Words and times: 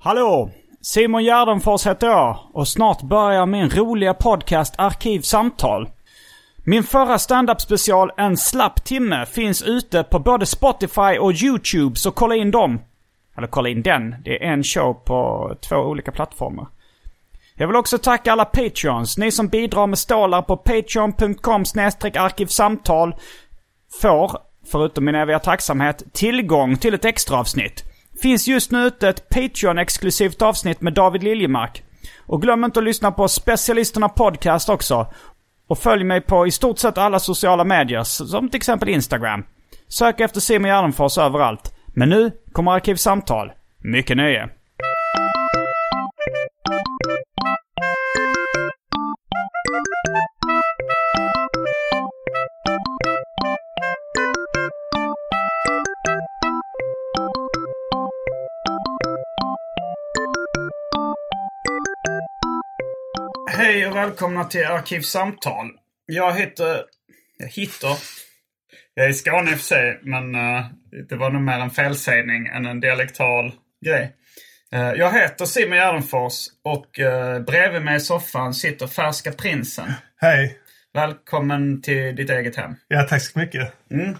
Hallå! 0.00 0.50
Simon 0.80 1.24
Gärdenfors 1.24 1.86
heter 1.86 2.06
jag 2.06 2.38
och 2.52 2.68
snart 2.68 3.02
börjar 3.02 3.46
min 3.46 3.70
roliga 3.70 4.14
podcast 4.14 4.74
Arkivsamtal. 4.78 5.88
Min 6.64 6.82
förra 6.82 7.18
standup 7.18 7.60
special 7.60 8.10
En 8.16 8.36
slapp 8.36 8.84
timme 8.84 9.26
finns 9.26 9.62
ute 9.62 10.02
på 10.02 10.18
både 10.18 10.46
Spotify 10.46 11.18
och 11.20 11.32
YouTube, 11.32 11.96
så 11.96 12.10
kolla 12.10 12.36
in 12.36 12.50
dem. 12.50 12.80
Eller 13.36 13.46
kolla 13.46 13.68
in 13.68 13.82
den. 13.82 14.14
Det 14.24 14.44
är 14.44 14.52
en 14.52 14.64
show 14.64 14.94
på 14.94 15.52
två 15.68 15.76
olika 15.76 16.12
plattformar. 16.12 16.66
Jag 17.54 17.66
vill 17.66 17.76
också 17.76 17.98
tacka 17.98 18.32
alla 18.32 18.44
Patreons. 18.44 19.18
Ni 19.18 19.30
som 19.30 19.48
bidrar 19.48 19.86
med 19.86 19.98
stålar 19.98 20.42
på 20.42 20.56
patreon.com 20.56 21.64
arkivsamtal 22.14 23.14
får, 24.00 24.38
förutom 24.72 25.04
min 25.04 25.14
eviga 25.14 25.38
tacksamhet, 25.38 26.02
tillgång 26.12 26.76
till 26.76 26.94
ett 26.94 27.04
extra 27.04 27.38
avsnitt. 27.38 27.87
Finns 28.22 28.48
just 28.48 28.70
nu 28.70 28.86
ute 28.86 29.08
ett 29.08 29.28
Patreon-exklusivt 29.28 30.42
avsnitt 30.42 30.80
med 30.80 30.92
David 30.92 31.22
Liljemark. 31.22 31.82
Och 32.26 32.42
glöm 32.42 32.64
inte 32.64 32.78
att 32.78 32.84
lyssna 32.84 33.12
på 33.12 33.28
Specialisterna 33.28 34.08
Podcast 34.08 34.68
också. 34.68 35.12
Och 35.68 35.78
följ 35.78 36.04
mig 36.04 36.20
på 36.20 36.46
i 36.46 36.50
stort 36.50 36.78
sett 36.78 36.98
alla 36.98 37.18
sociala 37.18 37.64
medier, 37.64 38.02
som 38.02 38.48
till 38.48 38.56
exempel 38.56 38.88
Instagram. 38.88 39.44
Sök 39.88 40.20
efter 40.20 40.40
Simon 40.40 40.68
Gärdenfors 40.68 41.18
överallt. 41.18 41.74
Men 41.86 42.08
nu 42.08 42.30
kommer 42.52 42.72
Arkivsamtal. 42.72 43.52
Mycket 43.78 44.16
nöje. 44.16 44.48
Hej 63.78 63.86
och 63.86 63.96
välkomna 63.96 64.44
till 64.44 64.66
Arkivsamtal. 64.66 65.70
Jag 66.06 66.38
heter... 66.38 66.84
Jag 67.38 67.48
hittar... 67.48 67.96
Jag 68.94 69.06
är 69.06 69.10
i 69.10 69.14
Skåne 69.14 69.50
i 69.50 69.54
och 69.54 69.58
för 69.58 69.64
sig, 69.64 70.00
men 70.02 70.34
uh, 70.34 70.66
det 71.08 71.16
var 71.16 71.30
nog 71.30 71.42
mer 71.42 71.58
en 71.58 71.70
felsägning 71.70 72.46
än 72.46 72.66
en 72.66 72.80
dialektal 72.80 73.52
grej. 73.84 74.12
Uh, 74.74 74.80
jag 74.80 75.12
heter 75.12 75.44
Simon 75.44 75.76
Gärdenfors 75.76 76.46
och 76.64 76.98
uh, 76.98 77.40
bredvid 77.40 77.82
mig 77.82 77.96
i 77.96 78.00
soffan 78.00 78.54
sitter 78.54 78.86
Färska 78.86 79.32
Prinsen. 79.32 79.92
Hej! 80.16 80.58
Välkommen 80.94 81.82
till 81.82 82.16
ditt 82.16 82.30
eget 82.30 82.56
hem. 82.56 82.74
Ja, 82.88 83.02
tack 83.02 83.22
så 83.22 83.38
mycket. 83.38 83.72
Mm. 83.90 84.16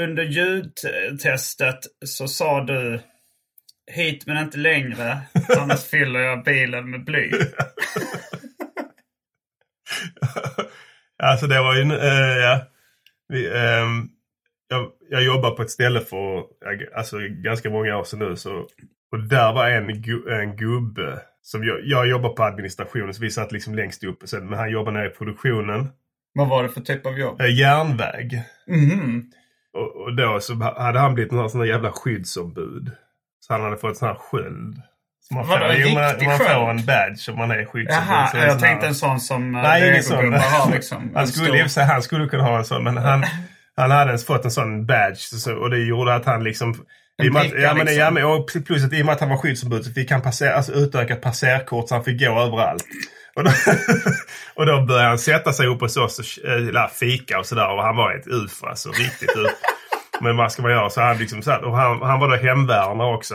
Under 0.00 0.22
ljudtestet 0.22 1.78
så 2.04 2.28
sa 2.28 2.60
du 2.60 3.00
Hit 3.92 4.26
men 4.26 4.36
inte 4.36 4.58
längre, 4.58 5.18
annars 5.56 5.84
fyller 5.90 6.20
jag 6.20 6.44
bilen 6.44 6.90
med 6.90 7.04
bly. 7.04 7.30
alltså 11.30 11.46
det 11.46 11.60
var 11.60 11.74
ju, 11.74 11.82
äh, 11.82 12.36
ja. 12.38 12.60
Vi, 13.28 13.46
äh, 13.46 13.86
jag, 14.68 14.90
jag 15.10 15.24
jobbar 15.24 15.50
på 15.50 15.62
ett 15.62 15.70
ställe 15.70 16.00
för 16.00 16.44
alltså, 16.96 17.16
ganska 17.18 17.70
många 17.70 17.96
år 17.96 18.04
sedan 18.04 18.18
nu. 18.18 18.36
Så, 18.36 18.68
och 19.12 19.22
där 19.28 19.52
var 19.52 19.70
en, 19.70 19.90
en 20.40 20.56
gubbe 20.56 21.20
som 21.42 21.64
jag, 21.64 21.80
jag 21.84 22.08
jobbar 22.08 22.30
på 22.30 22.42
administrationen 22.42 23.14
så 23.14 23.22
vi 23.22 23.30
satt 23.30 23.52
liksom 23.52 23.74
längst 23.74 24.04
upp. 24.04 24.22
Sen, 24.24 24.48
men 24.48 24.58
han 24.58 24.70
jobbar 24.70 24.92
nere 24.92 25.06
i 25.06 25.10
produktionen. 25.10 25.88
Vad 26.34 26.48
var 26.48 26.62
det 26.62 26.68
för 26.68 26.80
typ 26.80 27.06
av 27.06 27.18
jobb? 27.18 27.40
Äh, 27.40 27.58
järnväg. 27.58 28.42
Mm. 28.68 29.22
Och, 29.72 29.96
och, 29.96 30.16
då 30.16 30.40
så 30.40 30.54
hade 30.54 30.98
han 30.98 31.14
blivit 31.14 31.32
någon 31.32 31.50
sån 31.50 31.60
där 31.60 31.68
jävla 31.68 31.92
skyddsombud. 31.92 32.90
Så 33.40 33.52
han 33.52 33.62
hade 33.62 33.76
fått 33.76 33.96
sån 33.96 34.08
här 34.08 34.14
sköld. 34.14 34.82
Man, 35.30 35.46
Vadå, 35.46 35.64
får, 35.66 35.74
en 35.74 35.80
jo, 35.80 35.94
man, 35.94 36.24
man 36.24 36.38
får 36.38 36.70
en 36.70 36.84
badge 36.86 37.28
om 37.28 37.38
man 37.38 37.50
är 37.50 37.64
skyddsombud. 37.64 38.08
Jaha, 38.08 38.26
Så 38.26 38.36
jag 38.36 38.60
tänkte 38.60 38.86
en 38.86 38.94
sån 38.94 39.20
som 39.20 39.54
eh, 39.54 39.62
Nej, 39.62 39.90
ingen 39.90 40.02
sån. 40.02 40.32
har 40.32 40.70
liksom. 40.72 41.10
han, 41.14 41.26
skulle, 41.28 41.68
stor- 41.68 41.82
han 41.82 42.02
skulle 42.02 42.28
kunna 42.28 42.42
ha 42.42 42.58
en 42.58 42.64
sån, 42.64 42.84
men 42.84 42.96
han, 42.96 43.24
han 43.76 43.90
hade 43.90 44.10
ens 44.10 44.26
fått 44.26 44.44
en 44.44 44.50
sån 44.50 44.86
badge. 44.86 45.18
Så, 45.18 45.54
och 45.54 45.70
det 45.70 45.78
gjorde 45.78 46.14
att 46.14 46.26
han 46.26 46.44
liksom... 46.44 46.84
En 47.22 47.36
att, 47.36 47.52
ja, 47.52 47.74
men, 47.74 47.86
liksom. 47.86 48.00
ja, 48.00 48.10
men, 48.10 48.24
och 48.24 48.50
plus 48.66 48.84
att 48.84 48.92
i 48.92 49.02
och 49.02 49.06
med 49.06 49.12
att 49.12 49.20
han 49.20 49.28
var 49.28 49.36
skyddsombud 49.36 49.84
så 49.84 49.92
fick 49.92 50.10
han 50.10 50.22
passer, 50.22 50.50
alltså, 50.50 50.72
utökat 50.72 51.20
passerkort 51.20 51.88
så 51.88 51.94
han 51.94 52.04
fick 52.04 52.20
gå 52.20 52.40
överallt. 52.40 52.84
Och 53.36 53.44
då, 53.44 53.50
och 54.54 54.66
då 54.66 54.86
började 54.86 55.08
han 55.08 55.18
sätta 55.18 55.52
sig 55.52 55.66
upp 55.66 55.80
hos 55.80 55.96
oss 55.96 56.18
och 56.18 56.50
äh, 56.50 56.88
fika 56.88 57.38
och 57.38 57.46
sådär. 57.46 57.68
Och 57.76 57.82
han 57.82 57.96
var 57.96 58.14
ett 58.14 58.26
ufo 58.26 58.66
alltså. 58.66 58.88
Riktigt 58.88 59.36
ufo. 59.36 59.48
Men 60.20 60.36
vad 60.36 60.52
ska 60.52 60.62
man 60.62 60.70
göra? 60.70 60.90
Så 60.90 61.00
han 61.00 61.18
liksom 61.18 61.42
satt, 61.42 61.62
och 61.62 61.76
han, 61.76 62.02
han 62.02 62.20
var 62.20 62.28
då 62.28 62.36
hemvärnare 62.36 63.14
också. 63.14 63.34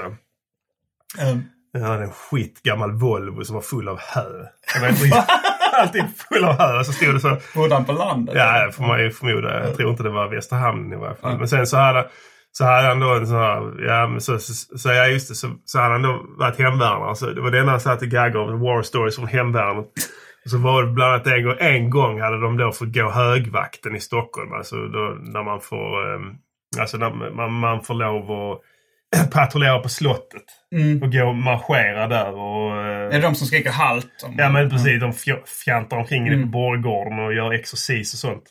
Mm. 1.20 1.44
Han 1.74 1.84
hade 1.84 2.04
en 2.04 2.12
skitgammal 2.12 2.92
Volvo 2.92 3.44
som 3.44 3.56
var 3.56 3.62
full 3.62 3.88
av 3.88 4.00
hö. 4.00 4.46
Alltid 5.74 6.04
full 6.18 6.44
av 6.44 6.58
hö. 6.58 6.84
Så 6.84 6.94
stod 6.94 7.14
det 7.14 7.20
så. 7.20 7.38
Bodde 7.56 7.76
han 7.76 7.86
på 7.86 7.92
landet? 7.92 8.36
Ja, 8.36 8.66
det 8.66 8.72
får 8.72 8.84
man 8.84 9.00
ju 9.04 9.12
förmoda. 9.12 9.68
Jag 9.68 9.78
tror 9.78 9.90
inte 9.90 10.04
det 10.04 10.10
var 10.10 10.28
Västra 10.28 10.58
Hamnen 10.58 10.94
i 10.94 11.02
varje 11.02 11.16
fall. 11.16 11.38
Men 11.38 11.48
sen 11.48 11.68
så 11.68 11.78
hade, 11.78 12.08
så 12.52 12.66
hade 12.66 12.88
han 12.88 13.00
då 13.00 13.14
en 13.14 13.28
sån 13.28 13.38
här, 13.38 13.86
ja 13.88 14.08
men 14.08 14.22
så, 14.22 14.40
så, 14.40 14.78
så 14.78 14.90
ja 14.90 15.08
just 15.08 15.30
det, 15.30 15.36
så, 15.36 15.48
så 15.66 15.80
hade 15.80 15.94
han 15.94 16.02
då 16.02 16.26
varit 16.38 16.60
hemvärnare. 16.60 17.16
Så 17.16 17.26
det 17.26 17.42
var 17.42 17.52
det 17.52 17.60
enda 17.60 17.72
han 17.72 17.80
satt 17.80 18.04
i 18.04 18.08
gaggade 18.08 18.40
om, 18.40 18.60
War 18.60 18.82
Stories 18.82 19.16
från 19.16 19.28
hemvärnet. 19.28 19.86
Och 20.46 20.52
så 20.52 20.58
var 20.58 20.84
det 20.84 20.92
bland 20.92 21.14
annat 21.14 21.28
en 21.28 21.44
gång, 21.44 21.56
en 21.60 21.90
gång 21.90 22.22
hade 22.22 22.42
de 22.42 22.58
då 22.58 22.72
fått 22.72 22.94
gå 22.96 23.10
högvakten 23.10 23.96
i 23.96 24.00
Stockholm. 24.00 24.54
Alltså 24.54 24.76
då, 24.76 25.18
när 25.22 25.44
man 25.44 25.62
får, 25.62 26.14
um, 26.14 26.38
alltså 26.80 26.98
när 26.98 27.34
man, 27.36 27.54
man 27.54 27.84
får 27.84 27.94
lov 27.94 28.32
att 28.32 28.62
patrullera 29.32 29.80
på 29.80 29.90
slottet. 29.90 30.44
Och 31.04 31.12
gå 31.12 31.28
och 31.28 31.36
marschera 31.36 32.08
där 32.08 32.34
och... 32.34 32.78
eh, 32.78 33.06
Är 33.08 33.12
det 33.12 33.20
de 33.20 33.36
som 33.36 33.48
skriker 33.48 33.72
halt? 33.72 34.24
Om... 34.26 34.36
Ja 34.38 34.50
men 34.50 34.70
precis. 34.70 35.02
De 35.02 35.12
fj- 35.12 35.46
fjantar 35.66 35.98
omkring 35.98 36.28
inne 36.28 36.42
på 36.44 36.48
Borggården 36.50 37.20
och 37.20 37.34
gör 37.34 37.54
exorcis 37.54 38.14
och 38.14 38.20
sånt. 38.20 38.44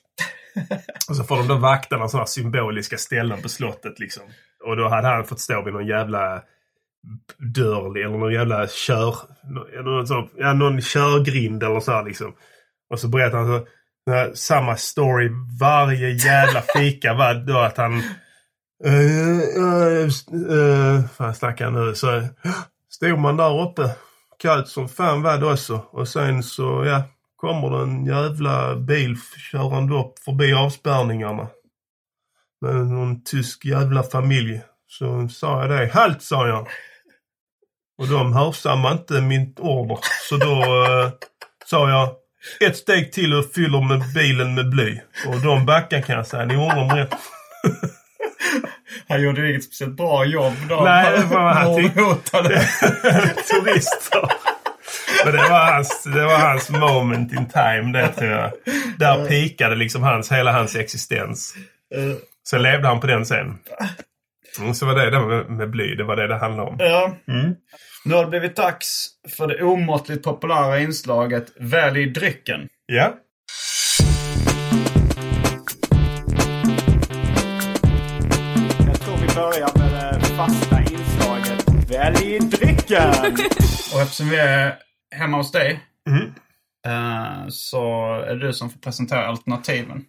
och 1.09 1.17
så 1.17 1.25
får 1.25 1.37
de 1.37 1.49
då 1.49 1.55
vakta 1.55 1.97
några 1.97 2.09
sådana 2.09 2.27
symboliska 2.27 2.97
ställen 2.97 3.43
på 3.43 3.49
slottet 3.49 3.99
liksom. 4.01 4.23
Och 4.65 4.77
då 4.77 4.88
hade 4.88 5.09
han 5.09 5.25
fått 5.25 5.41
stå 5.41 5.62
vid 5.65 5.75
någon 5.75 5.87
jävla 5.87 6.43
dörr 7.55 7.99
eller 7.99 8.19
någon 8.19 8.32
jävla 8.32 8.67
kör... 8.69 9.15
Någon, 9.85 10.06
sån, 10.06 10.29
ja, 10.37 10.53
någon 10.53 10.81
körgrind 10.81 11.62
eller 11.62 11.81
så 11.81 11.93
här 11.93 12.05
liksom. 12.05 12.35
Och 12.91 13.00
så 13.00 13.09
berättar 13.09 13.38
han 13.38 13.47
så, 13.47 13.67
här, 14.12 14.31
samma 14.35 14.77
story 14.77 15.31
varje 15.61 16.09
jävla 16.11 16.62
fika 16.77 17.15
var 17.15 17.35
då 17.35 17.59
att 17.59 17.77
han... 17.77 18.03
Uh, 18.87 19.41
uh, 19.57 20.09
uh, 20.51 21.07
fan 21.07 21.35
stackarn 21.35 21.75
nu? 21.75 21.95
Så 21.95 22.17
eh, 22.17 22.25
stod 22.91 23.19
man 23.19 23.37
där 23.37 23.61
uppe. 23.61 23.91
Kallt 24.39 24.69
som 24.69 24.89
fan 24.89 25.23
var 25.23 25.39
det 25.39 25.47
också. 25.47 25.83
Och 25.91 26.09
sen 26.09 26.43
så 26.43 26.85
ja, 26.85 27.03
kommer 27.37 27.71
det 27.71 27.83
en 27.83 28.07
jävla 28.07 28.77
bil 28.77 29.17
körande 29.53 29.95
upp 29.95 30.19
förbi 30.25 30.53
avspärrningarna. 30.53 31.47
Med 32.61 32.75
någon 32.75 33.25
tysk 33.25 33.65
jävla 33.65 34.03
familj. 34.03 34.63
Så 34.87 35.29
sa 35.29 35.61
jag 35.61 35.71
det. 35.71 35.91
Halt 35.93 36.23
sa 36.23 36.49
jag. 36.49 36.69
Och 37.99 38.09
de 38.09 38.33
hörsammade 38.33 38.95
inte 38.95 39.21
min 39.21 39.55
order. 39.59 39.99
Så 40.29 40.37
då 40.37 40.63
eh, 40.63 41.13
sa 41.65 41.91
jag 41.91 42.11
ett 42.61 42.77
steg 42.77 43.13
till 43.13 43.35
och 43.35 43.53
fyller 43.53 43.89
med 43.89 44.03
bilen 44.15 44.55
med 44.55 44.71
bly. 44.71 45.01
Och 45.27 45.41
de 45.41 45.67
backar 45.67 46.01
kan 46.01 46.17
jag 46.17 46.27
säga. 46.27 46.45
Ni 46.45 46.55
gjorde 46.55 46.75
dem 46.75 46.91
rätt. 46.91 47.15
Han 49.08 49.22
gjorde 49.22 49.50
inget 49.50 49.64
speciellt 49.64 49.96
bra 49.96 50.25
jobb 50.25 50.55
då. 50.69 50.81
Nej, 50.84 51.19
det 51.19 51.25
var 51.34 51.52
han 51.55 51.76
tyckte- 51.76 52.00
Mordhotade. 52.00 52.49
Turister. 53.50 54.28
Men 55.25 55.32
det 55.34 55.49
var, 55.49 55.72
hans, 55.72 56.02
det 56.05 56.25
var 56.25 56.38
hans 56.38 56.70
moment 56.70 57.32
in 57.32 57.46
time 57.49 57.93
det 58.00 58.08
tror 58.08 58.31
jag. 58.31 58.52
Där 58.99 59.26
pikade 59.28 59.76
liksom 59.76 60.02
hans, 60.02 60.32
hela 60.32 60.52
hans 60.52 60.76
existens. 60.76 61.55
Så 62.43 62.58
levde 62.58 62.88
han 62.88 63.00
på 63.00 63.06
den 63.06 63.26
sen. 63.26 63.58
Mm, 64.60 64.75
så 64.75 64.87
var 64.87 64.94
det 64.94 65.10
det 65.10 65.20
med, 65.20 65.50
med 65.50 65.70
bly, 65.70 65.94
det 65.94 66.05
var 66.05 66.16
det 66.16 66.26
det 66.26 66.38
handlade 66.38 66.69
om. 66.70 66.76
Ja. 66.78 67.16
Mm. 67.28 67.55
Nu 68.05 68.14
har 68.14 68.22
det 68.25 68.31
blivit 68.31 68.56
dags 68.56 69.08
för 69.37 69.46
det 69.46 69.62
omåttligt 69.62 70.25
populära 70.25 70.78
inslaget 70.81 71.46
Välj 71.60 72.06
drycken. 72.06 72.69
Ja. 72.87 73.14
Börjar 79.38 79.79
med 79.79 80.20
det 80.20 80.26
fasta 80.26 80.81
inslaget 80.81 81.90
Välj 81.90 82.38
drycken! 82.38 83.08
Och 83.94 84.00
eftersom 84.00 84.29
vi 84.29 84.37
är 84.37 84.75
hemma 85.14 85.37
hos 85.37 85.52
dig 85.52 85.81
Mm. 86.08 86.23
eh, 86.87 87.49
så 87.49 88.14
är 88.14 88.35
det 88.35 88.46
du 88.46 88.52
som 88.52 88.70
får 88.70 88.79
presentera 88.79 89.26
alternativen. 89.26 90.05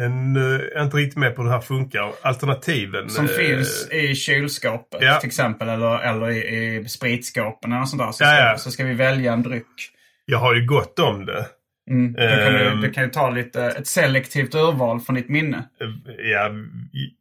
En, 0.00 0.36
eh, 0.36 0.42
jag 0.42 0.76
är 0.76 0.84
inte 0.84 0.96
riktigt 0.96 1.18
med 1.18 1.36
på 1.36 1.42
hur 1.42 1.48
det 1.48 1.54
här 1.54 1.60
funkar. 1.62 2.12
Alternativen. 2.22 3.10
Som 3.10 3.24
eh, 3.24 3.30
finns 3.30 3.88
i 3.90 4.14
kylskåpet 4.14 5.02
ja. 5.02 5.20
till 5.20 5.26
exempel. 5.28 5.68
Eller, 5.68 5.98
eller 5.98 6.30
i, 6.30 6.76
i 6.76 6.88
spritskåpen 6.88 7.72
eller 7.72 7.80
något 7.80 7.90
sånt 7.90 8.02
där. 8.02 8.12
Så, 8.12 8.24
Ja, 8.24 8.28
ska, 8.28 8.44
ja. 8.44 8.58
så 8.58 8.70
ska 8.70 8.84
vi 8.84 8.94
välja 8.94 9.32
en 9.32 9.42
dryck. 9.42 9.90
Jag 10.24 10.38
har 10.38 10.54
ju 10.54 10.66
gott 10.66 10.98
om 10.98 11.26
det. 11.26 11.46
Mm. 11.90 12.12
Då 12.12 12.18
kan 12.18 12.52
du, 12.52 12.68
Ehm. 12.68 12.80
du 12.80 12.90
kan 12.90 13.04
ju 13.04 13.10
ta 13.10 13.30
lite, 13.30 13.64
ett 13.64 13.86
selektivt 13.86 14.54
urval 14.54 15.00
från 15.00 15.16
ditt 15.16 15.28
minne. 15.28 15.56
Eh, 15.80 16.14
Ja, 16.32 16.50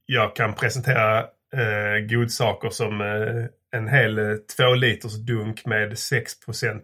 jag 0.06 0.36
kan 0.36 0.54
presentera 0.54 1.20
eh, 1.56 2.00
godsaker 2.10 2.70
som 2.70 3.02
eh, 3.02 3.46
en 3.80 3.88
hel 3.88 4.18
eh, 4.18 4.26
två 4.58 4.74
liters 4.74 5.16
dunk 5.26 5.66
med 5.66 5.98
6 5.98 6.32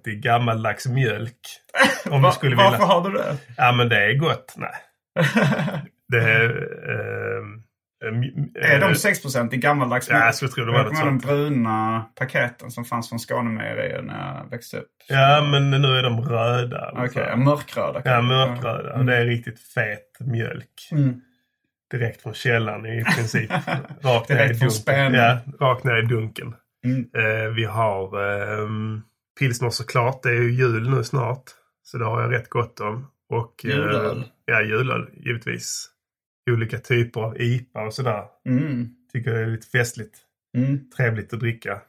i 0.08 0.16
gammaldags 0.16 0.88
mjölk. 0.88 1.40
Om 2.10 2.22
du 2.22 2.32
skulle 2.32 2.56
Varför 2.56 2.72
vilja. 2.72 2.86
har 2.86 3.10
du 3.10 3.18
det? 3.18 3.38
Ja, 3.58 3.72
men 3.72 3.90
det 3.90 4.06
är 4.06 4.14
gott. 4.14 4.54
Nej. 4.58 4.74
Det 6.10 6.18
är... 6.22 6.50
Eh, 6.90 7.44
Är 8.02 8.80
de 8.80 8.86
eh, 8.86 8.94
6% 8.94 9.54
i 9.54 9.58
gammaldags 9.58 10.10
Ja, 10.10 10.26
jag 10.26 10.36
skulle 10.36 10.52
tro 10.52 10.66
det 10.66 10.72
var 10.72 10.84
något 10.84 11.00
de 11.00 11.18
bruna 11.18 12.06
paketen 12.16 12.72
som 12.72 12.86
fanns 12.86 13.10
från 13.10 13.20
Skånemejerier 13.20 14.02
när 14.02 14.36
jag 14.36 14.50
växte 14.50 14.78
upp. 14.78 14.92
Ja, 15.08 15.48
men 15.52 15.72
nu 15.72 15.88
är 15.88 16.04
de 16.04 16.22
röda. 16.22 16.90
Okej, 16.92 17.02
ungefär. 17.02 17.30
ja, 17.30 17.36
mörkröda. 17.36 18.02
Ja, 18.06 18.22
mörkröda. 18.22 18.94
Och 18.94 19.06
det 19.06 19.18
är 19.18 19.26
riktigt 19.26 19.60
fet 19.60 20.18
mjölk. 20.20 20.90
Mm. 20.92 21.22
Direkt 21.92 22.22
från 22.22 22.34
källan 22.34 22.86
i 22.86 23.04
princip. 23.16 23.52
Rakt 24.02 24.30
ner 24.30 24.36
i 24.36 24.48
Direkt 24.48 24.60
från 24.60 24.70
dunken. 24.96 25.14
Ja, 25.14 25.40
rakt 25.60 25.84
ner 25.84 25.98
i 25.98 26.06
dunken. 26.06 26.56
Mm. 26.86 27.10
Eh, 27.16 27.54
vi 27.56 27.64
har 27.66 28.04
eh, 28.32 28.68
pilsner 29.40 29.70
såklart. 29.70 30.24
Det 30.24 30.30
är 30.30 30.42
ju 30.42 30.52
jul 30.52 30.90
nu 30.90 31.04
snart. 31.04 31.44
Så 31.84 31.98
det 31.98 32.06
har 32.06 32.22
jag 32.22 32.32
rätt 32.34 32.50
gott 32.50 32.80
om. 32.80 33.08
Och, 33.30 33.66
eh, 33.66 33.72
Julöl. 33.72 34.24
Ja, 34.46 34.62
julöl 34.62 35.10
givetvis. 35.14 35.90
Olika 36.48 36.78
typer 36.78 37.22
av 37.22 37.42
IPA 37.42 37.82
och 37.82 37.94
sådär. 37.94 38.24
Mm. 38.50 38.90
Tycker 39.14 39.32
jag 39.32 39.42
är 39.42 39.48
lite 39.48 39.68
festligt. 39.68 40.18
Mm. 40.58 40.90
Trevligt 40.98 41.34
att 41.34 41.40
dricka. 41.40 41.82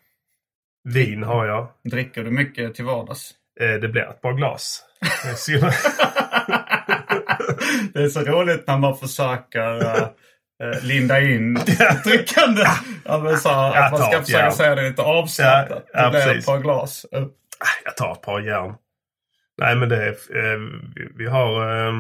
Vin 0.85 1.23
har 1.23 1.47
jag. 1.47 1.69
Dricker 1.85 2.25
du 2.25 2.31
mycket 2.31 2.75
till 2.75 2.85
vardags? 2.85 3.35
Eh, 3.61 3.75
det 3.81 3.89
blir 3.89 4.03
ett 4.03 4.23
par 4.23 4.33
glas. 4.33 4.85
Det 5.47 5.53
är 5.55 5.75
det 8.03 8.11
så 8.11 8.21
roligt 8.21 8.67
när 8.67 8.79
man 8.79 8.97
försöker 8.97 9.75
uh, 9.77 10.09
uh, 10.65 10.83
linda 10.85 11.21
in 11.21 11.55
drickande. 12.05 12.65
Så, 13.39 13.49
Ja, 13.49 13.85
att 13.85 13.93
man 13.93 14.03
ska 14.03 14.23
försöka 14.23 14.51
säga 14.51 14.75
det 14.75 14.89
lite 14.89 15.03
avslappnat. 15.03 15.85
Ja, 15.93 16.01
ja, 16.03 16.11
det 16.11 16.25
blir 16.25 16.39
ett 16.39 16.47
par 16.47 16.59
glas. 16.59 17.07
Uh, 17.17 17.27
Jag 17.85 17.97
tar 17.97 18.13
ett 18.13 18.23
par 18.23 18.41
järn. 18.41 18.75
Nej 19.61 19.77
men 19.77 19.89
det 19.89 19.97
är, 19.97 20.11
eh, 20.11 20.61
vi, 21.15 21.27
har... 21.27 21.87
Eh, 21.87 21.93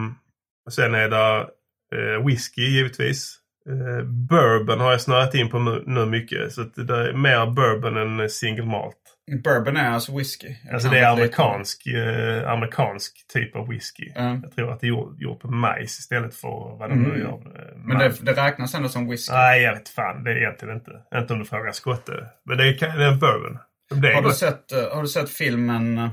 sen 0.71 0.95
är 0.95 1.09
det 1.09 1.47
eh, 1.95 2.27
whisky 2.27 2.63
givetvis. 2.63 3.35
Eh, 3.69 4.05
bourbon 4.05 4.81
har 4.81 4.91
jag 4.91 5.01
snöat 5.01 5.35
in 5.35 5.49
på 5.49 5.59
nu, 5.87 6.07
mycket. 6.07 6.53
Så 6.53 6.61
att 6.63 6.75
det 6.75 6.95
är 7.09 7.13
mer 7.13 7.47
bourbon 7.47 7.97
än 8.21 8.31
single 8.31 8.65
malt. 8.65 8.97
Bourbon 9.45 9.77
är 9.77 9.91
alltså 9.91 10.17
whisky. 10.17 10.49
Alltså 10.73 10.89
det 10.89 10.99
är 10.99 11.13
amerikansk, 11.13 11.87
eh, 11.87 12.51
amerikansk 12.51 13.27
typ 13.33 13.57
av 13.57 13.69
whisky. 13.69 14.13
Ja. 14.15 14.39
Jag 14.43 14.53
tror 14.55 14.73
att 14.73 14.81
det 14.81 14.87
är 14.87 14.89
gjort, 14.89 15.21
gjort 15.21 15.41
på 15.41 15.51
majs 15.51 15.99
istället 15.99 16.35
för 16.35 16.77
vad 16.79 16.91
de 16.91 16.93
Mm. 16.99 17.11
nu 17.11 17.19
gör. 17.19 17.29
eh, 17.29 17.77
Men 17.77 17.99
det, 17.99 18.13
det 18.23 18.33
räknas 18.33 18.75
ändå 18.75 18.89
som 18.89 19.09
whisky. 19.11 19.33
Nej, 19.35 19.63
jag 19.63 19.73
vet 19.75 19.89
fan. 19.89 20.25
Det 20.25 20.31
är 20.31 20.37
egentligen 20.37 20.75
inte. 20.75 20.91
Inte 21.15 21.33
om 21.33 21.39
du 21.39 21.45
frågar 21.45 21.73
skotte. 21.73 22.27
Men 22.45 22.57
det 22.59 22.65
är, 22.69 22.73
det 22.99 23.05
är 23.05 23.13
en 23.13 23.19
bourbon. 23.19 23.59
Det 23.91 24.09
är 24.09 24.15
Har 24.15 24.23
du, 24.23 24.31
sett, 24.31 24.73
eh, 24.73 24.95
har 24.95 25.03
du 25.03 25.09
sett 25.09 25.31
filmen, 25.31 25.99
eh, 25.99 26.09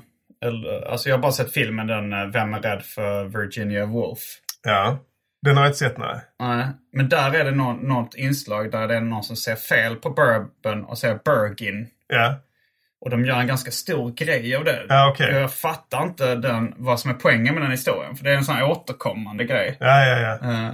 eller, 0.45 0.87
alltså 0.91 1.09
jag 1.09 1.15
har 1.15 1.21
bara 1.21 1.31
sett 1.31 1.51
filmen 1.51 1.87
den 1.87 2.13
eh, 2.13 2.25
Vem 2.27 2.53
är 2.53 2.59
rädd 2.61 2.81
för 2.83 3.23
Virginia 3.25 3.85
Woolf? 3.85 4.19
Ja. 4.63 4.99
Den 5.45 5.57
har 5.57 5.63
jag 5.63 5.69
inte 5.69 5.77
sett, 5.79 5.97
nej. 5.97 6.21
Nej, 6.39 6.65
men 6.93 7.09
där 7.09 7.35
är 7.35 7.43
det 7.45 7.51
nå- 7.51 7.73
något 7.81 8.15
inslag 8.15 8.71
där 8.71 8.87
det 8.87 8.95
är 8.95 9.01
någon 9.01 9.23
som 9.23 9.35
ser 9.35 9.55
fel 9.55 9.95
på 9.95 10.09
bourbon 10.09 10.85
och 10.85 10.97
säger 10.97 11.19
Bergin. 11.25 11.87
Ja, 12.07 12.35
Och 13.01 13.09
de 13.09 13.25
gör 13.25 13.39
en 13.39 13.47
ganska 13.47 13.71
stor 13.71 14.11
grej 14.11 14.55
av 14.55 14.63
det. 14.63 14.85
ja 14.89 15.09
okej. 15.11 15.33
Jag 15.33 15.53
fattar 15.53 16.03
inte 16.03 16.35
den, 16.35 16.73
vad 16.77 16.99
som 16.99 17.11
är 17.11 17.15
poängen 17.15 17.53
med 17.53 17.63
den 17.63 17.71
historien. 17.71 18.15
För 18.15 18.23
det 18.23 18.31
är 18.31 18.35
en 18.35 18.43
sån 18.45 18.55
här 18.55 18.63
återkommande 18.71 19.43
grej. 19.43 19.77
Ja, 19.79 20.05
ja, 20.07 20.19
ja. 20.19 20.51
Eh, 20.51 20.69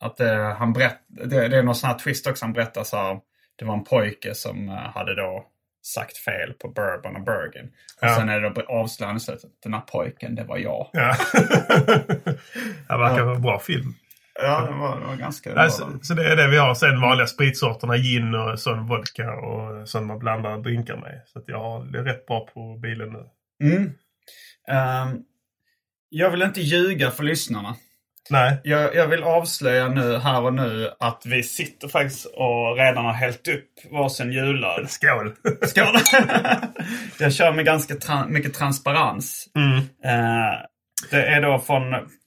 att 0.00 0.20
eh, 0.20 0.56
han 0.56 0.72
berätt, 0.72 0.98
det, 1.08 1.48
det 1.48 1.56
är 1.58 1.62
någon 1.62 1.74
sån 1.74 1.90
här 1.90 1.98
twist 1.98 2.26
också. 2.26 2.44
Han 2.44 2.52
berättar 2.52 2.84
så 2.84 2.96
här. 2.96 3.18
Det 3.58 3.64
var 3.64 3.74
en 3.74 3.84
pojke 3.84 4.34
som 4.34 4.68
eh, 4.68 4.74
hade 4.74 5.14
då 5.14 5.44
sagt 5.94 6.16
fel 6.16 6.52
på 6.52 6.68
bourbon 6.68 7.16
och 7.16 7.22
Bergin. 7.24 7.66
Och 8.02 8.08
Ja. 8.08 8.16
sen 8.16 8.28
är 8.28 8.40
det 8.40 8.50
då 8.50 8.60
avslöjande 8.62 9.20
så 9.20 9.32
att 9.32 9.40
den 9.62 9.74
här 9.74 9.80
pojken, 9.80 10.34
det 10.34 10.44
var 10.44 10.58
jag. 10.58 10.90
ja. 10.92 11.16
det 12.88 12.96
verkar 12.96 13.22
vara 13.24 13.34
en 13.36 13.42
bra 13.42 13.58
film. 13.58 13.94
Ja, 14.42 14.60
det 14.70 14.78
var, 14.78 15.00
det 15.00 15.06
var 15.06 15.16
ganska 15.16 15.54
Nej, 15.54 15.70
så, 15.70 15.98
så 16.02 16.14
det 16.14 16.32
är 16.32 16.36
det 16.36 16.48
vi 16.48 16.56
har. 16.56 16.74
Sen 16.74 17.00
vanliga 17.00 17.26
spritsorterna, 17.26 17.96
gin 17.96 18.34
och 18.34 18.60
sån 18.60 18.86
vodka 18.86 19.32
och 19.32 19.88
sånt 19.88 20.06
man 20.06 20.18
blandar 20.18 20.58
drinkar 20.58 20.96
med. 20.96 21.22
Så 21.26 21.38
att 21.38 21.44
jag 21.48 21.58
har 21.60 21.84
det 21.84 21.98
är 21.98 22.02
rätt 22.02 22.26
bra 22.26 22.46
på 22.54 22.78
bilen 22.82 23.12
nu. 23.12 23.24
Mm. 23.70 23.90
Ehm, 24.68 25.18
jag 26.08 26.30
vill 26.30 26.42
inte 26.42 26.60
ljuga 26.60 27.10
för 27.10 27.22
lyssnarna. 27.24 27.76
Nej, 28.30 28.60
Jag, 28.64 28.94
jag 28.94 29.06
vill 29.06 29.22
avslöja 29.22 29.88
nu, 29.88 30.16
här 30.18 30.42
och 30.42 30.54
nu, 30.54 30.90
att 31.00 31.22
vi 31.26 31.42
sitter 31.42 31.88
faktiskt 31.88 32.26
och 32.26 32.76
redan 32.76 33.04
har 33.04 33.12
hällt 33.12 33.48
upp 33.48 33.92
varsin 33.92 34.32
julöl. 34.32 34.86
skål! 34.88 35.32
Skål! 35.66 35.96
jag 37.18 37.32
kör 37.32 37.52
med 37.52 37.64
ganska 37.64 37.94
tra- 37.94 38.28
mycket 38.28 38.54
transparens. 38.54 39.48
Mm. 39.56 39.76
Eh, 39.78 40.54
det 41.10 41.26
är 41.26 41.40
då 41.42 41.58
från 41.58 41.82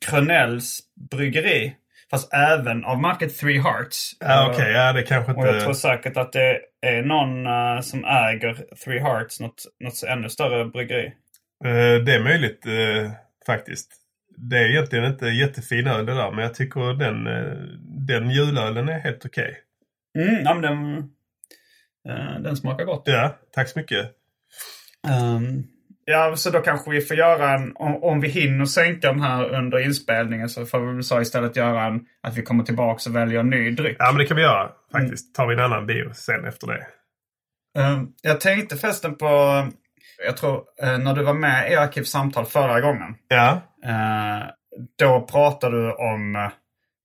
Krönells 0.05 0.79
bryggeri. 1.11 1.75
Fast 2.11 2.33
även 2.33 2.85
av 2.85 3.01
märket 3.01 3.37
Three 3.37 3.59
Hearts. 3.59 4.11
Ja, 4.19 4.49
Okej, 4.53 4.71
ja 4.71 4.93
det 4.93 5.03
kanske 5.03 5.31
Och 5.31 5.47
jag 5.47 5.53
tror 5.53 5.67
inte... 5.67 5.79
säkert 5.79 6.17
att 6.17 6.33
det 6.33 6.59
är 6.81 7.01
någon 7.01 7.45
eh, 7.47 7.81
som 7.81 8.05
äger 8.05 8.57
Three 8.83 8.99
Hearts, 8.99 9.39
något, 9.39 9.63
något 9.79 10.03
ännu 10.07 10.29
större 10.29 10.65
bryggeri. 10.65 11.05
Eh, 11.65 12.03
det 12.05 12.13
är 12.13 12.23
möjligt 12.23 12.65
eh, 12.65 13.11
faktiskt. 13.45 13.91
Det 14.41 14.57
är 14.57 14.69
egentligen 14.69 15.05
inte 15.05 15.25
jättefin 15.25 15.87
öl 15.87 16.05
det 16.05 16.13
där, 16.13 16.31
men 16.31 16.43
jag 16.43 16.53
tycker 16.53 16.93
den, 16.93 17.27
eh, 17.27 17.53
den 18.07 18.29
julölen 18.29 18.89
är 18.89 18.99
helt 18.99 19.25
okej. 19.25 19.57
Mm, 20.19 20.43
ja, 20.43 20.53
men 20.53 20.61
den, 20.61 20.97
eh, 22.09 22.41
den 22.41 22.57
smakar 22.57 22.85
gott. 22.85 23.03
Ja, 23.05 23.35
tack 23.51 23.69
så 23.69 23.79
mycket. 23.79 24.11
Ehm, 25.07 25.63
ja, 26.05 26.35
så 26.35 26.49
då 26.49 26.59
kanske 26.59 26.91
vi 26.91 27.01
får 27.01 27.17
göra 27.17 27.53
en... 27.53 27.71
Om, 27.75 28.03
om 28.03 28.21
vi 28.21 28.27
hinner 28.27 28.65
sänka 28.65 29.11
den 29.11 29.21
här 29.21 29.55
under 29.55 29.79
inspelningen 29.79 30.49
så 30.49 30.65
får 30.65 30.79
vi 30.79 31.03
så 31.03 31.21
istället 31.21 31.55
göra 31.55 31.85
en... 31.85 32.05
Att 32.21 32.37
vi 32.37 32.41
kommer 32.41 32.63
tillbaka 32.63 33.09
och 33.09 33.15
väljer 33.15 33.39
en 33.39 33.49
ny 33.49 33.71
dryck. 33.71 33.95
Ja, 33.99 34.11
men 34.11 34.17
det 34.17 34.25
kan 34.25 34.37
vi 34.37 34.43
göra 34.43 34.71
faktiskt. 34.91 35.35
Tar 35.35 35.47
vi 35.47 35.53
en 35.53 35.59
annan 35.59 35.85
bio 35.85 36.13
sen 36.13 36.45
efter 36.45 36.67
det. 36.67 36.87
Ehm, 37.81 38.07
jag 38.21 38.41
tänkte 38.41 38.75
förresten 38.75 39.15
på... 39.15 39.27
Jag 40.25 40.37
tror 40.37 40.61
eh, 40.83 40.97
när 40.97 41.13
du 41.13 41.23
var 41.23 41.33
med 41.33 41.71
i 41.71 41.75
Arkivsamtal 41.75 42.45
förra 42.45 42.81
gången. 42.81 43.15
Ja, 43.27 43.49
eh, 43.85 44.47
då 44.99 45.21
pratade 45.31 45.81
du 45.81 45.91
om 45.91 46.35
eh, 46.35 46.47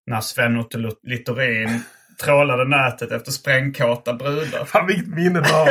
när 0.06 0.21
Sven-Otto 0.21 0.78
Lut- 0.78 1.00
Littorin 1.02 1.83
trålade 2.25 2.64
nätet 2.64 3.12
efter 3.12 3.30
sprängkåta 3.33 4.12
brudar. 4.12 4.64
fan 4.64 4.87
vilket 4.87 5.09
minne 5.14 5.40
du 5.40 5.50
har. 5.52 5.66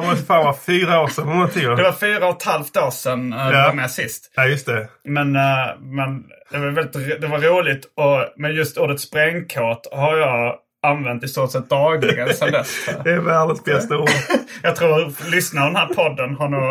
Det 0.00 0.06
måste 0.06 0.24
fan 0.26 0.44
vara 0.44 0.56
fyra 0.66 1.00
år 1.00 1.08
sedan 1.08 1.26
någonting. 1.26 1.62
Det 1.62 1.82
var 1.82 1.92
fyra 1.92 2.28
och 2.28 2.36
ett 2.36 2.42
halvt 2.48 2.76
år 2.76 2.90
sedan 2.90 3.32
eh, 3.32 3.48
du 3.48 3.54
Ja. 3.56 3.66
var 3.66 3.74
med 3.74 3.90
sist. 3.90 4.32
Ja, 4.36 4.46
just 4.46 4.66
det. 4.66 4.88
Men, 5.04 5.32
men 5.80 6.24
det, 6.50 6.58
var 6.58 6.66
väldigt, 6.70 7.20
det 7.20 7.26
var 7.26 7.38
roligt. 7.38 7.84
Och, 7.96 8.32
men 8.36 8.54
just 8.54 8.78
ordet 8.78 9.00
sprängkåt 9.00 9.88
har 9.92 10.16
jag 10.16 10.56
använt 10.86 11.24
i 11.24 11.28
stort 11.28 11.52
sett 11.52 11.70
dagligen 11.70 12.34
sedan 12.34 12.52
dess. 12.52 12.88
Det 13.04 13.10
är 13.12 13.18
världens 13.18 13.64
bästa 13.64 13.98
ord. 13.98 14.08
Jag 14.62 14.76
tror 14.76 15.30
lyssnarna 15.30 15.66
av 15.66 15.72
den 15.72 15.76
här 15.82 15.94
podden 15.94 16.36
har 16.36 16.48
nog 16.48 16.68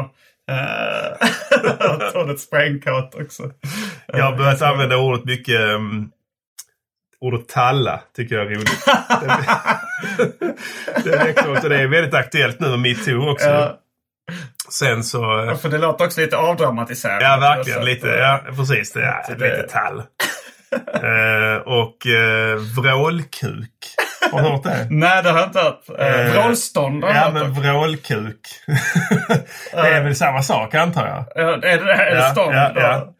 eh, 0.51 1.27
hört 1.89 2.15
ordet 2.15 2.39
sprängkåt 2.39 3.15
också. 3.15 3.51
Jag 4.07 4.23
har 4.23 4.37
börjat 4.37 4.61
använda 4.61 4.97
ordet 4.97 5.25
mycket. 5.25 5.61
um, 5.61 6.11
ordet 7.19 7.47
talla 7.47 7.99
tycker 8.15 8.35
jag 8.35 8.45
är 8.51 8.55
roligt. 8.55 8.85
det, 11.03 11.49
också. 11.51 11.69
det 11.69 11.81
är 11.81 11.87
väldigt 11.87 12.13
aktuellt 12.13 12.59
nu 12.59 12.69
med 12.69 12.79
metoo 12.79 13.29
också. 13.31 13.47
Ja. 13.47 13.79
Sen 14.69 15.03
så... 15.03 15.17
Ja, 15.47 15.55
för 15.55 15.69
det 15.69 15.77
låter 15.77 16.05
också 16.05 16.21
lite 16.21 16.37
avdramatiserat. 16.37 17.21
Ja, 17.21 17.37
verkligen. 17.37 17.85
Lite, 17.85 18.07
ja, 18.07 18.41
precis. 18.55 18.91
Det 18.93 19.01
är 19.01 19.35
det- 19.35 19.57
lite 19.57 19.67
tall. 19.69 20.03
Eh, 20.71 21.61
och 21.65 22.05
uh, 22.05 22.55
vrålkuk. 22.81 23.71
Har 24.31 24.41
du 24.41 24.49
hört 24.49 24.63
det? 24.63 24.87
Nej, 24.91 25.23
det 25.23 25.29
har 25.29 25.39
jag 25.39 25.47
inte 25.47 25.59
hört. 25.59 25.83
Eh, 25.99 26.25
Uh, 26.25 26.31
Vrålstånd 26.31 27.03
har 27.03 27.13
Ja, 27.13 27.31
men 27.33 27.53
vrålkuk. 27.53 28.39
det 29.71 29.77
är 29.77 30.03
väl 30.03 30.15
samma 30.15 30.43
sak 30.43 30.75
antar 30.75 31.07
jag. 31.07 31.25
Ja, 31.35 31.53
är 31.53 31.57
det, 31.57 31.69
är 31.71 32.15
det 32.15 32.21
Ja, 32.21 32.31
stånd 32.31 32.55
ja, 32.55 32.71
ja. 32.75 33.13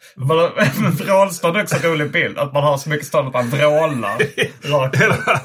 Vrålstånd 1.05 1.57
är 1.57 1.61
också 1.61 1.75
en 1.75 1.81
rolig 1.81 2.11
bild. 2.11 2.37
Att 2.37 2.53
man 2.53 2.63
har 2.63 2.77
så 2.77 2.89
mycket 2.89 3.07
stånd 3.07 3.27
att 3.27 3.33
man 3.33 3.49
vrålar. 3.49 4.17
rakt 4.71 4.99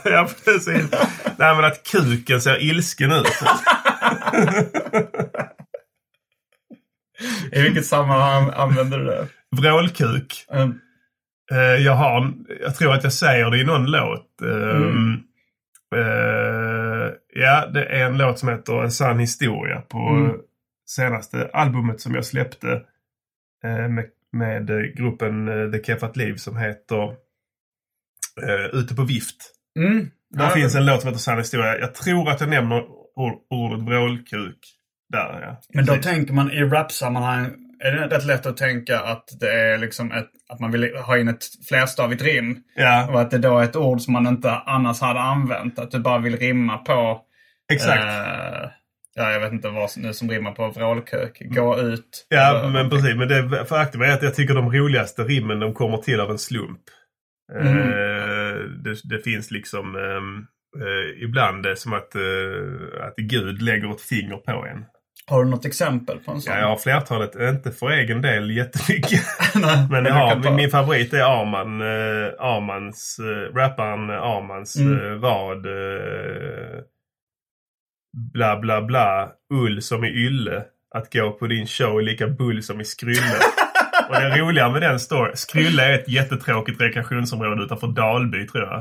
ja, 0.05 0.29
precis. 0.45 0.91
Nej, 1.37 1.55
men 1.55 1.65
att 1.65 1.83
kuken 1.83 2.41
ser 2.41 2.63
ilsken 2.63 3.13
ut. 3.13 3.43
I 7.53 7.63
vilket 7.63 7.87
sammanhang 7.87 8.51
använder 8.57 8.99
du 8.99 9.05
det? 9.05 9.27
Vrålkuk. 9.57 10.47
Mm. 10.53 10.75
Eh, 11.53 11.59
jag 11.85 11.93
har, 11.95 12.33
jag 12.61 12.77
tror 12.77 12.93
att 12.95 13.05
jag 13.05 13.13
säger 13.13 13.51
det 13.51 13.59
i 13.59 13.65
någon 13.65 13.87
låt. 13.91 14.41
Eh, 14.43 14.77
Mm. 14.81 15.15
eh, 15.97 17.11
ja, 17.35 17.67
det 17.67 17.85
är 17.85 18.05
en 18.07 18.19
låt 18.19 18.39
som 18.39 18.49
heter 18.49 18.83
En 18.83 18.91
sann 18.91 19.19
historia 19.19 19.81
på 19.81 19.99
Mm. 19.99 20.37
senaste 20.87 21.51
albumet 21.53 22.01
som 22.01 22.15
jag 22.15 22.25
släppte 22.25 22.73
eh, 23.65 23.89
med, 23.89 24.05
med 24.33 24.97
gruppen 24.97 25.47
The 25.73 25.83
Keffat 25.85 26.17
Liv 26.17 26.35
som 26.35 26.57
heter 26.57 27.03
eh, 28.43 28.67
Ute 28.73 28.95
på 28.95 29.03
vift. 29.03 29.37
Mm. 29.79 30.11
Där 30.31 30.45
Ja, 30.45 30.51
finns 30.51 30.75
en 30.75 30.87
låt 30.87 31.01
som 31.01 31.09
heter 31.09 31.21
Sann 31.21 31.39
historia. 31.39 31.79
Jag 31.79 31.95
tror 31.95 32.31
att 32.31 32.41
jag 32.41 32.51
nämner 32.51 32.81
or- 33.17 33.39
ordet 33.51 33.83
vrålkuk 33.83 34.59
där. 35.13 35.41
Ja. 35.43 35.61
Men 35.75 35.87
då 35.87 35.97
tänker 35.97 36.35
man 36.35 36.51
i 36.51 36.65
rap-sammanhang 36.65 37.51
är 37.89 37.93
det 37.93 38.17
rätt 38.17 38.25
lätt 38.27 38.47
att 38.47 38.57
tänka 38.57 39.01
att 39.01 39.25
det 39.41 39.53
är 39.53 39.79
liksom 39.79 40.13
ett, 40.13 40.29
att 40.49 40.61
man 40.61 40.73
vill 40.73 40.97
ha 40.97 41.19
in 41.19 41.29
ett 41.29 41.45
flerstavigt 41.69 42.23
rim. 42.23 42.57
Ja, 42.77 43.09
Och 43.13 43.21
att 43.21 43.31
det 43.31 43.39
då 43.39 43.59
är 43.59 43.65
ett 43.65 43.77
ord 43.77 44.01
som 44.01 44.13
man 44.13 44.27
inte 44.27 44.51
annars 44.51 45.01
hade 45.01 45.21
använt. 45.21 45.79
Att 45.79 45.91
du 45.91 45.99
bara 45.99 46.19
vill 46.19 46.37
rimma 46.39 46.79
på... 46.79 47.21
exakt. 47.73 48.03
Eh, 48.05 48.71
ja, 49.15 49.31
jag 49.33 49.41
vet 49.41 49.53
inte 49.53 49.69
vad 49.69 49.91
som, 49.91 50.03
nu 50.03 50.13
som 50.13 50.31
rimmar 50.31 50.53
på 50.53 50.69
vrålkuk. 50.71 51.39
Gå 51.41 51.81
ut. 51.81 52.27
Ja, 52.29 52.59
eller- 52.59 52.71
men 52.71 52.91
precis. 52.91 53.17
Men 53.17 53.29
det 53.29 53.67
faktum 53.67 54.01
är 54.03 54.13
att 54.13 54.23
jag 54.23 54.35
tycker 54.35 54.55
de 54.55 54.73
roligaste 54.73 55.23
rimmen 55.23 55.61
de 55.61 55.75
kommer 55.75 55.97
till 55.97 56.21
av 56.21 56.31
en 56.31 56.39
slump. 56.39 56.81
Mm. 57.61 57.79
Eh, 57.79 58.55
det, 58.85 58.97
det 59.05 59.19
finns 59.25 59.51
liksom 59.51 59.97
ehm, 59.97 60.47
eh, 60.83 61.25
ibland 61.25 61.67
som 61.77 61.93
att, 61.93 62.15
eh, 62.15 63.05
att 63.07 63.17
Gud 63.17 63.63
lägger 63.63 63.91
ett 63.91 64.01
finger 64.01 64.37
på 64.37 64.67
en. 64.67 64.85
Har 65.27 65.45
du 65.45 65.51
något 65.51 65.65
exempel 65.65 66.19
på 66.19 66.31
en 66.33 66.41
sån? 66.41 66.55
Ja, 66.55 66.61
jag 66.61 66.69
har 66.69 66.77
flertalet, 66.77 67.35
inte 67.35 67.71
för 67.71 67.91
egen 67.91 68.23
del 68.23 68.51
jättemycket. 68.57 69.21
Nej, 69.55 69.87
Men 69.91 70.05
ta- 70.05 70.37
min, 70.45 70.55
min 70.55 70.71
favorit 70.71 71.13
är 71.15 71.41
Arman, 71.41 71.81
eh, 71.81 72.33
Armans, 72.39 73.19
eh, 73.19 73.55
rapparen 73.57 74.11
Armans 74.11 74.77
Mm. 74.77 74.97
eh, 74.99 75.21
rad. 75.21 75.67
Eh, 75.67 76.81
bla 78.35 78.57
bla 78.61 78.83
bla, 78.83 79.33
ull 79.55 79.83
som 79.83 80.05
i 80.05 80.09
ylle. 80.09 80.65
Att 80.95 81.13
gå 81.13 81.31
på 81.31 81.47
din 81.47 81.67
show 81.67 81.99
är 81.99 82.03
lika 82.03 82.29
bull 82.29 82.63
som 82.63 82.81
i 82.81 82.85
Skrylle. 82.85 83.37
Och 84.09 84.15
det 84.15 84.37
roliga 84.41 84.69
med 84.69 84.83
den 84.83 85.01
står 85.01 85.33
Skrylle 85.35 85.85
är 85.85 85.93
ett 85.99 86.09
jättetråkigt 86.09 86.81
rekreationsområde 86.81 87.65
utanför 87.65 87.87
Dalby 87.87 88.47
tror 88.47 88.63
jag. 88.65 88.79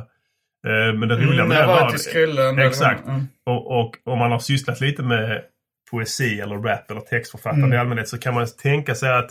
Eh, 0.68 0.94
Men 0.94 1.10
det 1.10 1.16
roliga 1.16 1.44
Mm, 1.44 1.48
med 1.48 1.58
den 1.58 1.68
var. 1.68 2.66
Exakt. 2.68 3.08
Mm. 3.08 3.28
och, 3.46 3.80
och 3.80 3.96
om 4.06 4.20
man 4.20 4.32
har 4.32 4.40
sysslat 4.40 4.82
lite 4.82 5.04
med 5.04 5.42
poesi 5.92 6.40
eller 6.42 6.56
rap 6.56 6.92
eller 6.92 7.02
textförfattande 7.02 7.66
Mm. 7.66 7.74
i 7.74 7.78
allmänhet 7.78 8.08
så 8.10 8.18
kan 8.18 8.34
man 8.34 8.48
tänka 8.62 8.96
sig 8.96 9.10
att, 9.18 9.30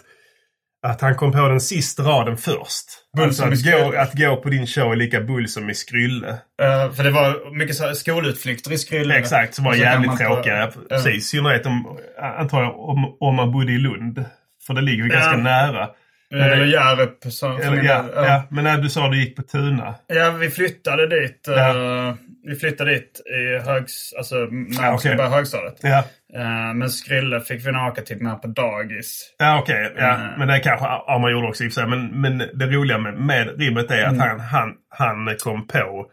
att 0.86 1.00
han 1.00 1.14
kom 1.14 1.32
på 1.32 1.48
den 1.48 1.60
sista 1.60 2.02
raden 2.02 2.36
först. 2.36 2.84
Bull 3.16 3.24
alltså 3.26 3.42
att 3.42 3.50
gå, 3.50 3.56
Skrylle. 3.56 4.00
att 4.00 4.14
gå 4.14 4.36
på 4.36 4.48
din 4.48 4.66
show 4.66 4.92
är 4.92 4.96
lika 4.96 5.20
bull 5.20 5.48
som 5.48 5.70
i 5.70 5.74
Skrylle. 5.74 6.28
Eh, 6.62 6.92
för 6.92 7.04
det 7.04 7.10
var 7.10 7.56
mycket 7.58 7.76
så 7.76 7.84
här 7.86 7.94
skolutflykter 7.94 8.72
i 8.72 8.78
Skryllen. 8.78 9.16
Exakt, 9.16 9.54
som 9.54 9.64
var 9.64 9.74
jävligt 9.74 10.18
tråkiga. 10.18 10.72
Precis, 10.88 11.14
i 11.14 11.20
synnerhet 11.20 11.66
om, 11.66 11.98
antar 12.38 12.62
jag, 12.62 12.78
om, 12.80 13.16
om 13.20 13.34
man 13.34 13.52
bodde 13.52 13.72
i 13.72 13.78
Lund. 13.78 14.24
För 14.66 14.74
det 14.74 14.80
ligger 14.80 15.04
ju 15.04 15.10
ganska 15.10 15.36
nära. 15.36 15.88
Eller 16.34 16.64
Hjärup. 16.66 17.18
Eller, 17.62 17.82
ja, 17.82 18.02
del. 18.02 18.12
ja. 18.14 18.42
Men 18.50 18.64
när 18.64 18.78
du 18.78 18.88
sa 18.88 19.08
du 19.08 19.20
gick 19.20 19.36
på 19.36 19.42
Tuna. 19.42 19.94
Ja, 20.06 20.30
vi 20.30 20.50
flyttade 20.50 21.06
dit. 21.20 21.44
Ja. 21.48 22.08
eh, 22.08 22.14
vi 22.44 22.56
flyttade 22.56 22.90
dit 22.90 23.20
i 23.26 23.58
högs... 23.68 24.12
Alltså 24.18 24.34
när 24.36 24.82
Ja, 24.82 24.86
jag 24.86 25.00
skulle 25.00 25.14
okej. 25.14 25.16
börja 25.16 25.30
högstadiet. 25.30 25.76
Ja, 25.82 26.04
Eh, 26.34 26.74
men 26.74 26.90
Skrylle 26.90 27.40
fick 27.40 27.66
vi 27.66 27.70
åka 27.70 28.02
till 28.02 28.22
med 28.22 28.42
på 28.42 28.48
dagis. 28.48 29.34
ja 29.38 29.58
okej. 29.60 29.92
ja. 29.98 30.14
Mm. 30.14 30.38
Men 30.38 30.48
det 30.48 30.58
kanske 30.58 30.86
Arman 30.86 31.32
gjorde 31.32 31.48
också 31.48 31.64
i 31.64 31.68
och 31.68 31.72
för 31.72 31.80
sig. 31.80 31.90
Men, 31.90 32.20
men 32.20 32.38
det 32.38 32.66
roliga 32.66 32.98
med, 32.98 33.14
med 33.14 33.60
rimmet 33.60 33.90
är 33.90 34.04
att 34.04 34.12
Mm. 34.12 34.20
han, 34.28 34.40
han, 34.40 34.74
han 34.88 35.36
kom 35.38 35.66
på 35.66 36.06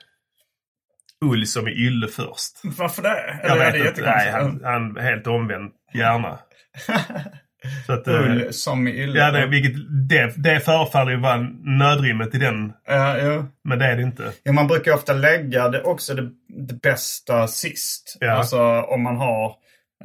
ull 1.26 1.48
som 1.48 1.68
i 1.68 1.72
ylle 1.72 2.08
först. 2.08 2.54
Varför 2.64 3.02
det? 3.02 3.40
Jag 3.44 3.52
Eller 3.52 3.66
är 3.66 3.72
vet 3.72 3.84
det 3.84 3.90
inte. 3.90 4.02
Nej, 4.02 4.32
han, 4.32 4.62
han 4.64 4.98
helt 4.98 5.28
omvänd 5.28 5.72
hjärna. 5.94 6.40
Så 7.86 7.94
att, 7.94 8.08
eh, 8.08 8.14
Ull 8.14 8.54
som 8.54 8.88
i 8.88 8.92
ylle. 9.04 9.20
ja, 9.20 9.32
det, 9.32 9.48
vilket, 9.48 9.74
det, 10.10 10.34
det 10.38 10.60
förefaller 10.60 11.12
ju 11.12 11.18
vara 11.18 11.48
nödrimmet 11.64 12.36
i 12.36 12.38
den. 12.38 12.74
Ja, 12.88 13.18
jo. 13.24 13.46
Men 13.64 13.80
det 13.80 13.86
är 13.86 13.96
det 13.96 14.02
inte. 14.04 14.32
Ja, 14.44 14.52
man 14.52 14.68
brukar 14.68 14.94
ofta 14.94 15.14
lägga 15.14 15.70
det 15.70 15.82
också 15.82 16.14
det, 16.14 16.30
det 16.68 16.82
bästa 16.82 17.48
sist. 17.48 18.18
Ja. 18.20 18.32
Alltså 18.32 18.60
om 18.82 19.04
man 19.04 19.18
har... 19.18 19.46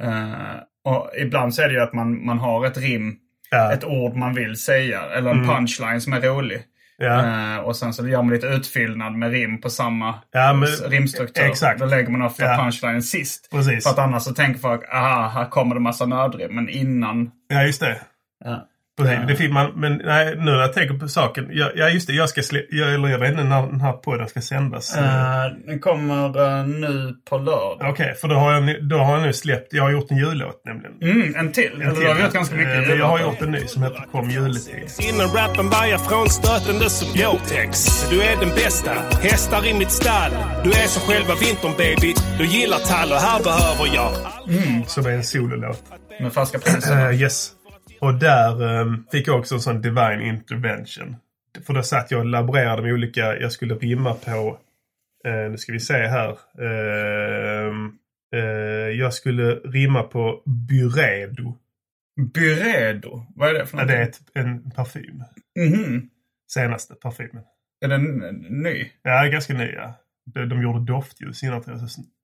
Eh, 0.01 0.55
och 0.85 1.11
ibland 1.17 1.55
så 1.55 1.61
är 1.61 1.67
det 1.67 1.73
ju 1.73 1.81
att 1.81 1.93
man, 1.93 2.25
man 2.25 2.39
har 2.39 2.65
ett 2.65 2.77
rim, 2.77 3.15
Ja. 3.51 3.73
ett 3.73 3.83
ord 3.83 4.15
man 4.15 4.33
vill 4.35 4.55
säga. 4.55 5.01
Eller 5.01 5.31
en 5.31 5.37
Mm. 5.43 5.55
punchline 5.55 6.01
som 6.01 6.13
är 6.13 6.21
rolig. 6.21 6.61
Ja. 7.03 7.53
Eh, 7.55 7.59
och 7.59 7.75
sen 7.75 7.93
så 7.93 8.07
gör 8.07 8.21
man 8.21 8.33
lite 8.33 8.47
utfyllnad 8.47 9.13
med 9.13 9.31
rim 9.31 9.61
på 9.61 9.69
samma 9.69 10.15
Ja, 10.31 10.53
men- 10.53 10.69
rimstruktur. 10.91 11.43
exakt. 11.43 11.79
Då 11.79 11.85
lägger 11.85 12.09
man 12.09 12.21
ofta 12.21 12.45
Ja. 12.45 12.57
punchlinen 12.57 13.03
sist. 13.03 13.47
Precis. 13.51 13.83
För 13.83 13.91
att 13.91 13.99
annars 13.99 14.23
så 14.23 14.33
tänker 14.33 14.59
folk, 14.59 14.81
aha, 14.93 15.27
här 15.27 15.49
kommer 15.49 15.75
det 15.75 15.81
massa 15.81 16.05
nödrim. 16.05 16.55
Men 16.55 16.69
innan... 16.69 17.31
Ja, 17.47 17.63
just 17.63 17.79
det. 17.81 18.01
Ja. 18.45 18.67
Precis. 18.97 19.17
Ja. 19.21 19.27
det 19.27 19.35
finns 19.35 19.53
man, 19.53 19.71
men 19.75 20.01
nej, 20.05 20.35
nu 20.35 20.43
när 20.51 20.59
jag 20.59 20.73
tänker 20.73 20.93
på 20.95 21.07
saken. 21.07 21.47
Ja, 21.51 21.69
ja 21.75 21.89
just 21.89 22.07
det. 22.07 22.13
Jag 22.13 22.29
ska 22.29 22.41
slä, 22.41 22.61
jag, 22.69 22.93
eller 22.93 23.07
jag 23.07 23.19
vet 23.19 23.31
inte 23.31 23.43
när 23.43 23.61
den 23.67 23.81
här 23.81 23.93
podden 23.93 24.27
ska 24.27 24.41
sändas. 24.41 24.97
Eh, 24.97 25.03
den 25.65 25.79
kommer 25.79 26.25
eh, 26.59 26.67
nu 26.67 27.15
på 27.29 27.37
lördag. 27.37 27.89
Okej, 27.89 28.15
för 28.21 28.27
då 28.27 28.35
har, 28.35 28.53
jag, 28.53 28.63
nu- 28.63 28.79
då 28.81 28.97
har 28.97 29.13
jag 29.13 29.21
nu 29.21 29.33
släppt. 29.33 29.73
Jag 29.73 29.83
har 29.83 29.91
gjort 29.91 30.11
en 30.11 30.17
jullåt 30.17 30.61
nämligen. 30.65 30.93
Mm, 31.21 31.35
en 31.35 31.51
till. 31.51 31.71
Eller 31.81 31.95
du 32.01 32.07
har 32.07 32.19
gjort 32.19 32.33
ganska 32.33 32.55
mycket. 32.55 32.87
Men 32.87 32.97
jag 32.97 33.05
har 33.07 33.19
gjort 33.19 33.41
en 33.41 33.51
ny 33.51 33.67
som 33.67 33.83
heter 33.83 34.05
Kom 34.11 34.29
juletid. 34.29 34.89
Inom 35.13 35.27
rappen 35.35 35.69
var 35.69 35.85
jag 35.85 36.05
frånstötande 36.05 36.89
som 36.89 37.07
Gore-Tex. 37.07 38.07
Du 38.09 38.21
är 38.21 38.39
den 38.39 38.49
bästa, 38.49 38.91
hästar 39.21 39.67
i 39.67 39.73
mitt 39.73 39.91
stall. 39.91 40.31
Du 40.63 40.69
är 40.69 40.87
som 40.87 41.01
själva 41.01 41.33
vintern 41.35 41.71
baby. 41.77 42.13
Du 42.37 42.45
gillar 42.45 42.77
tall 42.77 43.11
och 43.11 43.17
här 43.17 43.43
behöver 43.43 43.95
jag 43.95 44.11
Som 44.87 45.05
är 45.05 45.09
en 45.09 45.23
sololåt. 45.23 45.83
Med 46.21 46.33
Falska 46.33 46.59
Prinsen. 46.59 46.97
Uh, 46.97 47.21
yes. 47.21 47.51
Och 48.03 48.13
där 48.13 48.81
ehm, 48.81 49.05
fick 49.11 49.27
jag 49.27 49.39
också 49.39 49.55
en 49.55 49.61
sån 49.61 49.81
divine 49.81 50.21
intervention. 50.21 51.15
För 51.65 51.73
då 51.73 51.83
satt 51.83 52.11
jag 52.11 52.19
och 52.19 52.25
laborerade 52.25 52.81
med 52.81 52.93
olika, 52.93 53.37
jag 53.39 53.51
skulle 53.51 53.75
rimma 53.75 54.13
på, 54.13 54.59
eh, 55.25 55.51
nu 55.51 55.57
ska 55.57 55.71
vi 55.71 55.79
se 55.79 55.93
här. 55.93 56.37
Ehm, 56.59 57.91
eh, 58.35 58.89
jag 58.99 59.13
skulle 59.13 59.55
rimma 59.55 60.03
på 60.03 60.41
Byredo. 60.45 61.57
Byredo. 62.33 63.25
Vad 63.35 63.49
är 63.49 63.53
det 63.53 63.65
för 63.65 63.77
Ja, 63.77 63.85
det 63.85 63.95
är 63.95 64.03
ett, 64.03 64.19
en 64.33 64.71
parfym. 64.71 65.23
Mhm. 65.59 66.09
Senaste 66.53 66.95
parfymen. 66.95 67.43
Är 67.85 67.87
den 67.87 68.03
ny? 68.63 68.89
Ja, 69.01 69.25
ganska 69.25 69.53
ny 69.53 69.71
ja. 69.75 69.93
De, 70.25 70.49
de 70.49 70.61
gjorde 70.61 70.85
doftljus 70.85 71.43
innan 71.43 71.63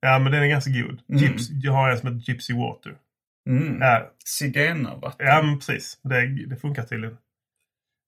Ja, 0.00 0.18
men 0.18 0.32
den 0.32 0.42
är 0.42 0.48
ganska 0.48 0.70
god. 0.70 1.00
Mm. 1.08 1.22
Gyps, 1.22 1.50
jag 1.50 1.72
har 1.72 1.90
en 1.90 1.98
som 1.98 2.08
heter 2.08 2.30
Gypsy 2.30 2.54
Water. 2.54 2.94
Mm. 3.46 3.78
Ja, 3.80 4.12
Zigenarvatten. 4.24 5.26
Ja, 5.26 5.42
men 5.42 5.58
precis. 5.58 6.00
Det, 6.02 6.46
det 6.46 6.56
funkar 6.56 6.82
tydligen. 6.82 7.16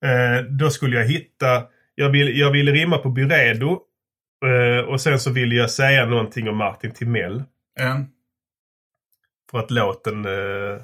Eh, 0.05 0.43
då 0.43 0.71
skulle 0.71 0.97
jag 0.97 1.07
hitta... 1.07 1.67
Jag 1.95 2.11
vill, 2.11 2.39
jag 2.39 2.51
vill 2.51 2.73
rimma 2.73 2.99
på 2.99 3.11
Byredo. 3.11 3.81
Eh, 4.45 4.85
och 4.85 5.01
sen 5.01 5.21
så 5.21 5.33
vill 5.33 5.53
jag 5.53 5.71
säga 5.71 6.07
någonting 6.07 6.49
om 6.49 6.57
Martin 6.57 6.91
Timell. 6.91 7.45
Ja. 7.75 8.05
För 9.51 9.59
att 9.59 9.71
låten... 9.71 10.25
Eh, 10.25 10.81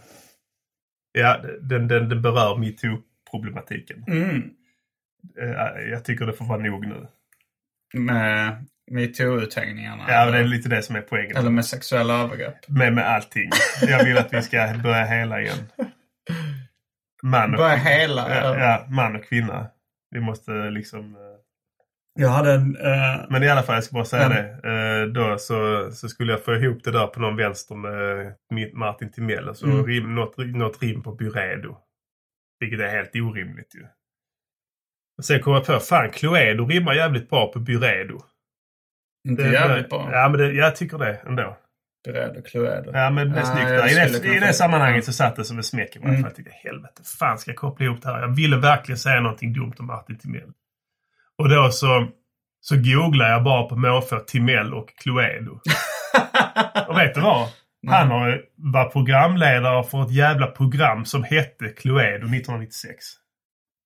ja, 1.12 1.43
den, 1.61 1.88
den, 1.88 2.09
den 2.09 2.23
berör 2.23 2.57
metoo-problematiken. 2.57 4.05
Mm. 4.09 4.50
Eh, 5.38 5.83
jag 5.90 6.05
tycker 6.05 6.26
det 6.26 6.33
får 6.33 6.45
vara 6.45 6.62
nog 6.62 6.87
nu. 6.87 7.07
Med 7.95 8.64
metoo-uthängningarna. 8.90 10.04
Ja, 10.09 10.30
det 10.30 10.38
är 10.38 10.45
lite 10.45 10.68
det 10.68 10.83
som 10.83 10.97
är 10.97 11.00
poängen. 11.00 11.37
Eller 11.37 11.50
med 11.50 11.64
sexuella 11.66 12.14
övergrepp. 12.23 12.68
Med, 12.68 12.92
med 12.92 13.09
allting. 13.09 13.50
Jag 13.83 14.04
vill 14.04 14.18
att 14.18 14.33
vi 14.33 14.42
ska 14.42 14.75
börja 14.83 15.04
hela 15.04 15.40
igen. 15.40 15.59
Man 17.23 17.50
och, 17.54 17.59
Börja 17.59 17.75
hela. 17.76 18.35
ja, 18.35 18.59
ja, 18.59 18.87
man 18.90 19.16
och 19.16 19.25
kvinna. 19.25 19.66
Vi 20.11 20.21
måste 20.21 20.52
liksom... 20.52 21.14
eh, 21.14 21.21
Jag 22.14 22.28
hade 22.28 22.52
en... 22.52 22.76
eh, 22.76 23.21
Men 23.30 23.42
i 23.42 23.49
alla 23.49 23.62
fall, 23.62 23.75
jag 23.75 23.85
ska 23.85 23.95
bara 23.95 24.04
säga 24.04 24.25
Mm. 24.26 24.37
det. 24.62 24.68
Eh, 25.00 25.07
då 25.07 25.38
så, 25.38 25.90
så 25.92 26.09
skulle 26.09 26.33
jag 26.33 26.45
få 26.45 26.54
ihop 26.54 26.85
det 26.85 26.90
där 26.90 27.07
på 27.07 27.21
någon 27.21 27.37
vänster 27.37 27.75
med 27.75 28.75
Martin 28.75 29.12
Timell. 29.12 29.49
Och 29.49 29.57
så 29.57 29.66
Mm. 29.66 29.87
rim, 29.87 30.14
något, 30.14 30.37
något 30.37 30.83
rim 30.83 31.02
på 31.02 31.12
Byredo. 31.12 31.76
Vilket 32.61 32.80
är 32.80 32.88
helt 32.88 33.14
orimligt 33.14 33.75
ju. 33.75 33.87
Och 35.18 35.25
sen 35.25 35.40
kom 35.42 35.52
jag 35.54 35.66
på, 35.66 35.78
fan 35.80 36.11
Cluedo 36.11 36.66
rimmar 36.66 36.95
jävligt 36.95 37.30
bra 37.30 37.52
på 37.52 37.59
Byredo. 37.59 38.21
Inte 39.28 39.42
Det- 39.42 39.52
jävligt 39.52 39.88
bra. 39.88 40.08
Ja, 40.12 40.28
men 40.28 40.40
det, 40.40 40.52
jag 40.52 40.76
tycker 40.76 40.99
det 40.99 41.14
ändå. 41.26 41.56
Och 42.38 42.47
Cluedo. 42.47 42.90
Ja, 42.94 43.11
men 43.11 43.30
det 43.32 43.37
är 43.37 43.40
Ja, 43.40 43.47
snyggt. 43.88 44.25
I 44.25 44.28
det, 44.28 44.37
I 44.37 44.40
det 44.40 44.52
sammanhanget 44.52 45.04
så 45.04 45.12
satt 45.12 45.37
det 45.37 45.44
som 45.44 45.56
en 45.56 45.62
smäck 45.62 45.97
i 45.97 45.99
mig. 45.99 46.08
Mm. 46.08 46.20
Jag 46.20 46.35
tänkte, 46.35 46.54
helvete, 46.54 47.02
fan 47.18 47.38
ska 47.38 47.50
jag 47.50 47.56
koppla 47.58 47.87
ihop 47.87 48.02
det 48.02 48.08
här? 48.08 48.20
Jag 48.20 48.37
ville 48.37 48.56
verkligen 48.56 48.99
säga 48.99 49.20
någonting 49.20 49.52
dumt 49.52 49.73
om 49.78 49.87
Martin 49.87 50.18
Timell. 50.18 50.52
Och 51.38 51.49
då 51.49 51.70
så, 51.70 52.08
så 52.61 52.76
googlade 52.76 53.30
jag 53.30 53.44
bara 53.44 53.62
på 53.68 53.76
måfå 53.76 54.18
Timell 54.18 54.75
och 54.75 54.88
Cluedo. 55.02 55.50
och 56.88 56.99
vet 56.99 57.14
du 57.14 57.20
vad? 57.20 57.49
Han 57.88 58.08
har 58.11 58.42
var 58.56 58.85
programledare 58.90 59.85
för 59.85 60.02
ett 60.02 60.11
jävla 60.12 60.47
program 60.47 61.04
som 61.04 61.25
hette 61.25 61.68
Cluedo 61.68 62.26
1996. 62.26 63.04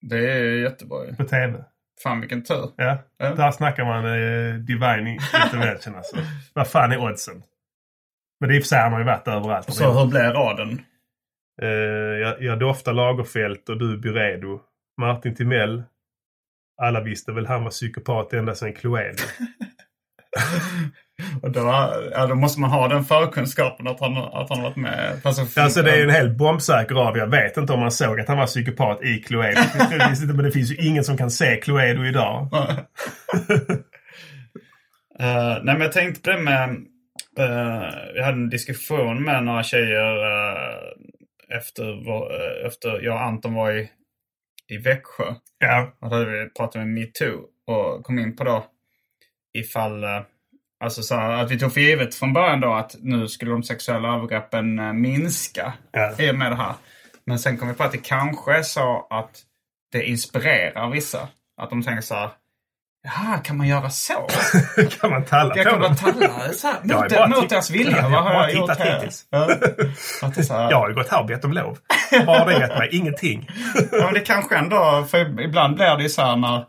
Det 0.00 0.16
är 0.32 0.44
jättebra 0.62 1.06
ju. 1.06 1.16
På 1.16 1.24
TV. 1.24 1.64
Fan 2.02 2.20
vilken 2.20 2.42
tur. 2.44 2.70
Ja, 2.76 2.98
Ja. 3.18 3.34
där 3.34 3.50
snackar 3.50 3.84
man 3.84 4.04
eh, 4.06 4.54
Divine 4.54 5.08
Intervention 5.44 5.94
alltså. 5.96 6.16
Vad 6.54 6.68
fan 6.68 6.92
är 6.92 6.98
oddsen? 6.98 7.42
Men 8.40 8.48
det 8.48 8.54
är 8.54 8.56
i 8.56 8.60
och 8.60 8.62
för 8.64 8.68
sig 8.68 8.78
han 8.80 8.92
har 8.92 8.98
ju 8.98 9.04
varit 9.06 9.28
överallt. 9.28 9.74
Så 9.74 9.92
hur 10.00 10.06
blev 10.06 10.32
raden? 10.32 10.82
Eh, 11.62 11.68
jag, 11.68 12.42
jag 12.42 12.58
doftar 12.58 12.92
Lagerfält 12.92 13.68
och 13.68 13.78
du 13.78 13.98
Byredo. 13.98 14.60
Martin 15.00 15.34
Timell. 15.34 15.82
Alla 16.82 17.00
visste 17.00 17.32
väl 17.32 17.46
han 17.46 17.64
var 17.64 17.70
psykopat 17.70 18.32
ända 18.32 18.54
sedan 18.54 18.72
Cluedo. 18.72 19.22
Och 21.42 21.50
då, 21.50 21.60
ja, 22.12 22.26
då 22.26 22.34
måste 22.34 22.60
man 22.60 22.70
ha 22.70 22.88
den 22.88 23.04
förkunskapen 23.04 23.88
att 23.88 24.00
han, 24.00 24.16
att 24.16 24.48
han 24.48 24.58
har 24.58 24.62
varit 24.62 24.76
med. 24.76 25.20
Alltså 25.56 25.82
det 25.82 25.90
är 25.90 26.02
en 26.02 26.10
helt 26.10 26.36
bombsäker 26.36 26.94
av. 26.94 27.16
Jag 27.16 27.26
vet 27.26 27.56
inte 27.56 27.72
om 27.72 27.80
man 27.80 27.92
såg 27.92 28.20
att 28.20 28.28
han 28.28 28.38
var 28.38 28.46
psykopat 28.46 29.02
i 29.02 29.18
Cluedo. 29.18 29.60
Men 30.26 30.44
det 30.44 30.52
finns 30.52 30.70
ju 30.70 30.76
ingen 30.76 31.04
som 31.04 31.16
kan 31.16 31.30
se 31.30 31.56
Cluedo 31.56 32.04
idag. 32.04 32.48
Eh, 35.18 35.58
nej 35.62 35.74
men 35.74 35.80
jag 35.80 35.92
tänkte 35.92 36.20
på 36.20 36.30
det 36.30 36.42
med... 36.42 36.68
Uh, 37.38 38.14
jag 38.14 38.24
hade 38.24 38.36
en 38.36 38.50
diskussion 38.50 39.24
med 39.24 39.44
några 39.44 39.62
tjejer 39.62 40.16
eh, 40.16 41.56
efter, 41.56 41.90
eh, 41.90 42.66
efter 42.66 43.00
jag 43.02 43.14
och 43.14 43.22
Anton 43.22 43.54
var 43.54 43.72
i, 43.72 43.90
i 44.68 44.76
Växjö. 44.76 45.24
Ja, 45.58 45.96
Och 46.00 46.10
då 46.10 46.16
hade 46.16 46.30
vi 46.30 46.50
pratat 46.50 46.74
med 46.74 46.88
metoo 46.88 47.42
och 47.66 48.04
kom 48.04 48.18
in 48.18 48.36
på 48.36 48.44
då 48.44 48.66
ifall... 49.54 50.04
Alltså 50.82 51.02
så 51.02 51.14
här, 51.14 51.30
att 51.30 51.50
vi 51.50 51.58
tog 51.58 51.72
för 51.74 51.80
givet 51.80 52.14
från 52.14 52.32
början 52.32 52.60
då 52.60 52.72
att 52.74 52.96
nu 53.00 53.28
skulle 53.28 53.50
de 53.50 53.62
sexuella 53.62 54.08
övergreppen 54.16 54.78
eh, 54.78 54.92
minska 54.92 55.72
Ja. 55.92 56.12
i 56.18 56.30
och 56.30 56.34
med 56.34 56.52
det 56.52 56.56
här. 56.56 56.74
Men 57.26 57.38
sen 57.38 57.58
kom 57.58 57.68
vi 57.68 57.74
på 57.74 57.82
att 57.84 57.92
det 57.92 57.98
kanske 57.98 58.54
är 58.58 58.62
så 58.62 59.06
att 59.10 59.30
det 59.92 60.04
inspirerar 60.04 60.90
vissa. 60.90 61.28
Att 61.62 61.70
de 61.70 61.82
tänker 61.82 62.02
så 62.02 62.14
här. 62.14 62.30
Jaha, 63.04 63.38
kan 63.38 63.56
man 63.56 63.68
göra 63.68 63.90
så? 63.90 64.28
kan 65.00 65.10
man 65.10 65.24
talla 65.24 65.56
Jag 65.56 65.64
på 65.64 65.70
kan 65.70 65.80
dem? 65.80 65.96
talla 65.96 66.52
så 66.52 66.66
här, 66.66 66.76
Jag 66.84 67.00
mot, 67.02 67.12
bara 67.12 67.28
mot 67.28 67.48
deras 67.50 67.70
vilja. 67.70 67.96
Jag 67.96 68.10
Vad 68.10 68.22
har 68.22 68.34
bara 68.34 68.50
jag 68.50 68.58
gjort 68.60 68.78
här? 68.78 68.94
hittills. 68.94 69.24
Ja. 69.30 69.48
Här, 70.50 70.70
Jag 70.70 70.78
har 70.78 70.88
ju 70.88 70.94
gått 70.94 71.08
här 71.08 71.20
och 71.20 71.26
bett 71.26 71.44
om 71.44 71.52
lov. 71.52 71.78
Vad 72.26 72.38
har 72.38 72.46
det 72.46 72.58
gett 72.58 72.78
mig? 72.78 72.88
Ingenting. 72.92 73.50
Ja, 73.92 74.04
men 74.04 74.14
det 74.14 74.20
kanske 74.20 74.56
ändå, 74.56 75.06
för 75.10 75.40
ibland 75.40 75.74
blir 75.74 75.96
det 75.96 76.02
ju 76.02 76.08
så 76.08 76.22
här 76.22 76.36
när 76.36 76.64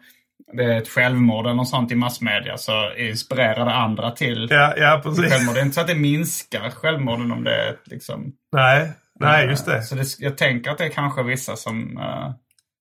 ett 0.59 0.87
självmord 0.89 1.45
eller 1.45 1.55
något 1.55 1.69
sånt 1.69 1.91
i 1.91 1.95
massmedia 1.95 2.57
så 2.57 2.93
inspirerar 2.97 3.65
det 3.65 3.73
andra 3.73 4.11
till 4.11 4.47
Ja, 4.51 4.73
ja 4.77 4.99
precis. 5.03 5.31
självmord. 5.31 5.55
Det 5.55 5.59
är 5.59 5.63
inte 5.63 5.75
så 5.75 5.81
att 5.81 5.87
det 5.87 5.95
minskar 5.95 6.69
självmorden 6.69 7.31
om 7.31 7.43
det 7.43 7.55
är 7.67 7.75
liksom... 7.85 8.33
Nej, 8.51 8.91
nej 9.19 9.45
just 9.47 9.65
det. 9.65 9.81
Så 9.83 9.95
det, 9.95 10.05
jag 10.19 10.37
tänker 10.37 10.71
att 10.71 10.77
det 10.77 10.85
är 10.85 10.89
kanske 10.89 11.23
vissa 11.23 11.55
som, 11.55 11.97
eh, 11.97 12.31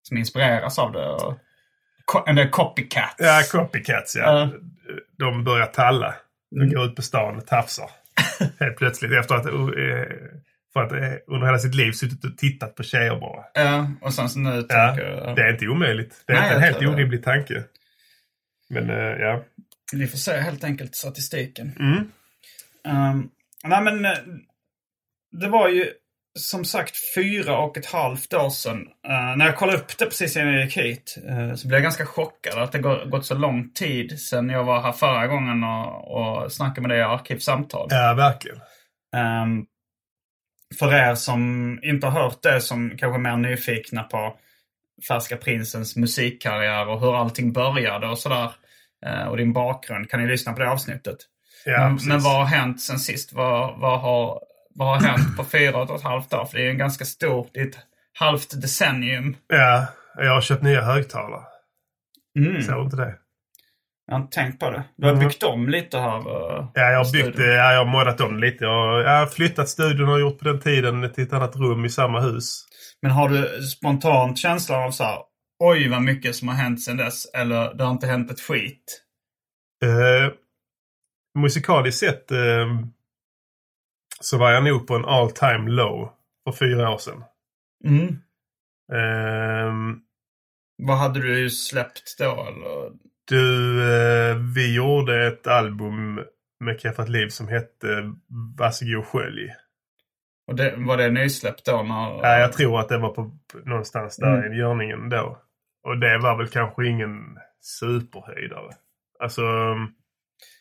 som 0.03 0.17
inspireras 0.17 0.79
av 0.79 0.93
det. 0.93 1.09
Och, 1.09 1.35
en 2.29 2.37
del 2.37 2.49
copycats. 2.51 3.15
Ja, 3.19 3.43
copycats 3.53 4.17
ja. 4.17 4.23
Ja. 4.41 4.49
De 5.19 5.45
börjar 5.45 5.67
talla. 5.67 6.15
De 6.51 6.61
Mm. 6.61 6.75
går 6.75 6.85
ut 6.85 6.97
på 6.97 7.03
stan 7.03 7.37
och 7.37 7.47
tafsar. 7.47 7.91
Helt 8.61 8.77
plötsligt 8.77 9.13
efter 9.13 9.35
att, 9.35 9.47
eh, 9.47 9.53
för 10.73 10.83
att 10.83 10.93
eh, 10.93 11.35
under 11.35 11.47
hela 11.47 11.59
sitt 11.59 11.75
liv 11.75 11.93
suttit 11.93 12.25
och 12.25 12.39
tittat 12.39 12.75
på 12.75 12.83
tjejer 12.83 13.21
bara. 13.21 13.45
Ja, 13.55 13.91
och 14.01 14.15
sen 14.15 14.29
så 14.29 14.39
nu 14.39 14.51
Ja, 14.69 14.87
tänker 14.89 15.11
jag... 15.11 15.37
det 15.37 15.43
är 15.43 15.53
inte 15.53 15.69
omöjligt. 15.69 16.23
Det 16.27 16.33
är 16.33 16.37
Nej, 16.37 16.45
inte 16.47 16.57
en 16.57 16.63
helt 16.63 16.79
tror 16.79 16.91
det. 16.91 16.95
orimlig 16.97 17.25
tanke. 17.25 17.65
Men 18.71 18.91
eh, 18.91 18.97
ja. 18.97 19.45
Vi 19.93 20.07
får 20.07 20.19
se 20.19 20.33
helt 20.41 20.65
enkelt 20.65 20.95
statistiken. 20.95 21.73
Mm. 21.81 22.11
Um, 23.15 23.31
nej 23.65 23.83
men 23.83 24.05
eh, 24.05 24.13
det 25.41 25.49
var 25.49 25.69
ju 25.69 25.87
som 26.39 26.65
sagt 26.65 26.95
fyra 27.17 27.59
och 27.59 27.77
ett 27.79 27.87
halvt 27.87 28.35
år 28.35 28.51
sedan. 28.51 28.89
eh, 29.09 29.37
när 29.37 29.47
jag 29.47 29.57
kollade 29.57 29.79
upp 29.79 29.99
det 29.99 30.05
precis 30.05 30.37
innan 30.37 30.53
jag 30.55 30.65
gick 30.65 30.77
hit 30.77 31.19
eh, 31.29 31.55
så 31.55 31.69
blev 31.69 31.77
jag 31.77 31.83
ganska 31.83 32.07
chockad 32.07 32.59
att 32.63 32.73
det 32.73 32.79
går- 32.79 33.05
gått 33.05 33.27
så 33.27 33.35
lång 33.35 33.71
tid 33.73 34.21
sedan 34.21 34.49
jag 34.49 34.65
var 34.65 34.83
här 34.83 34.93
förra 34.93 35.27
gången 35.27 35.65
och, 35.65 36.11
och 36.45 36.53
snackade 36.53 36.81
med 36.81 36.91
dig 36.91 36.99
i 36.99 37.03
Arkivsamtal. 37.03 37.87
ja, 37.91 38.15
verkligen. 38.15 38.59
Ehm, 39.17 39.65
för 40.79 40.95
er 40.95 41.15
som 41.15 41.79
inte 41.83 42.07
har 42.07 42.23
hört 42.23 42.43
det, 42.43 42.61
som 42.61 42.91
kanske 42.99 43.19
är 43.19 43.37
mer 43.37 43.37
nyfikna 43.37 44.03
på 44.03 44.37
Färska 45.09 45.37
Prinsens 45.37 45.97
musikkarriär 45.97 46.89
och 46.89 47.01
hur 47.01 47.17
allting 47.17 47.53
började 47.53 48.07
och 48.09 48.19
sådär. 48.19 48.53
eh, 49.07 49.27
och 49.27 49.37
din 49.37 49.53
bakgrund, 49.53 50.11
kan 50.11 50.21
ni 50.21 50.27
lyssna 50.29 50.53
på 50.53 50.59
det 50.59 50.71
avsnittet. 50.71 51.17
Ja, 51.65 51.89
men, 51.89 51.99
men 52.09 52.21
vad 52.21 52.35
har 52.35 52.45
hänt 52.45 52.81
sen 52.81 52.99
sist? 52.99 53.33
Vad, 53.33 53.81
vad, 53.81 54.01
har, 54.01 54.41
vad 54.75 54.89
har 54.89 55.09
hänt 55.09 55.37
på 55.37 55.45
fyra 55.45 55.83
och 55.83 55.97
ett 55.97 56.03
halvt 56.03 56.35
år? 56.35 56.45
För 56.45 56.59
det 56.59 56.67
är 56.67 56.71
en 56.71 56.79
ganska 56.79 57.05
stor, 57.05 57.47
det 57.53 57.61
är 57.61 57.67
ett 57.67 57.79
halvt 58.19 58.61
decennium. 58.61 59.37
Ja, 59.47 59.87
jag 60.17 60.35
har 60.35 60.41
köpt 60.41 60.63
nya 60.63 60.83
högtalare. 60.83 61.43
Mm. 62.39 62.63
Såg 62.63 62.85
inte 62.85 62.97
det? 62.97 63.15
Jag 64.13 64.19
har 64.19 64.23
inte 64.25 64.35
tänkt 64.35 64.61
på 64.61 64.71
det. 64.71 64.85
Du 64.97 65.07
har 65.07 65.13
Mm. 65.13 65.29
byggt 65.29 65.43
om 65.43 65.69
lite 65.69 65.99
här. 65.99 66.23
Ja, 66.27 66.71
jag 66.75 67.05
har 67.05 67.13
byggt. 67.13 67.39
Ja, 67.39 67.73
jag 67.73 67.79
har 67.79 67.85
moddat 67.93 68.21
om 68.21 68.39
lite. 68.39 68.65
Jag, 68.65 69.03
jag 69.03 69.19
har 69.19 69.27
flyttat 69.27 69.69
studion 69.69 70.09
och 70.09 70.21
gjort 70.21 70.39
på 70.39 70.45
den 70.45 70.61
tiden 70.61 71.13
till 71.13 71.25
ett 71.25 71.33
annat 71.33 71.57
rum 71.57 71.85
i 71.85 71.89
samma 71.91 72.21
hus. 72.21 72.65
Men 73.03 73.11
har 73.11 73.29
du 73.29 73.63
spontant 73.63 74.39
känslan 74.39 74.83
av 74.83 74.91
så 74.91 75.05
här, 75.05 75.19
oj 75.59 75.89
vad 75.89 76.03
mycket 76.03 76.37
som 76.37 76.49
har 76.49 76.55
hänt 76.55 76.83
sedan 76.83 76.97
dess? 76.97 77.27
Eller 77.35 77.75
det 77.75 77.85
har 77.85 77.91
inte 77.91 78.07
hänt 78.07 78.31
ett 78.31 78.41
skit? 78.41 79.03
Eh, 79.85 80.33
musikaliskt 81.39 82.01
sett 82.01 82.31
eh, 82.31 82.67
så 84.21 84.39
var 84.39 84.51
jag 84.53 84.65
nog 84.65 84.87
på 84.87 84.95
en 84.97 85.05
all 85.05 85.31
time 85.31 85.71
low 85.71 86.11
för 86.45 86.53
fyra 86.53 86.91
år 86.91 86.99
sedan. 86.99 87.25
Mm. 87.85 88.09
Eh, 88.93 89.97
Vad 90.83 90.97
hade 90.99 91.21
du 91.21 91.51
släppt 91.51 92.19
då? 92.19 92.25
Eller? 92.49 92.93
Du, 93.29 93.81
eh, 93.95 94.37
vi 94.55 94.75
gjorde 94.75 95.27
ett 95.27 95.47
album 95.47 96.21
med 96.61 96.81
Keffat 96.81 97.09
Liv 97.09 97.29
som 97.29 97.49
hette 97.49 98.13
Varsågod 98.59 99.05
skölj. 99.07 99.55
Och 100.47 100.55
det, 100.55 100.75
var 100.77 100.97
det 100.97 101.11
nysläppt 101.11 101.67
då? 101.67 101.83
När, 101.83 101.95
Ja, 102.23 102.39
jag 102.39 102.53
tror 102.53 102.81
att 102.81 102.89
det 102.89 102.99
var 102.99 103.09
på, 103.09 103.39
någonstans 103.65 104.17
där 104.17 104.39
Mm. 104.39 104.53
i 104.53 104.57
görningen 104.57 105.09
då. 105.09 105.39
Och 105.85 105.99
det 105.99 106.19
var 106.19 106.37
väl 106.39 106.49
kanske 106.49 106.87
ingen 106.87 107.39
superhöjdare. 107.61 108.71
Alltså, 109.19 109.43
jag 109.43 109.89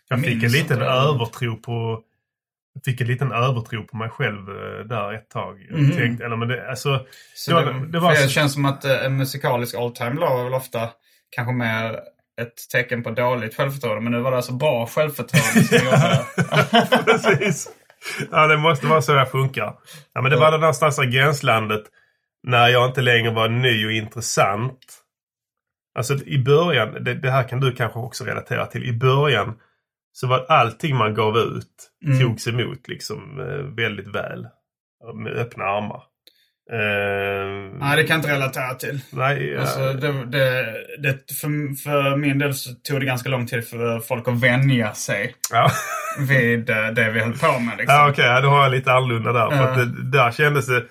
Jag 0.07 0.19
fick 0.19 0.33
en 0.33 0.39
minns 0.39 0.53
liten 0.53 0.79
det. 0.79 0.85
övertro 0.85 1.55
på 1.57 2.03
jag 2.73 2.83
fick 2.85 3.01
en 3.01 3.07
liten 3.07 3.31
övertro 3.31 3.83
på 3.83 3.97
mig 3.97 4.09
själv 4.09 4.49
eh, 4.49 4.85
där 4.85 5.13
ett 5.13 5.29
tag. 5.29 5.67
Mhm. 5.71 5.91
tänkte, 5.91 6.25
eller 6.25 6.35
men 6.35 6.47
det, 6.47 6.69
alltså, 6.69 7.05
Så 7.35 7.51
det 7.51 7.59
det, 7.65 7.71
var- 7.73 7.85
det 7.85 7.99
var 7.99 8.09
för 8.09 8.15
så- 8.15 8.23
det 8.23 8.29
känns 8.29 8.53
som 8.53 8.65
att 8.65 8.85
eh, 8.85 9.05
en 9.05 9.17
musikalisk 9.17 9.75
all 9.75 9.91
time 9.95 10.13
low 10.13 10.39
är 10.39 10.43
väl 10.43 10.53
ofta 10.53 10.89
kanske 11.29 11.53
mer 11.53 11.99
ett 12.41 12.69
tecken 12.71 13.03
på 13.03 13.11
dåligt 13.11 13.55
självförtroende. 13.55 14.01
Men 14.01 14.11
nu 14.11 14.19
var 14.19 14.31
det 14.31 14.37
alltså 14.37 14.53
bra 14.53 14.87
självförtroende 14.87 15.63
som 15.63 15.77
gjorde 15.77 15.97
det. 15.97 17.03
Precis. 17.05 17.69
Ja, 18.31 18.47
det 18.47 18.57
måste 18.57 18.87
vara 18.87 19.01
så 19.01 19.11
jag 19.11 19.31
funkar. 19.31 19.73
Ja, 20.13 20.21
men 20.21 20.31
det 20.31 20.37
var 20.37 20.51
det 20.51 20.57
någonstans 20.57 20.99
i 20.99 21.05
gränslandet 21.05 21.83
när 22.43 22.67
jag 22.67 22.89
inte 22.89 23.01
längre 23.01 23.31
var 23.31 23.49
ny 23.49 23.85
och 23.85 23.91
intressant. 23.91 24.79
Alltså 25.97 26.13
i 26.25 26.37
början, 26.43 27.03
det, 27.03 27.13
det 27.13 27.31
här 27.31 27.47
kan 27.47 27.59
du 27.59 27.71
kanske 27.75 27.99
också 27.99 28.23
relatera 28.23 28.65
till. 28.65 28.83
I 28.83 28.93
början 28.93 29.53
så 30.11 30.27
var 30.27 30.45
allting 30.49 30.95
man 30.95 31.13
gav 31.13 31.37
ut 31.37 31.67
Mm. 32.05 32.19
togs 32.19 32.47
emot 32.47 32.87
liksom 32.87 33.39
eh, 33.39 33.75
väldigt 33.75 34.07
väl. 34.07 34.47
Med 35.15 35.33
öppna 35.33 35.63
armar. 35.63 36.03
Eh, 36.71 37.77
Nej, 37.79 37.97
det 37.97 38.03
kan 38.03 38.15
jag 38.15 38.19
inte 38.19 38.31
relatera 38.33 38.73
till. 38.73 38.99
nej, 39.09 39.51
ja, 39.51 39.59
Alltså, 39.61 39.93
det, 39.93 40.25
det, 40.25 40.65
det, 40.99 41.33
för, 41.33 41.75
för 41.83 42.17
min 42.17 42.39
del 42.39 42.53
så 42.53 42.73
tog 42.73 42.99
det 42.99 43.05
ganska 43.05 43.29
lång 43.29 43.47
tid 43.47 43.67
för 43.67 43.99
folk 43.99 44.27
att 44.27 44.41
vänja 44.41 44.93
sig 44.93 45.35
ja. 45.51 45.71
vid 46.19 46.69
eh, 46.69 46.87
det 46.87 47.11
vi 47.11 47.19
höll 47.19 47.33
på 47.37 47.59
med. 47.59 47.77
Liksom. 47.77 47.95
Ja, 47.95 48.09
okej. 48.09 48.25
ja, 48.25 48.41
då 48.41 48.49
har 48.49 48.63
jag 48.63 48.71
lite 48.71 48.91
annorlunda 48.91 49.33
där. 49.33 49.49
För 49.49 49.57
Ja. 49.57 49.63
att 49.69 49.75
det, 49.75 50.11
där 50.11 50.31
kändes 50.31 50.65
det... 50.67 50.83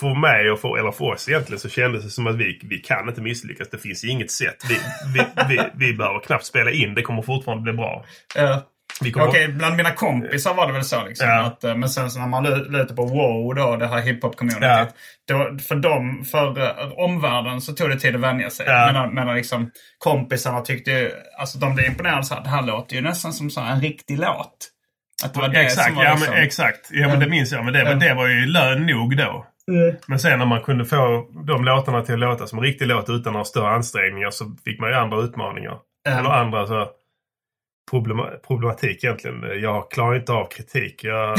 för 0.00 0.20
mig 0.20 0.50
och 0.50 0.60
för, 0.60 0.78
eller 0.78 0.90
för 0.92 1.04
oss 1.04 1.28
egentligen 1.28 1.60
så 1.60 1.68
kändes 1.68 2.04
det 2.04 2.10
som 2.10 2.26
att 2.26 2.36
vi, 2.36 2.60
vi 2.62 2.78
kan 2.78 3.08
inte 3.08 3.20
misslyckas. 3.20 3.70
Det 3.70 3.78
finns 3.78 4.04
inget 4.04 4.30
sätt. 4.30 4.56
Vi, 4.68 4.78
vi, 5.14 5.24
vi, 5.48 5.62
vi 5.74 5.94
behöver 5.94 6.20
knappt 6.20 6.44
spela 6.44 6.70
in. 6.70 6.94
Det 6.94 7.02
kommer 7.02 7.22
fortfarande 7.22 7.62
bli 7.62 7.72
bra. 7.72 8.04
Eh, 8.36 8.58
Okej, 9.16 9.48
bland 9.48 9.76
mina 9.76 9.90
kompisar 9.90 10.54
var 10.54 10.66
det 10.66 10.72
väl 10.72 10.84
så. 10.84 11.04
Liksom, 11.04 11.28
Ja. 11.28 11.40
att, 11.40 11.64
eh, 11.64 11.76
men 11.76 11.88
sen 11.88 12.10
så 12.10 12.20
när 12.20 12.26
man 12.26 12.46
lu- 12.46 12.70
lutar 12.70 12.94
på 12.94 13.04
wow, 13.04 13.54
då, 13.54 13.76
det 13.76 13.86
här 13.86 14.00
hiphop-communityt. 14.02 14.88
Då, 15.28 15.58
för 15.68 15.74
dem, 15.74 16.24
för 16.24 16.58
uh, 16.58 16.92
omvärlden 16.96 17.60
så 17.60 17.72
tog 17.72 17.88
det 17.90 17.96
tid 17.96 18.14
att 18.14 18.20
vänja 18.20 18.50
sig. 18.50 18.66
Ja. 18.68 18.86
Medan, 18.86 19.14
medan 19.14 19.34
liksom, 19.36 19.70
kompisarna 19.98 20.60
tyckte 20.60 20.90
ju, 20.90 21.10
alltså 21.38 21.58
de 21.58 21.74
blev 21.74 21.86
imponerade. 21.86 22.22
Så 22.24 22.34
här, 22.34 22.42
det 22.42 22.48
här 22.48 22.62
låter 22.62 22.96
ju 22.96 23.02
nästan 23.02 23.32
som 23.32 23.50
så 23.50 23.60
här, 23.60 23.72
en 23.74 23.80
riktig 23.80 24.18
låt. 24.18 24.56
Att 25.24 25.34
det 25.34 25.40
var 25.40 25.48
det 25.48 25.60
Exakt, 25.60 25.86
som 25.86 25.96
var 25.96 26.04
ja, 26.04 26.10
liksom, 26.14 26.34
men, 26.34 26.42
exakt. 26.44 26.88
Ja, 26.90 27.08
men 27.08 27.20
det 27.20 27.28
minns 27.28 27.52
jag. 27.52 27.64
Men 27.64 27.72
det, 27.74 27.84
men 27.84 27.98
det 27.98 28.14
var 28.14 28.26
ju 28.26 28.46
lön 28.46 28.86
nog 28.86 29.16
då. 29.16 29.46
Men 30.06 30.18
sen 30.18 30.38
när 30.38 30.46
man 30.46 30.60
kunde 30.62 30.84
få 30.84 31.26
de 31.46 31.64
låtarna 31.64 32.02
till 32.02 32.14
att 32.14 32.20
låta 32.20 32.46
som 32.46 32.60
riktig 32.60 32.86
låt 32.86 33.10
utan 33.10 33.32
några 33.32 33.44
större 33.44 33.68
ansträngningar 33.68 34.30
så 34.30 34.44
fick 34.64 34.80
man 34.80 34.90
ju 34.90 34.96
andra 34.96 35.20
utmaningar. 35.20 35.76
Ja. 36.04 36.10
Eller 36.18 36.30
andra 36.30 36.66
så, 36.66 36.88
problema, 37.90 38.26
problematik 38.46 39.04
egentligen. 39.04 39.62
Jag 39.62 39.90
klarar 39.90 40.16
inte 40.16 40.32
av 40.32 40.48
kritik. 40.48 41.04
Jag, 41.04 41.36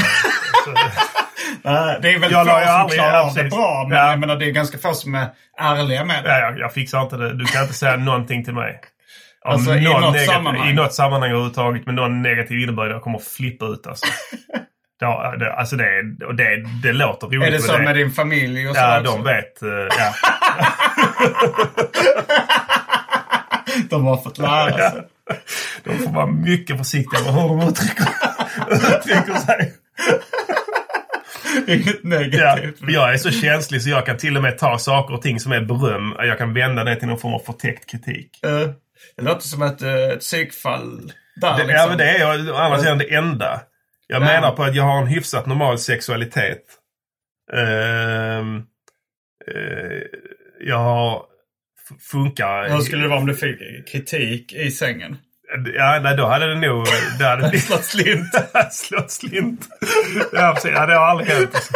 Nej, 1.62 1.98
det 2.02 2.08
är 2.14 2.18
väl 2.18 2.32
Jag 2.32 2.46
få 2.46 2.58
ju 2.60 2.64
som 2.66 2.74
aldrig- 2.74 3.00
klarar 3.00 3.14
ja, 3.14 3.22
av 3.28 3.34
det 3.34 3.44
bra. 3.44 3.86
Men 3.88 3.98
Ja. 3.98 4.10
jag 4.10 4.18
menar, 4.20 4.36
det 4.36 4.46
är 4.46 4.50
ganska 4.50 4.78
få 4.78 4.94
som 4.94 5.14
är 5.14 5.26
ärliga 5.58 6.04
med 6.04 6.24
det. 6.24 6.30
ja, 6.30 6.38
jag, 6.38 6.58
jag 6.58 6.72
fixar 6.72 7.02
inte 7.02 7.16
det. 7.16 7.34
Du 7.34 7.44
kan 7.44 7.62
inte 7.62 7.74
säga 7.74 7.96
någonting 7.96 8.44
till 8.44 8.54
mig. 8.54 8.80
Om 9.44 9.52
Alltså, 9.52 9.74
i 9.74 9.80
något 9.84 10.20
sammanhang. 10.20 10.68
I 10.68 10.72
något 10.72 10.94
sammanhang 10.94 11.30
överhuvudtaget 11.30 11.86
med 11.86 11.94
någon 11.94 12.22
negativ 12.22 12.58
innebörd. 12.60 12.90
Jag 12.90 13.02
kommer 13.02 13.18
att 13.18 13.24
flippa 13.24 13.64
ut 13.66 13.86
alltså. 13.86 14.06
Ja, 15.00 15.34
det, 15.38 15.52
alltså 15.54 15.76
det, 15.76 16.02
det, 16.36 16.64
det 16.82 16.92
låter 16.92 17.26
roligt 17.26 17.48
Är 17.48 17.50
det 17.50 17.58
så 17.58 17.72
det. 17.76 17.82
med 17.82 17.96
din 17.96 18.10
familj 18.10 18.68
och 18.68 18.76
så 18.76 18.80
Ja, 18.82 19.00
också? 19.00 19.12
de 19.12 19.24
vet. 19.24 19.62
eh, 19.62 19.68
Ja. 19.98 20.12
De 23.90 24.06
har 24.06 24.16
fått 24.16 24.38
lära 24.38 24.90
sig. 24.90 25.02
De 25.84 25.98
får 25.98 26.10
vara 26.10 26.26
mycket 26.26 26.78
försiktiga 26.78 27.20
med 27.20 27.32
hur 27.34 27.48
de 27.48 27.68
uttrycker, 27.68 28.06
uttrycker 28.70 29.34
sig. 29.34 29.74
Inget 31.66 31.86
Ja, 32.02 32.08
negativt. 32.08 32.78
för 32.78 32.90
jag 32.90 33.12
är 33.14 33.16
så 33.16 33.30
känslig 33.30 33.82
så 33.82 33.90
jag 33.90 34.06
kan 34.06 34.16
till 34.16 34.36
och 34.36 34.42
med 34.42 34.58
ta 34.58 34.78
saker 34.78 35.14
och 35.14 35.22
ting 35.22 35.40
som 35.40 35.52
är 35.52 35.60
beröm. 35.60 36.14
Jag 36.18 36.38
kan 36.38 36.54
vända 36.54 36.84
det 36.84 36.96
till 36.96 37.08
någon 37.08 37.18
form 37.18 37.34
av 37.34 37.38
förtäckt 37.38 37.90
kritik. 37.90 38.44
Eh, 38.44 38.68
Det 39.16 39.22
låter 39.22 39.46
som 39.48 39.62
ett, 39.62 39.82
eh, 39.82 39.94
ett 39.94 40.20
psykfall 40.20 41.12
där. 41.40 41.56
Det, 41.56 41.64
liksom. 41.64 41.76
ja, 41.76 41.86
men 41.88 41.98
det 41.98 42.04
är 42.04 42.20
jag 42.20 42.48
å 42.48 42.54
andra 42.56 42.78
sidan 42.78 42.98
det 42.98 43.14
enda. 43.14 43.60
Jag 44.06 44.22
Ja. 44.22 44.26
menar 44.26 44.50
på 44.52 44.62
att 44.64 44.74
jag 44.74 44.82
har 44.84 44.98
en 45.02 45.06
hyfsat 45.06 45.46
normal 45.46 45.78
sexualitet. 45.78 46.62
Ehm, 47.52 48.56
eh, 49.54 50.02
jag 50.60 50.78
har... 50.78 51.22
Funkar... 52.00 52.68
Hur 52.68 52.80
skulle 52.80 53.02
det 53.02 53.08
vara 53.08 53.18
om 53.18 53.26
du 53.26 53.34
fick 53.34 53.88
kritik 53.92 54.52
i 54.52 54.70
sängen? 54.70 55.16
Ja, 55.74 56.00
nej, 56.02 56.16
då 56.16 56.26
hade 56.26 56.46
det 56.46 56.54
nog... 56.54 56.86
Det 57.18 57.24
hade 57.24 57.48
blivit... 57.48 57.66
Slått 57.66 57.84
slint. 57.84 58.28
Slått 58.72 59.10
slint. 59.10 59.68
Ja, 60.32 60.52
precis. 60.54 60.70
Ja, 60.74 60.86
det 60.86 60.94
har 60.94 61.06
aldrig 61.06 61.28
hänt. 61.28 61.70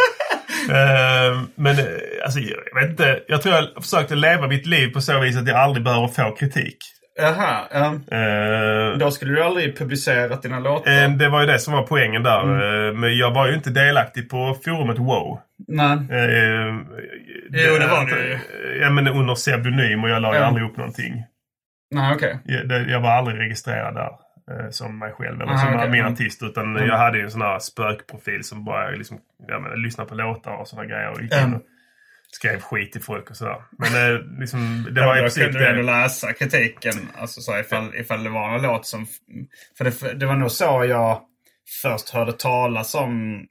Ehm, 0.69 1.47
men 1.55 1.79
eh, 1.79 1.85
alltså, 2.23 2.39
jag 2.39 2.81
vet 2.81 2.89
inte. 2.89 3.19
Jag 3.27 3.41
tror 3.41 3.55
jag 3.55 3.83
försökte 3.83 4.15
leva 4.15 4.47
mitt 4.47 4.65
liv 4.65 4.87
på 4.87 5.01
så 5.01 5.19
vis 5.19 5.37
att 5.37 5.47
jag 5.47 5.57
aldrig 5.57 5.83
behöver 5.83 6.07
få 6.07 6.31
kritik. 6.31 6.77
Jaha. 7.17 7.87
Um, 7.89 8.03
Ehm, 8.11 8.99
då 8.99 9.11
skulle 9.11 9.31
du 9.33 9.43
aldrig 9.43 9.77
publicerat 9.77 10.41
dina 10.41 10.59
låtar? 10.59 11.03
eh, 11.03 11.09
det 11.11 11.29
var 11.29 11.41
ju 11.41 11.47
det 11.47 11.59
som 11.59 11.73
var 11.73 11.83
poängen 11.83 12.23
där. 12.23 12.43
Mm. 12.43 12.87
Eh, 12.87 12.93
Men 12.99 13.17
jag 13.17 13.31
var 13.33 13.47
ju 13.47 13.53
inte 13.53 13.69
delaktig 13.69 14.29
på 14.29 14.55
forumet 14.65 14.99
Wow. 14.99 15.39
Nej. 15.67 15.91
Eh, 16.11 16.75
Jo, 17.49 17.77
det 17.79 17.87
var 17.87 18.05
du 18.05 18.27
ju. 18.27 18.37
Ja, 18.81 18.89
men 18.89 19.07
under 19.07 19.35
pseudonym 19.35 20.03
och 20.03 20.09
jag 20.09 20.21
la 20.21 20.33
ju 20.35 20.39
aldrig 20.41 20.65
upp 20.65 20.77
någonting. 20.77 21.23
Nej, 21.95 22.13
okej. 22.15 22.39
Jag, 22.45 22.67
det, 22.69 22.85
jag 22.91 22.99
var 22.99 23.09
aldrig 23.09 23.39
registrerad 23.39 23.95
där 23.95 24.09
som 24.71 24.99
mig 24.99 25.11
själv 25.11 25.41
eller 25.41 25.51
Aha, 25.51 25.57
som 25.65 25.75
okej. 25.75 25.89
min 25.89 25.99
Mm. 25.99 26.13
artist. 26.13 26.43
Utan 26.43 26.75
Mm. 26.75 26.87
jag 26.87 26.97
hade 26.97 27.17
ju 27.17 27.23
en 27.23 27.31
sån 27.31 27.41
här 27.41 27.59
spökprofil 27.59 28.43
som 28.43 28.65
bara 28.65 28.89
liksom, 28.89 29.17
jag 29.47 29.61
menar, 29.61 29.75
lyssnade 29.75 30.09
på 30.09 30.15
låtar 30.15 30.51
och 30.51 30.67
såna 30.67 30.85
grejer. 30.85 31.09
Och 31.11 31.21
gick 31.21 31.33
in 31.33 31.39
Mm. 31.39 31.53
och 31.55 31.61
skrev 32.31 32.61
skit 32.61 32.91
till 32.91 33.01
folk 33.01 33.29
och 33.29 33.37
sådär. 33.37 33.61
Men 33.77 34.13
eh, 34.15 34.21
liksom, 34.39 34.87
det 34.91 35.01
var 35.01 35.15
i 35.15 35.19
då 35.19 35.23
princip 35.23 35.43
kunde 35.43 35.59
du 35.59 35.67
ändå 35.67 35.81
det. 35.81 36.01
läsa 36.01 36.33
kritiken. 36.33 36.93
Alltså 37.17 37.41
så 37.41 37.59
ifall, 37.59 37.95
ifall 37.95 38.23
det 38.23 38.29
var 38.29 38.55
en 38.55 38.61
låt 38.61 38.85
som... 38.85 39.07
För 39.77 39.85
det, 39.85 40.13
det 40.13 40.25
var 40.25 40.35
nog 40.35 40.51
så 40.51 40.85
jag 40.89 41.21
först 41.81 42.09
hörde 42.09 42.33
talas 42.33 42.95
om 42.95 43.45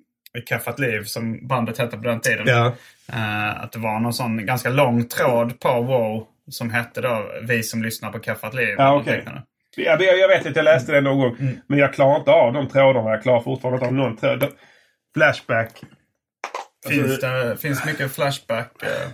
Kaffat 0.47 0.79
Liv 0.79 1.03
som 1.03 1.49
bandet 1.49 1.79
hette 1.79 1.97
på 1.97 2.03
den 2.03 2.21
tiden. 2.21 2.47
Ja. 2.47 2.67
Eh, 3.13 3.63
att 3.63 3.73
det 3.73 3.79
var 3.79 4.01
någon 4.01 4.13
sån 4.13 4.47
ganska 4.47 4.69
lång 4.69 5.05
tråd 5.05 5.61
på 5.61 5.83
Wow 5.83 6.27
som 6.51 6.71
hette 6.71 7.01
då 7.01 7.31
Vi 7.43 7.63
som 7.63 7.83
lyssnar 7.83 8.11
på 8.11 8.19
Kaffat 8.19 8.55
Liv. 8.55 8.75
Ja, 8.79 8.99
liknande. 9.07 9.43
Ja, 9.77 9.97
jag, 10.01 10.19
jag 10.19 10.29
vet 10.29 10.47
att 10.47 10.57
jag 10.57 10.65
läste 10.65 10.93
det 10.93 11.01
någon 11.01 11.19
gång. 11.19 11.37
Mm. 11.41 11.57
Men 11.67 11.79
jag 11.79 11.95
klarar 11.95 12.17
inte 12.17 12.31
av 12.31 12.53
de 12.53 12.69
trådarna. 12.69 13.11
Jag 13.11 13.23
klarar 13.23 13.41
fortfarande 13.41 13.77
inte 13.77 13.87
av 13.87 13.95
någon 13.95 14.17
tråd. 14.17 14.53
Flashback. 15.15 15.83
Finns 16.89 17.21
det 17.21 17.57
finns 17.61 17.85
mycket 17.87 18.15
Flashback? 18.15 18.83
eh, 18.83 19.09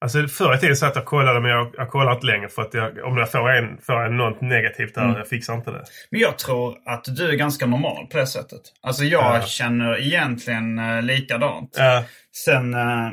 Alltså 0.00 0.28
förr 0.28 0.54
i 0.54 0.58
tiden 0.58 0.76
satt 0.76 0.94
jag 0.94 1.02
och 1.02 1.08
kollade 1.08 1.40
men 1.40 1.50
jag, 1.50 1.74
jag 1.76 1.90
kollar 1.90 2.12
inte 2.14 2.26
längre 2.26 2.48
för 2.48 2.62
att 2.62 2.74
jag, 2.74 2.98
om 3.04 3.16
jag 3.18 3.30
får, 3.32 3.50
en, 3.50 3.78
får 3.78 4.04
en 4.04 4.16
något 4.16 4.40
negativt 4.40 4.94
där, 4.94 5.02
Mm. 5.04 5.16
jag 5.16 5.28
fixar 5.28 5.54
inte 5.54 5.70
det. 5.70 5.84
Men 6.10 6.20
jag 6.20 6.38
tror 6.38 6.76
att 6.86 7.04
du 7.16 7.28
är 7.28 7.34
ganska 7.36 7.66
normal 7.66 8.06
på 8.06 8.18
det 8.18 8.26
sättet. 8.26 8.60
Alltså 8.82 9.04
jag 9.04 9.36
Ja. 9.36 9.42
känner 9.42 10.00
egentligen 10.00 10.78
uh, 10.78 11.02
likadant. 11.02 11.74
Ja. 11.78 12.04
Sen, 12.44 12.74
eh, 12.74 13.10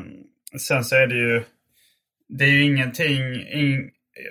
sen 0.58 0.84
så 0.84 0.96
är 0.96 1.06
det 1.06 1.14
ju... 1.16 1.42
Det 2.28 2.44
är 2.44 2.48
ju 2.48 2.62
ingenting... 2.64 3.46
In, 3.52 3.90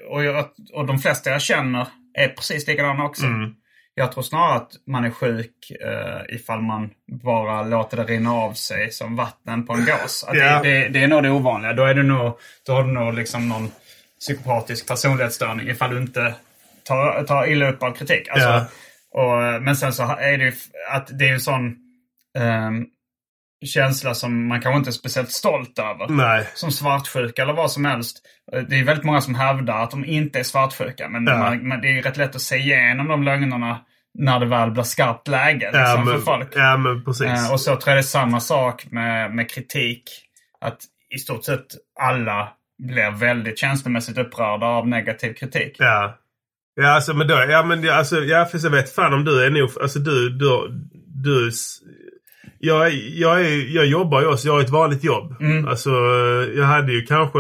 och, 0.10 0.24
jag, 0.24 0.46
och 0.74 0.88
de 0.88 1.00
flesta 1.00 1.30
jag 1.30 1.42
känner 1.42 1.88
är 2.18 2.28
precis 2.28 2.68
likadana 2.68 3.04
också. 3.04 3.26
Mm. 3.26 3.50
Jag 3.94 4.12
tror 4.12 4.24
snarare 4.24 4.56
att 4.56 4.72
man 4.88 5.04
är 5.04 5.10
sjuk 5.10 5.72
uh, 5.86 6.36
ifall 6.36 6.62
man 6.62 6.90
bara 7.24 7.64
låter 7.64 7.98
det 7.98 8.04
rinna 8.04 8.34
av 8.34 8.54
sig 8.54 8.92
som 8.92 9.16
vatten 9.16 9.66
på 9.66 9.74
en 9.74 9.86
gås. 9.86 10.26
Ja. 10.28 10.34
det, 10.34 10.70
det, 10.70 10.88
det 10.90 11.04
är 11.04 11.08
nog 11.08 11.24
det 11.24 11.30
ovanliga. 11.32 11.74
Då, 11.74 11.84
är 11.84 11.94
du 11.94 12.04
nog, 12.04 12.40
då 12.66 12.74
har 12.74 12.84
du 12.84 12.92
nog 12.92 13.14
liksom 13.14 13.50
någon 13.50 13.72
psykopatisk 14.20 14.88
personlighetsstörning 14.88 15.70
ifall 15.70 15.90
du 15.90 15.98
inte 15.98 16.36
tar, 16.84 17.24
tar 17.24 17.48
illa 17.48 17.70
upp 17.70 17.84
av 17.84 17.92
kritik. 17.92 18.30
Alltså, 18.30 18.50
Ja. 18.50 18.66
och, 19.56 19.62
men 19.62 19.76
sen 19.76 19.94
så 19.94 20.04
är 20.04 20.38
det 20.38 20.44
ju 20.44 20.54
att 20.92 21.20
det 21.20 21.28
är 21.28 21.34
en 21.34 21.40
sån 21.40 21.78
ehm, 22.38 22.86
känsla 23.66 24.14
som 24.14 24.48
man 24.48 24.62
kanske 24.62 24.78
inte 24.78 24.90
är 24.90 24.92
speciellt 24.92 25.32
stolt 25.32 25.80
över. 25.80 26.08
Nej. 26.10 26.48
Som 26.54 26.72
svartsjuka 26.72 27.42
eller 27.42 27.54
vad 27.54 27.72
som 27.72 27.86
helst. 27.86 28.18
Det 28.70 28.80
är 28.80 28.84
väldigt 28.84 29.06
många 29.06 29.22
som 29.22 29.36
hävdar 29.36 29.84
att 29.84 29.92
de 29.92 30.06
inte 30.06 30.40
är 30.40 30.44
svartsjuka. 30.44 31.10
Men, 31.10 31.28
Ja. 31.28 31.38
man, 31.38 31.68
men 31.68 31.82
det 31.82 31.88
är 32.00 32.02
rätt 32.04 32.18
lätt 32.18 32.36
att 32.36 32.42
se 32.42 32.56
igenom 32.56 33.08
de 33.08 33.24
lögnerna 33.24 33.80
när 34.20 34.40
det 34.40 34.46
väl 34.46 34.72
blir 34.72 34.84
skarpt 34.84 35.28
läge 35.28 35.66
liksom, 35.66 35.82
Ja, 35.82 36.04
för 36.06 36.12
men, 36.14 36.22
folk. 36.22 36.48
ja 36.56 36.78
men 36.78 37.04
precis. 37.04 37.28
Eh, 37.28 37.54
och 37.54 37.60
så 37.60 37.76
tror 37.76 37.90
jag 37.90 37.96
det 37.96 38.00
är 38.00 38.04
samma 38.04 38.40
sak 38.40 38.86
med, 38.92 39.36
med 39.36 39.52
kritik. 39.52 40.04
Att 40.62 40.78
i 41.16 41.18
stort 41.20 41.46
sett 41.46 41.66
alla 42.00 42.50
blir 42.84 43.12
väldigt 43.12 43.60
känslomässigt 43.60 44.18
upprörda 44.18 44.66
av 44.66 44.88
negativ 44.88 45.34
kritik. 45.34 45.76
Ja. 45.80 46.18
Ja, 46.76 46.88
alltså, 46.88 47.14
men 47.14 47.28
då, 47.28 47.34
ja, 47.50 47.64
men 47.64 47.90
alltså, 47.90 48.20
ja, 48.20 48.46
för 48.46 48.60
jag 48.64 48.70
vet 48.72 48.96
fan 48.96 49.14
om 49.14 49.26
du 49.26 49.46
är 49.46 49.50
nog, 49.50 49.70
alltså 49.82 50.00
du, 50.00 50.30
du, 50.30 50.68
du 51.08 51.52
jag, 52.62 52.92
jag, 52.94 53.42
är, 53.42 53.76
jag 53.76 53.86
jobbar 53.86 54.22
ju 54.22 54.28
också, 54.28 54.48
jag 54.48 54.54
har 54.54 54.62
ett 54.62 54.70
vanligt 54.70 55.04
jobb. 55.04 55.36
Mm. 55.42 55.68
Alltså, 55.68 55.90
jag 56.56 56.66
hade 56.66 56.92
ju 56.94 57.02
kanske 57.02 57.40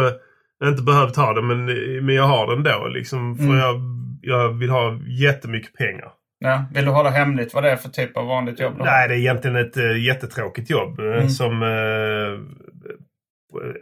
inte 0.63 0.81
behövt 0.83 1.15
ha 1.15 1.33
det, 1.33 1.41
men, 1.41 1.65
men 2.05 2.15
jag 2.15 2.23
har 2.23 2.55
den 2.55 2.63
då 2.63 2.87
liksom. 2.87 3.37
För 3.37 3.43
Mm. 3.43 3.57
jag, 3.57 3.75
jag 4.21 4.49
vill 4.59 4.69
ha 4.69 4.99
jättemycket 5.07 5.73
pengar. 5.73 6.11
Ja, 6.43 6.65
vill 6.73 6.85
du 6.85 6.91
hålla 6.91 7.09
hemligt 7.09 7.53
vad 7.53 7.63
det 7.63 7.71
är 7.71 7.75
för 7.75 7.89
typ 7.89 8.17
av 8.17 8.25
vanligt 8.25 8.59
jobb? 8.59 8.77
har? 8.77 8.85
Nej, 8.85 9.07
det 9.07 9.13
är 9.13 9.17
egentligen 9.17 9.55
ett 9.57 9.77
uh, 9.77 9.99
jättetråkigt 10.05 10.69
jobb. 10.69 10.99
eh, 10.99 11.05
Mm. 11.05 11.29
Som 11.29 11.61
uh, 11.63 12.39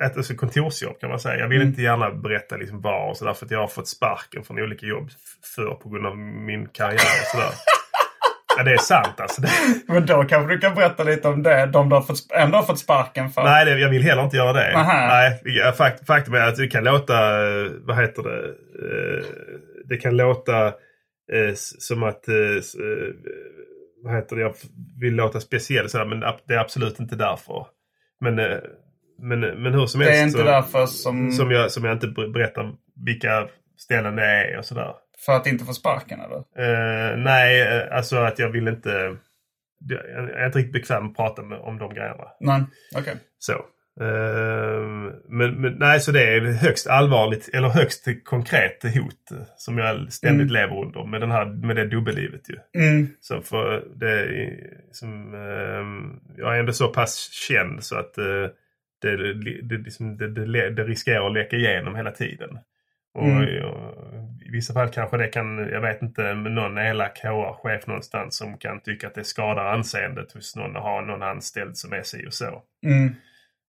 ett 0.05 0.17
alltså, 0.17 0.33
kontorsjobb 0.35 0.99
kan 0.99 1.09
man 1.09 1.19
säga. 1.19 1.39
Jag 1.39 1.47
vill 1.47 1.57
Mm. 1.57 1.67
inte 1.69 1.81
gärna 1.81 2.11
berätta 2.11 2.57
liksom 2.57 2.81
var 2.81 3.09
och 3.09 3.17
sådär 3.17 3.33
för 3.33 3.45
att 3.45 3.51
jag 3.51 3.59
har 3.59 3.67
fått 3.67 3.87
sparken 3.87 4.43
från 4.43 4.59
olika 4.59 4.85
jobb 4.85 5.07
f- 5.09 5.49
för 5.55 5.73
på 5.73 5.89
grund 5.89 6.05
av 6.05 6.17
min 6.17 6.67
karriär 6.67 6.93
och 6.95 7.27
sådär. 7.31 7.49
ja, 8.59 8.63
det 8.63 8.71
är 8.71 8.77
sant 8.77 9.19
alltså. 9.19 9.41
Det, 9.41 9.49
Men 9.93 10.05
då 10.05 10.23
kanske 10.23 10.53
du 10.53 10.59
kan 10.59 10.75
berätta 10.75 11.03
lite 11.03 11.27
om 11.27 11.43
det. 11.43 11.65
De 11.65 11.89
du 11.89 11.95
har 11.95 12.01
fått, 12.01 12.31
ändå 12.33 12.57
har 12.57 12.63
fått 12.63 12.79
sparken 12.79 13.29
för. 13.29 13.43
nej, 13.43 13.65
det, 13.65 13.79
jag 13.79 13.89
vill 13.89 14.03
heller 14.03 14.23
inte 14.23 14.37
göra 14.37 14.53
det. 14.53 14.75
Aha. 14.75 15.07
Nej, 15.07 15.73
fakt, 15.77 16.07
faktum 16.07 16.33
är 16.33 16.47
att 16.47 16.55
det 16.55 16.67
kan 16.67 16.83
låta, 16.83 17.47
eh, 17.47 17.71
vad 17.81 17.97
heter 17.97 18.23
det, 18.23 18.53
Eh, 18.81 19.25
det 19.85 19.97
kan 19.97 20.17
låta 20.17 20.65
eh, 20.67 21.53
som 21.55 22.03
att, 22.03 22.23
vad 24.03 24.15
heter 24.15 24.35
det, 24.35 24.41
jag 24.41 24.53
vill 24.99 25.15
låta 25.15 25.39
speciell 25.39 25.89
sådär, 25.89 26.05
men 26.05 26.19
det 26.47 26.53
är 26.53 26.59
absolut 26.59 26.99
inte 26.99 27.15
därför. 27.15 27.65
Men, 28.21 28.35
men, 29.21 29.39
men 29.39 29.73
hur 29.73 29.85
som 29.85 29.99
det 29.99 30.05
helst 30.05 30.21
är 30.21 30.25
inte 30.25 30.37
så, 30.39 30.43
därför 30.43 30.85
som... 30.85 31.31
som, 31.31 31.51
jag, 31.51 31.71
som 31.71 31.83
jag 31.85 31.95
inte 31.95 32.07
ber- 32.07 32.33
berättar 32.33 32.71
vilka 33.05 33.47
ställen 33.77 34.15
det 34.15 34.25
är 34.25 34.57
och 34.57 34.65
sådär. 34.65 34.93
För 35.25 35.33
att 35.33 35.47
inte 35.47 35.65
få 35.65 35.73
sparken 35.73 36.19
eller? 36.19 36.37
Eh, 36.37 37.17
nej, 37.17 37.61
eh, 37.61 37.97
alltså 37.97 38.17
att 38.17 38.39
jag 38.39 38.49
vill 38.49 38.67
inte... 38.67 39.17
Jag 39.87 39.99
är 40.41 40.45
inte 40.45 40.57
riktigt 40.57 40.73
bekväm 40.73 41.07
att 41.07 41.15
prata 41.15 41.41
med, 41.41 41.59
om 41.59 41.77
de 41.77 41.93
grejerna. 41.93 42.27
Nej, 42.39 42.61
okej. 42.95 43.15
Så. 43.39 43.53
Ehm, 44.01 45.11
men, 45.27 45.61
men 45.61 45.73
nej, 45.79 45.99
så 45.99 46.11
det 46.11 46.23
är 46.23 46.41
högst 46.41 46.87
allvarligt 46.87 47.49
eller 47.53 47.69
högst 47.69 48.07
konkret 48.23 48.83
hot 48.83 49.47
som 49.57 49.77
jag 49.77 50.13
ständigt 50.13 50.51
lever 50.51 50.81
under 50.81 51.05
med, 51.05 51.21
den 51.21 51.31
här, 51.31 51.45
med 51.45 51.75
det 51.75 51.87
dubbellivet 51.87 52.41
ju. 52.49 52.81
Mm. 52.81 53.07
Så 53.19 53.41
för 53.41 53.83
det 53.95 54.27
som, 54.91 55.33
ehm, 55.33 56.19
jag 56.37 56.55
är 56.55 56.59
ändå 56.59 56.73
så 56.73 56.87
pass 56.87 57.29
känd 57.31 57.83
så 57.83 57.95
att 57.95 58.13
det, 59.01 59.23
det, 59.61 59.77
liksom, 59.77 60.17
det, 60.17 60.27
det, 60.27 60.69
det 60.69 60.83
riskerar 60.83 61.27
att 61.27 61.33
läcka 61.33 61.55
igenom 61.55 61.95
hela 61.95 62.11
tiden. 62.11 62.49
Och, 63.13 63.25
Mm. 63.25 63.65
och, 63.65 63.93
I 64.49 64.51
vissa 64.51 64.73
fall 64.73 64.89
kanske 64.89 65.17
det 65.17 65.27
kan, 65.27 65.57
jag 65.57 65.81
vet 65.81 66.01
inte, 66.01 66.33
någon 66.33 66.77
elak 66.77 67.19
HR-chef 67.23 67.87
någonstans 67.87 68.37
som 68.37 68.57
kan 68.57 68.79
tycka 68.79 69.07
att 69.07 69.15
det 69.15 69.23
skadar 69.23 69.65
anseendet 69.65 70.31
hos 70.31 70.55
någon 70.55 70.77
att 70.77 70.83
ha 70.83 71.01
någon 71.01 71.23
anställd 71.23 71.77
som 71.77 71.93
är 71.93 72.03
si 72.03 72.27
och 72.27 72.33
så. 72.33 72.61
Mm. 72.85 73.15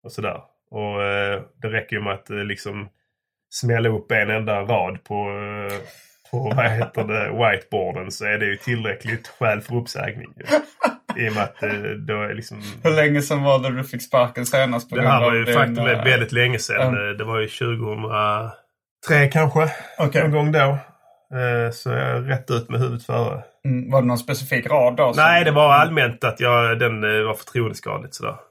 Och 0.03 0.11
sådär. 0.11 0.41
Och 0.71 1.03
eh, 1.03 1.41
det 1.61 1.67
räcker 1.67 1.95
ju 1.95 2.01
med 2.01 2.13
att 2.13 2.29
eh, 2.29 2.37
liksom 2.37 2.89
smälla 3.53 3.89
upp 3.89 4.11
en 4.11 4.29
enda 4.29 4.61
rad 4.61 5.03
på, 5.03 5.13
eh, 5.13 5.77
på 6.31 6.53
vad 6.55 6.71
heter 6.71 7.03
det, 7.03 7.29
whiteboarden 7.29 8.11
så 8.11 8.25
är 8.25 8.37
det 8.37 8.45
ju 8.45 8.55
tillräckligt 8.55 9.27
skäl 9.27 9.61
för 9.61 9.75
uppsägning. 9.75 10.29
I 11.17 11.29
och 11.29 11.33
med 11.33 11.43
att 11.43 11.59
då 12.07 12.21
är 12.21 12.33
liksom... 12.33 12.61
Hur 12.83 12.95
länge 12.95 13.21
sedan 13.21 13.43
var 13.43 13.59
det 13.59 13.77
du 13.77 13.83
fick 13.83 14.01
sparken 14.01 14.45
senast? 14.45 14.89
På 14.89 14.95
Det 14.95 15.07
här 15.07 15.21
var 15.21 15.33
ju 15.33 15.41
eh, 15.41 16.03
väldigt 16.03 16.31
länge 16.31 16.59
sedan. 16.59 16.97
Mm. 16.97 17.17
Det 17.17 17.23
var 17.23 17.39
ju 17.39 17.47
2003 19.07 19.27
kanske. 19.27 19.69
Okej. 19.97 20.21
Någon 20.21 20.31
gång 20.31 20.51
då. 20.51 20.59
Eh, 20.59 21.71
Så 21.71 21.89
jag 21.89 21.99
är 22.09 22.21
rätt 22.21 22.51
ut 22.51 22.69
med 22.69 22.79
huvudet 22.79 23.05
före. 23.05 23.41
Mm. 23.65 23.91
Var 23.91 24.01
det 24.01 24.07
någon 24.07 24.17
specifik 24.17 24.67
rad 24.67 24.95
då? 24.95 25.13
som- 25.13 25.23
Nej, 25.23 25.43
det 25.43 25.51
var 25.51 25.73
allmänt 25.73 26.23
att 26.23 26.39
jag, 26.39 26.79
den 26.79 27.03
eh, 27.03 27.25
var 27.25 27.33
förtroendeskadligt 27.33 28.15
sådär. 28.15 28.35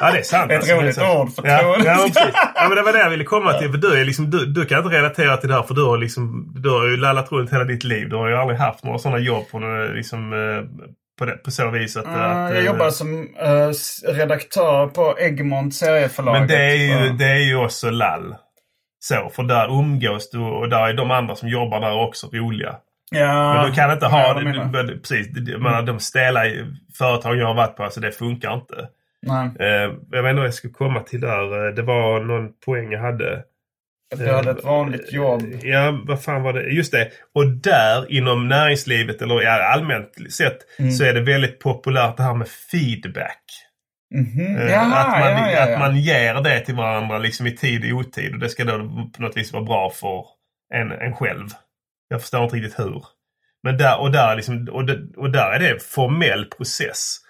Ja, 0.00 0.10
det 0.12 0.18
är 0.18 0.22
sant. 0.22 0.50
Ett 0.50 0.56
alltså. 0.56 0.74
roligt 0.74 0.98
ord, 0.98 1.04
Ja, 1.04 1.16
ja, 1.16 1.26
förtroendeskadligt. 1.28 2.14
precis. 2.16 2.34
ja, 2.54 2.66
men 2.68 2.76
det 2.76 2.82
var 2.82 2.92
det 2.92 2.98
jag 2.98 3.10
ville 3.10 3.24
komma 3.24 3.52
till. 3.52 3.70
För 3.70 3.78
du, 3.78 4.00
är 4.00 4.04
liksom, 4.04 4.30
du, 4.30 4.46
du 4.46 4.64
kan 4.64 4.78
inte 4.84 4.96
relatera 4.98 5.36
till 5.36 5.48
det 5.48 5.54
här 5.54 5.62
för 5.62 5.74
du 5.74 5.84
har, 5.84 5.98
liksom, 5.98 6.52
du 6.56 6.70
har 6.70 6.84
ju 6.86 6.96
lallat 6.96 7.32
runt 7.32 7.52
hela 7.52 7.64
ditt 7.64 7.84
liv. 7.84 8.08
Du 8.08 8.16
har 8.16 8.28
ju 8.28 8.36
aldrig 8.36 8.58
haft 8.58 8.84
några 8.84 8.98
sådana 8.98 9.18
jobb 9.18 9.44
på, 9.50 9.58
några, 9.58 9.84
liksom, 9.84 10.32
eh, 10.32 10.84
på, 11.18 11.24
det, 11.24 11.32
på 11.36 11.50
så 11.50 11.70
vis 11.70 11.96
att... 11.96 12.04
Uh, 12.06 12.12
att 12.20 12.50
jag 12.50 12.58
eh, 12.58 12.64
jobbar 12.64 12.90
som 12.90 13.28
eh, 13.40 13.68
s- 13.68 14.04
redaktör 14.08 14.86
på 14.86 15.16
Egmont 15.18 15.74
serieförlaget. 15.74 16.40
Men 16.40 16.48
det 16.48 16.64
är, 16.64 16.74
ju, 16.74 17.06
Ja. 17.06 17.12
det 17.18 17.24
är 17.30 17.38
ju 17.48 17.56
också 17.56 17.90
lall. 17.90 18.34
Så, 19.08 19.30
för 19.34 19.42
där 19.42 19.78
umgås 19.78 20.30
du 20.30 20.38
och 20.38 20.68
där 20.68 20.88
är 20.88 20.92
de 20.94 21.10
andra 21.10 21.36
som 21.36 21.48
jobbar 21.48 21.80
där 21.80 21.92
också 21.92 22.26
roliga. 22.32 22.76
Ja, 23.10 23.54
Men 23.54 23.66
du 23.66 23.72
kan 23.74 23.92
inte 23.92 24.06
ha 24.06 24.34
det. 24.34 24.52
du? 24.52 24.82
du- 24.82 24.98
Precis, 25.00 25.28
jag 25.48 25.60
menar, 25.62 25.82
de 25.82 25.98
stela 26.00 26.40
företag 26.98 27.36
jag 27.36 27.46
har 27.46 27.54
varit 27.54 27.76
på, 27.76 27.82
alltså 27.84 28.00
det 28.00 28.12
funkar 28.12 28.54
inte. 28.54 28.88
Nej, 29.22 29.50
Eh, 29.60 29.92
jag 30.10 30.22
vet 30.22 30.30
inte 30.30 30.34
vad 30.34 30.44
jag 30.46 30.54
skulle 30.54 30.72
komma 30.72 31.00
till 31.00 31.20
där. 31.20 31.66
Eh, 31.68 31.74
Det 31.74 31.82
var 31.82 32.20
någon 32.20 32.48
poäng 32.66 32.92
jag 32.92 33.00
hade. 33.00 33.42
du 34.16 34.32
hade 34.32 34.50
ett 34.50 34.64
vanligt 34.64 35.12
jobb. 35.12 35.42
Ja, 35.62 35.98
vad 36.04 36.22
fan 36.22 36.42
var 36.42 36.52
det? 36.52 36.62
Just 36.70 36.92
det. 36.92 37.10
Och 37.34 37.46
där 37.46 38.12
inom 38.12 38.48
näringslivet 38.48 39.22
eller 39.22 39.46
allmänt 39.46 40.32
sett 40.32 40.58
Mm. 40.78 40.90
så 40.90 41.04
är 41.04 41.14
det 41.14 41.20
väldigt 41.20 41.58
populärt 41.60 42.16
det 42.16 42.22
här 42.22 42.34
med 42.34 42.48
feedback. 42.48 43.42
Mhm. 44.14 44.56
Eh, 44.56 44.70
Jaha, 44.70 45.00
att, 45.00 45.20
man, 45.20 45.20
ja, 45.20 45.50
ja, 45.50 45.68
ja. 45.68 45.74
att 45.74 45.78
man 45.78 45.96
ger 45.96 46.34
det 46.34 46.60
till 46.60 46.74
varandra 46.74 47.18
liksom 47.18 47.46
i 47.46 47.56
tid 47.56 47.92
och 47.92 47.98
otid. 47.98 48.32
Och 48.32 48.38
det 48.38 48.48
ska 48.48 48.64
då 48.64 48.78
på 49.16 49.22
något 49.22 49.36
vis 49.36 49.52
vara 49.52 49.64
bra 49.64 49.90
för 49.90 50.24
en, 50.74 50.92
en 50.92 51.14
själv. 51.14 51.48
Jag 52.08 52.20
förstår 52.20 52.44
inte 52.44 52.56
riktigt 52.56 52.78
hur. 52.78 53.04
Men 53.62 53.76
där, 53.76 54.00
och, 54.00 54.12
där 54.12 54.36
liksom, 54.36 54.68
och, 54.72 54.86
det, 54.86 55.16
och 55.16 55.30
där 55.30 55.50
är 55.50 55.58
det 55.58 55.70
en 55.70 55.80
formell 55.80 56.44
process. 56.44 57.20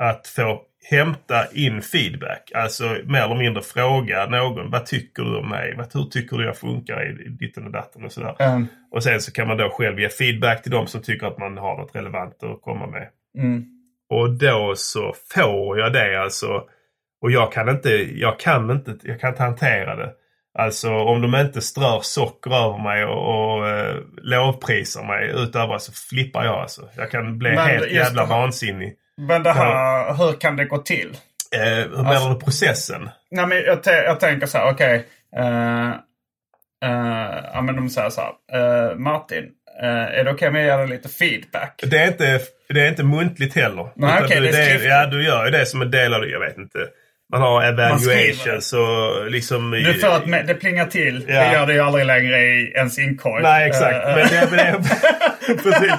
Att 0.00 0.26
få 0.26 0.62
hämta 0.90 1.46
in 1.52 1.82
feedback. 1.82 2.52
Alltså 2.54 2.84
mer 2.84 3.22
eller 3.22 3.34
mindre 3.34 3.62
fråga 3.62 4.26
någon. 4.26 4.70
Vad 4.70 4.86
tycker 4.86 5.22
du 5.22 5.36
om 5.36 5.48
mig? 5.48 5.74
Vad, 5.76 5.94
hur 5.94 6.04
tycker 6.04 6.36
du 6.36 6.44
jag 6.44 6.56
funkar 6.56 7.02
i, 7.02 7.26
i 7.26 7.28
ditten 7.28 7.64
och 7.64 7.72
datten 7.72 8.04
och 8.04 8.12
sådär. 8.12 8.36
Mm. 8.38 8.66
Och 8.90 9.02
sen 9.02 9.20
så 9.20 9.32
kan 9.32 9.48
man 9.48 9.56
då 9.56 9.70
själv 9.70 10.00
ge 10.00 10.08
feedback 10.08 10.62
till 10.62 10.72
de 10.72 10.86
som 10.86 11.02
tycker 11.02 11.26
att 11.26 11.38
man 11.38 11.58
har 11.58 11.76
något 11.76 11.96
relevant 11.96 12.42
att 12.42 12.62
komma 12.62 12.86
med. 12.86 13.08
Mm. 13.38 13.73
Och 14.14 14.30
då 14.30 14.72
så 14.76 15.14
får 15.34 15.78
jag 15.78 15.92
det 15.92 16.22
alltså. 16.22 16.62
Och 17.22 17.30
jag 17.30 17.52
kan 17.52 17.68
inte, 17.68 17.88
jag 18.14 18.38
kan 18.40 18.70
inte, 18.70 18.96
jag 19.02 19.20
kan 19.20 19.30
inte 19.30 19.42
hantera 19.42 19.96
det. 19.96 20.12
Alltså 20.58 20.90
om 20.94 21.22
de 21.22 21.34
inte 21.40 21.60
strör 21.60 22.00
socker 22.02 22.50
över 22.50 22.78
mig 22.82 23.04
och, 23.04 23.54
och 23.56 23.68
eh, 23.68 23.96
lovprisar 24.22 25.04
mig 25.04 25.30
utöver 25.42 25.78
så 25.78 25.92
flippar 25.92 26.44
jag 26.44 26.54
alltså. 26.58 26.88
Jag 26.96 27.10
kan 27.10 27.38
bli 27.38 27.50
Men 27.50 27.66
helt 27.68 27.90
jävla 27.90 28.24
vansinnig. 28.24 28.94
Men 29.16 29.42
det 29.42 29.52
här, 29.52 30.14
hur 30.14 30.32
kan 30.40 30.56
det 30.56 30.64
gå 30.64 30.78
till? 30.78 31.16
Eh, 31.56 31.60
hur 31.64 31.96
menar 31.96 32.10
Alltså- 32.14 32.28
du 32.28 32.40
processen? 32.40 33.10
Nej, 33.30 33.46
men 33.46 33.58
jag, 33.58 33.78
jag 33.84 34.20
tänker 34.20 34.46
så 34.46 34.58
här, 34.58 34.72
okej. 34.72 35.06
eh, 35.36 35.88
eh, 36.84 37.44
ja, 37.54 37.62
men 37.62 37.76
de 37.76 37.88
säger 37.88 38.10
så 38.10 38.20
här. 38.20 38.32
eh, 38.90 38.96
Martin, 38.96 39.44
eh, 39.82 40.18
är 40.18 40.24
det 40.24 40.30
okej 40.30 40.48
om 40.48 40.54
jag 40.54 40.64
ger 40.64 40.78
dig 40.78 40.88
lite 40.88 41.08
feedback? 41.08 41.84
Det 41.86 41.98
är 41.98 42.06
inte, 42.06 42.40
det 42.68 42.80
är 42.80 42.88
inte 42.88 43.02
muntligt 43.02 43.54
heller. 43.54 43.88
Nej, 43.96 44.20
okej, 44.24 44.40
du, 44.40 44.46
det 44.46 44.58
är. 44.58 44.88
Ja, 44.88 45.06
du 45.06 45.24
gör 45.24 45.44
ju 45.44 45.50
det 45.50 45.66
som 45.66 45.82
en 45.82 45.90
del 45.90 46.14
av 46.14 46.20
det. 46.20 46.28
Jag 46.28 46.40
vet 46.40 46.58
inte. 46.58 46.78
Man 47.32 47.42
har 47.42 47.62
evaluations 47.62 48.72
och 48.72 49.30
liksom... 49.30 49.70
Du 49.70 49.94
får 49.94 50.08
att 50.08 50.46
det 50.46 50.54
plingar 50.54 50.86
till. 50.86 51.24
Ja. 51.28 51.34
Det 51.34 51.52
gör 51.52 51.66
det 51.66 51.72
ju 51.72 51.80
aldrig 51.80 52.06
längre 52.06 52.38
i 52.40 52.72
ens 52.76 52.98
inkorg. 52.98 53.42
Nej, 53.42 53.68
exakt. 53.68 53.94
Eh, 53.94 54.16
Men 54.16 54.28
det, 54.28 54.48
men 54.50 54.58
det, 54.58 55.62
precis. 55.62 55.92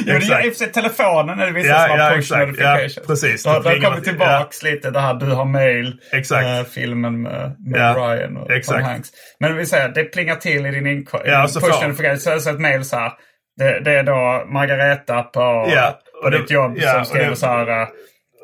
Jo, 0.06 0.12
det 0.12 0.16
Exakt. 0.16 0.44
i 0.44 0.48
och 0.48 0.52
för 0.52 0.58
sig 0.64 0.72
telefonen 0.72 1.40
är 1.40 1.46
det 1.46 1.52
vissa 1.52 1.68
Ja, 1.68 1.78
som 1.88 1.90
har 1.90 1.98
ja, 2.10 2.14
push 2.16 2.32
notifications. 2.38 2.96
Ja, 2.96 3.02
precis. 3.06 3.44
Då, 3.44 3.58
Det 3.58 3.74
då 3.74 3.80
kommer 3.80 4.00
tillbaks 4.00 4.62
lite 4.62 4.90
det 4.90 5.00
här 5.00 5.14
du 5.14 5.26
har 5.26 5.44
mail. 5.44 6.00
Exakt. 6.12 6.46
eh, 6.46 6.62
filmen 6.64 7.22
med, 7.22 7.56
med 7.58 7.80
Ja, 7.80 7.94
Ryan 7.98 8.36
och 8.36 8.48
Tom 8.48 8.56
exakt. 8.56 8.84
Hanks. 8.84 9.08
Men 9.40 9.56
vi 9.56 9.66
säger 9.66 9.88
det 9.88 10.04
plingar 10.04 10.36
till 10.36 10.66
i 10.66 10.70
din 10.70 10.86
inkorg. 10.86 11.22
Ja, 11.28 11.48
så 11.48 11.60
push 11.60 11.70
får- 11.72 11.86
notification. 11.88 12.18
Så 12.20 12.30
är 12.30 12.34
det 12.34 12.50
ett 12.56 12.60
mail 12.60 12.84
så 12.84 12.96
här. 12.96 13.12
Det, 13.56 13.80
det 13.80 13.92
är 13.98 14.02
då 14.02 14.44
Margareta 14.52 15.22
på, 15.22 15.40
Ja, 15.74 15.98
på 16.20 16.24
och 16.24 16.30
det- 16.30 16.38
ditt 16.38 16.50
jobb 16.50 16.72
ja, 16.76 16.92
som 16.92 17.04
skriver 17.04 17.30
det- 17.30 17.36
så 17.36 17.46
här. 17.46 17.86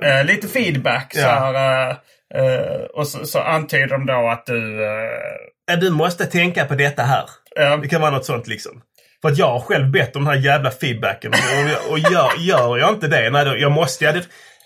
eh, 0.04 0.24
lite 0.24 0.48
feedback. 0.48 1.14
Så 1.14 1.20
Ja. 1.20 1.28
här, 1.28 1.90
eh, 1.90 1.96
eh, 2.44 2.80
och 2.94 3.08
så, 3.08 3.26
så 3.26 3.40
antyder 3.40 3.86
de 3.88 4.06
då 4.06 4.28
att 4.28 4.46
du... 4.46 4.80
Ja, 5.70 5.76
du 5.76 5.90
måste 5.90 6.26
tänka 6.26 6.64
på 6.64 6.74
detta 6.74 7.02
här. 7.02 7.24
Ja. 7.56 7.76
Det 7.76 7.88
kan 7.88 8.00
vara 8.00 8.10
något 8.10 8.24
sånt 8.24 8.46
liksom. 8.46 8.72
För 9.22 9.28
att 9.28 9.38
jag 9.38 9.46
har 9.46 9.60
själv 9.60 9.90
bett 9.90 10.16
om 10.16 10.24
den 10.24 10.34
här 10.34 10.40
jävla 10.40 10.70
feedbacken. 10.70 11.32
Och, 11.32 11.92
och 11.92 11.98
gör, 11.98 12.30
gör 12.38 12.78
jag 12.78 12.90
inte 12.90 13.08
det, 13.08 13.30
nej, 13.30 13.44
då, 13.44 13.56
jag 13.56 13.72
måste... 13.72 14.04
Ja, 14.04 14.12
det, 14.12 14.22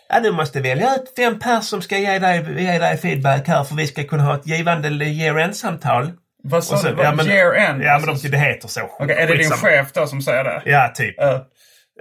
ja, 0.09 0.21
du 0.21 0.33
måste 0.33 0.61
välja 0.61 0.95
ut 0.95 1.13
fem 1.17 1.39
personer 1.39 1.61
som 1.61 1.83
ska 1.83 1.99
ge 1.99 2.19
dig, 2.19 2.47
ge 2.59 2.79
dig 2.79 2.97
feedback 2.99 3.49
här 3.49 3.65
för 3.65 3.75
vi 3.75 3.87
ska 3.87 4.05
kunna 4.05 4.23
ha 4.23 4.35
ett 4.35 4.47
givande 4.47 4.89
year-end-samtal. 5.05 6.13
vad 6.43 6.65
sa 6.65 6.83
du? 6.83 7.03
Ja, 7.03 7.13
men- 7.15 7.27
year 7.29 7.55
end? 7.55 7.83
Ja, 7.83 7.99
men 8.07 8.15
de, 8.17 8.29
det 8.29 8.39
heter 8.39 8.69
så. 8.69 8.81
Okej, 8.99 9.17
är 9.17 9.27
det 9.27 9.37
din 9.37 9.51
chef 9.51 9.93
då 9.93 10.07
som 10.07 10.23
säger 10.23 10.45
det? 10.45 10.63
Ja, 10.65 10.93
typ. 10.95 11.21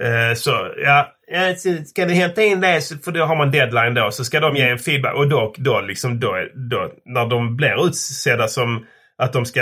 Eh, 0.01 0.33
så, 0.35 0.51
ja. 0.85 1.07
ja, 1.31 1.55
så 1.55 1.83
Ska 1.85 2.05
vi 2.05 2.13
hämta 2.13 2.43
in 2.43 2.61
det, 2.61 2.81
så- 2.81 2.97
för 2.97 3.11
då 3.11 3.25
har 3.25 3.35
man 3.35 3.51
deadline 3.51 3.93
då, 3.93 4.11
så 4.11 4.23
ska 4.25 4.39
de 4.39 4.55
ge 4.55 4.69
en 4.69 4.79
feedback. 4.79 5.15
Och 5.15 5.29
då, 5.29 5.53
då, 5.57 5.81
liksom, 5.81 6.19
då, 6.19 6.35
då 6.69 6.91
när 7.05 7.25
de 7.29 7.55
blir 7.57 7.87
utsedda 7.87 8.47
som 8.47 8.85
att 9.17 9.33
de 9.33 9.45
ska 9.45 9.61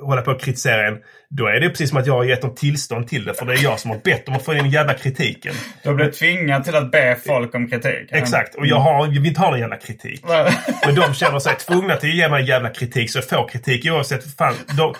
hålla 0.00 0.22
på 0.22 0.30
och 0.30 0.40
kritisera 0.40 0.88
en. 0.88 0.98
Då 1.30 1.46
är 1.46 1.60
det 1.60 1.68
precis 1.68 1.88
som 1.88 1.98
att 1.98 2.06
jag 2.06 2.14
har 2.14 2.24
gett 2.24 2.42
dem 2.42 2.54
tillstånd 2.54 3.08
till 3.08 3.24
det. 3.24 3.34
För 3.34 3.46
det 3.46 3.52
är 3.52 3.62
jag 3.62 3.80
som 3.80 3.90
har 3.90 3.98
bett 3.98 4.26
dem 4.26 4.34
att 4.34 4.44
få 4.44 4.52
in 4.52 4.58
den 4.58 4.70
jävla 4.70 4.94
kritiken. 4.94 5.54
Du 5.82 5.94
blir 5.94 6.10
tvingad 6.10 6.64
till 6.64 6.74
att 6.74 6.90
be 6.90 7.16
folk 7.26 7.54
om 7.54 7.68
kritik. 7.68 8.08
Exakt. 8.10 8.54
Och 8.54 8.66
jag, 8.66 8.76
har, 8.76 9.06
jag 9.06 9.12
vill 9.12 9.26
inte 9.26 9.40
ha 9.40 9.50
någon 9.50 9.60
jävla 9.60 9.76
kritik. 9.76 10.24
Men 10.86 10.94
de 10.94 11.14
känner 11.14 11.38
sig 11.38 11.56
tvungna 11.56 11.96
till 11.96 12.10
att 12.10 12.16
ge 12.16 12.28
mig 12.28 12.48
jävla 12.48 12.70
kritik 12.70 13.10
så 13.10 13.18
jag 13.18 13.28
får 13.28 13.48
kritik 13.48 13.86
oavsett. 13.90 14.36
Fan, 14.36 14.54
då, 14.76 14.94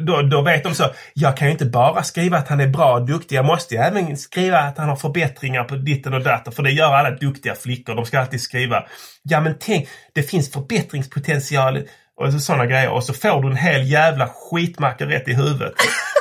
då, 0.00 0.22
då 0.22 0.42
vet 0.42 0.64
de 0.64 0.74
så. 0.74 0.84
Jag 1.14 1.36
kan 1.36 1.48
ju 1.48 1.52
inte 1.52 1.66
bara 1.66 2.02
skriva 2.02 2.38
att 2.38 2.48
han 2.48 2.60
är 2.60 2.68
bra 2.68 2.94
och 2.94 3.06
duktig. 3.06 3.36
Jag 3.36 3.44
måste 3.44 3.74
ju 3.74 3.80
även 3.80 4.16
skriva 4.16 4.58
att 4.58 4.78
han 4.78 4.88
har 4.88 4.96
förbättringar 4.96 5.64
på 5.64 5.76
ditten 5.76 6.14
och 6.14 6.22
datten. 6.22 6.52
För 6.52 6.62
det 6.62 6.70
gör 6.70 6.92
alla 6.94 7.10
duktiga 7.10 7.54
flickor. 7.54 7.94
De 7.94 8.06
ska 8.06 8.20
alltid 8.20 8.40
skriva. 8.40 8.86
Ja 9.22 9.40
men 9.40 9.54
tänk, 9.60 9.88
det 10.14 10.22
finns 10.22 10.52
förbättringspotential. 10.52 11.82
Och 12.16 12.32
så, 12.32 12.38
sådana 12.38 12.66
grejer. 12.66 12.90
Och 12.90 13.04
så 13.04 13.14
får 13.14 13.42
du 13.42 13.48
en 13.48 13.56
hel 13.56 13.90
jävla 13.90 14.28
skitmacka 14.28 15.06
rätt 15.06 15.28
i 15.28 15.34
huvudet. 15.34 15.74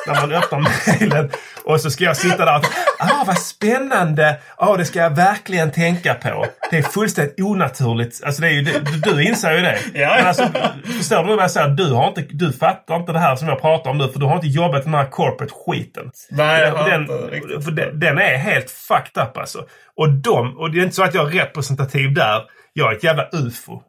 när 0.08 0.22
man 0.22 0.32
öppnar 0.32 0.60
mejlen. 1.00 1.30
Och 1.64 1.82
så 1.82 1.92
ska 1.92 2.04
jag 2.04 2.18
sitta 2.18 2.46
där 2.46 2.58
och 2.58 2.66
ah 3.00 3.24
vad 3.28 3.38
spännande! 3.38 4.40
Ja, 4.58 4.78
det 4.78 4.86
ska 4.86 5.00
jag 5.00 5.16
verkligen 5.16 5.72
tänka 5.72 6.14
på. 6.14 6.46
Det 6.72 6.78
är 6.78 6.82
fullständigt 6.82 7.42
onaturligt. 7.42 8.24
Alltså 8.24 8.42
det 8.42 8.48
är 8.48 8.52
ju, 8.52 8.62
du, 8.62 8.80
du 9.00 9.24
inser 9.24 9.52
ju 9.52 9.62
det. 9.62 9.80
Ja. 9.94 10.16
Men 10.18 10.28
alltså, 10.28 10.50
förstår 10.98 11.24
du 11.24 11.36
vad 11.36 11.44
jag 11.44 11.52
säger? 11.52 11.68
Du, 11.68 11.94
har 11.94 12.08
inte, 12.08 12.22
du 12.30 12.54
fattar 12.54 12.96
inte 12.96 13.12
det 13.12 13.20
här 13.20 13.36
som 13.36 13.48
jag 13.48 13.62
pratar 13.62 13.90
om 13.90 13.98
nu 13.98 14.08
för 14.08 14.20
du 14.20 14.26
har 14.26 14.36
inte 14.36 14.48
jobbat 14.48 14.72
med 14.72 14.94
den 14.94 14.94
här 14.94 15.10
corporate 15.12 15.54
skiten. 15.66 16.12
Nej, 16.30 16.62
jag 16.62 16.76
har 16.76 16.90
den, 16.90 17.02
inte 17.02 17.14
riktigt 17.14 17.64
för 17.66 17.72
den, 17.72 18.00
den 18.00 18.18
är 18.18 18.38
helt 18.38 18.72
fucked 18.72 19.24
up 19.24 19.38
alltså. 19.38 19.66
Och 19.98 20.10
de, 20.10 20.58
och 20.58 20.72
det 20.72 20.80
är 20.80 20.84
inte 20.84 20.96
så 20.96 21.04
att 21.04 21.14
jag 21.14 21.36
är 21.36 21.40
representativ 21.40 22.14
där. 22.14 22.42
Jag 22.74 22.92
är 22.92 22.98
ett 22.98 23.04
jävla 23.04 23.30
ufo. 23.32 23.82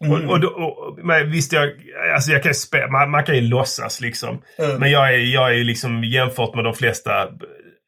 Och, 0.00 0.30
och, 0.30 0.40
då- 0.40 0.48
och, 0.48 0.98
men 1.04 1.30
visst, 1.30 1.52
jag, 1.52 1.70
alltså 2.14 2.30
jag 2.30 2.42
kan 2.42 2.54
spä, 2.54 2.86
man, 2.86 3.10
man 3.10 3.24
kan 3.24 3.34
ju 3.34 3.40
låtsas 3.40 4.00
liksom. 4.00 4.42
Mm. 4.58 4.76
Men 4.80 4.90
jag 4.90 5.14
är, 5.14 5.18
jag 5.18 5.54
är 5.54 5.64
liksom 5.64 6.04
jämfört 6.04 6.54
med 6.54 6.64
de 6.64 6.74
flesta 6.74 7.28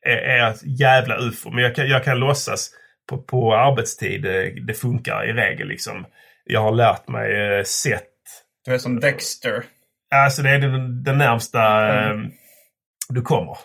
är, 0.06 0.16
är 0.16 0.54
jävla 0.64 1.18
ufo. 1.18 1.50
Men 1.50 1.64
jag 1.64 1.74
kan, 1.74 1.88
jag 1.88 2.04
kan 2.04 2.18
låtsas 2.18 2.70
på, 3.08 3.18
på 3.18 3.54
arbetstid, 3.54 4.22
det, 4.22 4.50
det 4.66 4.74
funkar 4.74 5.28
i 5.28 5.32
regel 5.32 5.68
liksom. 5.68 6.06
Jag 6.44 6.60
har 6.60 6.72
lärt 6.72 7.08
mig 7.08 7.56
eh, 7.58 7.64
sätt. 7.64 8.04
Du 8.64 8.74
är 8.74 8.78
som 8.78 9.00
Dexter. 9.00 9.64
Alltså 10.14 10.42
det 10.42 10.50
är 10.50 10.58
den, 10.58 11.02
den 11.02 11.18
närmsta 11.18 11.88
mm. 11.88 12.24
eh, 12.24 12.30
du 13.08 13.22
kommer 13.22 13.56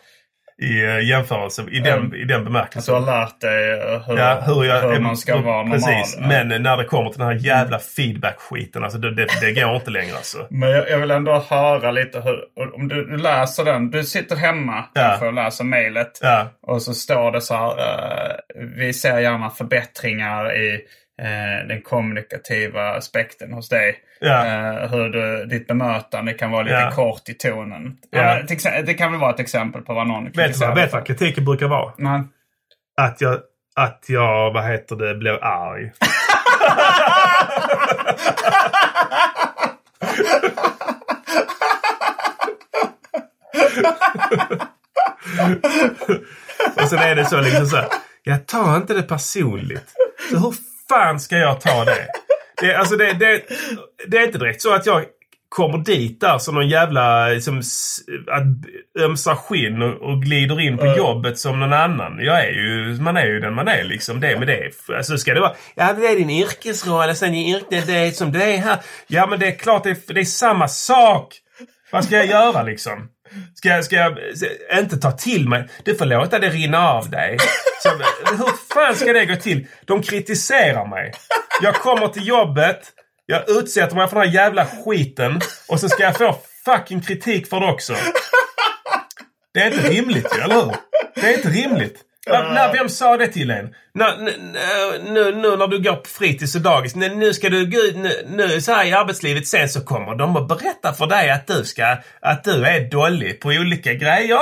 i 0.64 0.86
uh, 0.86 1.04
jämförelse 1.10 1.66
i 1.72 1.80
den, 1.80 2.00
mm. 2.00 2.14
i 2.14 2.24
den 2.24 2.44
bemärkelsen. 2.44 2.96
Att 2.96 3.06
du 3.06 3.12
har 3.12 3.20
lärt 3.20 3.40
dig 3.42 3.72
eh, 3.72 4.08
hur, 4.08 4.18
ja, 4.18 4.44
hur, 4.46 4.64
jag, 4.64 4.82
hur 4.82 5.00
man 5.00 5.18
ska 5.18 5.36
hur, 5.36 5.44
vara 5.44 5.64
normal. 5.64 5.80
Precis. 5.80 6.18
Men 6.20 6.64
när 6.64 6.78
det 6.78 6.86
kommer 6.86 7.10
till 7.10 7.20
den 7.20 7.28
här 7.28 7.36
jävla 7.36 7.80
feedback-skiten, 7.80 8.84
alltså 8.84 9.00
det, 9.00 9.16
det, 9.16 9.28
det 9.42 9.52
går 9.52 9.76
inte 9.76 9.92
längre 9.92 10.16
alltså. 10.16 10.48
Men 10.50 10.70
jag, 10.70 10.90
jag, 10.90 10.98
vill 10.98 11.12
ändå 11.12 11.46
höra 11.50 11.92
lite 11.92 12.22
hur, 12.22 12.44
om 12.76 12.88
du, 12.88 13.06
du 13.06 13.18
läser 13.18 13.66
den. 13.66 13.92
Du 13.92 14.04
sitter 14.04 14.36
hemma 14.36 14.86
ja. 14.94 15.28
och 15.28 15.34
läser 15.34 15.64
mejlet. 15.64 16.20
Ja. 16.22 16.48
Och 16.62 16.82
så 16.82 16.94
står 16.94 17.32
det 17.32 17.42
så 17.42 17.56
här. 17.56 17.70
Uh, 17.70 18.36
vi 18.78 18.94
ser 18.94 19.20
gärna 19.20 19.50
förbättringar 19.50 20.56
i 20.56 20.82
eh, 21.22 21.68
den 21.68 21.82
kommunikativa 21.82 22.90
aspekten 22.90 23.54
hos 23.54 23.70
dig. 23.70 23.96
Eh, 24.22 24.90
hur 24.92 25.10
du, 25.10 25.46
ditt 25.46 25.68
bemötande 25.68 26.34
kan 26.34 26.52
vara 26.52 26.64
lite 26.64 26.76
ja. 26.76 26.92
kort 26.92 27.30
i 27.30 27.34
tonen. 27.34 27.98
Ja. 28.12 28.42
det 28.86 28.94
kan 28.94 29.12
väl 29.12 29.22
vara 29.22 29.34
ett 29.34 29.40
exempel 29.40 29.82
på 29.82 29.94
vad 29.94 30.08
någon 30.08 30.32
kritiserar. 30.32 30.76
Vet 30.76 30.92
du 30.92 30.98
vad 30.98 31.08
kritiken 31.08 31.46
brukar 31.46 31.68
vara? 31.68 31.94
Nej. 31.98 32.22
Att 33.02 33.22
jag, 33.22 33.40
att 33.76 34.06
jag, 34.08 34.54
vad 34.54 34.66
heter 34.66 34.96
det, 34.96 35.16
blir 35.16 35.44
arg. 35.44 35.92
Och 46.76 46.90
sen 46.90 47.00
är 47.00 47.16
det 47.16 47.26
så 47.26 47.42
liksom 47.42 47.68
så 47.68 47.76
här, 47.76 47.88
jag 48.24 48.48
tar 48.48 48.78
inte 48.78 48.94
det 48.94 49.04
personligt. 49.04 49.94
Så 50.32 50.38
hur 50.38 50.54
fan 50.94 51.20
ska 51.20 51.38
jag 51.38 51.62
ta 51.62 51.86
det? 51.86 52.08
det, 52.62 52.76
alltså 52.76 52.96
det, 52.96 53.14
det, 53.14 53.42
det 54.08 54.18
är 54.18 54.26
inte 54.26 54.38
direkt 54.38 54.62
så 54.62 54.74
att 54.74 54.86
jag 54.86 55.06
kommer 55.50 55.78
dit 55.78 56.22
där 56.22 56.38
som 56.38 56.56
någon 56.56 56.70
jävla 56.70 57.28
liksom, 57.28 57.62
att 58.32 58.44
ömsa 59.04 59.36
skinn 59.36 59.82
och, 59.82 60.02
och 60.02 60.22
glider 60.22 60.62
in 60.62 60.78
på 60.78 60.86
mm. 60.86 60.98
jobbet 60.98 61.40
som 61.40 61.60
någon 61.60 61.74
annan. 61.74 62.20
Jag 62.20 62.46
är 62.46 62.52
ju, 62.52 62.98
man 63.02 63.18
är 63.18 63.26
ju 63.26 63.40
den 63.40 63.54
man 63.54 63.68
är 63.68 63.84
liksom. 63.84 64.20
Det 64.20 64.40
med 64.40 64.48
det. 64.48 64.96
Alltså 64.96 65.18
ska 65.18 65.34
det 65.34 65.40
vara, 65.40 65.56
ja 65.76 65.94
det 65.94 66.08
är 66.08 66.16
din 66.16 66.30
yrkesroll, 66.30 67.16
sen 67.16 67.36
yrke, 67.36 67.84
det 67.86 67.94
är 67.94 68.12
som 68.12 68.32
det 68.32 68.44
är 68.44 68.58
här. 68.58 68.78
Ja 69.08 69.28
men 69.28 69.40
det 69.40 69.48
är 69.48 69.56
klart 69.56 69.84
det 69.84 69.90
är, 69.90 70.14
det 70.14 70.20
är 70.20 70.26
samma 70.26 70.68
sak. 70.68 71.34
Vad 71.92 72.06
ska 72.06 72.16
jag 72.16 72.26
göra 72.26 72.64
liksom? 72.64 73.10
Ska 73.56 73.70
jag, 73.70 73.86
ska 73.86 73.96
jag 73.96 74.18
inte 74.80 74.98
ta 74.98 75.12
till 75.12 75.50
mig? 75.50 75.70
Du 75.84 75.96
får 75.96 76.06
låta 76.06 76.40
det 76.40 76.50
rinna 76.50 76.90
av 76.90 77.10
dig. 77.10 77.38
Så, 77.84 77.90
hur 78.36 78.74
fan 78.74 78.96
ska 78.96 79.14
det 79.14 79.26
gå 79.26 79.36
till? 79.36 79.68
De 79.86 80.02
kritiserar 80.02 80.88
mig. 80.88 81.12
Jag 81.62 81.76
kommer 81.76 82.08
till 82.08 82.28
jobbet. 82.28 82.80
Jag 83.26 83.50
utsätter 83.50 83.96
mig 83.96 84.08
för 84.08 84.16
den 84.16 84.30
här 84.30 84.36
jävla 84.36 84.66
skiten. 84.66 85.42
Och 85.68 85.80
så 85.80 85.90
ska 85.90 86.04
jag 86.04 86.18
få 86.18 86.36
fucking 86.66 87.02
kritik 87.02 87.50
för 87.50 87.60
det 87.60 87.66
också. 87.68 87.96
Det 89.54 89.60
är 89.60 89.72
inte 89.72 89.90
rimligt 89.90 90.28
ju, 90.38 90.42
eller 90.42 90.56
hur? 90.56 90.76
Det 91.16 91.34
är 91.34 91.38
inte 91.38 91.50
rimligt. 91.50 92.02
När, 92.28 92.54
när, 92.54 92.74
vem 92.74 92.90
sa 92.90 93.18
det 93.18 93.28
till 93.28 93.52
en? 93.52 93.76
När, 93.94 94.18
nu, 94.18 95.36
nu 95.36 95.58
när 95.58 95.68
du 95.68 95.82
går 95.82 95.96
på 95.96 96.10
fritids 96.10 96.56
och 96.56 96.62
dagis. 96.62 96.96
Nu 96.96 97.34
ska 97.34 97.50
du 97.50 97.66
gå 97.66 97.78
ut 97.78 97.96
nu, 97.96 98.28
nu 98.28 98.62
så 98.62 98.72
här 98.72 98.86
i 98.86 98.94
arbetslivet. 98.94 99.48
Sen 99.48 99.70
så 99.70 99.82
kommer 99.82 100.16
de 100.16 100.38
att 100.38 100.48
berätta 100.48 100.94
för 100.94 101.08
dig 101.08 101.30
att 101.30 101.48
du, 101.48 101.66
ska, 101.66 101.98
att 102.22 102.44
du 102.44 102.66
är 102.66 102.90
dålig 102.90 103.42
på 103.42 103.50
olika 103.50 103.94
grejer. 103.94 104.40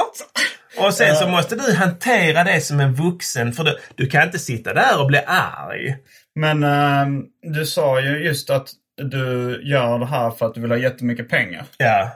Och 0.77 0.93
sen 0.93 1.15
så 1.15 1.27
måste 1.27 1.55
du 1.55 1.73
hantera 1.73 2.43
det 2.43 2.61
som 2.61 2.79
en 2.79 2.93
vuxen. 2.93 3.53
För 3.53 3.63
du, 3.63 3.77
du 3.95 4.07
kan 4.07 4.23
inte 4.23 4.39
sitta 4.39 4.73
där 4.73 4.99
och 4.99 5.07
bli 5.07 5.19
arg. 5.27 5.95
Men 6.35 6.63
äh, 6.63 7.23
du 7.41 7.65
sa 7.65 8.01
ju 8.01 8.23
just 8.23 8.49
att 8.49 8.69
du 8.97 9.61
gör 9.63 9.99
det 9.99 10.05
här 10.05 10.31
för 10.31 10.45
att 10.45 10.53
du 10.53 10.61
vill 10.61 10.71
ha 10.71 10.77
jättemycket 10.77 11.29
pengar. 11.29 11.65
Ja. 11.77 12.11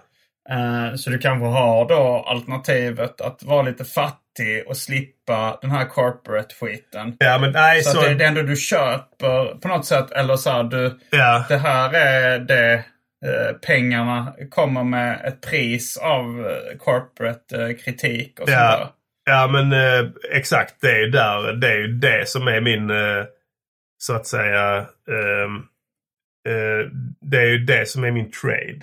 Äh, 0.49 0.95
så 0.95 1.09
du 1.09 1.17
kanske 1.17 1.45
har 1.45 1.87
då 1.87 2.25
alternativet 2.27 3.21
att 3.21 3.43
vara 3.43 3.61
lite 3.61 3.85
fattig 3.85 4.24
och 4.67 4.77
slippa 4.77 5.59
den 5.61 5.71
här 5.71 5.85
corporate-skiten. 5.85 7.15
Ja, 7.19 7.37
men 7.37 7.51
nej, 7.51 7.83
så, 7.83 7.91
så... 7.91 8.01
det 8.01 8.07
är 8.07 8.15
det 8.15 8.25
enda 8.25 8.41
du 8.41 8.55
köper 8.55 9.59
på 9.59 9.67
något 9.67 9.85
sätt. 9.85 10.11
Eller 10.11 10.35
så 10.35 10.49
här, 10.49 10.63
du, 10.63 10.99
ja. 11.09 11.45
det 11.49 11.57
här 11.57 11.93
är 11.93 12.39
det 12.39 12.83
Eh, 13.25 13.53
pengarna 13.53 14.35
kommer 14.49 14.83
med 14.83 15.25
ett 15.25 15.41
pris 15.41 15.97
av 15.97 16.47
eh, 16.47 16.77
corporate 16.77 17.63
eh, 17.63 17.75
kritik 17.75 18.39
och 18.39 18.49
ja. 18.49 18.71
sådär. 18.71 18.87
Ja 19.25 19.47
men 19.47 19.73
eh, 19.73 20.11
exakt 20.31 20.75
det 20.81 20.91
är 20.91 21.07
där. 21.07 21.53
Det 21.53 21.71
är 21.71 21.87
det 21.87 22.29
som 22.29 22.47
är 22.47 22.61
min 22.61 22.89
eh, 22.89 23.25
så 23.97 24.13
att 24.13 24.27
säga 24.27 24.77
ehm, 25.09 25.55
eh, 26.47 26.91
det 27.21 27.37
är 27.37 27.47
ju 27.47 27.57
det 27.57 27.89
som 27.89 28.03
är 28.03 28.11
min 28.11 28.31
trade. 28.31 28.81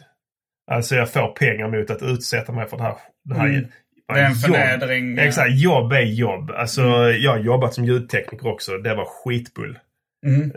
Alltså 0.70 0.94
jag 0.94 1.10
får 1.10 1.32
pengar 1.32 1.68
mot 1.68 1.90
att 1.90 2.02
utsätta 2.02 2.52
mig 2.52 2.68
för 2.68 2.76
det 2.76 2.82
här. 2.82 2.96
Det, 3.24 3.34
här 3.34 3.48
mm. 3.48 3.66
Det 4.08 4.20
är 4.20 4.24
en 4.24 4.34
förnedring. 4.34 5.18
Exakt, 5.18 5.60
jobb 5.60 5.92
är 5.92 6.00
jobb. 6.00 6.50
Alltså 6.50 6.82
mm. 6.82 7.22
jag 7.22 7.30
har 7.30 7.38
jobbat 7.38 7.74
som 7.74 7.84
ljudtekniker 7.84 8.46
också. 8.48 8.78
Det 8.78 8.94
var 8.94 9.04
skitbull. 9.04 9.78
Mm. 10.26 10.50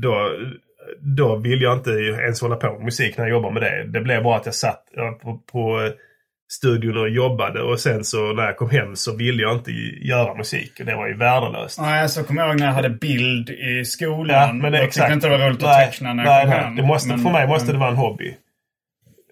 då, 0.00 0.30
då 1.00 1.36
vill 1.36 1.62
jag 1.62 1.76
inte 1.76 1.90
ens 1.90 2.42
hålla 2.42 2.56
på 2.56 2.72
med 2.72 2.84
musik 2.84 3.18
när 3.18 3.24
jag 3.24 3.30
jobbar 3.30 3.50
med 3.50 3.62
det. 3.62 3.84
Det 3.92 4.00
blev 4.00 4.22
bara 4.22 4.36
att 4.36 4.46
jag 4.46 4.54
satt 4.54 4.84
på, 5.22 5.38
på 5.52 5.90
studion 6.52 6.96
och 6.96 7.08
jobbade 7.08 7.62
och 7.62 7.80
sen 7.80 8.04
så 8.04 8.32
när 8.32 8.42
jag 8.42 8.56
kom 8.56 8.70
hem 8.70 8.96
så 8.96 9.16
ville 9.16 9.42
jag 9.42 9.56
inte 9.56 9.70
göra 10.02 10.34
musik. 10.34 10.80
Och 10.80 10.86
det 10.86 10.96
var 10.96 11.06
ju 11.06 11.16
värdelöst. 11.16 11.80
Nej, 11.80 12.08
så 12.08 12.24
kommer 12.24 12.42
jag 12.42 12.50
ihåg 12.50 12.60
när 12.60 12.66
jag 12.66 12.72
hade 12.72 12.90
bild 12.90 13.50
i 13.50 13.84
skolan. 13.84 14.36
Ja, 14.36 14.52
men 14.52 14.72
det, 14.72 14.78
jag 14.78 14.92
tyckte 14.92 15.12
inte 15.12 15.28
det 15.28 15.38
var 15.38 15.48
roligt 15.48 15.60
nej, 15.60 15.84
att 15.84 15.92
teckna 15.92 16.14
när 16.14 16.24
jag 16.24 16.42
kom 16.42 16.50
hem. 16.50 16.76
Det 16.76 16.82
måste, 16.82 17.08
men, 17.08 17.18
för 17.18 17.30
mig 17.30 17.48
måste 17.48 17.66
men... 17.66 17.74
det 17.74 17.80
vara 17.80 17.90
en 17.90 17.96
hobby. 17.96 18.34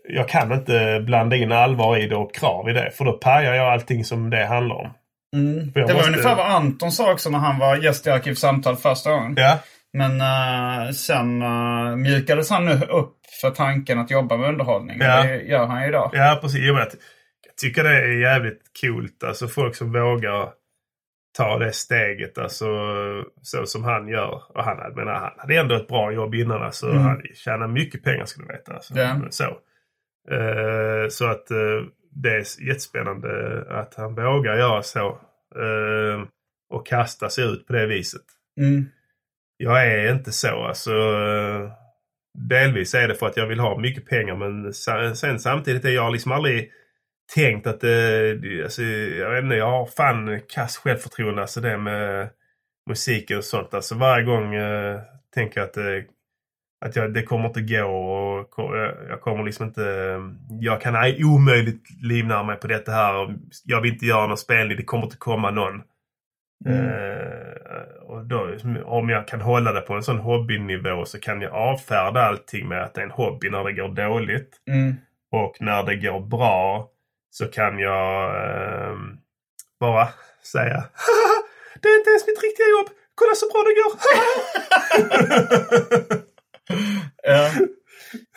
Jag 0.08 0.28
kan 0.28 0.52
inte 0.52 1.02
blanda 1.06 1.36
in 1.36 1.52
allvar 1.52 1.98
i 1.98 2.06
det 2.06 2.16
och 2.16 2.34
krav 2.34 2.68
i 2.68 2.72
det. 2.72 2.90
För 2.90 3.04
då 3.04 3.12
pajar 3.12 3.54
jag 3.54 3.72
allting 3.72 4.04
som 4.04 4.30
det 4.30 4.46
handlar 4.46 4.76
om. 4.76 4.90
Mm. 5.36 5.72
Det 5.72 5.82
var 5.82 5.94
måste... 5.94 6.10
ungefär 6.10 6.36
vad 6.36 6.46
Anton 6.46 6.92
sa 6.92 7.12
också 7.12 7.30
när 7.30 7.38
han 7.38 7.58
var 7.58 7.76
gäst 7.76 8.06
i 8.06 8.10
Arkivsamtal 8.10 8.76
första 8.76 9.10
gången. 9.10 9.34
Ja. 9.36 9.58
Men 9.92 10.20
uh, 10.20 10.90
sen 10.92 11.42
uh, 11.42 11.96
mjukades 11.96 12.50
han 12.50 12.64
nu 12.64 12.72
upp 12.72 13.16
för 13.40 13.50
tanken 13.50 13.98
att 13.98 14.10
jobba 14.10 14.36
med 14.36 14.48
underhållning. 14.48 14.98
Ja. 15.00 15.22
Det 15.22 15.42
gör 15.42 15.66
han 15.66 15.82
ju 15.82 15.88
idag. 15.88 16.10
Ja, 16.12 16.38
precis. 16.40 16.60
Jag, 16.60 16.74
vet, 16.74 16.94
jag 17.46 17.56
tycker 17.56 17.84
det 17.84 17.96
är 17.98 18.20
jävligt 18.20 18.60
coolt. 18.80 19.24
Alltså 19.24 19.48
folk 19.48 19.76
som 19.76 19.92
vågar 19.92 20.48
ta 21.36 21.58
det 21.58 21.72
steget. 21.72 22.38
Alltså 22.38 22.66
så 23.42 23.66
som 23.66 23.84
han 23.84 24.08
gör. 24.08 24.42
Och 24.54 24.64
han, 24.64 24.76
menar, 24.94 25.12
han 25.12 25.32
hade 25.38 25.56
ändå 25.56 25.74
ett 25.74 25.88
bra 25.88 26.12
jobb 26.12 26.34
innan. 26.34 26.62
Alltså, 26.62 26.86
mm. 26.86 27.02
Han 27.02 27.22
tjänade 27.34 27.72
mycket 27.72 28.04
pengar 28.04 28.24
skulle 28.24 28.46
du 28.46 28.52
veta. 28.52 28.72
Alltså, 28.74 28.94
ja. 28.96 29.16
så. 29.30 29.44
Uh, 30.32 31.08
så 31.08 31.26
att 31.26 31.50
uh, 31.50 31.86
det 32.10 32.30
är 32.30 32.66
jättespännande 32.68 33.64
att 33.68 33.94
han 33.94 34.14
vågar 34.14 34.56
göra 34.56 34.82
så. 34.82 35.20
Uh, 35.56 36.26
och 36.70 36.86
kasta 36.86 37.30
sig 37.30 37.44
ut 37.44 37.66
på 37.66 37.72
det 37.72 37.86
viset. 37.86 38.22
Mm 38.60 38.86
jag 39.56 39.86
är 39.86 40.12
inte 40.12 40.32
så. 40.32 40.64
Alltså, 40.64 40.90
delvis 42.38 42.94
är 42.94 43.08
det 43.08 43.14
för 43.14 43.26
att 43.26 43.36
jag 43.36 43.46
vill 43.46 43.60
ha 43.60 43.78
mycket 43.78 44.06
pengar 44.06 44.36
men 44.36 44.74
sen 45.16 45.38
samtidigt 45.38 45.84
är 45.84 45.90
jag 45.90 46.12
liksom 46.12 46.32
aldrig 46.32 46.70
tänkt 47.34 47.66
att 47.66 47.80
det... 47.80 48.62
Alltså, 48.62 48.82
jag 48.82 49.30
vet 49.30 49.44
inte, 49.44 49.56
jag 49.56 49.70
har 49.70 49.86
fan 49.86 50.40
kass 50.48 50.76
självförtroende. 50.76 51.40
Alltså 51.42 51.60
det 51.60 51.78
med 51.78 52.28
musiken 52.88 53.38
och 53.38 53.44
sånt. 53.44 53.74
Alltså 53.74 53.94
varje 53.94 54.24
gång 54.24 54.54
eh, 54.54 55.00
tänker 55.34 55.60
jag 55.60 55.68
att, 55.68 55.76
eh, 55.76 55.84
att 56.80 56.96
jag, 56.96 57.14
det 57.14 57.22
kommer 57.22 57.46
inte 57.46 57.60
gå. 57.60 57.84
Och 57.84 58.76
jag 59.08 59.20
kommer 59.20 59.44
liksom 59.44 59.66
inte... 59.66 60.20
Jag 60.60 60.80
kan 60.80 60.94
omöjligt 61.18 62.02
livnära 62.02 62.42
mig 62.42 62.56
på 62.56 62.66
detta 62.66 62.92
här. 62.92 63.36
Jag 63.64 63.80
vill 63.80 63.92
inte 63.92 64.06
göra 64.06 64.26
någon 64.26 64.36
spelning. 64.36 64.76
Det 64.76 64.84
kommer 64.84 65.04
inte 65.04 65.16
komma 65.16 65.50
någon. 65.50 65.82
Mm. 66.66 66.86
Eh, 66.86 67.54
och 68.02 68.24
då, 68.26 68.56
om 68.84 69.08
jag 69.08 69.28
kan 69.28 69.40
hålla 69.40 69.72
det 69.72 69.80
på 69.80 69.94
en 69.94 70.02
sån 70.02 70.18
hobbynivå 70.18 71.04
så 71.04 71.20
kan 71.20 71.40
jag 71.40 71.52
avfärda 71.52 72.22
allting 72.22 72.68
med 72.68 72.82
att 72.82 72.94
det 72.94 73.00
är 73.00 73.04
en 73.04 73.10
hobby 73.10 73.50
när 73.50 73.64
det 73.64 73.72
går 73.72 73.88
dåligt. 73.88 74.56
Mm. 74.70 74.94
Och 75.30 75.56
när 75.60 75.82
det 75.82 75.96
går 75.96 76.20
bra 76.20 76.88
så 77.30 77.46
kan 77.46 77.78
jag 77.78 78.24
eh, 78.36 78.96
bara 79.80 80.08
säga 80.42 80.84
Det 81.80 81.88
är 81.88 81.98
inte 81.98 82.10
ens 82.10 82.26
mitt 82.26 82.42
riktiga 82.42 82.66
jobb! 82.66 82.88
Kolla 83.14 83.34
så 83.34 83.46
bra 83.52 83.62
det 83.66 83.74
går! 83.80 83.92
ja. 87.22 87.50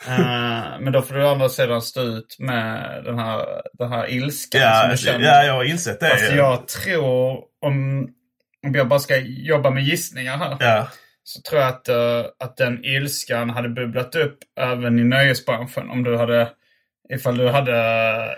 Uh, 0.08 0.80
men 0.80 0.92
då 0.92 1.02
får 1.02 1.14
du 1.14 1.24
å 1.24 1.28
andra 1.28 1.48
sidan 1.48 1.82
stå 1.82 2.02
ut 2.02 2.36
med 2.38 3.04
den 3.04 3.18
här, 3.18 3.62
den 3.72 3.88
här 3.88 4.10
ilskan 4.10 4.60
ja, 4.60 4.80
som 4.80 4.90
du 4.90 4.96
känner. 4.96 5.26
Ja, 5.26 5.44
jag 5.44 5.54
har 5.54 5.64
insett 5.64 6.00
det. 6.00 6.08
Fast 6.08 6.32
jag 6.32 6.68
tror 6.68 7.44
om 7.62 8.08
om 8.66 8.74
jag 8.74 8.88
bara 8.88 8.98
ska 8.98 9.16
jobba 9.16 9.70
med 9.70 9.82
gissningar 9.82 10.38
här. 10.38 10.56
Ja. 10.60 10.88
Så 11.22 11.42
tror 11.42 11.60
jag 11.60 11.68
att, 11.68 11.88
uh, 11.88 12.24
att 12.38 12.56
den 12.56 12.84
ilskan 12.84 13.50
hade 13.50 13.68
bubblat 13.68 14.14
upp 14.14 14.38
även 14.60 14.98
i 14.98 15.04
nöjesbranschen. 15.04 15.90
Om 15.90 16.04
du 16.04 16.16
hade... 16.16 16.48
Ifall 17.14 17.38
du 17.38 17.48
hade... 17.48 17.72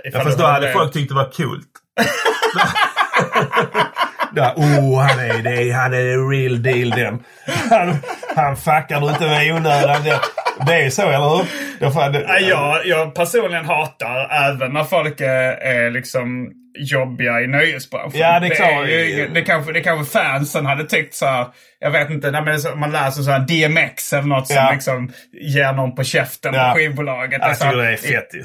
Ifall 0.05 0.21
ja, 0.21 0.25
fast 0.25 0.39
då 0.39 0.45
hade 0.45 0.73
folk 0.73 0.93
tyckt 0.93 1.09
det 1.09 1.15
var 1.15 1.31
coolt. 1.31 1.69
Ja, 4.37 4.53
oh, 4.57 5.01
han 5.01 5.19
är 5.21 5.43
det. 5.43 5.71
Han 5.73 5.95
är 5.95 5.99
the 5.99 6.37
real 6.37 6.63
deal 6.63 6.91
den. 6.91 7.23
Han, 7.71 7.97
han 8.37 8.57
fuckar 8.57 9.01
du 9.01 9.09
inte 9.09 9.25
med 9.27 9.47
i 9.47 9.53
onödan. 9.53 10.03
Det, 10.05 10.21
det 10.67 10.75
är 10.75 10.91
så, 10.91 11.03
eller 11.03 11.37
hur? 11.37 11.45
Jag, 11.81 11.93
fan, 11.95 12.13
det, 12.13 12.21
Ja, 12.29 12.39
jag, 12.41 12.87
jag 12.87 13.15
personligen 13.15 13.65
hatar 13.65 14.29
även 14.49 14.73
när 14.73 14.85
folk 14.85 15.21
är, 15.21 15.53
är 15.53 15.91
liksom 15.91 16.51
jobbiga 16.79 17.41
i 17.41 17.47
nöjesbranschen. 17.47 18.21
Ja, 18.21 18.41
det 18.41 18.47
är 18.47 18.55
klart. 18.55 18.89
ju- 18.89 19.31
det, 19.35 19.43
kanske, 19.43 19.73
det 19.73 19.81
kanske 19.81 20.19
fansen 20.19 20.67
hade 20.67 20.85
tyckt 20.85 21.15
så 21.15 21.27
här, 21.27 21.47
Jag 21.79 21.91
vet 21.91 22.11
inte, 22.11 22.31
när 22.31 22.41
man, 22.73 22.79
man 22.81 22.93
läser 22.93 23.23
så 23.23 23.31
här 23.31 23.39
DMX 23.39 24.13
eller 24.13 24.23
något 24.29 24.47
som 24.47 24.57
Ja. 24.57 24.71
liksom 24.73 25.13
ger 25.33 25.73
någon 25.73 25.95
på 25.95 26.05
käften 26.05 26.55
Ja. 26.55 26.71
på 26.73 26.79
skivbolaget. 26.79 27.41
Jag 27.43 27.59
tycker 27.61 27.77
det 27.77 27.93
är 27.93 27.97
fett 27.97 28.35
ju. 28.35 28.45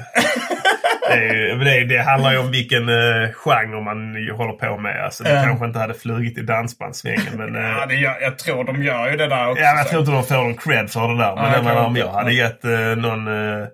Det, 1.08 1.54
det, 1.64 1.84
det 1.84 2.02
handlar 2.02 2.32
ju 2.32 2.38
om 2.38 2.50
vilken 2.50 2.88
uh, 2.88 3.32
genre 3.32 3.80
man 3.80 3.98
håller 4.36 4.52
på 4.52 4.78
med. 4.78 5.04
Alltså, 5.04 5.24
det 5.24 5.30
Ja. 5.34 5.42
kanske 5.42 5.66
inte 5.66 5.78
hade 5.78 5.94
flugit 5.94 6.38
i 6.38 6.42
dansbandssvängen. 6.42 7.32
Men, 7.36 7.56
eh, 7.56 7.70
Ja, 7.70 7.86
det 7.86 7.94
gör, 7.94 8.16
jag 8.20 8.38
tror 8.38 8.64
de 8.64 8.82
gör 8.82 9.10
ju 9.10 9.16
det 9.16 9.26
där 9.26 9.48
också. 9.50 9.62
Ja, 9.62 9.76
jag 9.76 9.88
tror 9.88 10.00
inte 10.00 10.12
de 10.12 10.24
får 10.24 10.34
någon 10.34 10.54
cred 10.56 10.90
för 10.90 11.08
det 11.08 11.18
där. 11.18 11.34
Men 11.36 11.52
jag 11.52 11.64
menar, 11.64 11.84
om 11.86 11.96
jag 11.96 12.08
hade 12.08 12.32
gett 12.32 12.64
eh, 12.64 12.70
någon, 12.96 13.28
eh, 13.28 13.66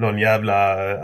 någon 0.00 0.18
jävla 0.18 0.54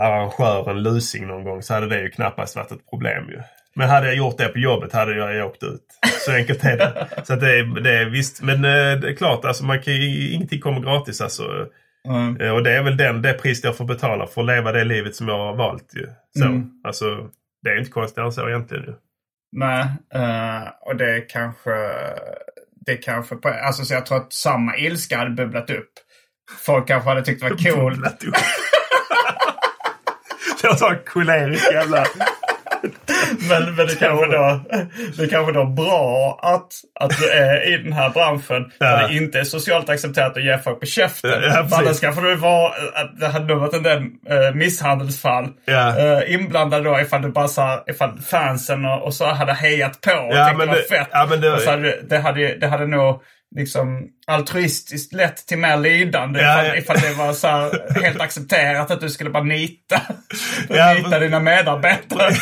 arrangör 0.05 0.69
en 0.71 0.83
lusing 0.83 1.27
någon 1.27 1.43
gång 1.43 1.61
så 1.61 1.73
hade 1.73 1.89
det 1.89 2.01
ju 2.01 2.09
knappast 2.09 2.55
varit 2.55 2.71
ett 2.71 2.89
problem 2.89 3.23
ju. 3.29 3.39
Men 3.75 3.89
hade 3.89 4.07
jag 4.07 4.15
gjort 4.15 4.37
det 4.37 4.47
på 4.47 4.59
jobbet 4.59 4.93
hade 4.93 5.15
jag 5.15 5.45
åkt 5.47 5.63
ut. 5.63 5.81
Så 6.25 6.31
enkelt 6.31 6.63
är 6.65 6.77
det. 6.77 7.07
Så 7.23 7.35
det, 7.35 7.59
är, 7.59 7.81
det 7.81 7.97
är 7.97 8.05
visst. 8.05 8.41
Men 8.41 8.61
det 8.61 8.69
är 9.09 9.15
klart, 9.15 9.45
alltså, 9.45 9.65
man 9.65 9.81
kan, 9.81 9.93
ingenting 9.93 10.59
kommer 10.59 10.79
gratis. 10.79 11.21
Alltså. 11.21 11.43
Mm. 12.07 12.41
Eh, 12.41 12.51
Och 12.51 12.63
det 12.63 12.71
är 12.71 12.83
väl 12.83 12.97
den, 12.97 13.21
det 13.21 13.33
pris 13.33 13.63
jag 13.63 13.77
får 13.77 13.85
betala 13.85 14.27
för 14.27 14.41
att 14.41 14.47
leva 14.47 14.71
det 14.71 14.83
livet 14.83 15.15
som 15.15 15.27
jag 15.27 15.37
har 15.37 15.55
valt. 15.55 15.91
Ju. 15.95 16.07
Så, 16.39 16.45
Mm. 16.45 16.69
alltså, 16.83 17.05
det 17.63 17.69
är 17.69 17.77
inte 17.77 17.91
konstigt 17.91 18.17
än 18.17 18.31
så 18.31 18.49
egentligen. 18.49 18.83
Ju. 18.83 18.93
Nej, 19.51 19.85
eh, 20.13 20.67
och 20.81 20.95
det 20.95 21.21
kanske... 21.21 21.71
Det 22.85 22.97
kanske... 22.97 23.35
På, 23.35 23.49
alltså, 23.49 23.85
så 23.85 23.93
jag 23.93 24.05
tror 24.05 24.17
att 24.17 24.33
samma 24.33 24.77
ilska 24.77 25.17
hade 25.17 25.29
bubblat 25.31 25.69
upp. 25.69 25.91
Folk 26.65 26.87
kanske 26.87 27.09
hade 27.09 27.21
tyckt 27.21 27.41
det 27.41 27.49
var 27.49 27.57
coolt. 27.75 28.19
Det 30.61 30.67
var 30.67 30.75
så 30.75 30.95
kolerisk 31.05 31.71
jävla... 31.71 32.05
Men, 33.49 33.75
men 33.75 33.87
det 33.87 33.95
kanske 33.99 34.25
då 34.25 34.61
det 35.17 35.27
kanske 35.27 35.51
då 35.53 35.65
bra 35.65 36.39
att, 36.43 36.73
att 37.05 37.17
du 37.19 37.29
är 37.29 37.73
i 37.73 37.83
den 37.83 37.93
här 37.93 38.09
branschen 38.09 38.71
Ja. 38.79 38.85
där 38.85 39.07
det 39.07 39.13
inte 39.13 39.39
är 39.39 39.43
socialt 39.43 39.89
accepterat 39.89 40.37
att 40.37 40.43
ge 40.43 40.57
folk 40.57 40.79
på 40.79 40.85
käften. 40.85 41.31
Ja, 41.43 41.67
annars 41.71 41.99
kanske 41.99 42.21
det 42.21 42.35
var 42.35 42.67
att 42.93 43.19
det 43.19 43.27
hade 43.27 43.45
nog 43.45 43.59
varit 43.59 43.73
en 43.73 43.83
del 43.83 43.97
eh, 44.29 44.55
misshandelsfall 44.55 45.47
Ja. 45.65 45.97
eh, 45.99 46.33
inblandade 46.33 46.83
då 46.83 46.99
ifall 46.99 47.21
du 47.21 47.29
bara 47.31 47.47
sa, 47.47 47.83
ifall 47.87 48.19
fansen 48.19 48.85
och, 48.85 49.03
och 49.03 49.13
så 49.13 49.25
hade 49.25 49.53
hejat 49.53 50.01
på 50.01 50.11
och 50.11 50.35
Ja, 50.35 50.53
men 50.57 50.67
det 50.67 50.73
var 50.73 50.97
fett. 50.97 51.07
ja, 51.11 51.27
men 51.29 51.41
det- 51.41 51.51
och 51.53 51.59
så 51.61 51.69
hade, 51.69 52.01
det, 52.09 52.17
hade, 52.17 52.55
det 52.57 52.67
hade 52.67 52.87
nog 52.87 53.21
liksom 53.55 54.07
altruistiskt 54.27 55.13
lett 55.13 55.47
till 55.47 55.57
mer 55.57 55.77
lidande 55.77 56.39
Ja, 56.41 56.53
ifall, 56.53 56.65
ja. 56.67 56.75
ifall 56.75 56.99
det 56.99 57.13
var 57.13 57.33
så 57.33 57.47
här 57.47 57.71
helt 58.01 58.21
accepterat 58.21 58.91
att 58.91 59.01
du 59.01 59.09
skulle 59.09 59.29
bara 59.29 59.43
nita, 59.43 60.01
Ja, 60.69 60.93
nita 60.93 61.09
men- 61.09 61.21
dina 61.21 61.39
medarbetare. 61.39 62.29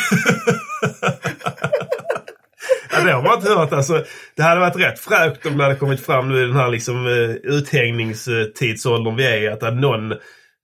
Ja, 2.92 3.00
det 3.02 3.12
har 3.12 3.22
man 3.22 3.38
inte 3.38 3.48
hört. 3.50 3.72
Alltså, 3.72 4.04
det 4.36 4.42
hade 4.42 4.60
varit 4.60 4.76
rätt 4.76 4.98
fräckt 4.98 5.46
om 5.46 5.56
det 5.58 5.62
hade 5.64 5.76
kommit 5.76 6.06
fram 6.06 6.28
nu 6.28 6.38
i 6.42 6.46
den 6.46 6.56
här 6.56 6.68
liksom, 6.68 7.06
eh, 7.06 7.52
uthängningstidsåldern 7.52 9.16
vi 9.16 9.26
är 9.26 9.42
i. 9.42 9.48
Att 9.48 9.74
någon, 9.74 10.12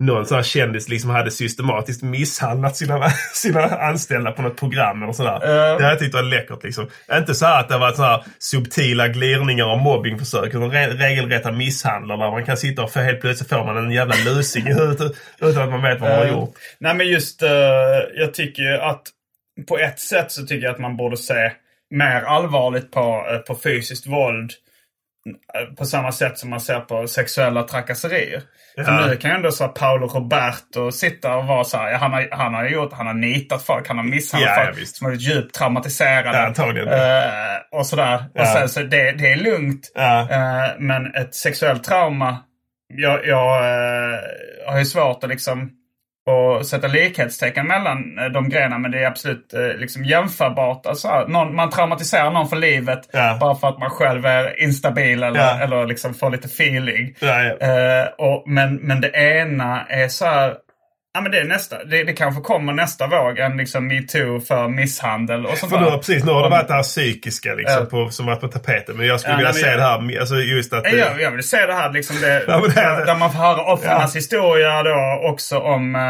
någon 0.07 0.27
sån 0.27 0.37
här 0.37 0.43
kändis 0.43 0.89
liksom 0.89 1.11
hade 1.11 1.31
systematiskt 1.31 2.03
misshandlat 2.03 2.77
sina, 2.77 3.11
sina 3.35 3.63
anställda 3.63 4.33
på 4.33 4.43
något 4.43 4.57
program 4.57 5.03
eller 5.03 5.13
sådär. 5.13 5.41
Det 5.41 5.73
hade 5.73 5.89
jag 5.89 5.99
tyckt 5.99 6.15
var 6.15 6.23
läckert. 6.23 6.65
Liksom. 6.65 6.87
Inte 7.13 7.35
så 7.35 7.47
här 7.47 7.61
att 7.61 7.69
det 7.69 7.79
varit 7.79 7.97
så 7.97 8.03
här 8.03 8.25
subtila 8.39 9.09
glirningar 9.09 9.73
och 9.73 9.79
mobbingförsök. 9.79 10.55
Utan 10.55 10.71
re 10.71 10.89
regelrätta 10.89 11.53
misshandlar 11.53 12.17
där 12.17 12.31
man 12.31 12.45
kan 12.45 12.57
sitta 12.57 12.83
och 12.83 12.93
få, 12.93 13.01
helt 13.01 13.21
plötsligt 13.21 13.49
får 13.49 13.65
man 13.65 13.77
en 13.77 13.91
jävla 13.91 14.15
lusing 14.25 14.67
i 14.67 14.73
huvudet 14.75 15.17
utan 15.41 15.63
att 15.63 15.71
man 15.71 15.83
vet 15.83 16.01
vad 16.01 16.11
man 16.11 16.19
har 16.19 16.23
Eh, 16.27 16.33
gjort. 16.33 16.55
Nej 16.79 16.95
men 16.95 17.09
just, 17.09 17.43
eh, 17.43 17.51
jag 18.15 18.35
tycker 18.35 18.63
ju 18.63 18.79
att 18.79 19.03
på 19.69 19.79
ett 19.79 20.01
sätt 20.01 20.33
så 20.33 20.47
tycker 20.47 20.67
jag 20.67 20.75
att 20.75 20.81
man 20.81 20.97
borde 20.97 21.17
se 21.17 21.53
mer 21.91 22.23
allvarligt 22.23 22.91
på, 22.91 23.27
eh, 23.33 23.39
på 23.39 23.55
fysiskt 23.55 24.07
våld. 24.07 24.53
Eh, 25.55 25.75
På 25.75 25.85
samma 25.85 26.13
sätt 26.13 26.39
som 26.39 26.51
man 26.51 26.61
ser 26.61 26.81
på 26.81 27.09
sexuella 27.09 27.63
trakasserier. 27.63 28.43
För 28.75 28.83
Ja. 28.93 29.07
nu 29.07 29.17
kan 29.17 29.31
ju 29.31 29.37
ändå 29.37 29.51
så 29.53 29.69
Paolo 29.69 30.07
Roberto 30.07 30.93
sitta 30.93 31.37
och 31.37 31.47
vara 31.47 31.65
så 31.65 31.77
här, 31.77 31.91
ja, 31.91 31.97
han, 31.99 32.13
har, 32.13 32.29
han 32.33 32.55
har 32.55 32.65
gjort, 32.69 32.93
han 32.93 33.07
har 33.07 33.15
nitat 33.15 33.63
folk, 33.63 33.89
han 33.89 33.97
har 33.97 34.05
misshandlat 34.05 34.53
Ja, 34.59 34.73
folk 34.75 34.87
som 34.89 35.05
har 35.05 35.11
blivit 35.11 35.29
djupt 35.37 35.55
traumatiserade. 35.55 36.39
Eh, 36.93 37.79
och 37.79 37.87
sådär. 37.87 38.25
Och 38.35 38.47
sen 38.47 38.69
så 38.69 38.81
det, 38.81 39.13
det 39.13 39.33
är 39.33 39.37
lugnt. 39.37 39.93
Ja. 39.95 40.21
Eh, 40.31 40.71
men 40.79 41.15
ett 41.15 41.35
sexuellt 41.35 41.85
trauma, 41.85 42.39
jag, 42.95 43.27
jag 43.27 43.57
eh, 43.65 44.19
har 44.67 44.79
ju 44.79 44.85
svårt 44.85 45.25
att 45.25 45.31
liksom 45.31 45.71
att 46.27 46.67
sätta 46.67 46.87
likhetstecken 46.87 47.67
mellan 47.67 48.19
eh, 48.19 48.25
de 48.25 48.49
grejerna. 48.49 48.79
Men 48.79 48.91
det 48.91 48.99
är 49.03 49.07
absolut 49.07 49.55
eh, 49.55 49.79
liksom 49.81 50.05
jämförbart. 50.05 50.87
Alltså, 50.87 51.25
någon, 51.29 51.55
man 51.55 51.71
traumatiserar 51.71 52.31
någon 52.31 52.49
för 52.49 52.57
livet 52.57 53.01
Ja. 53.13 53.37
bara 53.41 53.55
för 53.55 53.69
att 53.69 53.79
man 53.79 53.91
själv 53.91 54.27
är 54.27 54.63
instabil 54.63 55.23
eller, 55.23 55.41
Ja. 55.41 55.61
eller 55.61 55.87
liksom 55.87 56.15
får 56.15 56.31
lite 56.31 56.47
feeling. 56.47 57.15
Ja. 57.21 57.43
Eh, 57.45 58.07
och, 58.19 58.43
men, 58.47 58.75
men 58.77 59.01
det 59.01 59.09
ena 59.11 59.85
är 59.89 60.09
så 60.09 60.25
här... 60.27 60.55
Ja, 61.15 61.21
men 61.21 61.33
det, 61.33 61.39
är 61.39 61.45
nästa, 61.45 61.85
det, 61.85 62.05
det 62.05 62.13
kanske 62.13 62.43
kommer 62.43 62.73
nästa 62.73 63.07
våg, 63.07 63.39
en 63.39 63.57
liksom 63.57 63.87
metoo 63.87 64.41
för 64.41 64.69
misshandel 64.69 65.47
och 65.47 65.59
sånt 65.59 65.73
För 65.73 65.81
nu, 65.81 65.85
där. 65.91 65.97
precis, 65.97 66.25
nu 66.25 66.33
har 66.33 66.43
det 66.43 66.49
varit 66.49 66.69
det 66.69 66.75
här 66.75 66.83
psykiska 66.83 67.55
liksom, 67.55 67.77
Ja. 67.79 67.85
på, 68.05 68.11
som 68.11 68.27
varit 68.27 68.41
på 68.41 68.49
tapeten. 68.49 68.97
Men 68.97 69.07
jag 69.07 69.21
skulle 69.21 69.33
Ja, 69.35 69.37
vilja 69.39 69.53
se 69.53 69.67
men- 69.67 69.77
det 69.77 69.83
här, 70.15 70.21
alltså 70.21 70.35
just 70.37 70.73
att... 70.73 70.87
Eh, 70.87 70.93
Jag, 70.95 71.21
jag 71.21 71.31
vill 71.31 71.43
se 71.49 71.67
det 71.67 71.75
här 71.75 71.93
liksom 71.93 72.17
det, 72.21 72.45
Ja, 72.49 72.63
det 72.75 72.81
är 72.81 72.99
det. 72.99 73.05
där 73.05 73.17
man 73.17 73.33
får 73.33 73.39
höra 73.39 73.63
offrens 73.73 74.15
Ja. 74.15 74.19
historia 74.19 74.83
då 74.83 75.21
också 75.31 75.59
om 75.59 75.95
uh, 75.95 76.01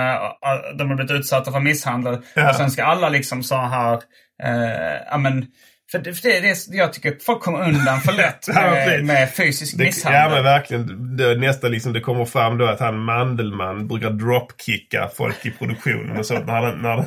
de 0.77 0.89
har 0.89 0.95
blivit 0.97 1.11
utsatta 1.13 1.53
för 1.53 1.61
misshandel. 1.61 2.15
Och 2.49 2.55
sen 2.57 2.71
ska 2.71 2.85
alla 2.85 3.09
liksom 3.09 3.43
så 3.43 3.57
här, 3.57 3.95
uh, 3.95 4.97
ja 5.11 5.19
men, 5.19 5.47
för 5.93 5.99
det, 5.99 6.14
för 6.14 6.28
det, 6.28 6.40
det, 6.40 6.76
jag 6.76 6.93
tycker 6.93 7.16
folk 7.26 7.40
kommer 7.43 7.68
undan 7.68 8.01
för 8.01 8.12
lätt 8.12 8.49
med, 8.55 9.05
med 9.05 9.34
fysisk 9.34 9.78
det, 9.78 9.84
misshandel. 9.84 10.20
ja 10.22 10.28
men 10.34 10.45
verkligen. 10.45 11.16
Det, 11.16 11.34
nästa 11.34 11.68
liksom, 11.68 11.93
det 11.93 12.01
kommer 12.01 12.24
fram 12.24 12.59
då 12.59 12.66
att 12.66 12.80
han 12.80 12.99
Mandelmann 12.99 13.88
brukar 13.88 14.11
dropkicka 14.11 15.11
folk 15.16 15.47
i 15.47 15.51
produktionen 15.51 16.16
och 16.18 16.26
sånt. 16.26 16.47
När, 16.47 16.76
när, 16.76 16.97
de- 16.97 17.07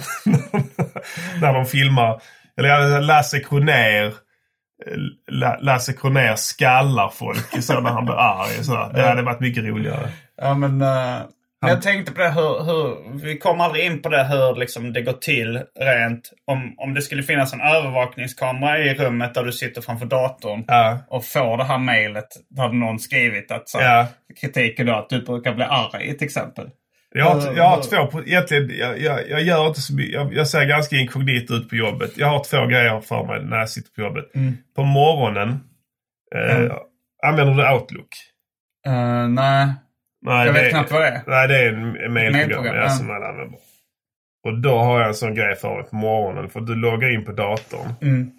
när 1.42 1.54
de 1.54 1.66
filmar. 1.66 2.22
Eller 2.58 3.02
Lasse 3.02 3.40
Kronér. 3.40 4.14
La- 5.32 5.58
Lasse 5.62 5.94
Kronér 5.94 6.36
skallar 6.36 7.10
folk 7.10 7.64
så 7.64 7.80
när 7.80 7.90
han 7.90 8.06
blir 8.06 8.16
arg. 8.16 8.64
sådär. 8.64 8.92
Det 8.94 9.02
hade 9.08 9.22
varit 9.22 9.40
mycket 9.40 9.64
roligare. 9.64 10.10
Ja, 10.42 10.54
men, 10.54 10.82
eh, 10.82 11.18
men 11.66 11.74
jag 11.74 11.82
tänkte 11.82 12.12
på 12.12 12.22
det 12.22 12.32
hur, 12.32 12.64
hur 12.66 13.20
vi 13.26 13.38
kom 13.38 13.62
aldrig 13.62 13.86
in 13.86 14.02
på 14.02 14.10
det 14.10 14.24
hur 14.24 14.56
liksom 14.56 14.94
det 14.94 15.02
går 15.02 15.14
till 15.14 15.62
rent. 15.80 16.32
Om, 16.48 16.74
om 16.78 16.94
det 16.94 17.02
skulle 17.02 17.24
finnas 17.24 17.54
en 17.54 17.62
övervakningskamera 17.62 18.80
i 18.80 18.94
rummet 18.94 19.34
där 19.34 19.44
du 19.44 19.52
sitter 19.52 19.82
framför 19.82 20.06
datorn 20.06 20.64
Ja. 20.68 21.00
och 21.10 21.26
får 21.26 21.58
det 21.58 21.64
här 21.64 21.78
mejlet 21.78 22.28
där 22.50 22.70
någon 22.70 23.00
skrivit 23.00 23.52
att 23.52 23.70
så, 23.70 23.80
Ja. 23.82 24.08
kritiken 24.42 24.86
då 24.86 24.94
att 24.94 25.10
du 25.10 25.22
brukar 25.22 25.54
bli 25.54 25.64
arg 25.64 26.18
till 26.18 26.26
exempel. 26.26 26.70
Jag 27.18 27.26
har, 27.26 27.54
jag 27.56 27.64
har 27.64 27.82
två, 28.12 28.22
egentligen, 28.26 28.72
jag, 28.80 29.00
jag, 29.02 29.30
jag 29.30 29.42
gör 29.42 29.68
inte 29.68 29.82
så 29.82 29.96
mycket. 29.96 30.14
Jag, 30.14 30.34
jag 30.34 30.48
ser 30.48 30.66
ganska 30.66 30.96
inkognito 30.96 31.54
ut 31.54 31.70
på 31.70 31.76
jobbet. 31.76 32.12
Jag 32.18 32.28
har 32.28 32.44
två 32.44 32.66
grejer 32.66 33.02
för 33.02 33.24
mig 33.24 33.44
när 33.44 33.58
jag 33.58 33.70
sitter 33.70 33.92
på 33.92 34.02
jobbet. 34.02 34.26
På 34.76 34.84
morgonen 34.84 35.50
eh, 36.36 36.72
använder 37.28 37.54
du 37.54 37.74
Outlook. 37.74 38.08
Uh, 38.88 39.28
nej, 39.28 39.68
Nej, 40.26 40.46
jag 40.46 40.54
vet 40.54 40.64
det- 40.64 40.70
knappt 40.70 40.92
vad 40.92 41.02
det 41.02 41.08
är. 41.08 41.24
Nej, 41.28 41.48
det 41.48 41.58
är 41.58 41.74
en 41.74 42.50
ja, 42.52 42.76
ja. 42.76 42.90
som 42.90 43.10
alla 43.12 43.28
använder. 43.28 43.60
Och 44.44 44.62
då 44.62 44.78
har 44.78 45.00
jag 45.00 45.08
en 45.08 45.16
sån 45.16 45.36
grej 45.36 45.56
för 45.56 45.76
mig 45.76 45.84
på 45.90 45.96
morgonen. 45.96 46.50
För 46.50 46.60
du 46.62 46.76
loggar 46.76 47.14
in 47.14 47.26
på 47.26 47.32
datorn. 47.32 47.94
Mm. 48.02 48.32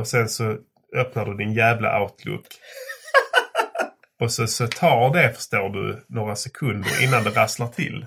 Och 0.00 0.06
sen 0.06 0.28
så 0.28 0.56
öppnar 0.96 1.24
du 1.26 1.34
din 1.36 1.52
jävla 1.52 2.02
Outlook. 2.02 2.46
och 4.22 4.32
så, 4.32 4.46
så 4.46 4.66
tar 4.66 5.12
det, 5.12 5.32
förstår 5.32 5.68
du, 5.68 6.04
några 6.08 6.36
sekunder 6.36 7.04
innan 7.04 7.24
det 7.24 7.30
rasslar 7.30 7.66
till. 7.66 8.06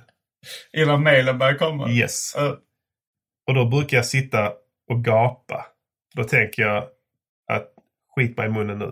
Innan 0.77 1.03
mejlen 1.03 1.37
börjar 1.37 1.53
komma. 1.55 1.89
Yes. 1.89 2.35
Eh, 2.35 2.51
Och 3.47 3.53
då 3.55 3.65
brukar 3.65 3.97
jag 3.97 4.05
sitta 4.05 4.51
och 4.89 5.03
gapa. 5.03 5.65
Då 6.15 6.23
tänker 6.23 6.61
jag 6.63 6.83
att 7.47 7.67
skit 8.15 8.37
mig 8.37 8.45
i 8.47 8.49
munnen 8.51 8.79
nu. 8.79 8.91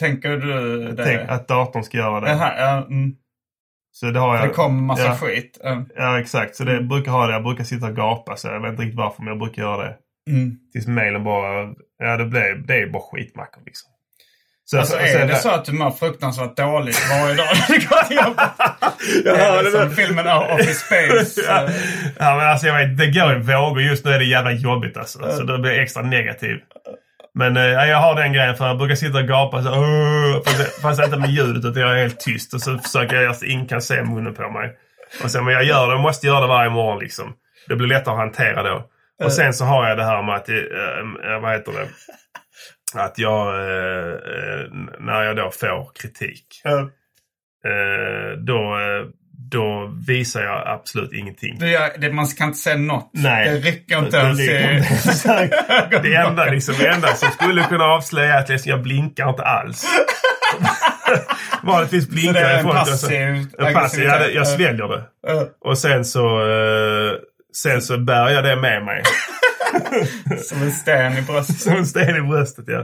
Tänker 0.00 0.30
du 0.30 0.92
det? 0.92 1.04
Tänk 1.04 1.30
att 1.30 1.48
datorn 1.48 1.84
ska 1.84 1.98
göra 1.98 2.20
det. 2.20 2.30
Jaha, 2.30 2.52
ja, 2.58 2.86
mm. 2.86 3.14
Så 3.92 4.06
det 4.06 4.18
har 4.18 4.36
jag. 4.36 4.48
Det 4.48 4.52
kommer 4.52 4.82
massa 4.82 5.04
ja. 5.04 5.16
skit. 5.16 5.60
Ja. 5.62 5.84
Ja, 5.96 6.20
exakt. 6.20 6.56
Så 6.56 6.64
det 6.64 6.80
brukar 6.80 7.12
ha 7.12 7.26
det. 7.26 7.32
Jag 7.32 7.42
brukar 7.42 7.64
sitta 7.64 7.86
och 7.86 7.96
gapa. 7.96 8.36
Så 8.36 8.48
jag 8.48 8.60
vet 8.60 8.70
inte 8.70 8.82
riktigt 8.82 8.98
varför, 8.98 9.22
men 9.22 9.28
jag 9.28 9.38
brukar 9.38 9.62
göra 9.62 9.82
det. 9.82 9.96
Mm. 10.30 10.56
Tills 10.72 10.86
mejlen 10.86 11.24
bara... 11.24 11.74
Ja, 11.98 12.16
det, 12.16 12.24
blir, 12.24 12.54
det 12.66 12.74
är 12.74 12.86
bara 12.86 13.02
skitmackor 13.02 13.62
liksom. 13.66 13.90
Så, 14.64 14.78
Alltså 14.78 14.96
och 14.96 15.02
är 15.02 15.06
sen- 15.06 15.28
det 15.28 15.36
så 15.36 15.50
att 15.50 15.64
du 15.64 15.72
mår 15.72 15.90
fruktansvärt 15.90 16.56
dåligt 16.56 17.10
varje 17.10 17.34
dag 17.34 17.46
när 17.68 17.78
du 17.78 17.86
går 17.86 18.02
till 18.02 18.16
jobbet? 18.16 18.50
Ja, 19.24 19.32
är 19.32 19.62
det 19.62 19.70
det 19.70 19.78
som 19.78 19.90
filmen 19.90 20.26
Office 20.26 20.74
Space? 20.74 21.40
ja. 21.48 21.68
ja, 22.18 22.36
men 22.36 22.46
alltså 22.46 22.66
jag 22.66 22.78
vet, 22.78 22.98
det 22.98 23.06
går 23.06 23.36
i 23.36 23.38
vågor. 23.38 23.82
Just 23.82 24.04
nu 24.04 24.10
är 24.10 24.18
det 24.18 24.24
jävla 24.24 24.52
jobbigt 24.52 24.96
alltså. 24.96 25.32
Så 25.32 25.42
då 25.42 25.58
blir 25.58 25.72
jag 25.72 25.82
extra 25.82 26.02
negativ. 26.02 26.56
Men 27.34 27.56
eh, 27.56 27.62
ja, 27.62 27.86
jag 27.86 27.98
har 27.98 28.14
den 28.14 28.32
grejen 28.32 28.56
för 28.56 28.66
jag 28.66 28.78
brukar 28.78 28.94
sitta 28.94 29.18
och 29.18 29.28
gapa 29.28 29.62
så 29.62 30.42
fast, 30.44 30.82
fast 30.82 31.02
inte 31.02 31.18
med 31.18 31.30
ljudet 31.30 31.64
utan 31.64 31.82
jag 31.82 31.92
är 31.92 32.02
helt 32.02 32.20
tyst 32.20 32.54
och 32.54 32.60
så 32.60 32.78
försöker 32.78 33.16
jag 33.16 33.36
så 33.36 33.44
ingen 33.44 33.66
kan 33.66 33.82
se 33.82 34.02
munnen 34.02 34.34
på 34.34 34.50
mig. 34.50 34.76
Och 35.24 35.30
sen, 35.30 35.44
men 35.44 35.54
jag 35.54 35.64
gör 35.64 35.86
det, 35.86 35.92
jag 35.92 36.00
måste 36.00 36.26
göra 36.26 36.40
det 36.40 36.46
varje 36.46 36.70
morgon 36.70 36.98
liksom. 36.98 37.32
Det 37.68 37.76
blir 37.76 37.88
lättare 37.88 38.12
att 38.14 38.20
hantera 38.20 38.62
då. 38.62 38.86
Och 39.24 39.32
sen 39.32 39.54
så 39.54 39.64
har 39.64 39.88
jag 39.88 39.98
det 39.98 40.04
här 40.04 40.22
med 40.22 40.34
att, 40.34 40.48
eh, 40.48 40.56
eh, 41.32 41.40
vad 41.40 41.52
heter 41.52 41.72
det? 41.72 41.88
Att 43.00 43.18
jag, 43.18 43.54
eh, 43.54 44.12
eh, 44.12 44.66
när 44.98 45.22
jag 45.22 45.36
då 45.36 45.50
får 45.50 45.92
kritik. 45.94 46.46
Eh, 47.64 48.38
då, 48.38 48.78
eh, 48.78 49.06
då 49.50 49.90
visar 50.06 50.42
jag 50.42 50.62
absolut 50.68 51.12
ingenting. 51.12 51.58
Gör, 51.60 51.90
det, 51.98 52.12
man 52.12 52.26
kan 52.26 52.46
inte 52.46 52.58
säga 52.58 52.76
något. 52.76 53.10
Nej. 53.14 53.50
Det 53.50 53.68
räcker 53.70 53.98
inte 53.98 54.16
Det 54.16 54.22
ens 54.26 54.40
ens. 54.40 55.26
i 55.26 55.28
Det 56.02 56.14
enda, 56.14 56.44
liksom, 56.44 56.74
det 56.78 56.88
enda 56.88 57.08
som 57.14 57.28
skulle 57.30 57.62
kunna 57.62 57.84
avslöja 57.84 58.34
är 58.34 58.38
att 58.38 58.48
liksom, 58.48 58.70
jag 58.70 58.82
blinkar 58.82 59.28
inte 59.30 59.42
alls. 59.42 59.84
Vanligtvis 61.62 62.08
blinkar 62.08 62.32
det 62.32 62.52
jag 62.52 62.62
folk. 62.62 62.80
och 62.80 62.86
så- 62.86 63.06
passiv 63.06 63.46
passiv. 63.74 64.00
Det- 64.00 64.06
jag 64.08 64.16
aggressivitet. 64.16 64.48
sväljer 64.48 64.88
det. 64.88 65.02
Och 65.60 65.78
sen 65.78 66.04
så, 66.04 66.40
eh, 66.50 67.12
sen 67.56 67.82
så 67.82 67.98
bär 67.98 68.28
jag 68.30 68.44
det 68.44 68.56
med 68.56 68.84
mig. 68.84 69.02
Som 70.42 70.62
en 70.62 70.72
sten 70.72 71.18
i 71.18 71.22
bröstet. 71.22 71.60
Som 71.60 71.72
en 71.76 71.86
sten 71.86 72.16
i 72.16 72.20
bröstet, 72.20 72.64
ja. 72.68 72.78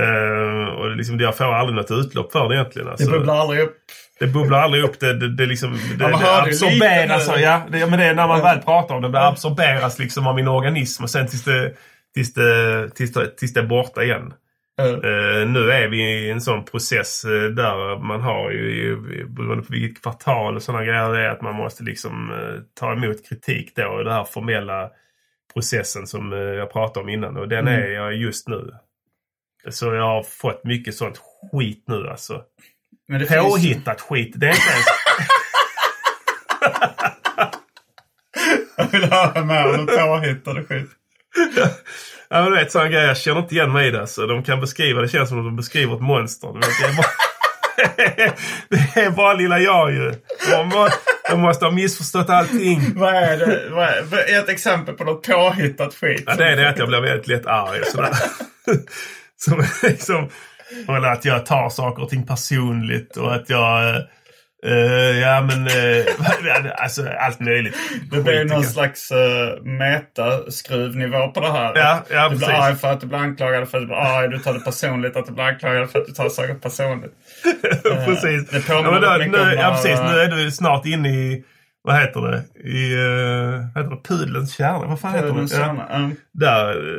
Eh, 0.00 0.68
och 0.78 0.88
det 0.90 0.94
liksom, 0.96 1.20
jag 1.20 1.36
får 1.36 1.54
aldrig 1.54 1.76
något 1.76 1.90
utlopp 1.90 2.32
för 2.32 2.48
det 2.48 2.54
egentligen. 2.54 2.86
Det 2.86 2.92
Alltså. 2.92 3.10
bubblar 3.10 3.36
aldrig 3.36 3.60
upp. 3.60 3.76
Det 4.20 4.26
bubblar 4.26 4.58
aldrig 4.58 4.84
upp. 4.84 5.00
Det, 5.00 5.18
det, 5.18 5.34
det, 5.36 5.46
liksom, 5.46 5.72
det, 5.72 5.78
Ja, 6.04 6.08
det 6.08 6.16
lite 6.16 6.30
absorberas. 6.66 7.28
av- 7.28 7.40
Ja, 7.40 7.62
det, 7.70 7.86
men 7.86 7.98
det 7.98 8.04
är 8.04 8.14
när 8.14 8.28
man 8.28 8.40
väl 8.40 8.58
pratar 8.62 8.94
om 8.94 9.02
det. 9.02 9.08
Det 9.08 9.26
absorberas 9.26 9.98
liksom 9.98 10.26
av 10.26 10.34
min 10.34 10.48
organism 10.48 11.02
och 11.02 11.10
sen 11.10 11.26
tills 11.26 11.44
det, 11.44 11.74
tills 12.14 12.34
det, 12.34 12.90
tills 12.94 13.12
det, 13.12 13.36
tills 13.36 13.52
det 13.54 13.60
är 13.60 13.66
borta 13.66 14.02
igen. 14.02 14.34
Eh, 14.80 15.48
nu 15.48 15.70
är 15.72 15.88
vi 15.88 16.02
i 16.02 16.30
en 16.30 16.40
sån 16.40 16.64
process 16.64 17.24
eh, 17.24 17.30
där 17.50 17.98
man 17.98 18.20
har 18.20 18.50
ju, 18.50 18.74
ju 18.74 18.96
beroende 19.28 19.64
på 19.64 19.72
vilket 19.72 20.02
kvartal 20.02 20.56
och 20.56 20.62
sådana 20.62 20.84
grejer 20.84 21.08
det 21.12 21.20
är 21.20 21.28
att 21.28 21.42
man 21.42 21.54
måste 21.54 21.82
liksom 21.84 22.30
eh, 22.32 22.60
ta 22.80 22.92
emot 22.92 23.28
kritik 23.28 23.76
då. 23.76 23.86
och 23.88 24.04
Den 24.04 24.12
här 24.12 24.24
formella 24.24 24.90
processen 25.54 26.06
som 26.06 26.32
jag 26.32 26.72
pratade 26.72 27.04
om 27.04 27.08
innan 27.08 27.36
och 27.36 27.48
den 27.48 27.68
Mm. 27.68 27.82
är 27.82 27.86
jag 27.90 28.14
just 28.16 28.48
nu. 28.48 28.70
Så 29.70 29.94
jag 29.94 30.02
har 30.02 30.22
fått 30.22 30.64
mycket 30.64 30.94
sånt 30.94 31.20
skit 31.52 31.84
nu 31.88 32.08
alltså. 32.08 32.42
Men 33.10 33.20
det 33.20 33.26
Påhittat 33.26 34.00
skit. 34.00 34.32
Det 34.34 34.46
är 34.46 34.50
inte 34.50 34.70
ens... 34.70 34.86
Jag 38.76 38.86
vill 38.92 39.04
höra 39.04 39.44
mer 39.44 39.78
om 39.78 39.86
påhittade 39.86 40.64
skit. 40.64 40.90
Ja, 42.28 42.42
men 42.42 42.44
du 42.44 42.56
vet 42.56 42.72
sådana 42.72 42.90
grejer. 42.90 43.06
Jag 43.06 43.16
känner 43.16 43.40
inte 43.40 43.54
igen 43.54 43.72
mig 43.72 43.88
i 43.88 43.90
det. 43.90 44.06
Så 44.06 44.26
de 44.26 44.42
kan 44.42 44.60
beskriva, 44.60 45.00
det 45.00 45.08
känns 45.08 45.28
som 45.28 45.38
att 45.38 45.44
de 45.44 45.56
beskriver 45.56 45.94
ett 45.94 46.02
monster. 46.02 46.48
Du 46.48 46.58
vet, 46.58 46.78
det, 46.80 46.86
är 46.86 46.96
bara, 46.96 47.06
det 48.94 49.00
är 49.00 49.10
bara 49.10 49.34
lilla 49.34 49.58
jag 49.58 49.92
ju. 49.92 50.14
De, 50.50 50.68
må, 50.68 50.88
de 51.30 51.40
måste 51.40 51.64
ha 51.64 51.72
missförstått 51.72 52.30
allting. 52.30 52.92
Vad 52.94 53.14
är 53.14 53.36
det? 53.36 53.68
Vad 53.70 54.20
är, 54.20 54.38
ett 54.38 54.48
exempel 54.48 54.94
på 54.94 55.04
något 55.04 55.26
påhittat 55.26 55.94
skit? 55.94 56.24
Ja, 56.26 56.34
det 56.34 56.44
är 56.44 56.56
det 56.56 56.68
att 56.68 56.78
jag 56.78 56.88
blir 56.88 57.00
väldigt 57.00 57.26
lätt 57.26 57.46
arg 57.46 57.84
sådär. 57.84 58.14
Som 59.36 59.64
liksom, 59.82 60.30
eller 60.88 61.08
att 61.08 61.24
jag 61.24 61.46
tar 61.46 61.68
saker 61.68 62.02
och 62.02 62.08
ting 62.08 62.26
personligt 62.26 63.16
och 63.16 63.34
att 63.34 63.50
jag... 63.50 63.94
eh, 64.66 65.18
ja 65.20 65.40
men... 65.40 65.66
eh, 65.66 66.04
alltså 66.82 67.08
allt 67.18 67.40
möjligt. 67.40 67.76
Det 68.10 68.22
blir 68.22 68.44
någon 68.44 68.64
slags 68.64 69.12
uh, 69.12 69.62
metaskruvnivå 69.62 71.28
på 71.28 71.40
det 71.40 71.52
här. 71.52 71.72
Ja, 71.76 72.02
ja, 72.10 72.28
du 72.28 72.36
blir 72.36 72.46
precis. 72.46 72.62
arg 72.62 72.76
för 72.76 72.92
att 72.92 73.00
du 73.00 73.06
blir 73.06 73.18
anklagad 73.18 73.68
för 73.68 73.78
att 73.78 73.82
du 73.82 73.86
blir 73.86 73.96
arg. 73.96 74.28
Du 74.28 74.38
tar 74.38 74.54
det 74.54 74.60
personligt 74.60 75.16
att 75.16 75.26
du 75.26 75.32
blir 75.32 75.44
anklagad 75.44 75.90
för 75.90 75.98
att 75.98 76.06
du 76.06 76.12
tar 76.12 76.28
saker 76.28 76.54
personligt. 76.54 77.12
Precis. 78.06 78.50
det 78.50 78.66
påminner 78.66 79.02
ja, 79.02 79.12
då, 79.12 79.18
mycket 79.18 79.32
nu, 79.32 79.52
om 79.52 79.58
ja, 79.58 79.70
precis. 79.70 80.00
Nu 80.00 80.20
är 80.20 80.28
du 80.28 80.50
snart 80.50 80.86
inne 80.86 81.08
i... 81.08 81.44
Vad 81.82 81.96
heter 82.00 82.20
det? 82.20 82.68
I... 82.68 82.94
Uh, 82.96 83.50
vad 83.74 83.84
heter 83.84 83.96
det? 83.96 84.02
Pudelns 84.08 84.54
kärna? 84.56 84.86
Vad 84.86 85.00
fan 85.00 85.12
Pudelns 85.12 85.52
heter 85.52 85.62
det? 85.62 85.68
kärna, 85.68 85.88
mm. 85.88 86.16
Där, 86.32 86.96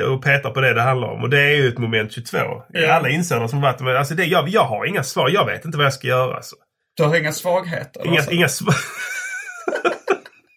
eh, 0.00 0.02
och 0.02 0.22
petar 0.22 0.50
på 0.50 0.60
det 0.60 0.74
det 0.74 0.82
handlar 0.82 1.08
om. 1.08 1.22
Och 1.22 1.30
det 1.30 1.40
är 1.40 1.56
ju 1.56 1.68
ett 1.68 1.78
moment 1.78 2.12
22. 2.12 2.38
Ja. 2.72 2.92
Alla 2.92 3.08
insändare 3.08 3.48
som 3.48 3.60
varit 3.60 3.80
med. 3.80 3.96
Alltså 3.96 4.14
det, 4.14 4.24
jag, 4.24 4.48
jag 4.48 4.64
har 4.64 4.84
inga 4.86 5.02
svar. 5.02 5.28
Jag 5.28 5.46
vet 5.46 5.64
inte 5.64 5.76
vad 5.78 5.86
jag 5.86 5.94
ska 5.94 6.06
göra. 6.08 6.36
Alltså. 6.36 6.56
Du 6.96 7.02
har 7.04 7.16
inga 7.16 7.32
svagheter? 7.32 8.06
Inga, 8.06 8.16
alltså. 8.16 8.30
inga 8.30 8.48
svar. 8.48 8.74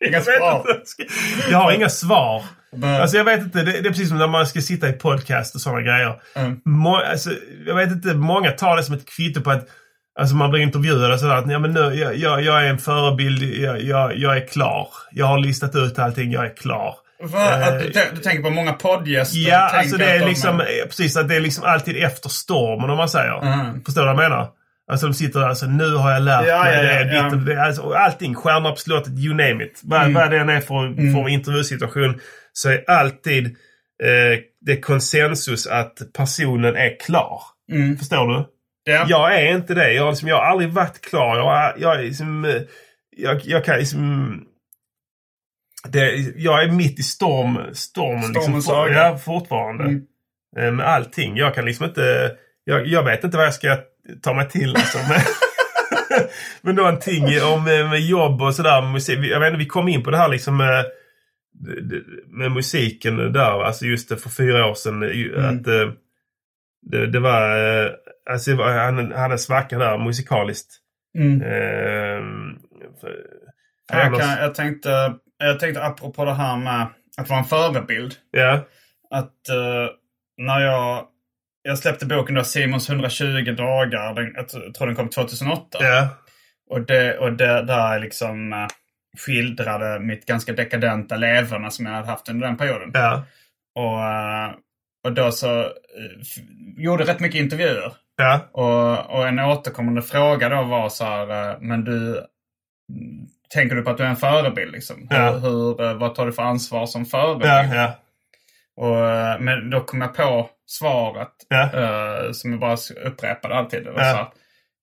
Inga 0.08 0.18
Jag 0.18 0.24
svar. 0.24 0.82
ska- 0.86 1.04
Jag 1.52 1.58
har 1.58 1.72
inga 1.72 1.90
svar. 1.90 2.44
Alltså 2.84 3.18
jag 3.18 3.24
vet 3.24 3.40
inte, 3.42 3.64
det, 3.64 3.72
det 3.72 3.78
är 3.78 3.84
precis 3.92 4.10
som 4.10 4.18
när 4.18 4.28
man 4.28 4.48
ska 4.48 4.62
sitta 4.62 4.90
i 4.90 4.94
podcast 4.94 5.56
och 5.56 5.62
sådana 5.62 5.82
grejer. 5.82 6.22
Mm. 6.36 6.60
Må, 6.66 6.96
alltså, 6.98 7.30
jag 7.68 7.76
vet 7.76 7.92
inte, 7.92 8.14
många 8.14 8.52
tar 8.52 8.78
det 8.78 8.84
som 8.84 8.96
ett 8.96 9.10
kvitto 9.16 9.42
på 9.42 9.52
att 9.52 9.68
Alltså 10.20 10.36
man 10.36 10.50
blir 10.52 10.62
intervjuad 10.62 11.14
och 11.14 11.20
sådär. 11.20 11.36
Att, 11.36 11.52
ja, 11.52 11.60
men 11.60 11.72
nu, 11.74 11.80
jag, 11.80 12.16
jag, 12.16 12.42
jag 12.42 12.64
är 12.66 12.70
en 12.70 12.78
förebild. 12.78 13.44
Jag, 13.44 13.82
jag, 13.82 14.18
jag 14.18 14.38
är 14.38 14.48
klar. 14.48 14.88
Jag 15.12 15.26
har 15.26 15.38
listat 15.40 15.76
ut 15.76 16.00
allting. 16.00 16.32
Jag 16.32 16.46
är 16.46 16.56
klar. 16.56 16.96
Att 17.24 17.80
du, 17.80 17.90
tän- 17.90 18.16
du 18.16 18.22
tänker 18.22 18.44
på 18.44 18.50
många 18.50 18.74
poddgäster? 18.74 19.40
Ja, 19.50 19.58
alltså 19.58 19.98
det 19.98 20.06
är 20.06 20.20
de- 20.20 20.26
liksom, 20.26 20.60
eh, 20.60 20.66
precis 20.88 21.18
att 21.18 21.28
det 21.30 21.36
är 21.36 21.40
liksom 21.40 21.64
alltid 21.64 22.04
efter 22.04 22.30
stormen 22.30 22.90
om 22.90 22.98
man 22.98 23.10
säger. 23.10 23.42
Mm. 23.42 23.84
Förstår 23.84 24.02
du 24.02 24.08
vad 24.14 24.24
jag 24.24 24.30
menar? 24.30 24.48
Alltså 24.92 25.08
de 25.08 25.14
sitter 25.14 25.40
där 25.40 25.48
alltså 25.48 25.66
nu 25.66 25.96
har 25.96 26.12
jag 26.12 26.22
lärt 26.24 26.48
Ja, 26.48 26.64
mig 26.64 26.76
ja, 26.76 26.82
det, 27.04 27.16
ja, 27.16 27.30
ditt 27.30 27.46
det. 27.46 27.62
Alltså, 27.64 27.94
allting, 27.94 28.36
Stjärnorna 28.36 28.70
på 28.70 28.76
slottet, 28.76 29.14
you 29.20 29.30
name 29.34 29.64
it. 29.66 29.82
Vad, 29.84 30.02
Mm. 30.02 30.14
vad 30.14 30.32
det 30.32 30.38
än 30.38 30.50
är 30.50 30.60
för, 30.62 31.14
för 31.14 31.30
intervjusituation 31.30 32.20
så 32.54 32.70
är 32.70 32.90
alltid 32.90 33.46
eh, 34.04 34.40
det 34.66 34.78
konsensus 34.82 35.68
att 35.68 35.94
personen 36.18 36.76
är 36.76 37.00
klar. 37.00 37.42
Mm. 37.72 37.98
Förstår 37.98 38.28
du? 38.28 38.46
Ja. 38.84 39.06
Jag 39.10 39.36
är 39.42 39.56
inte 39.56 39.74
det. 39.74 39.94
Jag, 39.94 40.10
liksom, 40.10 40.28
jag 40.28 40.36
har 40.36 40.44
aldrig 40.44 40.70
varit 40.70 41.02
klar. 41.02 41.38
Jag, 41.38 41.74
jag, 41.78 42.00
är 42.00 42.04
liksom, 42.04 42.46
eh, 42.46 42.62
jag, 43.18 43.42
jag 43.44 43.66
kan 43.66 43.78
liksom... 43.78 44.40
Det, 45.88 46.16
jag 46.36 46.64
är 46.64 46.72
mitt 46.72 47.00
i 47.00 47.04
storm, 47.04 47.60
stormen. 47.74 48.32
liksom, 48.34 48.62
Stormens 48.62 48.70
öga. 48.70 49.08
ja, 49.08 49.18
fortfarande. 49.18 49.84
Mm. 49.84 50.06
Eh, 50.58 50.72
Med 50.72 50.88
allting. 50.88 51.38
Jag 51.38 51.56
kan 51.56 51.66
liksom 51.66 51.86
inte... 51.86 52.32
Jag, 52.64 52.88
jag 52.88 53.04
vet 53.04 53.24
inte 53.24 53.38
vad 53.38 53.46
jag 53.46 53.54
ska 53.54 53.78
ta 54.22 54.34
mig 54.34 54.50
till. 54.50 54.76
Alltså, 54.76 54.98
men, 54.98 55.20
men 56.62 56.76
någonting 56.76 57.24
om 57.54 57.64
med, 57.64 57.90
med 57.90 58.02
jobb 58.02 58.42
och 58.42 58.56
sådär. 58.56 58.82
Musik. 58.82 59.20
Jag 59.20 59.40
vet 59.40 59.48
inte, 59.48 59.60
vi 59.60 59.66
kom 59.66 59.88
in 59.88 60.04
på 60.04 60.12
det 60.12 60.18
här 60.18 60.30
liksom 60.30 60.58
med, 60.58 60.86
med 62.28 62.52
musiken 62.52 63.34
där. 63.34 63.64
Alltså 63.64 63.86
just 63.86 64.22
för 64.22 64.30
fyra 64.30 64.66
år 64.66 64.76
sedan. 64.76 65.04
Mm. 65.04 65.46
Att 65.46 65.68
eh, 65.68 65.92
det, 66.92 67.08
det 67.08 67.20
var... 67.20 67.86
Alltså 68.30 68.64
han 68.64 69.12
hade 69.12 69.34
en 69.34 69.40
svacka 69.40 69.78
där 69.78 69.98
musikaliskt. 69.98 70.74
Mm. 71.18 71.42
Ehm, 71.42 72.58
för- 73.02 73.26
Jag, 73.92 74.02
annars- 74.06 74.20
kan, 74.20 74.30
jag, 74.44 74.56
tänkte, 74.56 75.14
jag 75.38 75.60
tänkte 75.60 75.84
apropå 75.84 76.26
det 76.26 76.34
här 76.34 76.58
med 76.58 76.88
att 77.18 77.30
vara 77.30 77.40
en 77.40 77.46
förebild. 77.46 78.14
Ja. 78.32 78.54
Att 79.10 79.50
eh, 79.50 79.88
när 80.38 80.60
jag... 80.60 81.08
Jag 81.66 81.78
släppte 81.78 82.06
boken 82.06 82.36
då 82.36 82.44
Simons 82.44 82.90
120 82.90 83.52
dagar. 83.58 84.14
Den, 84.14 84.34
jag 84.36 84.50
tror 84.74 84.86
den 84.88 84.96
kom 84.96 85.10
2008. 85.10 85.78
Ja. 85.82 86.10
Och, 86.70 86.82
det, 86.82 87.18
och 87.18 87.34
det 87.34 87.62
där 87.64 88.00
liksom 88.00 88.54
eh, 88.54 88.68
skildrade 89.18 90.00
mitt 90.00 90.26
ganska 90.26 90.54
dekadenta 90.54 91.16
leverne 91.16 91.72
som 91.72 91.86
jag 91.86 91.94
hade 91.94 92.08
haft 92.08 92.30
under 92.30 92.48
den 92.48 92.58
perioden. 92.58 92.92
Ja. 92.94 93.24
Och, 93.76 94.04
eh, 94.04 94.52
och 95.06 95.14
då 95.14 95.32
så 95.32 95.70
gjorde 96.78 97.04
rätt 97.04 97.20
mycket 97.20 97.42
intervjuer. 97.42 97.94
Ja. 98.16 98.40
Och, 98.52 99.16
och 99.18 99.28
en 99.28 99.40
återkommande 99.40 100.02
fråga 100.02 100.50
då 100.50 100.64
var 100.64 100.90
så 100.90 101.06
här, 101.06 101.52
eh, 101.52 101.58
men 101.60 101.84
du, 101.84 102.24
tänker 103.54 103.76
du 103.76 103.82
på 103.82 103.90
att 103.90 103.98
du 103.98 104.04
är 104.04 104.08
en 104.08 104.16
förebild 104.16 104.72
liksom? 104.72 105.08
Ja. 105.10 105.32
Hur, 105.32 105.40
hur, 105.40 105.82
eh, 105.82 105.94
vad 105.94 106.16
tar 106.16 106.26
du 106.26 106.34
för 106.34 106.44
ansvar 106.44 106.86
som 106.86 107.06
förebild? 107.06 107.52
Ja. 107.52 107.76
Ja. 107.76 107.94
Och, 108.76 109.10
eh, 109.10 109.40
men 109.40 109.70
då 109.70 109.80
kom 109.80 110.02
jag 110.02 110.16
på 110.16 110.50
svaret 110.66 111.32
eh, 111.54 112.32
som 112.32 112.52
jag 112.52 112.60
bara 112.60 112.78
upprepade 113.06 113.56
alltid. 113.56 113.84
Det 113.84 113.92
var 113.92 114.04
så 114.04 114.18
att 114.18 114.34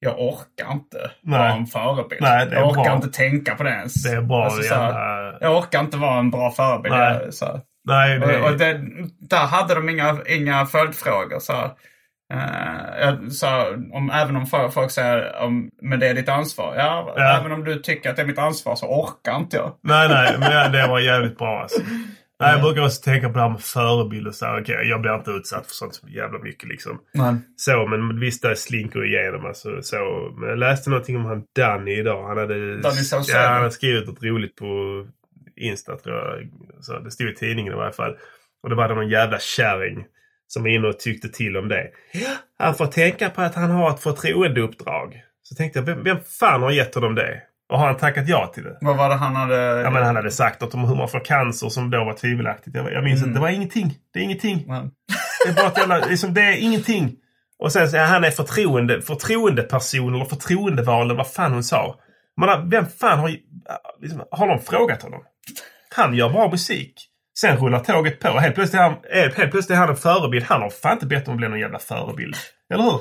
jag 0.00 0.20
orkar 0.20 0.72
inte 0.72 1.10
Nej. 1.22 1.38
vara 1.38 1.52
en 1.52 1.66
förebild. 1.66 2.22
Nej, 2.22 2.48
jag 2.52 2.68
orkar 2.68 2.82
bra. 2.82 2.94
inte 2.94 3.08
tänka 3.08 3.54
på 3.54 3.62
det 3.62 3.70
ens. 3.70 4.02
Det 4.02 4.16
är 4.16 4.22
bra. 4.22 4.44
Alltså, 4.44 4.62
så 4.62 4.74
här, 4.74 5.38
jag 5.40 5.58
orkar 5.58 5.80
inte 5.80 5.96
vara 5.96 6.18
en 6.18 6.30
bra 6.30 6.50
förebild. 6.50 6.94
Nej. 6.94 7.32
Så 7.32 7.44
här. 7.46 7.60
Nej, 7.84 8.18
det... 8.18 8.40
Och, 8.40 8.50
och 8.50 8.58
det, 8.58 8.80
där 9.20 9.46
hade 9.46 9.74
de 9.74 9.88
inga, 9.88 10.18
inga 10.26 10.66
följdfrågor. 10.66 11.38
Så, 11.38 11.52
här. 11.52 11.70
Eh, 12.30 13.00
jag 13.00 13.32
sa, 13.32 13.66
om, 13.92 14.10
även 14.10 14.36
om 14.36 14.46
folk 14.72 14.90
säger 14.90 15.42
om, 15.42 15.70
men 15.82 16.00
det 16.00 16.08
är 16.08 16.14
ditt 16.14 16.28
ansvar. 16.28 16.74
Ja, 16.76 17.14
Ja. 17.16 17.38
även 17.40 17.52
om 17.52 17.64
du 17.64 17.78
tycker 17.78 18.10
att 18.10 18.16
det 18.16 18.22
är 18.22 18.26
mitt 18.26 18.38
ansvar 18.38 18.76
så 18.76 18.86
orkar 18.86 19.36
inte 19.36 19.56
jag. 19.56 19.74
Nej, 19.82 20.08
nej, 20.08 20.36
men 20.40 20.72
det 20.72 20.86
var 20.86 20.98
jävligt 21.00 21.38
bra 21.38 21.60
alltså. 21.62 21.80
Nej, 22.40 22.52
jag 22.52 22.62
brukar 22.62 22.84
också 22.84 23.02
tänka 23.02 23.28
på 23.28 23.34
det 23.34 23.40
här 23.40 23.48
med 23.50 23.60
förebild 23.60 24.26
och 24.26 24.34
så. 24.34 24.46
här, 24.46 24.60
Okej, 24.60 24.88
jag 24.88 25.00
blir 25.00 25.14
inte 25.14 25.30
utsatt 25.30 25.66
för 25.66 25.74
sånt 25.74 25.94
så 25.94 26.08
jävla 26.08 26.38
mycket 26.38 26.68
liksom. 26.68 27.00
Men, 27.14 27.42
Så, 27.56 27.86
men 27.86 28.20
visst 28.20 28.42
det 28.42 28.56
slinker 28.56 29.04
igenom 29.04 29.46
alltså. 29.46 29.82
Så, 29.82 29.96
men 30.38 30.48
jag 30.48 30.58
läste 30.58 30.90
någonting 30.90 31.16
om 31.16 31.24
han 31.24 31.42
Danny 31.56 31.98
idag. 31.98 32.28
Han 32.28 32.38
hade, 32.38 32.80
Danny 32.80 33.00
ja, 33.28 33.38
han 33.46 33.56
hade 33.56 33.70
skrivit 33.70 34.06
något 34.08 34.22
roligt 34.22 34.56
på 34.56 34.66
Insta 35.56 35.96
tror 35.96 36.16
jag. 36.16 36.48
Så 36.80 36.98
det 36.98 37.10
stod 37.10 37.28
i 37.28 37.34
tidningen 37.34 37.72
i 37.72 37.76
varje 37.76 37.92
fall. 37.92 38.16
Och 38.62 38.68
det 38.68 38.74
var 38.74 38.88
det 38.88 38.94
någon 38.94 39.08
jävla 39.08 39.38
kärring 39.38 40.04
som 40.52 40.62
var 40.62 40.70
inne 40.70 40.88
och 40.88 40.98
tyckte 40.98 41.28
till 41.28 41.56
om 41.56 41.68
det. 41.68 41.86
Han 42.58 42.74
får 42.74 42.86
tänka 42.86 43.30
på 43.30 43.42
att 43.42 43.54
han 43.54 43.70
har 43.70 43.90
ett 43.90 44.00
förtroendeuppdrag. 44.00 45.22
Så 45.42 45.54
tänkte 45.54 45.78
jag, 45.78 45.86
vem, 45.86 46.04
vem 46.04 46.18
fan 46.40 46.62
har 46.62 46.70
gett 46.70 46.94
honom 46.94 47.14
det? 47.14 47.42
Och 47.72 47.78
har 47.78 47.86
han 47.86 47.96
tackat 47.96 48.28
ja 48.28 48.50
till 48.54 48.62
det? 48.64 48.78
vad 48.80 48.96
var 48.96 49.08
det 49.08 49.14
han 49.14 49.36
hade... 49.36 49.54
Ja, 49.56 49.90
men 49.90 50.02
han 50.02 50.16
hade 50.16 50.30
sagt 50.30 50.60
något 50.60 50.74
om 50.74 50.84
hur 50.88 50.94
man 50.96 51.08
får 51.08 51.24
cancer 51.24 51.68
som 51.68 51.90
då 51.90 52.04
var 52.04 52.12
tvivelaktigt. 52.14 52.76
Jag, 52.76 52.92
jag 52.92 53.04
minns 53.04 53.18
Mm. 53.20 53.28
inte. 53.30 53.38
Det 53.38 53.42
var 53.42 53.48
ingenting. 53.50 53.94
Det 54.12 54.18
är 54.18 54.22
ingenting. 54.22 54.64
Men, 54.66 54.90
Det 55.44 55.50
är 55.50 55.54
bara 55.54 55.66
ett 55.66 55.78
jävla, 55.78 55.98
liksom, 56.06 56.34
det 56.34 56.40
är 56.42 56.56
ingenting. 56.56 57.16
Och 57.58 57.72
sen 57.72 57.90
så 57.90 57.96
är 57.96 58.04
han 58.06 58.24
är 58.24 58.30
förtroende, 58.30 59.02
förtroendeperson 59.02 60.14
eller 60.14 60.24
förtroendevald 60.24 61.10
eller 61.10 61.18
vad 61.18 61.30
fan 61.32 61.52
hon 61.52 61.64
sa. 61.64 62.00
Men 62.36 62.70
vem 62.70 62.86
fan 62.86 63.18
har, 63.18 63.30
liksom, 64.00 64.22
har 64.30 64.48
de 64.48 64.58
frågat 64.60 65.02
honom? 65.02 65.20
Han 65.94 66.14
gör 66.14 66.28
bra 66.30 66.50
musik. 66.50 67.09
Sen 67.40 67.56
rullar 67.56 67.80
tåget 67.80 68.20
på. 68.20 68.28
Helt 68.38 68.54
plötsligt 68.54 68.80
är 68.80 68.84
han, 68.84 68.96
helt 69.12 69.34
plötsligt 69.50 69.70
är 69.70 69.74
han 69.74 69.88
en 69.90 69.96
förebild. 69.96 70.44
Han 70.44 70.62
har 70.62 70.70
fan 70.70 70.92
inte 70.92 71.06
bett 71.06 71.28
om 71.28 71.34
att 71.34 71.38
bli 71.38 71.48
någon 71.48 71.60
jävla 71.60 71.78
förebild. 71.78 72.36
Eller 72.74 72.84
hur? 72.84 72.94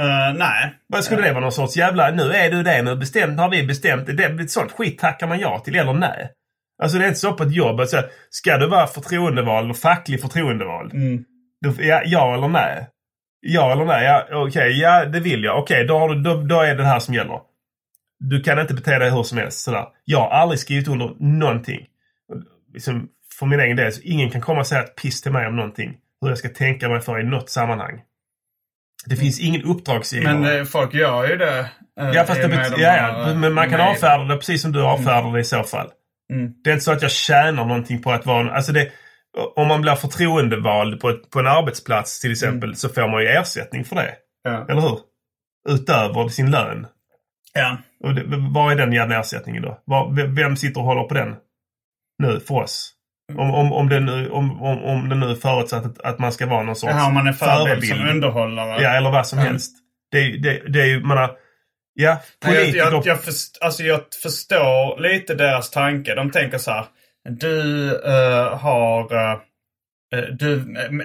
eh, 0.00 0.34
nej. 0.38 0.74
Vad 0.88 1.04
skulle 1.04 1.22
det 1.22 1.32
vara 1.32 1.40
någon 1.40 1.52
sorts 1.52 1.76
jävla, 1.76 2.10
nu 2.10 2.32
är 2.32 2.50
du 2.50 2.62
det, 2.62 2.82
nu 2.82 2.96
bestämt, 2.96 3.38
har 3.38 3.50
vi 3.50 3.66
bestämt. 3.66 4.06
Det, 4.06 4.50
sånt 4.50 4.72
skit 4.72 4.98
tackar 4.98 5.26
man 5.26 5.40
ja 5.40 5.58
till 5.58 5.76
eller 5.76 5.92
nej. 5.92 6.30
Alltså 6.82 6.98
det 6.98 7.04
är 7.04 7.08
inte 7.08 7.20
så 7.20 7.32
på 7.32 7.42
ett 7.42 7.54
jobb. 7.54 7.80
Alltså, 7.80 8.02
ska 8.30 8.58
du 8.58 8.68
vara 8.68 8.86
förtroendevald 8.86 9.64
eller 9.64 9.74
facklig 9.74 10.20
förtroendevald? 10.20 10.94
Mm. 10.94 11.24
Då, 11.64 11.72
ja, 11.78 12.02
ja 12.04 12.34
eller 12.34 12.48
nej? 12.48 12.86
Ja 13.40 13.72
eller 13.72 13.84
nej? 13.84 14.04
Ja, 14.04 14.26
Okej, 14.32 14.80
ja 14.80 15.04
det 15.04 15.20
vill 15.20 15.44
jag. 15.44 15.58
Okej, 15.58 15.84
då, 15.84 15.98
har 15.98 16.08
du, 16.08 16.22
då, 16.22 16.34
då 16.34 16.60
är 16.60 16.74
det 16.74 16.82
det 16.82 16.88
här 16.88 16.98
som 16.98 17.14
gäller. 17.14 17.40
Du 18.18 18.42
kan 18.42 18.58
inte 18.58 18.74
bete 18.74 18.98
dig 18.98 19.10
hur 19.10 19.22
som 19.22 19.38
helst. 19.38 19.58
Sådär. 19.58 19.86
Jag 20.04 20.18
har 20.20 20.30
aldrig 20.30 20.58
skrivit 20.58 20.88
under 20.88 21.14
någonting. 21.18 21.86
Liksom, 22.74 23.08
för 23.38 23.46
min 23.46 23.60
egen 23.60 23.76
del, 23.76 23.92
så 23.92 24.00
ingen 24.02 24.30
kan 24.30 24.40
komma 24.40 24.60
och 24.60 24.66
säga 24.66 24.82
ett 24.82 24.96
piss 24.96 25.22
till 25.22 25.32
mig 25.32 25.46
om 25.46 25.56
någonting. 25.56 25.96
Hur 26.20 26.28
jag 26.28 26.38
ska 26.38 26.48
tänka 26.48 26.88
mig 26.88 27.00
för 27.00 27.20
i 27.20 27.24
något 27.24 27.50
sammanhang. 27.50 28.00
Det 29.06 29.16
finns 29.16 29.40
ingen 29.40 29.62
uppdragsgivare. 29.62 30.34
Men 30.38 30.58
eh, 30.58 30.64
folk 30.64 30.94
gör 30.94 31.28
ju 31.28 31.36
det. 31.36 31.58
eh, 32.00 32.10
Ja, 32.14 32.24
fast 32.24 32.42
det 32.42 32.48
bet- 32.48 32.70
de 32.76 32.82
ja, 32.82 32.96
ja, 33.28 33.34
men 33.34 33.52
man 33.52 33.70
kan 33.70 33.78
med- 33.78 33.88
avfärda 33.88 34.24
det 34.24 34.36
precis 34.36 34.62
som 34.62 34.72
du 34.72 34.82
avfärdar 34.82 35.32
det 35.32 35.40
i 35.40 35.44
så 35.44 35.62
fall. 35.62 35.90
Mm. 36.32 36.52
Det 36.64 36.70
är 36.70 36.74
inte 36.74 36.84
så 36.84 36.92
att 36.92 37.02
jag 37.02 37.10
tjänar 37.10 37.64
någonting 37.64 38.02
på 38.02 38.12
att 38.12 38.26
vara... 38.26 38.40
en- 38.40 38.50
Alltså 38.50 38.72
det, 38.72 38.90
om 39.56 39.68
man 39.68 39.80
blir 39.82 39.94
förtroendevald 39.94 41.00
på, 41.00 41.08
ett, 41.10 41.30
på 41.30 41.38
en 41.38 41.46
arbetsplats 41.46 42.20
till 42.20 42.32
exempel 42.32 42.76
så 42.76 42.88
får 42.88 43.08
man 43.08 43.22
ju 43.22 43.28
ersättning 43.28 43.84
för 43.84 43.96
det. 43.96 44.14
Ja. 44.42 44.66
Eller 44.68 44.80
hur? 44.80 44.98
Utöver 45.68 46.28
sin 46.28 46.50
lön. 46.50 46.86
Ja. 47.54 47.78
Och 48.04 48.14
det, 48.14 48.22
vad 48.54 48.72
är 48.72 48.76
den 48.76 48.92
jävla 48.92 49.20
ersättningen 49.20 49.62
då? 49.62 49.82
Vem- 50.16 50.34
vem 50.34 50.56
sitter 50.56 50.80
och 50.80 50.86
håller 50.86 51.02
på 51.02 51.14
den? 51.14 51.36
Nu, 52.18 52.40
för 52.40 52.54
oss. 52.54 52.92
Om, 53.34 53.50
om, 53.54 53.72
om, 53.72 53.88
det, 53.88 54.00
nu, 54.00 54.30
om, 54.30 54.62
om, 54.62 54.84
om 54.84 55.08
det 55.08 55.14
nu 55.14 55.36
förutsatt 55.36 55.84
att, 55.86 56.00
att 56.00 56.18
man 56.18 56.32
ska 56.32 56.46
vara 56.46 56.62
någon 56.62 56.76
sorts 56.76 56.94
om 57.06 57.14
man 57.14 57.26
är 57.26 57.32
förebild 57.32 57.84
som 57.96 58.08
underhållare. 58.08 58.82
Ja, 58.82 58.90
eller 58.96 59.10
vad 59.10 59.26
som 59.26 59.38
Mm. 59.38 59.50
helst. 59.50 59.76
Det, 60.12 60.38
det, 60.42 60.62
det 60.72 60.80
är 60.80 60.86
ju, 60.86 61.00
man 61.00 61.18
Ja, 61.98 62.16
Nej, 62.44 62.54
Jag, 62.54 62.62
politiker. 62.64 62.78
jag, 62.92 63.06
jag, 63.06 63.20
först, 63.22 63.58
alltså 63.60 63.82
jag 63.82 64.00
förstår 64.22 65.00
lite 65.00 65.34
deras 65.34 65.70
tanke. 65.70 66.14
De 66.14 66.30
tänker 66.30 66.58
så 66.58 66.70
här. 66.70 66.84
Du 67.28 67.88
eh, 68.06 68.58
har... 68.58 69.00
eh, 69.14 69.38
du 70.38 70.52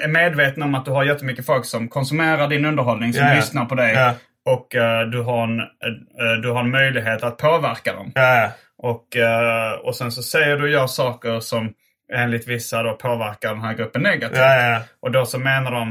är 0.03 0.07
medveten 0.07 0.63
om 0.63 0.75
att 0.75 0.85
du 0.85 0.91
har 0.91 1.03
jättemycket 1.03 1.45
folk 1.45 1.65
som 1.65 1.87
konsumerar 1.89 2.47
din 2.47 2.65
underhållning, 2.65 3.13
som 3.13 3.23
Ja, 3.23 3.29
ja. 3.29 3.35
lyssnar 3.35 3.65
på 3.65 3.75
dig. 3.75 3.93
Ja. 3.93 4.13
Och 4.49 4.75
eh, 4.75 5.07
du, 5.07 5.21
har 5.21 5.43
en, 5.43 5.59
eh, 5.59 6.41
du 6.43 6.49
har 6.51 6.59
en 6.59 6.71
möjlighet 6.71 7.23
att 7.23 7.37
påverka 7.37 7.93
dem. 7.93 8.11
Ja, 8.15 8.35
ja. 8.41 8.51
Och, 8.77 9.15
eh, 9.17 9.71
och 9.73 9.95
sen 9.95 10.11
så 10.11 10.23
säger 10.23 10.57
du 10.57 10.63
och 10.63 10.69
gör 10.69 10.87
saker 10.87 11.39
som 11.39 11.73
enligt 12.15 12.47
vissa 12.47 12.83
då 12.83 12.93
påverkar 12.93 13.49
den 13.53 13.61
här 13.63 13.73
gruppen 13.73 14.01
negativt. 14.01 14.37
Ja, 14.37 14.55
ja. 14.69 14.81
Och 15.01 15.11
då 15.11 15.25
så 15.25 15.39
menar 15.39 15.71
de 15.71 15.89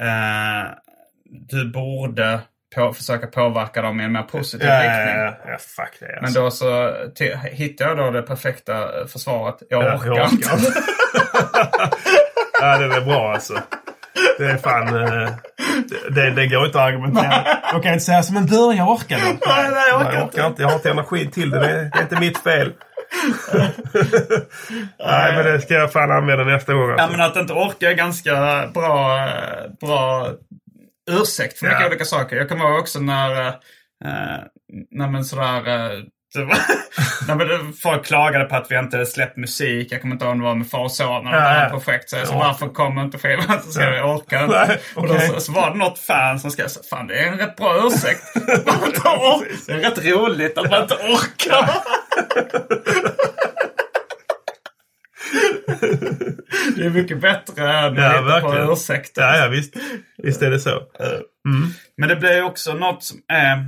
eh, 0.00 0.70
du 1.48 1.70
borde 1.70 2.40
på, 2.74 2.92
försöka 2.92 3.26
påverka 3.26 3.82
dem 3.82 4.00
i 4.00 4.04
en 4.04 4.12
mer 4.12 4.22
positiv 4.22 4.68
Ja, 4.68 4.74
riktning. 4.82 5.24
ja, 5.24 5.36
ja, 5.46 5.58
fuck 5.58 6.00
det 6.00 6.06
Men 6.14 6.24
alltså. 6.24 6.40
då 6.40 6.50
så 6.50 6.92
till, 7.14 7.36
hittar 7.36 7.84
jag 7.88 7.96
då 7.96 8.10
det 8.10 8.22
perfekta 8.22 9.00
eh, 9.00 9.06
försvaret. 9.06 9.56
Jag 9.68 9.84
Ja, 9.84 9.94
orkar 9.96 10.06
jag 10.06 10.14
orkar 10.26 10.32
inte. 10.32 10.66
inte. 10.66 10.72
ja, 12.60 12.78
det 12.78 12.84
är 12.96 13.00
bra 13.00 13.32
alltså. 13.32 13.54
Det 14.38 14.44
är 14.50 14.56
fan... 14.56 14.88
eh, 15.02 15.30
Det, 16.10 16.30
det, 16.30 16.46
går 16.46 16.66
inte 16.66 16.78
att 16.80 16.88
argumentera. 16.88 17.44
Jag 17.72 17.82
kan 17.82 17.92
inte 17.92 18.04
säga 18.04 18.22
som 18.22 18.36
en 18.36 18.46
början, 18.46 18.76
jag 18.76 18.88
orkar 18.90 19.16
inte. 19.30 19.48
Nej, 19.48 19.70
nej, 19.70 19.82
jag 19.90 20.00
orkar 20.00 20.12
jag 20.12 20.24
orkar 20.28 20.46
inte. 20.46 20.62
Jag 20.62 20.68
har 20.68 20.74
inte 20.76 20.90
energi 20.90 21.30
till 21.30 21.50
det. 21.50 21.58
Det 21.60 21.66
är, 21.70 21.84
det 21.92 21.98
är 21.98 22.02
inte 22.02 22.20
mitt 22.20 22.38
fel. 22.38 22.72
Nej, 24.98 25.34
men 25.36 25.44
det 25.44 25.60
ska 25.60 25.74
jag 25.74 25.92
fan 25.92 26.10
använda 26.10 26.44
nästa 26.44 26.72
gång. 26.74 26.88
Ja, 26.88 26.94
Alltså. 27.02 27.16
men 27.18 27.26
att 27.26 27.36
inte 27.36 27.52
orka 27.52 27.90
är 27.90 27.94
ganska 27.94 28.66
bra, 28.74 29.28
bra 29.80 30.28
ursäkt 31.10 31.58
för 31.58 31.66
mycket 31.66 31.80
Ja. 31.80 31.86
olika 31.86 32.04
saker. 32.04 32.36
Jag 32.36 32.48
kommer 32.48 32.64
ihåg 32.70 32.78
också 32.80 33.00
när, 33.00 33.46
eh, 33.48 34.38
när 34.90 35.08
men 35.08 35.24
sådär, 35.24 35.68
eh, 35.68 35.98
när 37.28 37.34
men 37.34 37.72
folk 37.72 38.04
klagade 38.06 38.44
på 38.44 38.56
att 38.56 38.66
vi 38.70 38.78
inte 38.78 39.06
släppt 39.06 39.36
musik. 39.36 39.92
Jag 39.92 40.00
kommer 40.00 40.14
inte 40.14 40.24
ihåg 40.24 40.32
om 40.32 40.38
det 40.38 40.44
var 40.44 40.54
med 40.54 40.70
Far 40.70 40.80
och 40.84 40.92
Son 40.92 41.26
eller 41.26 41.38
Ja, 41.38 41.62
ja. 41.64 41.68
projekt. 41.70 42.10
Så 42.10 42.16
jag 42.16 42.26
sa, 42.28 42.34
Ja. 42.34 42.38
varför 42.38 42.68
kommer 42.68 43.02
inte 43.02 43.18
skivan? 43.18 43.62
Så 43.62 43.70
ska 43.72 43.94
jag 43.94 44.10
orka 44.16 44.46
Nej, 44.46 44.62
inte. 44.62 44.78
Och 44.94 45.08
då 45.08 45.18
så, 45.18 45.40
så 45.40 45.52
var 45.52 45.70
det 45.70 45.76
något 45.76 45.98
fan 45.98 46.40
som 46.40 46.50
skrev 46.50 46.66
fan 46.90 47.06
det 47.06 47.18
är 47.18 47.26
en 47.32 47.38
rätt 47.38 47.56
bra 47.56 47.86
ursäkt. 47.86 48.22
Det 49.66 49.72
är 49.72 49.78
rätt 49.90 50.04
roligt 50.04 50.58
att 50.58 50.70
man 50.70 50.82
inte 50.82 50.94
orkar. 50.94 51.70
Det 56.76 56.84
är 56.86 56.90
mycket 56.90 57.20
bättre 57.20 57.72
än 57.72 57.94
Ja, 57.94 58.06
att 58.06 58.12
hitta 58.12 58.22
verkligen. 58.22 58.66
på 58.66 58.72
ursäkter. 58.72 59.22
Ja, 59.22 59.36
ja, 59.36 59.48
visst. 59.48 59.74
Visst 60.18 60.42
är 60.42 60.50
det 60.50 60.60
så. 60.60 60.82
Men 61.96 62.08
det 62.08 62.16
blir 62.16 62.42
också 62.42 62.74
något 62.74 63.02
som 63.02 63.16
är... 63.28 63.66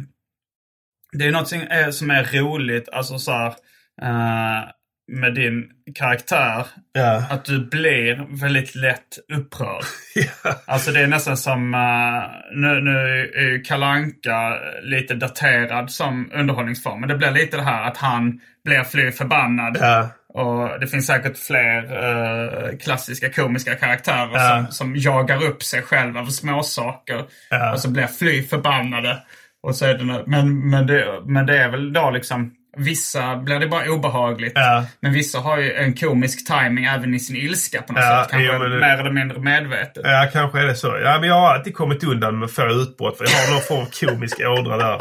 Det 1.14 1.24
är 1.26 1.32
något 1.32 1.48
som 1.48 1.60
är, 1.70 1.90
som 1.90 2.10
är 2.10 2.24
roligt, 2.24 2.88
alltså 2.92 3.18
så 3.18 3.32
här, 3.32 3.54
eh, 4.02 4.68
med 5.12 5.34
din 5.34 5.64
karaktär. 5.94 6.66
Ja. 6.92 7.24
Att 7.30 7.44
du 7.44 7.66
blir 7.66 8.40
väldigt 8.40 8.74
lätt 8.74 9.18
upprörd. 9.32 9.84
Alltså 10.66 10.90
det 10.92 11.00
är 11.00 11.06
nästan 11.06 11.36
som... 11.36 11.74
eh, 11.74 12.56
nu, 12.56 12.80
nu 12.80 13.32
är 13.34 13.42
ju 13.42 13.62
Kalanka 13.62 14.58
lite 14.82 15.14
daterad 15.14 15.90
som 15.90 16.30
underhållningsform. 16.34 17.00
Men 17.00 17.08
det 17.08 17.14
blir 17.14 17.30
lite 17.30 17.56
det 17.56 17.62
här 17.62 17.82
att 17.82 17.96
han 17.96 18.40
blir 18.64 18.84
fly 18.84 19.12
förbannad. 19.12 19.78
Ja. 19.80 20.08
Och 20.28 20.80
det 20.80 20.86
finns 20.86 21.06
säkert 21.06 21.38
fler 21.38 21.82
eh, 22.04 22.78
klassiska 22.78 23.30
komiska 23.30 23.74
karaktärer 23.74 24.62
som, 24.64 24.72
som 24.72 24.96
jagar 24.96 25.44
upp 25.44 25.62
sig 25.62 25.82
själva 25.82 26.24
för 26.24 26.32
småsaker. 26.32 27.24
Och 27.72 27.80
så 27.80 27.90
blir 27.90 28.06
fly 28.06 28.42
förbannade. 28.42 29.22
Och 29.64 29.74
så 29.76 29.84
är 29.86 29.94
det, 29.98 30.04
men, 30.26 30.70
men, 30.70 30.86
det, 30.86 31.06
men 31.26 31.46
det 31.46 31.58
är 31.58 31.68
väl 31.70 31.92
då 31.92 32.10
liksom, 32.10 32.50
vissa 32.76 33.36
blir 33.36 33.58
det 33.60 33.66
bara 33.66 33.90
obehagligt. 33.90 34.52
Ja. 34.54 34.84
Men 35.00 35.12
vissa 35.12 35.38
har 35.38 35.58
ju 35.58 35.72
en 35.72 35.94
komisk 35.94 36.46
timing 36.46 36.84
även 36.84 37.14
i 37.14 37.18
sin 37.20 37.36
ilska 37.36 37.82
på 37.82 37.92
något 37.92 38.02
Ja, 38.02 38.22
sätt. 38.22 38.30
Kanske 38.30 38.58
men 38.58 38.70
det- 38.70 38.78
mer 38.80 38.98
eller 39.00 39.10
mindre 39.10 39.38
medvetet. 39.40 40.02
Ja, 40.04 40.28
kanske 40.32 40.60
är 40.60 40.66
det 40.66 40.74
så. 40.74 40.98
Ja, 41.04 41.16
men 41.20 41.28
jag 41.28 41.34
har 41.40 41.54
alltid 41.54 41.74
kommit 41.74 42.04
undan 42.04 42.38
med 42.38 42.50
få 42.50 42.66
utbrott 42.66 43.18
för 43.18 43.24
jag 43.24 43.30
har 43.46 43.52
någon 43.52 43.62
form 43.62 43.80
av 43.80 44.14
komisk 44.14 44.40
ådra 44.40 44.76
där. 44.76 44.98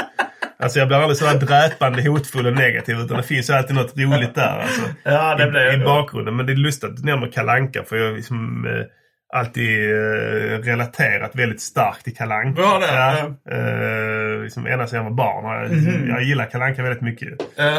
Alltså 0.59 0.79
jag 0.79 0.87
blir 0.87 0.97
aldrig 0.97 1.17
så 1.17 1.25
här 1.25 1.37
dräpande, 1.37 2.09
hotfull 2.09 2.45
och 2.47 2.53
negativ 2.53 2.99
utan 2.99 3.17
det 3.17 3.23
finns 3.23 3.49
ju 3.49 3.53
alltid 3.53 3.75
något 3.75 3.97
roligt 3.97 4.35
där. 4.35 4.59
Alltså, 4.59 4.81
Ja, 5.03 5.35
det 5.35 5.47
blir 5.51 5.71
i, 5.71 5.73
I 5.73 5.77
det. 5.77 5.85
bakgrunden. 5.85 6.35
Men 6.35 6.45
det 6.45 6.51
är 6.53 6.55
lustigt 6.55 6.89
att 6.89 6.97
du 6.97 7.03
nämner 7.03 7.27
Kalanka 7.31 7.83
för 7.83 7.95
jag 7.95 8.15
liksom 8.15 8.65
eh, 8.67 8.85
alltid 9.33 9.89
eh, 9.91 10.59
relaterat 10.59 11.35
väldigt 11.35 11.61
starkt 11.61 12.03
till 12.03 12.15
Kalanka. 12.15 12.61
Har 12.61 12.79
det? 12.79 12.85
Ja. 12.87 13.15
Ja. 13.45 13.55
Eh, 13.57 14.43
liksom 14.43 14.67
ända 14.67 14.87
sedan 14.87 14.97
jag 14.97 15.03
var 15.09 15.17
barn. 15.17 15.61
Jag, 15.61 15.71
Mhm. 15.71 16.09
jag 16.09 16.23
gillar 16.23 16.45
Kalanka 16.45 16.83
väldigt 16.83 17.01
mycket. 17.01 17.29
Ja. 17.57 17.77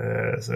Eh, 0.00 0.40
Så 0.40 0.52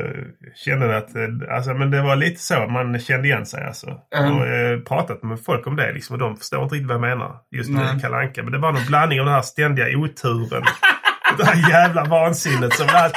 kände 0.65 0.97
att 0.97 1.17
eh, 1.17 1.55
alltså, 1.57 1.75
men 1.75 1.91
det 1.91 2.03
var 2.03 2.17
lite 2.17 2.41
så 2.41 2.67
man 2.67 2.99
kände 2.99 3.29
igen 3.29 3.47
sig. 3.47 3.65
Alltså. 3.65 3.87
Mm. 4.19 4.37
Och 4.37 4.47
eh, 4.47 4.79
pratat 4.81 5.23
med 5.23 5.39
folk 5.47 5.67
om 5.67 5.77
det 5.77 5.93
liksom, 5.93 6.15
och 6.15 6.21
de 6.21 6.37
förstår 6.37 6.63
inte 6.63 6.75
riktigt 6.75 6.89
vad 6.89 6.95
jag 6.95 7.01
menar. 7.19 7.37
Just 7.51 7.71
med 7.71 8.01
Kalle 8.03 8.17
Anka. 8.17 8.43
Men 8.43 8.53
det 8.53 8.59
var 8.59 8.73
någon 8.73 8.87
blandning 8.87 9.21
av 9.21 9.27
den 9.27 9.35
här 9.35 9.43
ständiga 9.43 9.99
oturen. 9.99 10.63
det 11.39 11.45
här 11.45 11.71
jävla 11.71 12.05
vansinnet. 12.05 12.73
Som 12.73 12.87
allt, 12.93 13.15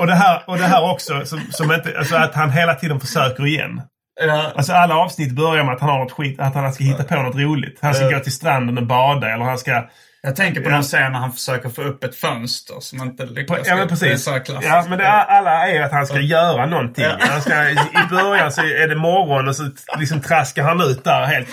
och, 0.00 0.06
det 0.06 0.14
här, 0.14 0.42
och 0.46 0.58
det 0.58 0.64
här 0.64 0.92
också, 0.92 1.24
som, 1.24 1.38
som 1.50 1.72
inte, 1.72 1.98
alltså 1.98 2.16
att 2.16 2.34
han 2.34 2.50
hela 2.50 2.74
tiden 2.74 3.00
försöker 3.00 3.46
igen. 3.46 3.80
Ja. 4.26 4.52
Alltså 4.56 4.72
alla 4.72 4.94
avsnitt 4.96 5.32
börjar 5.32 5.64
med 5.64 5.74
att 5.74 5.80
han 5.80 5.90
har 5.90 5.98
något 5.98 6.12
skit, 6.12 6.40
att 6.40 6.54
han 6.54 6.72
ska 6.72 6.84
hitta 6.84 7.04
på 7.04 7.14
något 7.22 7.36
roligt. 7.36 7.78
Han 7.82 7.94
ska 7.94 8.04
Ja. 8.04 8.18
gå 8.18 8.24
till 8.24 8.32
stranden 8.32 8.78
och 8.78 8.86
bada 8.86 9.30
eller 9.34 9.44
han 9.44 9.58
ska... 9.58 9.84
Jag 10.24 10.36
tänker 10.36 10.60
på 10.60 10.68
Ja. 10.70 10.74
någon 10.74 10.82
scen 10.82 11.12
när 11.12 11.18
han 11.18 11.32
försöker 11.32 11.68
få 11.68 11.82
upp 11.82 12.04
ett 12.04 12.14
fönster 12.16 12.74
som 12.80 13.02
inte 13.02 13.26
lyckas. 13.26 13.58
Ja 13.66 13.76
men 13.76 13.88
precis. 13.88 14.28
Ja 14.62 14.84
men 14.88 14.98
det 14.98 15.04
är, 15.04 15.24
alla 15.24 15.68
är 15.68 15.82
att 15.82 15.92
han 15.92 16.06
ska 16.06 16.20
göra 16.20 16.66
någonting. 16.66 17.04
Han 17.20 17.40
ska, 17.42 17.70
I 17.70 17.76
början 18.10 18.52
så 18.52 18.60
är 18.60 18.88
det 18.88 18.94
morgon 18.96 19.48
och 19.48 19.56
så 19.56 19.70
liksom 19.98 20.20
traskar 20.20 20.62
han 20.62 20.80
ut 20.80 21.04
där 21.04 21.24
helt. 21.26 21.48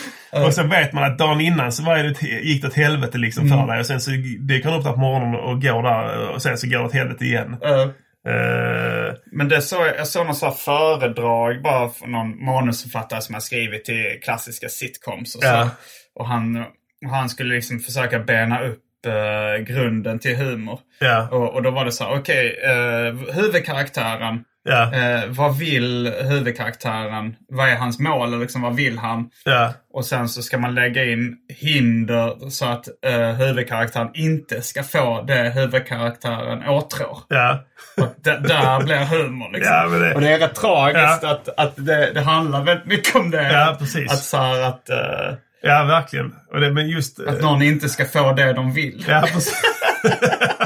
Och 0.46 0.54
så 0.54 0.64
vet 0.64 0.94
man 0.94 1.04
att 1.04 1.18
dagen 1.18 1.42
innan 1.42 1.72
så 1.72 1.84
var 1.84 1.98
det, 1.98 2.22
gick 2.22 2.62
det 2.62 2.68
åt 2.68 2.74
helvete 2.76 3.18
liksom 3.18 3.46
Mm. 3.48 3.60
för 3.60 3.68
dig. 3.68 3.80
Och 3.80 3.86
sen 3.86 4.02
så 4.02 4.12
dyker 4.40 4.70
han 4.70 4.80
upp 4.80 4.86
där 4.86 4.92
på 4.92 5.00
morgonen 5.00 5.36
och 5.40 5.62
går 5.62 5.84
där 5.84 6.28
och 6.30 6.42
sen 6.42 6.58
så 6.58 6.68
går 6.68 6.80
det 6.80 6.86
åt 6.86 6.94
helvete 6.94 7.26
igen. 7.26 7.58
Ja. 7.62 7.88
Eh, 8.30 9.14
Men 9.32 9.50
det 9.50 9.62
så, 9.62 9.76
jag 9.98 10.08
såg 10.08 10.26
någon 10.26 10.36
här 10.42 10.52
föredrag 10.52 11.62
bara 11.62 11.90
för 11.90 12.08
någon 12.08 12.46
manusförfattare 12.46 13.22
som 13.22 13.34
har 13.34 13.42
skrivit 13.42 13.86
till 13.86 14.20
klassiska 14.24 14.70
sitcoms 14.70 15.36
och 15.36 15.42
så. 15.42 15.48
Ja. 15.48 15.70
Och 16.16 16.28
han, 16.28 16.66
och 17.06 17.10
han 17.12 17.30
skulle 17.30 17.56
liksom 17.56 17.80
försöka 17.80 18.20
bena 18.20 18.62
upp 18.62 18.84
eh, 19.06 19.64
grunden 19.64 20.20
till 20.20 20.36
humor. 20.36 20.80
ja, 21.00 21.28
Och, 21.32 21.54
och 21.54 21.64
då 21.64 21.72
var 21.72 21.86
det 21.86 21.92
så 21.92 22.04
här, 22.04 22.20
okej, 22.20 22.60
eh, 22.64 23.34
huvudkaraktären. 23.36 24.44
Ja, 24.64 24.94
Eh, 24.94 25.22
vad 25.28 25.58
vill 25.58 26.14
huvudkaraktären? 26.22 27.36
Vad 27.50 27.70
är 27.70 27.76
hans 27.76 28.00
mål? 28.00 28.28
Eller 28.28 28.38
liksom, 28.40 28.62
vad 28.62 28.76
vill 28.76 28.98
han? 28.98 29.30
ja, 29.46 29.74
Och 29.94 30.06
sen 30.06 30.30
så 30.30 30.42
ska 30.42 30.58
man 30.58 30.76
lägga 30.76 31.06
in 31.06 31.36
hinder 31.60 32.50
så 32.50 32.66
att 32.66 32.88
eh, 33.06 33.30
huvudkaraktären 33.32 34.10
inte 34.14 34.62
ska 34.62 34.84
få 34.84 35.22
det 35.28 35.50
huvudkaraktären 35.56 36.70
åtrår. 36.70 37.18
ja. 37.28 37.64
Och 37.98 38.16
där 38.24 38.84
blir 38.84 38.98
humor 38.98 39.52
liksom. 39.54 39.74
Ja, 39.74 39.88
det- 39.88 40.16
Och 40.16 40.22
det 40.22 40.30
är 40.34 40.40
rätt 40.40 40.56
tragiskt 40.56 41.20
Ja. 41.24 41.30
att, 41.32 41.50
att 41.60 41.86
det, 41.86 42.12
det 42.14 42.22
handlar 42.22 42.64
väldigt 42.64 42.86
mycket 42.88 43.16
om 43.16 43.32
det. 43.32 43.52
Ja, 43.54 43.76
precis. 43.80 44.12
Att, 44.12 44.20
så 44.24 44.38
här, 44.38 44.62
att, 44.62 44.90
eh, 44.90 45.36
Ja, 45.62 45.84
verkligen. 45.84 46.36
Och 46.54 46.60
det, 46.60 46.72
men 46.72 46.90
just... 46.90 47.20
att 47.20 47.42
någon 47.42 47.62
inte 47.62 47.90
ska 47.90 48.06
få 48.06 48.32
det 48.34 48.54
de 48.54 48.74
vill. 48.74 49.06
Ja, 49.08 49.24
precis. 49.34 49.62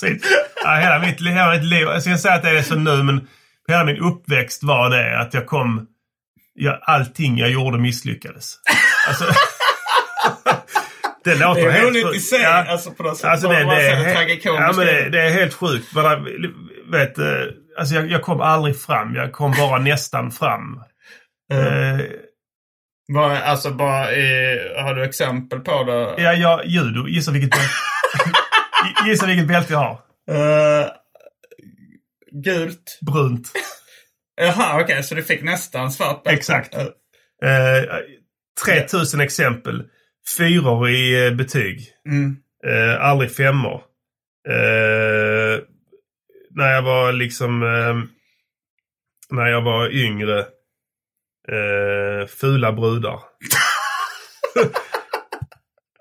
precis. 0.00 0.22
Ja, 0.64 0.74
hela, 0.74 0.98
mitt, 0.98 1.20
hela 1.20 1.50
mitt 1.50 1.64
liv. 1.64 1.82
Jag 1.88 2.02
säger 2.02 2.36
att 2.36 2.42
det 2.42 2.50
är 2.50 2.62
så 2.62 2.74
nu, 2.74 3.02
men 3.02 3.28
hela 3.68 3.84
min 3.84 3.98
uppväxt 3.98 4.62
var 4.62 4.90
det 4.90 5.20
att 5.20 5.34
jag 5.34 5.46
kom... 5.46 5.86
Jag, 6.54 6.78
allting 6.82 7.38
jag 7.38 7.50
gjorde 7.50 7.78
misslyckades. 7.78 8.54
Alltså, 9.08 9.24
det 11.24 11.34
låter 11.34 11.62
Det 11.62 11.68
är 11.68 11.72
helt 11.72 12.04
sjukt. 12.04 12.16
i 12.16 12.20
sig, 12.20 12.40
Ja. 12.42 12.64
alltså 12.68 12.90
på 12.90 13.02
något 13.02 13.16
sätt. 13.16 13.30
Alltså 13.30 13.48
det, 13.48 13.54
det, 13.54 13.60
är, 13.88 13.96
helt- 13.96 14.44
ja, 14.44 14.72
men 14.76 14.86
det, 14.86 15.08
det 15.08 15.20
är 15.20 15.30
helt 15.30 15.54
sjukt. 15.54 15.92
Bara, 15.94 16.16
vet, 16.92 17.18
eh, 17.18 17.24
alltså 17.78 17.94
jag, 17.94 18.10
jag 18.10 18.22
kom 18.22 18.40
aldrig 18.40 18.80
fram. 18.80 19.14
Jag 19.14 19.32
kom 19.32 19.52
bara 19.58 19.78
nästan 19.78 20.30
fram. 20.30 20.80
Eh, 21.52 22.00
Bara, 23.14 23.40
alltså 23.42 23.70
bara, 23.70 24.10
eh, 24.12 24.84
har 24.84 24.94
du 24.94 25.04
exempel 25.04 25.60
på 25.60 25.84
det? 25.84 26.22
ja, 26.22 26.32
jag, 26.32 26.66
judo. 26.66 27.08
Gissa 27.08 27.32
vilket 27.32 27.58
gissa 29.06 29.26
vilket 29.26 29.48
bälte 29.48 29.72
jag 29.72 29.78
har. 29.78 30.00
Eh, 30.30 30.86
gult. 32.44 32.98
Brunt. 33.06 33.52
Jaha, 34.36 34.80
okej, 34.82 35.02
så 35.02 35.14
du 35.14 35.22
fick 35.22 35.42
nästan 35.42 35.92
svart 35.92 36.24
bälte. 36.24 36.38
Exakt. 36.38 36.74
Eh, 36.74 36.86
Eh, 37.44 37.84
3000 38.64 39.20
exempel. 39.20 39.82
Fyror 40.38 40.88
i 40.88 41.26
eh, 41.26 41.34
betyg. 41.34 41.88
Mm. 42.08 42.36
Eh, 42.66 43.04
aldrig 43.04 43.34
femmor. 43.36 43.82
Eh, 44.48 45.60
när 46.50 46.72
jag 46.72 46.82
var 46.82 47.12
liksom... 47.12 47.62
Eh, 47.62 48.02
när 49.30 49.46
jag 49.46 49.62
var 49.62 49.88
yngre. 49.88 50.38
Eh, 51.48 52.26
fula 52.26 52.72
brudar. 52.72 53.20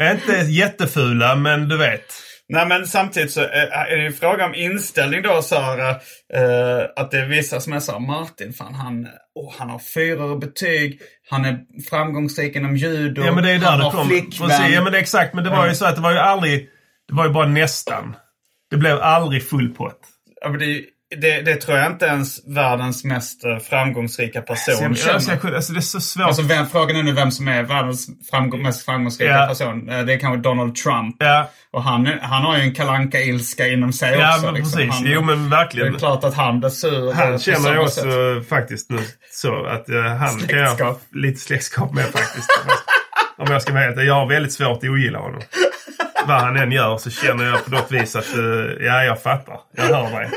Inte 0.12 0.34
jättefula, 0.52 1.36
men 1.36 1.70
du 1.70 1.78
vet. 1.78 2.14
Nej 2.52 2.68
men 2.68 2.88
samtidigt 2.88 3.32
så 3.32 3.42
är 3.42 3.68
är 3.92 3.98
det 3.98 4.04
ju 4.04 4.12
fråga 4.12 4.46
om 4.46 4.56
inställning 4.56 5.22
då 5.22 5.42
Sara. 5.42 5.90
Eh, 6.34 6.86
att 6.96 7.12
det 7.12 7.18
är 7.18 7.26
vissa 7.26 7.60
som 7.60 7.74
är 7.74 7.80
så 7.80 8.00
Martin, 8.00 8.54
fan 8.54 8.74
han, 8.74 9.08
oh, 9.36 9.54
han 9.58 9.70
har 9.70 9.80
fyra 9.80 10.36
betyg. 10.36 11.02
Han 11.30 11.46
är 11.46 11.60
framgångsrik 11.90 12.56
inom 12.56 12.78
judo. 12.78 13.24
Ja 13.26 13.32
men 13.32 13.44
det 13.44 13.52
är 13.52 13.60
där 13.60 13.68
han 13.68 13.80
det 13.80 13.86
har 13.86 13.92
kom. 13.92 14.08
flickvän. 14.08 14.50
Precis, 14.50 14.74
Ja 14.74 14.84
men 14.84 14.92
det 14.92 14.98
är 14.98 15.02
exakt. 15.02 15.34
Men 15.34 15.44
det 15.44 15.50
var 15.50 15.68
ju 15.68 15.76
så 15.76 15.86
att 15.86 15.96
det 15.96 16.02
var 16.02 16.12
ju 16.12 16.18
aldrig... 16.18 16.70
Det 17.08 17.16
var 17.16 17.26
ju 17.28 17.34
bara 17.34 17.48
nästan. 17.48 18.16
Det 18.70 18.78
blev 18.78 19.00
aldrig 19.02 19.50
full 19.50 19.70
pott. 19.70 20.00
Ja, 20.42 20.50
men 20.50 20.60
det, 20.60 20.84
det, 21.18 21.42
det 21.42 21.56
tror 21.56 21.78
jag 21.78 21.88
inte 21.92 22.06
ens 22.06 22.48
världens 22.48 23.04
mest 23.04 23.46
eh, 23.46 23.58
framgångsrika 23.58 24.42
person 24.42 24.96
Så 24.96 25.08
jag, 25.08 25.16
alltså, 25.16 25.32
jag, 25.44 25.56
alltså 25.56 25.74
det 25.74 25.80
är 25.80 25.82
så 25.82 26.02
svårt. 26.02 26.26
Alltså 26.26 26.42
vem, 26.42 26.68
frågan 26.68 26.96
är 26.98 27.04
nu 27.04 27.12
vem 27.12 27.32
som 27.32 27.48
är 27.48 27.64
världens 27.64 28.08
framgång, 28.32 28.62
mest 28.64 28.86
framgångsrika 28.86 29.32
Ja. 29.32 29.48
person. 29.48 29.90
Eh, 29.90 30.02
Det 30.06 30.14
är 30.14 30.20
kanske 30.20 30.42
Donald 30.50 30.76
Trump. 30.76 31.16
ja, 31.20 31.50
Och 31.74 31.84
han, 31.84 32.06
han 32.22 32.44
har 32.44 32.58
ju 32.58 32.64
en 32.64 32.74
kalanka 32.76 33.20
ilska 33.22 33.68
inom 33.68 33.94
sig 33.94 34.18
ja 34.20 34.34
också. 34.36 34.46
men 34.46 34.54
liksom. 34.54 34.72
precis. 34.80 34.94
Han, 34.94 35.04
jo 35.06 35.22
men 35.22 35.44
Det 35.44 35.50
verkligen. 35.56 35.96
är 35.96 36.00
klart 36.00 36.24
att 36.24 36.34
han 36.34 36.60
blir 36.60 36.70
sur. 36.70 37.08
eh, 37.10 37.14
Han 37.16 37.40
känner 37.40 37.74
jag 37.74 37.84
också 37.84 38.02
sätt. 38.02 38.50
faktiskt 38.50 38.90
nu 38.90 39.00
så 39.32 39.66
att 39.66 39.90
uh, 39.90 40.02
han 40.04 40.40
kan 40.40 40.60
jag 40.60 40.68
Släktskap. 40.70 41.02
lite 41.14 41.40
släktskap 41.40 41.94
med 41.94 42.06
faktiskt. 42.06 42.50
Om 43.38 43.52
jag 43.52 43.62
ska 43.62 43.74
vara 43.74 43.84
helt 43.84 44.04
Jag 44.04 44.14
har 44.14 44.28
väldigt 44.28 44.54
svårt 44.54 44.78
att 44.78 44.84
ogilla 44.90 45.20
honom. 45.20 45.42
Vad 46.28 46.42
han 46.42 46.58
än 46.58 46.72
gör 46.72 46.98
så 46.98 47.10
känner 47.10 47.46
jag 47.46 47.66
på 47.66 47.72
något 47.72 47.92
vis 47.92 48.16
att 48.16 48.36
uh, 48.38 48.44
ja, 48.86 49.04
jag 49.04 49.22
fattar. 49.22 49.56
Jag 49.78 49.84
hör 49.84 50.20
dig. 50.20 50.30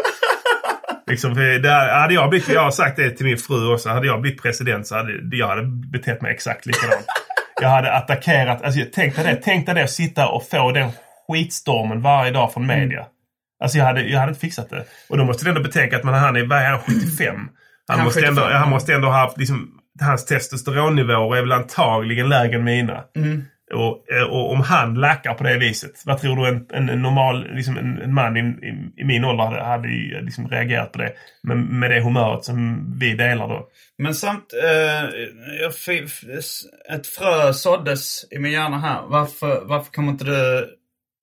Liksom, 1.07 1.35
där, 1.35 2.01
hade 2.01 2.15
jag, 2.15 2.31
blivit, 2.31 2.49
jag 2.49 2.63
har 2.63 2.71
sagt 2.71 2.97
det 2.97 3.11
till 3.11 3.27
min 3.27 3.39
fru 3.39 3.73
också. 3.73 3.89
Hade 3.89 4.07
jag 4.07 4.21
blivit 4.21 4.43
president 4.43 4.87
så 4.87 4.95
hade 4.97 5.37
jag 5.37 5.49
hade 5.49 5.63
betett 5.63 6.23
mig 6.23 6.33
exakt 6.33 6.67
likadant. 6.67 7.07
Jag 7.61 7.69
hade 7.69 7.93
attackerat. 7.93 8.63
Alltså, 8.63 8.81
tänk 8.93 9.17
dig 9.17 9.25
det. 9.25 9.41
Tänk 9.45 9.67
dig 9.67 9.75
det 9.75 9.85
att 9.85 9.91
sitta 9.91 10.29
och 10.29 10.49
få 10.49 10.73
den 10.73 10.91
skitstormen 11.29 12.03
varje 12.03 12.31
dag 12.31 12.53
från 12.53 12.67
media. 12.67 13.07
Alltså 13.63 13.79
jag 13.79 13.85
hade, 13.85 14.03
jag 14.03 14.21
hade 14.21 14.31
inte 14.31 14.41
fixat 14.41 14.71
det. 14.71 14.85
Och 15.09 15.19
då 15.19 15.25
måste 15.25 15.45
du 15.45 15.49
ändå 15.49 15.63
betänka 15.63 15.97
att 15.97 16.05
man, 16.05 16.15
han 16.15 16.37
är, 16.37 16.53
är 16.55 16.71
han, 16.71 16.81
75? 16.81 17.35
Han, 17.89 17.97
Han 17.99 18.05
måste 18.05 18.21
75, 18.21 18.39
ändå, 18.39 18.57
han 18.57 18.71
måste 18.71 18.95
ändå 18.95 19.09
ha 19.09 19.19
haft 19.19 19.39
liksom, 19.39 19.71
hans 20.01 20.25
testosteronnivåer 20.25 21.37
är 21.37 21.41
väl 21.41 21.53
antagligen 21.53 22.29
lägre 22.29 22.57
än 22.57 22.65
mina. 22.65 23.05
Mm. 23.17 23.45
Och, 23.75 24.13
eh, 24.13 24.23
och 24.23 24.53
om 24.53 24.61
han 24.61 24.95
lackar 24.95 25.35
på 25.35 25.45
det 25.45 25.59
viset, 25.59 26.03
vad 26.05 26.21
tror 26.21 26.37
du 26.37 26.49
en, 26.49 26.89
en, 26.91 27.03
normal 27.03 27.55
liksom 27.55 27.79
en, 27.79 28.03
en 28.03 28.15
man 28.15 28.37
i, 28.37 28.41
i, 28.41 29.01
i 29.03 29.05
min 29.05 29.25
ålder 29.25 29.45
hade, 29.45 29.65
hade 29.65 29.89
ju 29.89 30.21
liksom 30.21 30.49
reagerat 30.49 30.93
på 30.93 30.99
det? 30.99 31.13
Med, 31.43 31.57
med 31.57 31.91
det 31.91 32.01
humöret 32.01 32.45
som 32.45 32.87
vi 32.99 33.15
delar 33.15 33.49
då. 33.49 33.69
Men 33.99 34.15
samt, 34.15 34.53
eh, 34.63 35.05
ett 36.97 37.07
frö 37.07 37.53
såddes 37.53 38.25
i 38.31 38.39
min 38.39 38.53
hjärna 38.53 38.79
här. 38.79 39.03
Varför, 39.07 39.63
varför 39.65 39.93
kommer 39.93 40.13
inte 40.13 40.25
du... 40.25 40.71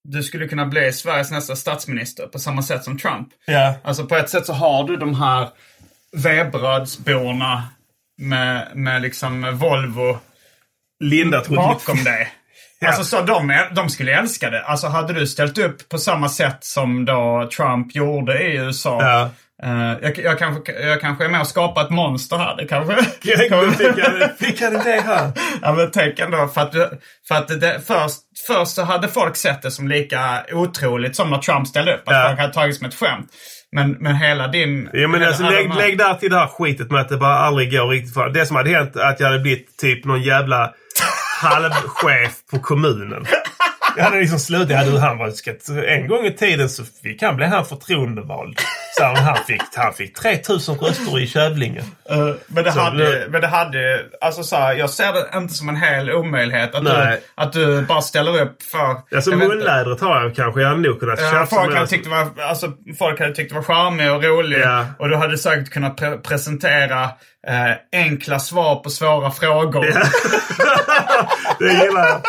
Du 0.04 0.24
skulle 0.24 0.48
kunna 0.48 0.66
bli 0.66 0.92
Sveriges 0.92 1.32
nästa 1.32 1.56
statsminister 1.56 2.28
på 2.28 2.40
samma 2.40 2.62
sätt 2.62 2.84
som 2.84 2.98
Trump. 2.98 3.28
Ja. 3.46 3.76
Alltså 3.84 4.06
på 4.06 4.16
ett 4.16 4.30
sätt 4.30 4.46
så 4.46 4.54
har 4.54 4.88
du 4.88 4.98
de 4.98 5.16
här 5.16 5.50
vebrödsborna 6.12 7.64
med, 8.18 8.72
med 8.76 9.02
liksom 9.02 9.58
Volvo 9.58 10.20
Linda 11.00 11.42
tror 11.42 11.56
bakom 11.56 12.04
dig. 12.04 12.34
Alltså 12.88 13.04
så 13.04 13.22
de, 13.22 13.54
de 13.72 13.90
skulle 13.90 14.12
älska 14.20 14.50
det. 14.50 14.62
Alltså 14.64 14.88
hade 14.88 15.14
du 15.14 15.28
ställt 15.28 15.58
upp 15.58 15.90
på 15.90 15.98
samma 15.98 16.30
sätt 16.30 16.58
som 16.62 17.06
då 17.06 17.50
Trump 17.58 17.96
gjorde 17.96 18.44
i 18.44 18.56
USA. 18.58 19.00
Ja. 19.02 19.30
eh, 19.64 19.98
jag, 20.02 20.18
jag, 20.18 20.40
kanske, 20.40 20.72
jag 20.74 21.02
kanske 21.02 21.26
är 21.26 21.30
med 21.30 21.42
och 21.42 21.48
skapar 21.48 21.82
ett 21.84 21.90
monster 21.90 22.38
här. 22.38 22.56
Det 22.58 22.66
kanske... 22.66 22.96
Fick, 24.40 24.62
han 24.62 24.76
idé 24.76 25.02
här? 25.06 25.32
Ja 25.62 25.74
men 25.74 25.92
tänk 25.92 26.20
ändå 26.20 26.48
för 26.48 26.62
att, 26.62 26.74
för 27.28 27.36
att 27.36 27.48
det, 27.62 27.80
först, 27.88 28.18
först 28.48 28.72
så 28.72 28.84
hade 28.84 29.08
folk 29.08 29.36
sett 29.36 29.62
det 29.62 29.72
som 29.72 29.88
lika 29.88 30.44
otroligt 30.54 31.16
som 31.16 31.30
när 31.30 31.38
Trump 31.38 31.68
ställde 31.68 31.94
upp. 31.94 32.08
Att 32.08 32.14
Ja. 32.16 32.26
folk 32.28 32.40
hade 32.40 32.54
tagit 32.54 32.76
som 32.76 32.88
ett 32.88 32.96
skämt. 32.96 33.28
Men, 33.76 33.92
men 33.92 34.16
hela 34.16 34.48
din... 34.48 34.90
Ja, 34.94 35.08
men 35.08 35.24
alltså, 35.24 35.44
lägg, 35.44 35.70
här- 35.70 35.78
lägg 35.78 35.98
där 35.98 36.14
till 36.14 36.30
det 36.30 36.38
här 36.38 36.48
skitet 36.48 36.92
med 36.92 37.02
att 37.02 37.10
det 37.10 37.18
bara 37.18 37.36
aldrig 37.38 37.72
går 37.72 37.88
riktigt 37.88 38.14
fram. 38.14 38.34
Det 38.34 38.46
som 38.46 38.56
hade 38.56 38.70
hänt 38.70 38.96
att 38.96 39.20
jag 39.20 39.28
hade 39.28 39.40
blivit 39.40 39.78
typ 39.78 40.06
någon 40.06 40.22
jävla 40.22 40.74
halvchef 41.42 42.34
på 42.52 42.60
kommunen. 42.60 43.26
Jag 43.98 44.04
hade 44.04 44.20
liksom 44.20 44.40
slutat. 44.40 44.70
Ja, 44.70 44.84
du, 44.84 44.98
han 44.98 45.18
var, 45.18 45.32
en 45.86 46.08
gång 46.08 46.26
i 46.26 46.34
tiden 46.34 46.70
så 46.70 46.84
fick 47.04 47.22
han 47.22 47.36
bli 47.36 47.46
han 47.46 47.66
förtroendevald. 47.66 48.60
Så 48.98 49.04
han, 49.04 49.38
fick, 49.48 49.62
han 49.76 49.94
fick 49.94 50.18
3000 50.18 50.76
röster 50.76 51.20
i 51.20 51.28
Kävlinge. 51.28 51.80
Eh, 52.10 52.30
men, 52.48 52.64
det 52.64 52.72
Så 52.72 52.80
hade, 52.80 53.28
men 53.30 53.42
det 53.42 53.48
hade... 53.48 54.06
Alltså 54.22 54.44
så 54.44 54.56
här, 54.56 54.74
jag 54.74 54.90
ser 54.90 55.14
det 55.14 55.38
inte 55.38 55.54
som 55.54 55.70
en 55.70 55.76
hel 55.76 56.12
omöjlighet. 56.12 56.76
Att, 56.76 56.86
du, 56.86 57.20
att 57.36 57.54
du 57.54 57.82
bara 57.82 58.02
ställer 58.02 58.42
upp 58.42 58.64
för... 58.64 59.16
Alltså 59.16 59.32
jag 59.32 59.40
munlädret 59.40 60.02
har 60.02 60.22
jag 60.22 60.36
kanske. 60.36 60.62
Jag 60.62 60.70
hade 60.70 60.82
nog 60.82 61.00
kunnat 61.00 61.20
Ja, 61.22 61.46
folk, 61.50 61.76
hade 61.76 61.88
tyckt 61.88 62.04
det 62.04 62.10
var, 62.10 62.28
alltså, 62.50 62.72
folk 63.00 63.20
hade 63.20 63.36
tyckt 63.36 63.50
det 63.50 63.56
var 63.56 63.64
charmig 63.64 64.12
och 64.12 64.24
rolig. 64.24 64.60
Ja. 64.60 64.86
Och 65.00 65.10
du 65.10 65.16
hade 65.16 65.38
säkert 65.38 65.70
kunnat 65.70 66.00
pre- 66.02 66.22
presentera 66.22 67.04
eh, 67.48 67.72
enkla 67.92 68.40
svar 68.40 68.76
på 68.76 68.90
svåra 68.90 69.32
frågor. 69.32 69.86
Det 71.60 71.74
gillar 71.74 72.08
jag. 72.08 72.22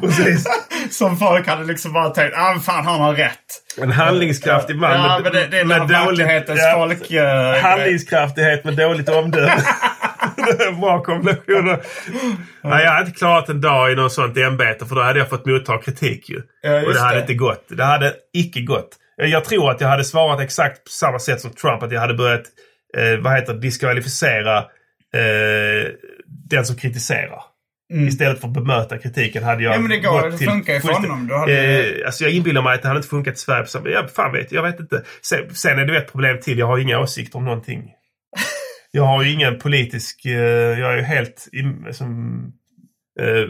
Precis. 0.00 0.46
Som 0.90 1.16
folk 1.16 1.46
hade 1.46 1.64
liksom 1.64 1.92
bara 1.92 2.10
tänkt, 2.10 2.34
ah 2.36 2.58
fan 2.58 2.86
han 2.86 3.00
har 3.00 3.14
rätt. 3.14 3.38
En 3.80 3.92
handlingskraftig 3.92 4.76
man 4.76 4.92
Ja, 4.92 5.02
med, 5.02 5.22
men 5.22 5.32
det, 5.32 5.46
det 5.46 5.60
är 5.60 5.64
med 5.64 5.78
med 5.78 5.88
verklighetens 5.88 6.60
folk... 6.74 7.10
eh, 7.10 7.62
Handlingskraftighet 7.62 8.64
med 8.64 8.76
dåligt 8.76 9.08
omdöme. 9.08 9.62
Bra 10.80 11.02
kombination. 11.02 11.66
Nej, 12.62 12.84
jag 12.84 12.90
hade 12.90 13.06
inte 13.06 13.18
klarat 13.18 13.48
en 13.48 13.60
dag 13.60 13.92
i 13.92 13.94
något 13.94 14.12
sånt 14.12 14.36
ämbete 14.36 14.86
för 14.86 14.94
då 14.94 15.02
hade 15.02 15.18
jag 15.18 15.30
fått 15.30 15.46
motta 15.46 15.78
kritik 15.78 16.28
ju. 16.28 16.42
Ja, 16.62 16.82
och 16.82 16.94
det 16.94 17.00
hade 17.00 17.14
det. 17.14 17.20
inte 17.20 17.34
gått. 17.34 17.64
Det 17.68 17.84
hade 17.84 18.14
icke 18.34 18.60
gått. 18.60 18.88
Jag 19.16 19.44
tror 19.44 19.70
att 19.70 19.80
jag 19.80 19.88
hade 19.88 20.04
svarat 20.04 20.40
exakt 20.40 20.84
på 20.84 20.90
samma 20.90 21.18
sätt 21.18 21.40
som 21.40 21.50
Trump. 21.50 21.82
Att 21.82 21.92
jag 21.92 22.00
hade 22.00 22.14
börjat, 22.14 22.42
eh, 22.96 23.18
vad 23.20 23.34
heter 23.34 23.54
diskvalificera 23.54 24.58
eh, 24.58 25.90
den 26.50 26.64
som 26.64 26.76
kritiserar. 26.76 27.42
Istället 27.94 28.40
för 28.40 28.48
att 28.48 28.54
bemöta 28.54 28.98
kritiken 28.98 29.42
hade 29.44 29.62
jag 29.62 29.74
Mm. 29.74 29.82
Ja, 29.82 29.88
men 29.88 30.02
det 30.02 30.08
går. 30.08 30.22
gått 30.22 30.32
Det 30.32 30.38
till 30.38 30.48
funkar 30.48 30.74
ju 30.74 30.80
för 30.80 30.92
honom. 30.92 31.26
Du 31.26 31.34
hade- 31.34 31.88
Eh, 32.00 32.06
alltså 32.06 32.24
jag 32.24 32.32
inbillar 32.32 32.62
mig 32.62 32.74
att 32.74 32.82
det 32.82 32.88
hade 32.88 32.98
inte 32.98 33.08
funkat 33.08 33.34
i 33.34 33.38
Sverige 33.38 33.66
samma... 33.66 33.88
Jag, 33.88 34.10
fan 34.10 34.32
vet, 34.32 34.52
jag 34.52 34.62
vet 34.62 34.80
inte. 34.80 35.02
Sen, 35.22 35.54
sen 35.54 35.78
är 35.78 35.86
det 35.86 35.96
ett 35.98 36.12
problem 36.12 36.40
till. 36.40 36.58
Jag 36.58 36.66
har 36.66 36.78
inga 36.78 36.98
åsikter 37.00 37.38
om 37.38 37.44
någonting. 37.44 37.90
Jag 38.90 39.02
har 39.04 39.22
ju 39.24 39.32
ingen 39.32 39.58
politisk... 39.58 40.26
Eh, 40.26 40.32
jag 40.80 40.92
är 40.92 40.96
ju 40.96 41.02
helt... 41.02 41.48
im- 41.52 41.92
Som, 41.92 42.38
eh, 43.20 43.48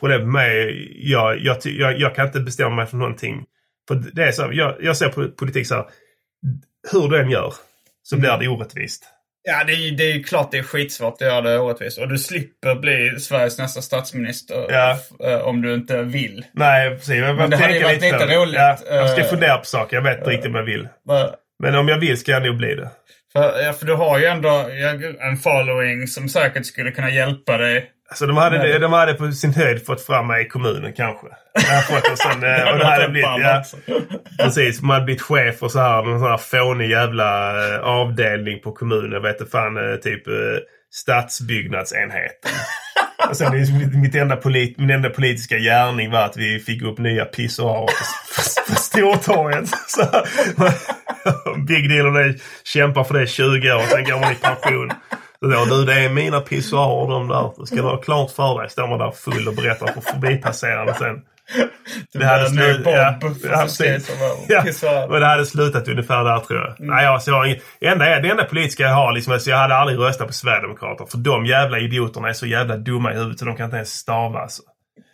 problem 0.00 0.20
med 0.20 0.28
mig, 0.28 0.88
jag, 1.10 1.38
jag, 1.38 1.56
jag, 1.64 2.00
jag 2.00 2.14
kan 2.14 2.26
inte 2.26 2.40
bestämma 2.40 2.76
mig 2.76 2.86
för 2.86 2.96
någonting. 2.96 3.44
För 3.88 3.94
det 4.12 4.24
är 4.24 4.32
så, 4.32 4.48
jag, 4.52 4.76
jag 4.80 4.96
ser 4.96 5.08
på 5.08 5.28
politik 5.28 5.66
så 5.66 5.74
här. 5.74 5.84
Hur 6.92 7.08
du 7.08 7.20
än 7.20 7.30
gör 7.30 7.54
så 8.02 8.16
blir 8.16 8.38
det 8.38 8.48
orättvist. 8.48 9.04
Ja, 9.44 9.64
det 9.66 9.72
är, 9.72 9.96
det 9.96 10.12
är 10.12 10.22
klart 10.22 10.50
det 10.50 10.58
är 10.58 10.62
skitsvårt 10.62 11.14
att 11.14 11.20
göra 11.20 11.40
det 11.40 11.58
orättvist. 11.58 11.98
Och 11.98 12.08
du 12.08 12.18
slipper 12.18 12.74
bli 12.74 13.20
Sveriges 13.20 13.58
nästa 13.58 13.82
statsminister 13.82 14.66
Ja. 14.68 14.98
eh, 15.28 15.38
om 15.40 15.62
du 15.62 15.74
inte 15.74 16.02
vill. 16.02 16.44
Nej, 16.52 16.90
precis. 16.90 17.14
Jag 17.16 17.36
Men 17.36 17.50
det 17.50 17.56
hade 17.56 17.76
ju 17.78 17.84
varit 17.84 18.02
lite 18.02 18.36
roligt, 18.36 18.54
Ja, 18.54 18.78
jag 18.90 19.10
ska 19.10 19.20
eh, 19.20 19.26
fundera 19.26 19.58
på 19.58 19.64
saker. 19.64 19.96
Jag 19.96 20.02
vet 20.02 20.18
inte 20.18 20.30
riktigt 20.30 20.48
om 20.48 20.54
jag 20.54 20.62
vill. 20.64 20.88
För, 21.06 21.34
Men 21.62 21.74
om 21.74 21.88
jag 21.88 21.98
vill 21.98 22.18
ska 22.18 22.32
jag 22.32 22.42
nog 22.42 22.56
bli 22.56 22.74
det. 22.74 22.90
för, 23.32 23.62
ja, 23.62 23.72
för 23.72 23.86
du 23.86 23.94
har 23.94 24.18
ju 24.18 24.24
ändå 24.24 24.68
en 25.20 25.36
following 25.36 26.06
som 26.06 26.28
säkert 26.28 26.66
skulle 26.66 26.90
kunna 26.90 27.10
hjälpa 27.10 27.56
dig. 27.58 27.90
Alltså 28.08 28.26
de 28.26 28.36
hade, 28.36 28.78
de 28.78 28.92
hade 28.92 29.14
på 29.14 29.32
sin 29.32 29.54
höjd 29.54 29.86
fått 29.86 30.06
fram 30.06 30.26
mig 30.26 30.42
i 30.46 30.48
kommunen 30.48 30.92
kanske. 30.92 31.26
Jag 31.54 31.62
har 31.62 31.82
fått 31.82 32.08
en 32.08 32.16
sån, 32.16 32.44
eh, 32.44 32.72
och 32.72 32.78
det 32.78 32.86
hade 32.86 33.08
blivit, 33.08 33.28
ja, 33.38 33.62
precis, 34.38 34.82
man 34.82 34.94
hade 34.94 35.04
blivit 35.04 35.22
chef 35.22 35.62
och 35.62 35.70
så 35.70 35.78
här, 35.78 36.02
någon 36.02 36.20
sån 36.20 36.30
här 36.30 36.36
fånig 36.36 36.90
jävla 36.90 37.50
eh, 37.74 37.80
avdelning 37.80 38.60
på 38.60 38.72
kommunen. 38.72 39.22
Vet 39.22 39.40
inte 39.40 39.50
fan, 39.50 39.76
eh, 39.76 39.96
typ 39.96 40.22
stadsbyggnadsenheten. 40.92 42.50
Och 43.30 43.36
sen 43.36 43.52
mitt, 44.02 44.14
enda 44.14 44.36
polit, 44.36 44.78
min 44.78 44.90
enda 44.90 45.10
politiska 45.10 45.58
gärning 45.58 46.10
var 46.10 46.24
att 46.24 46.36
vi 46.36 46.58
fick 46.58 46.82
upp 46.82 46.98
nya 46.98 47.24
pissoarer 47.24 47.86
på, 47.86 48.74
Stortorget. 48.74 49.68
Så, 49.86 50.02
big 51.68 51.88
deal 51.88 52.14
det 52.14 52.34
kämpar 52.64 53.04
för 53.04 53.14
det 53.14 53.22
i 53.22 53.26
20 53.26 53.72
år, 53.72 53.82
sen 53.82 54.04
går 54.04 54.20
man 54.20 54.32
i 54.32 54.34
pension. 54.34 54.92
Så 55.40 55.48
då, 55.48 55.64
du 55.64 55.84
det 55.84 55.94
är 55.94 56.08
mina 56.08 56.40
pissoarer 56.40 57.10
de 57.12 57.28
där. 57.28 57.52
Det 57.58 57.66
ska 57.66 57.76
du 57.76 57.82
ha 57.82 57.96
klart 57.96 58.30
för 58.30 58.60
dig. 58.60 58.70
Står 58.70 58.88
man 58.88 58.98
där 58.98 59.10
full 59.10 59.48
och 59.48 59.54
berättar 59.54 59.86
för 59.86 60.00
förbipasserande 60.00 60.94
sen. 60.94 61.22
Det 62.12 62.24
hade 62.24 62.50
blir 62.50 62.66
nu 62.66 62.74
slut, 62.74 62.84
Bob 62.84 62.94
ja, 62.94 63.20
som 63.20 63.50
ja, 63.50 63.68
skriver 63.68 63.94
precis. 63.94 64.20
om 64.20 64.46
ja, 64.48 64.62
pissoarer. 64.62 65.08
men 65.08 65.20
det 65.20 65.26
hade 65.26 65.46
slutat 65.46 65.88
ungefär 65.88 66.24
där 66.24 66.38
tror 66.38 66.60
jag. 66.60 66.74
Nej, 66.78 67.06
alltså, 67.06 67.30
jag 67.30 67.38
har 67.38 67.44
ingen, 67.44 67.60
det, 67.80 67.86
enda, 67.86 68.04
det 68.04 68.30
enda 68.30 68.44
politiska 68.44 68.82
jag 68.82 68.94
har, 68.94 69.12
liksom, 69.12 69.32
alltså, 69.32 69.50
jag 69.50 69.56
hade 69.56 69.74
aldrig 69.74 69.98
röstat 69.98 70.26
på 70.26 70.32
Sverigedemokraterna. 70.32 71.08
För 71.10 71.18
de 71.18 71.46
jävla 71.46 71.78
idioterna 71.78 72.28
är 72.28 72.32
så 72.32 72.46
jävla 72.46 72.76
dumma 72.76 73.12
i 73.12 73.14
huvudet 73.14 73.38
så 73.38 73.44
de 73.44 73.56
kan 73.56 73.64
inte 73.64 73.76
ens 73.76 73.90
stava. 73.90 74.40
Alltså. 74.40 74.62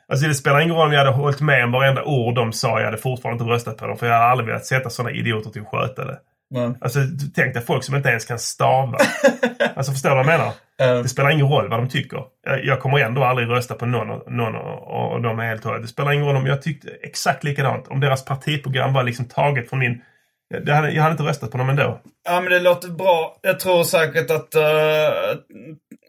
Alltså 0.08 0.28
det 0.28 0.34
spelar 0.34 0.60
ingen 0.60 0.74
roll 0.74 0.86
om 0.86 0.92
jag 0.92 1.04
hade 1.04 1.16
hållit 1.16 1.40
med 1.40 1.64
om 1.64 1.72
varenda 1.72 2.02
ord 2.04 2.34
de 2.34 2.52
sa. 2.52 2.78
Jag 2.78 2.84
hade 2.84 2.96
fortfarande 2.96 3.42
inte 3.42 3.54
röstat 3.54 3.76
på 3.76 3.86
dem. 3.86 3.98
För 3.98 4.06
jag 4.06 4.14
hade 4.14 4.26
aldrig 4.26 4.46
velat 4.46 4.66
sätta 4.66 4.90
sådana 4.90 5.14
idioter 5.14 5.50
till 5.50 5.62
att 5.62 5.68
sköta 5.68 6.04
det. 6.04 6.18
Men, 6.50 6.76
Alltså 6.80 6.98
tänk 7.34 7.54
dig 7.54 7.62
folk 7.62 7.84
som 7.84 7.94
inte 7.94 8.08
ens 8.08 8.24
kan 8.24 8.38
stava. 8.38 8.98
alltså 9.74 9.92
förstår 9.92 10.08
du 10.10 10.16
vad 10.16 10.24
jag 10.26 10.38
menar? 10.38 10.52
eh, 10.96 11.02
Det 11.02 11.08
spelar 11.08 11.30
ingen 11.30 11.48
roll 11.48 11.68
vad 11.68 11.78
de 11.78 11.88
tycker. 11.88 12.22
Jag, 12.46 12.64
jag 12.64 12.80
kommer 12.80 12.98
ändå 12.98 13.24
aldrig 13.24 13.48
rösta 13.48 13.74
på 13.74 13.86
någon, 13.86 14.36
någon 14.36 14.54
och, 14.54 15.12
och 15.12 15.22
de 15.22 15.38
är 15.38 15.46
helt 15.46 15.64
hållna. 15.64 15.78
Det 15.80 15.88
spelar 15.88 16.12
ingen 16.12 16.26
roll 16.26 16.36
om 16.36 16.46
jag 16.46 16.62
tyckte 16.62 16.88
exakt 17.02 17.44
likadant. 17.44 17.88
Om 17.88 18.00
deras 18.00 18.24
partiprogram 18.24 18.92
var 18.92 19.02
liksom 19.02 19.24
taget 19.24 19.68
från 19.68 19.78
min... 19.78 20.00
Det 20.64 20.72
hade, 20.74 20.90
jag 20.90 21.02
hade 21.02 21.12
inte 21.12 21.22
röstat 21.24 21.50
på 21.50 21.58
dem 21.58 21.68
ändå. 21.68 22.00
Ja 22.28 22.40
men 22.40 22.52
det 22.52 22.60
låter 22.60 22.88
bra. 22.88 23.36
Jag 23.42 23.60
tror 23.60 23.84
säkert 23.84 24.30
att... 24.30 24.54
eh, 24.54 24.62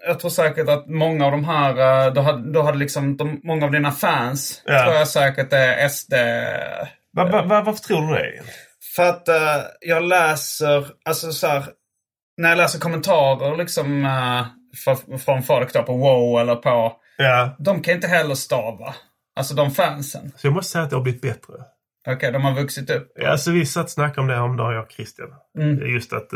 jag 0.08 0.20
tror 0.20 0.30
säkert 0.30 0.70
att 0.70 0.88
många 0.90 1.26
av 1.26 1.32
de 1.32 1.46
här... 1.46 2.06
Uh, 2.08 2.14
då, 2.14 2.22
hade, 2.22 2.52
då 2.52 2.62
hade 2.62 2.78
liksom 2.78 3.18
de, 3.18 3.40
många 3.44 3.66
av 3.66 3.72
dina 3.72 3.92
fans 3.92 4.62
Ja. 4.66 4.84
tror 4.84 4.96
jag 4.96 5.08
säkert 5.08 5.54
är 5.54 5.88
SD... 5.90 6.14
Va, 7.14 7.26
va, 7.26 7.42
va, 7.42 7.62
varför 7.66 7.84
tror 7.84 8.08
du 8.08 8.14
det? 8.14 8.32
För 8.96 9.04
att 9.04 9.28
eh, 9.28 9.64
jag 9.82 10.04
läser, 10.04 10.92
alltså 11.06 11.32
så 11.32 11.48
här, 11.48 11.64
När 12.38 12.50
jag 12.50 12.58
läser 12.58 12.80
kommentarer 12.80 13.58
liksom 13.58 14.06
uh, 14.06 14.46
för, 14.86 15.18
från 15.18 15.44
folk 15.44 15.74
då 15.74 15.84
på 15.84 15.98
wow 15.98 16.42
eller 16.42 16.56
på... 16.56 16.94
Ja. 17.18 17.56
De 17.60 17.82
kan 17.82 17.94
inte 17.94 18.08
heller 18.08 18.36
stava. 18.36 18.96
Alltså 19.36 19.56
de 19.56 19.72
fansen. 19.72 20.32
Så 20.36 20.48
jag 20.48 20.54
måste 20.54 20.72
säga 20.72 20.84
att 20.84 20.90
det 20.90 20.96
har 20.96 21.04
blivit 21.04 21.22
bättre. 21.22 21.54
Okej, 22.08 22.32
de 22.32 22.44
har 22.44 22.56
vuxit 22.56 22.90
upp. 22.90 23.12
Ja, 23.16 23.30
alltså 23.30 23.52
vi 23.52 23.66
satt 23.66 23.84
och 23.84 23.90
snackade 23.90 24.22
om 24.22 24.28
det 24.28 24.40
om 24.40 24.58
dagen 24.58 24.74
jag 24.74 24.84
och 24.84 24.92
Christian. 24.92 25.30
Mm. 25.58 25.94
Just 25.94 26.14
att 26.14 26.30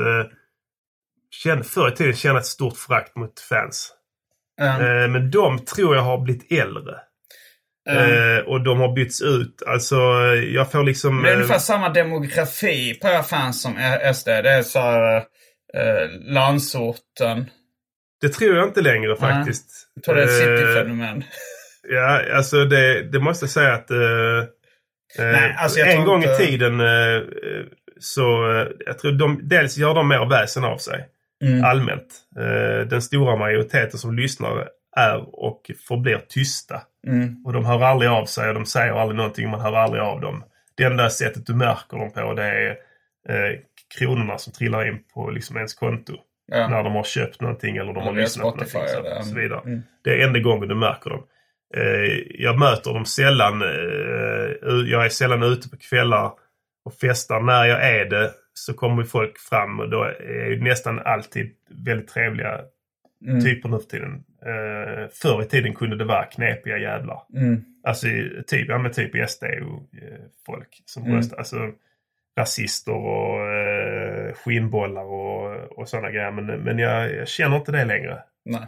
känn, 1.34 1.64
förr 1.64 1.92
i 1.92 1.96
tiden 1.96 2.14
känna 2.14 2.40
ett 2.40 2.46
stort 2.46 2.78
frakt 2.78 3.16
mot 3.16 3.40
fans. 3.40 3.94
Ja. 4.58 4.66
Eh, 4.66 5.08
men 5.08 5.32
de 5.32 5.60
tror 5.60 5.96
jag 5.96 6.04
har 6.04 6.18
blivit 6.18 6.52
äldre. 6.52 7.00
Eh, 7.90 8.38
och 8.46 8.64
de 8.64 8.80
har 8.80 8.94
bytts 8.96 9.22
ut. 9.22 9.64
Alltså, 9.68 9.96
jag 10.54 10.72
får 10.72 10.84
liksom... 10.84 11.24
Det 11.24 11.30
är 11.30 11.32
eh, 11.34 11.36
ungefär 11.38 11.60
samma 11.60 11.90
demografi 11.90 13.00
på 13.02 13.24
fans 13.30 13.62
som 13.62 13.72
SD. 14.14 14.28
Det 14.28 14.50
är 14.50 14.62
så 14.64 14.80
här, 14.80 15.16
eh, 15.74 16.10
landsorten. 16.22 17.50
Det 18.22 18.30
tror 18.30 18.56
jag 18.56 18.68
inte 18.68 18.82
längre 18.82 19.16
faktiskt. 19.16 19.66
Jag 19.96 20.04
tror 20.04 20.16
det 20.16 20.22
är 20.22 20.26
ett 20.26 20.60
Eh, 20.60 20.68
cityfenomen. 20.68 21.24
Ja, 21.90 22.22
alltså 22.36 22.66
det, 22.66 23.04
det 23.12 23.20
måste 23.20 23.44
jag 23.44 23.50
säga 23.50 23.74
att... 23.74 23.92
eh, 23.92 23.98
eh, 25.20 25.32
Nej, 25.32 25.56
alltså 25.60 25.80
en 25.80 26.06
gång 26.06 26.24
inte- 26.24 26.44
i 26.44 26.48
tiden 26.48 26.80
eh, 26.80 27.22
så... 28.00 28.52
eh, 28.52 28.68
jag 28.86 29.00
tror 29.00 29.12
de, 29.12 29.40
dels 29.44 29.78
gör 29.78 29.94
de 29.96 30.08
mer 30.08 30.30
väsen 30.30 30.64
av 30.64 30.78
sig. 30.78 31.06
Mm. 31.44 31.64
Allmänt. 31.64 32.08
Eh, 32.40 32.88
den 32.88 33.02
stora 33.02 33.36
majoriteten 33.36 34.00
som 34.00 34.16
lyssnar 34.16 34.68
är 34.96 35.46
och 35.46 35.72
förblir 35.88 36.22
tysta. 36.30 36.82
Mm. 37.08 37.46
Och 37.46 37.54
de 37.54 37.66
hör 37.66 37.82
aldrig 37.82 38.12
av 38.12 38.26
sig 38.26 38.48
och 38.48 38.54
de 38.54 38.66
säger 38.66 38.94
aldrig 38.94 39.18
någonting. 39.18 39.50
Man 39.50 39.62
hör 39.62 39.74
aldrig 39.74 40.04
av 40.04 40.22
dem. 40.22 40.44
Det 40.76 40.84
enda 40.84 41.10
sättet 41.10 41.46
du 41.46 41.56
märker 41.56 41.98
dem 41.98 42.12
på 42.12 42.34
det 42.34 42.44
är 42.44 42.70
eh, 43.30 43.60
kronorna 43.98 44.38
som 44.38 44.54
trillar 44.54 44.88
in 44.88 45.00
på 45.14 45.30
liksom 45.30 45.58
ens 45.58 45.74
konto. 45.74 46.14
Ja. 46.46 46.68
När 46.68 46.84
de 46.84 46.94
har 46.94 47.04
köpt 47.04 47.42
någonting 47.42 47.78
eller 47.78 47.94
de 47.94 48.04
har 48.04 48.12
Eller 48.12 48.22
lyssnat 48.22 48.44
på 48.44 48.50
någonting. 48.50 48.82
Så, 48.88 49.20
och 49.20 49.26
så 49.26 49.36
vidare. 49.36 49.62
Mm. 49.66 49.82
Det 50.04 50.10
är 50.10 50.28
enda 50.28 50.40
gången 50.40 50.70
du 50.70 50.76
märker 50.76 51.10
dem. 51.10 51.24
Eh, 51.76 52.42
jag 52.44 52.60
möter 52.60 52.94
dem 52.94 53.06
sällan. 53.06 53.62
Eh, 53.62 54.92
jag 54.92 55.06
är 55.06 55.10
sällan 55.10 55.44
ute 55.44 55.70
på 55.70 55.78
kvällar 55.78 56.32
och 56.86 56.94
festar. 56.94 57.40
När 57.40 57.66
jag 57.66 57.84
är 57.84 58.06
det 58.06 58.32
så 58.54 58.74
kommer 58.74 59.04
folk 59.04 59.38
fram 59.38 59.80
och 59.80 59.90
då 59.90 60.04
är 60.04 60.50
ju 60.50 60.62
nästan 60.64 61.00
alltid 61.00 61.52
väldigt 61.70 62.08
trevliga 62.08 62.62
Mm. 63.28 63.42
typer 63.44 63.70
nu 63.70 63.80
för 63.80 63.86
tiden. 63.86 64.24
Eh, 64.46 65.10
förr 65.14 65.42
i 65.44 65.46
tiden 65.46 65.74
kunde 65.76 65.98
det 65.98 66.06
vara 66.06 66.26
knepiga 66.26 66.78
jävlar. 66.78 67.22
Mm. 67.36 67.64
Alltså 67.84 68.08
typ, 68.48 68.70
ja, 68.70 68.78
men 68.78 68.92
typ 68.92 69.30
SD 69.30 69.44
och 69.44 69.96
eh, 70.04 70.20
folk 70.46 70.82
som 70.86 71.04
Mm. 71.04 71.16
röstar. 71.16 71.38
Alltså 71.38 71.58
rasister 72.40 72.92
och 72.94 73.40
eh, 73.52 74.34
skinnbollar 74.34 75.04
och, 75.04 75.56
och 75.80 75.90
sådana 75.90 76.12
grejer. 76.12 76.32
Men, 76.32 76.46
men 76.46 76.80
jag, 76.80 77.16
jag 77.16 77.28
känner 77.28 77.58
inte 77.58 77.72
det 77.72 77.86
längre. 77.86 78.20
Nej. 78.46 78.62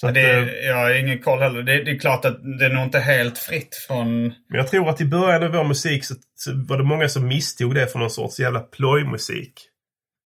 Så 0.00 0.06
att, 0.08 0.14
det, 0.14 0.30
eh, 0.30 0.36
är- 0.38 0.66
jag 0.66 0.76
har 0.76 0.94
ingen 0.94 1.18
koll 1.18 1.38
heller. 1.40 1.62
Det, 1.62 1.84
det 1.84 1.90
är 1.90 1.98
klart 1.98 2.24
att 2.24 2.58
det 2.58 2.64
är 2.66 2.70
nog 2.74 2.84
inte 2.84 2.98
helt 2.98 3.38
fritt 3.38 3.74
från... 3.74 4.22
Men 4.22 4.34
jag 4.58 4.68
tror 4.68 4.88
att 4.90 5.00
i 5.00 5.04
början 5.04 5.42
av 5.42 5.52
vår 5.52 5.64
musik 5.64 6.04
så, 6.04 6.14
så 6.34 6.50
var 6.68 6.78
det 6.78 6.84
många 6.84 7.08
som 7.08 7.28
misstog 7.28 7.74
det 7.74 7.86
för 7.86 7.98
någon 7.98 8.10
sorts 8.10 8.40
jävla 8.40 8.60
plojmusik. 8.60 9.52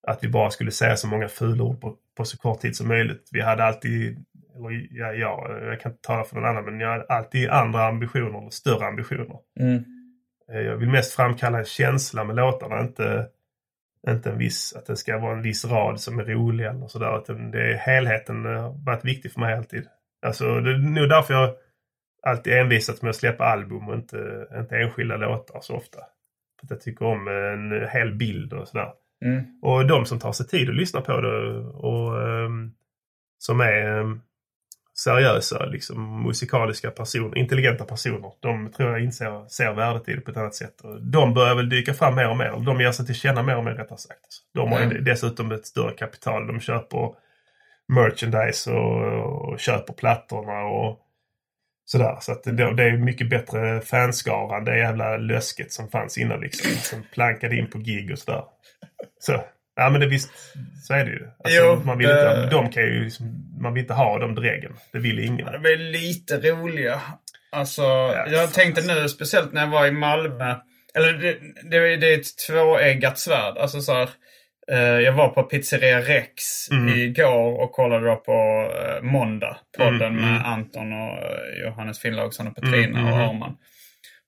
Att 0.08 0.24
vi 0.24 0.28
bara 0.28 0.50
skulle 0.50 0.72
säga 0.72 0.96
så 0.96 1.08
många 1.08 1.28
fulord 1.28 1.82
på, 1.82 1.96
på 2.18 2.26
så 2.26 2.38
kort 2.38 2.60
tid 2.60 2.76
som 2.76 2.88
möjligt. 2.88 3.30
Vi 3.32 3.42
hade 3.42 3.64
alltid, 3.64 4.26
eller 4.56 4.88
ja, 4.92 5.14
ja, 5.14 5.60
jag 5.64 5.82
kan 5.82 5.92
inte 5.92 6.08
tala 6.08 6.24
för 6.24 6.36
någon 6.36 6.46
annan, 6.46 6.66
men 6.66 6.80
jag 6.80 6.92
hade 6.92 7.06
alltid 7.06 7.50
andra 7.50 7.88
ambitioner, 7.88 8.40
eller 8.40 8.50
större 8.50 8.86
ambitioner. 8.86 9.38
Mm. 9.60 9.84
Eh, 10.52 10.62
Jag 10.62 10.78
vill 10.78 10.90
mest 10.90 11.14
framkalla 11.14 11.60
en 11.60 11.66
känsla 11.66 12.24
med 12.24 12.36
låtarna, 12.36 12.82
inte, 12.82 13.28
inte 14.10 14.30
en 14.30 14.38
viss, 14.38 14.74
att 14.76 14.86
det 14.86 14.96
ska 14.96 15.18
vara 15.18 15.34
en 15.34 15.42
viss 15.42 15.66
rad 15.66 16.00
som 16.00 16.20
är 16.20 16.24
rolig 16.26 16.66
eller 16.66 16.88
sådär. 16.88 17.18
Utan 17.18 17.52
det 17.52 17.74
är 17.74 17.78
helheten 17.78 18.46
har 18.46 18.86
varit 18.86 19.06
viktig 19.06 19.32
för 19.32 19.40
mig 19.40 19.54
alltid. 19.54 19.88
Alltså, 20.26 20.60
det 20.60 20.72
är 20.72 20.78
nog 20.78 21.10
därför 21.10 21.34
jag 21.34 21.56
alltid 22.24 22.54
envisat 22.54 23.02
med 23.02 23.10
att 23.10 23.16
släppa 23.16 23.46
album 23.46 23.90
och 23.90 23.96
inte, 23.96 24.48
inte 24.60 24.78
enskilda 24.78 25.18
låtar 25.18 25.60
så 25.62 25.76
ofta. 25.76 25.98
För 26.60 26.66
att 26.66 26.72
jag 26.72 26.82
tycker 26.82 27.06
om 27.06 27.28
en 27.28 27.90
hel 27.90 28.16
bild 28.16 28.54
och 28.54 28.68
sådär. 28.68 28.94
Mm. 29.26 29.44
Och 29.62 29.86
de 29.88 30.06
som 30.06 30.20
tar 30.20 30.32
sig 30.32 30.48
tid 30.48 30.70
att 30.70 30.76
lyssna 30.76 31.02
på 31.02 31.22
det 31.22 31.58
och 31.60 32.22
ehm, 32.30 32.72
som 33.38 33.60
är 33.62 34.00
ehm, 34.00 34.22
seriösa, 34.98 35.66
liksom 35.66 36.24
musikaliska 36.24 36.92
personer, 36.92 37.38
intelligenta 37.38 37.86
personer. 37.86 38.32
De 38.40 38.72
tror 38.72 38.92
jag 38.92 39.04
inser, 39.04 39.48
ser 39.50 39.74
värdet 39.74 40.10
i 40.10 40.14
det 40.14 40.22
på 40.22 40.32
ett 40.32 40.38
annat 40.38 40.56
sätt. 40.56 40.82
Och 40.82 41.02
de 41.02 41.34
börjar 41.34 41.56
väl 41.56 41.70
dyka 41.70 41.94
fram 41.94 42.16
mer 42.16 42.30
och 42.30 42.38
mer. 42.38 42.66
De 42.66 42.82
ger 42.82 42.92
sig 42.92 43.06
till 43.06 43.16
känna 43.16 43.44
mer 43.44 43.58
och 43.58 43.64
mer 43.64 43.72
rättare 43.72 43.98
sagt. 43.98 44.28
De 44.54 44.72
har 44.72 44.80
Mm. 44.82 45.04
dessutom 45.04 45.52
ett 45.52 45.66
större 45.66 45.92
kapital. 45.92 46.48
De 46.48 46.60
köper 46.60 47.10
merchandise 47.88 48.72
och, 48.72 49.52
och 49.52 49.60
köper 49.60 49.94
plattorna 49.94 50.62
och 50.64 51.00
sådär. 51.92 52.18
Så 52.22 52.32
att 52.32 52.44
det, 52.44 52.74
det 52.76 52.84
är 52.84 52.98
mycket 52.98 53.30
bättre 53.30 53.82
fanskara 53.82 54.58
än 54.58 54.66
det 54.66 54.78
jävla 54.78 55.18
lösket 55.18 55.72
som 55.72 55.90
fanns 55.90 56.18
innan 56.18 56.40
liksom. 56.42 56.72
Som 56.72 57.04
plankade 57.14 57.56
in 57.56 57.70
på 57.70 57.78
gig 57.78 58.12
och 58.12 58.20
sådär. 58.20 58.44
Så, 59.20 59.44
ja 59.76 59.90
men 59.90 60.02
det 60.02 60.08
visst, 60.08 60.30
så 60.88 60.94
är 60.94 61.06
det 61.06 61.12
ju. 61.12 61.28
Alltså, 61.44 61.62
Jo, 61.62 61.82
man, 61.86 61.98
vill 61.98 62.08
det- 62.08 62.14
inte, 62.44 62.50
de 62.56 62.70
kan 62.72 62.84
ju 62.84 63.04
liksom, 63.04 63.26
man 63.62 63.74
vill 63.74 63.82
inte 63.82 63.94
ha 63.94 64.20
de 64.20 64.36
dräggen. 64.36 64.74
Det 64.92 65.00
vill 65.00 65.20
ingen. 65.20 65.46
Ja, 65.46 65.52
De 65.58 65.70
är 65.74 65.78
lite 65.78 66.38
roliga. 66.52 67.02
Alltså, 67.52 67.84
jag 68.28 68.54
tänkte 68.54 68.82
nu, 68.82 69.10
speciellt 69.10 69.54
när 69.54 69.62
jag 69.62 69.68
var 69.72 69.88
i 69.88 69.92
Malmö. 69.92 70.56
Eller 70.94 71.14
det, 71.14 71.36
det, 71.70 71.96
det 71.98 72.14
är 72.14 72.20
ett 72.20 72.38
tvåeggat 72.48 73.20
svärd. 73.20 73.58
Alltså 73.58 73.82
så 73.82 73.94
här, 73.94 74.10
jag 74.78 75.14
var 75.14 75.28
på 75.30 75.44
Pizzeria 75.44 76.02
Rex 76.02 76.70
Mm. 76.72 76.88
igår 77.00 77.62
och 77.62 77.72
kollade 77.72 78.08
då 78.08 78.16
på 78.16 78.70
eh, 78.82 79.02
Måndag. 79.04 79.58
Podden 79.78 80.02
Mm, 80.02 80.16
med 80.22 80.30
mm. 80.30 80.46
Anton 80.46 80.94
och 80.94 81.18
eh, 81.18 81.66
Johannes 81.66 82.00
Finnlaugsson 82.00 82.48
och 82.48 82.56
Petrina 82.56 83.00
Mm, 83.00 83.06
och 83.06 83.18
mhm. 83.18 83.30
Arman. 83.30 83.58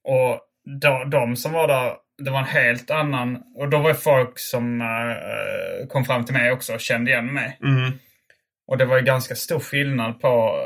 Och 0.03 0.39
de, 0.81 1.09
de 1.09 1.35
som 1.35 1.51
var 1.53 1.67
där, 1.67 1.93
det 2.23 2.31
var 2.31 2.39
en 2.39 2.45
helt 2.45 2.91
annan... 2.91 3.43
Och 3.55 3.69
då 3.69 3.77
var 3.79 3.89
det 3.89 3.95
folk 3.95 4.39
som 4.39 4.81
eh, 4.81 5.87
kom 5.87 6.05
fram 6.05 6.25
till 6.25 6.33
mig 6.33 6.51
också 6.51 6.73
och 6.73 6.79
kände 6.79 7.11
igen 7.11 7.33
mig. 7.33 7.57
Mm. 7.63 7.91
Och 8.67 8.77
det 8.77 8.85
var 8.85 8.97
ju 8.97 9.03
ganska 9.03 9.35
stor 9.35 9.59
skillnad 9.59 10.21
på 10.21 10.59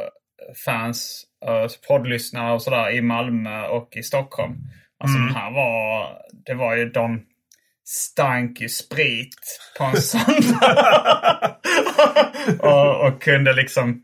eh, 0.47 0.53
fans, 0.65 1.23
uh, 1.49 1.67
poddlyssnare 1.87 2.53
och 2.53 2.61
sådär 2.61 2.89
i 2.91 3.01
Malmö 3.01 3.67
och 3.67 3.89
i 3.95 4.03
Stockholm. 4.03 4.53
Alltså 4.99 5.17
Mm. 5.17 5.35
här 5.35 5.51
var, 5.51 6.07
det 6.45 6.53
var 6.53 6.75
ju 6.75 6.89
de 6.89 7.23
stank 7.89 8.61
ju 8.61 8.69
sprit 8.69 9.59
på 9.77 9.83
en 9.83 10.01
söndag. 10.01 11.55
och, 12.59 13.07
och 13.07 13.21
kunde 13.21 13.53
liksom, 13.53 14.01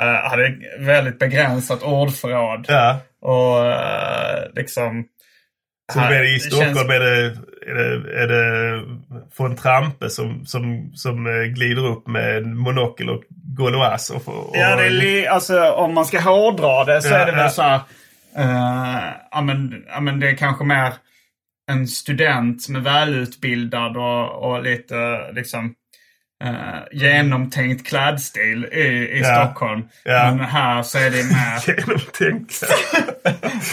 eh, 0.00 0.30
hade 0.30 0.54
väldigt 0.78 1.18
begränsat 1.18 1.82
ordförråd. 1.82 2.64
Ja. 2.68 2.98
Och 3.22 3.66
eh, 3.66 4.48
liksom... 4.54 5.04
Så 5.92 5.98
här- 6.00 6.12
är 6.12 6.22
det 6.22 6.28
i 6.34 6.38
Stockholm 6.38 6.74
känns- 6.74 6.90
är, 6.90 7.00
det, 7.00 7.36
är, 7.66 7.74
det, 7.74 8.22
är 8.22 8.26
det 8.26 8.82
von 9.36 9.56
Trampe 9.56 10.10
som, 10.10 10.46
som, 10.46 10.90
som 10.94 11.26
eh, 11.26 11.42
glider 11.42 11.86
upp 11.86 12.06
med 12.06 12.36
en 12.36 12.56
monokel 12.58 13.10
och 13.10 13.22
Gauloise. 13.58 14.14
Och, 14.14 14.28
och, 14.28 14.56
Ja, 14.56 14.76
det 14.76 14.86
är 14.86 14.90
li- 14.90 15.26
alltså 15.26 15.70
om 15.70 15.94
man 15.94 16.04
ska 16.06 16.20
hårdra 16.20 16.84
det 16.84 17.02
så 17.02 17.08
Ja, 17.08 17.16
är 17.16 17.26
det 17.26 17.32
väl 17.32 17.40
ja. 17.40 17.48
så 17.50 17.62
här. 17.62 17.80
eh, 18.36 19.12
ja, 19.30 19.40
men, 19.40 19.84
ja, 19.88 20.00
men 20.00 20.20
det 20.20 20.28
är 20.30 20.36
kanske 20.36 20.64
mer 20.64 20.92
en 21.70 21.88
student 21.88 22.62
som 22.62 22.76
är 22.76 22.80
välutbildad 22.80 23.96
och, 23.96 24.50
och 24.50 24.62
lite 24.62 24.94
liksom 25.32 25.74
eh, 26.44 26.52
genomtänkt 26.92 27.86
klädstil 27.86 28.64
i, 28.72 28.78
i 28.78 29.20
Ja. 29.24 29.44
Stockholm. 29.44 29.82
Ja. 30.04 30.34
Men 30.36 30.44
här 30.46 30.82
så 30.82 30.98
är 30.98 31.10
det 31.10 31.24
mer 31.24 31.76
Genomtänkt. 31.86 32.62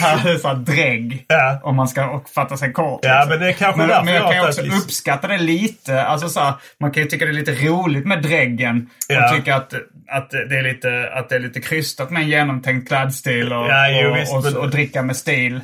här 0.00 0.28
är 0.28 0.32
det 0.32 0.38
så 0.38 0.48
här 0.48 0.54
drägg. 0.54 1.24
Ja. 1.28 1.60
Om 1.62 1.76
man 1.76 1.88
ska 1.88 2.24
fatta 2.34 2.56
sig 2.56 2.72
kort. 2.72 3.00
Ja, 3.02 3.12
liksom. 3.14 3.28
men 3.28 3.40
det 3.40 3.48
är 3.48 3.52
kanske 3.52 3.78
men, 3.78 3.88
därför 3.88 4.04
men 4.04 4.14
jag 4.14 4.24
jag 4.24 4.32
kan 4.34 4.48
också 4.48 4.62
lite- 4.62 4.76
uppskatta 4.76 5.28
det 5.28 5.38
lite. 5.38 6.02
Alltså 6.02 6.28
så 6.28 6.40
här, 6.40 6.54
man 6.80 6.90
kan 6.90 7.02
ju 7.02 7.08
tycka 7.08 7.24
det 7.24 7.30
är 7.30 7.34
lite 7.34 7.52
roligt 7.66 8.06
med 8.06 8.22
dräggen. 8.22 8.90
Och 9.30 9.36
tycka 9.36 9.56
att, 9.56 9.74
att, 10.08 10.30
det 10.30 10.58
är 10.58 10.62
lite, 10.62 11.10
att 11.14 11.28
det 11.28 11.34
är 11.36 11.40
lite 11.40 11.60
krystat 11.60 12.10
med 12.10 12.22
en 12.22 12.28
genomtänkt 12.28 12.88
klädstil 12.88 13.52
och, 13.52 13.64
och, 13.64 14.16
visst, 14.18 14.32
och, 14.34 14.42
men- 14.44 14.56
och, 14.56 14.70
dricka 14.70 15.02
med 15.02 15.16
stil. 15.16 15.60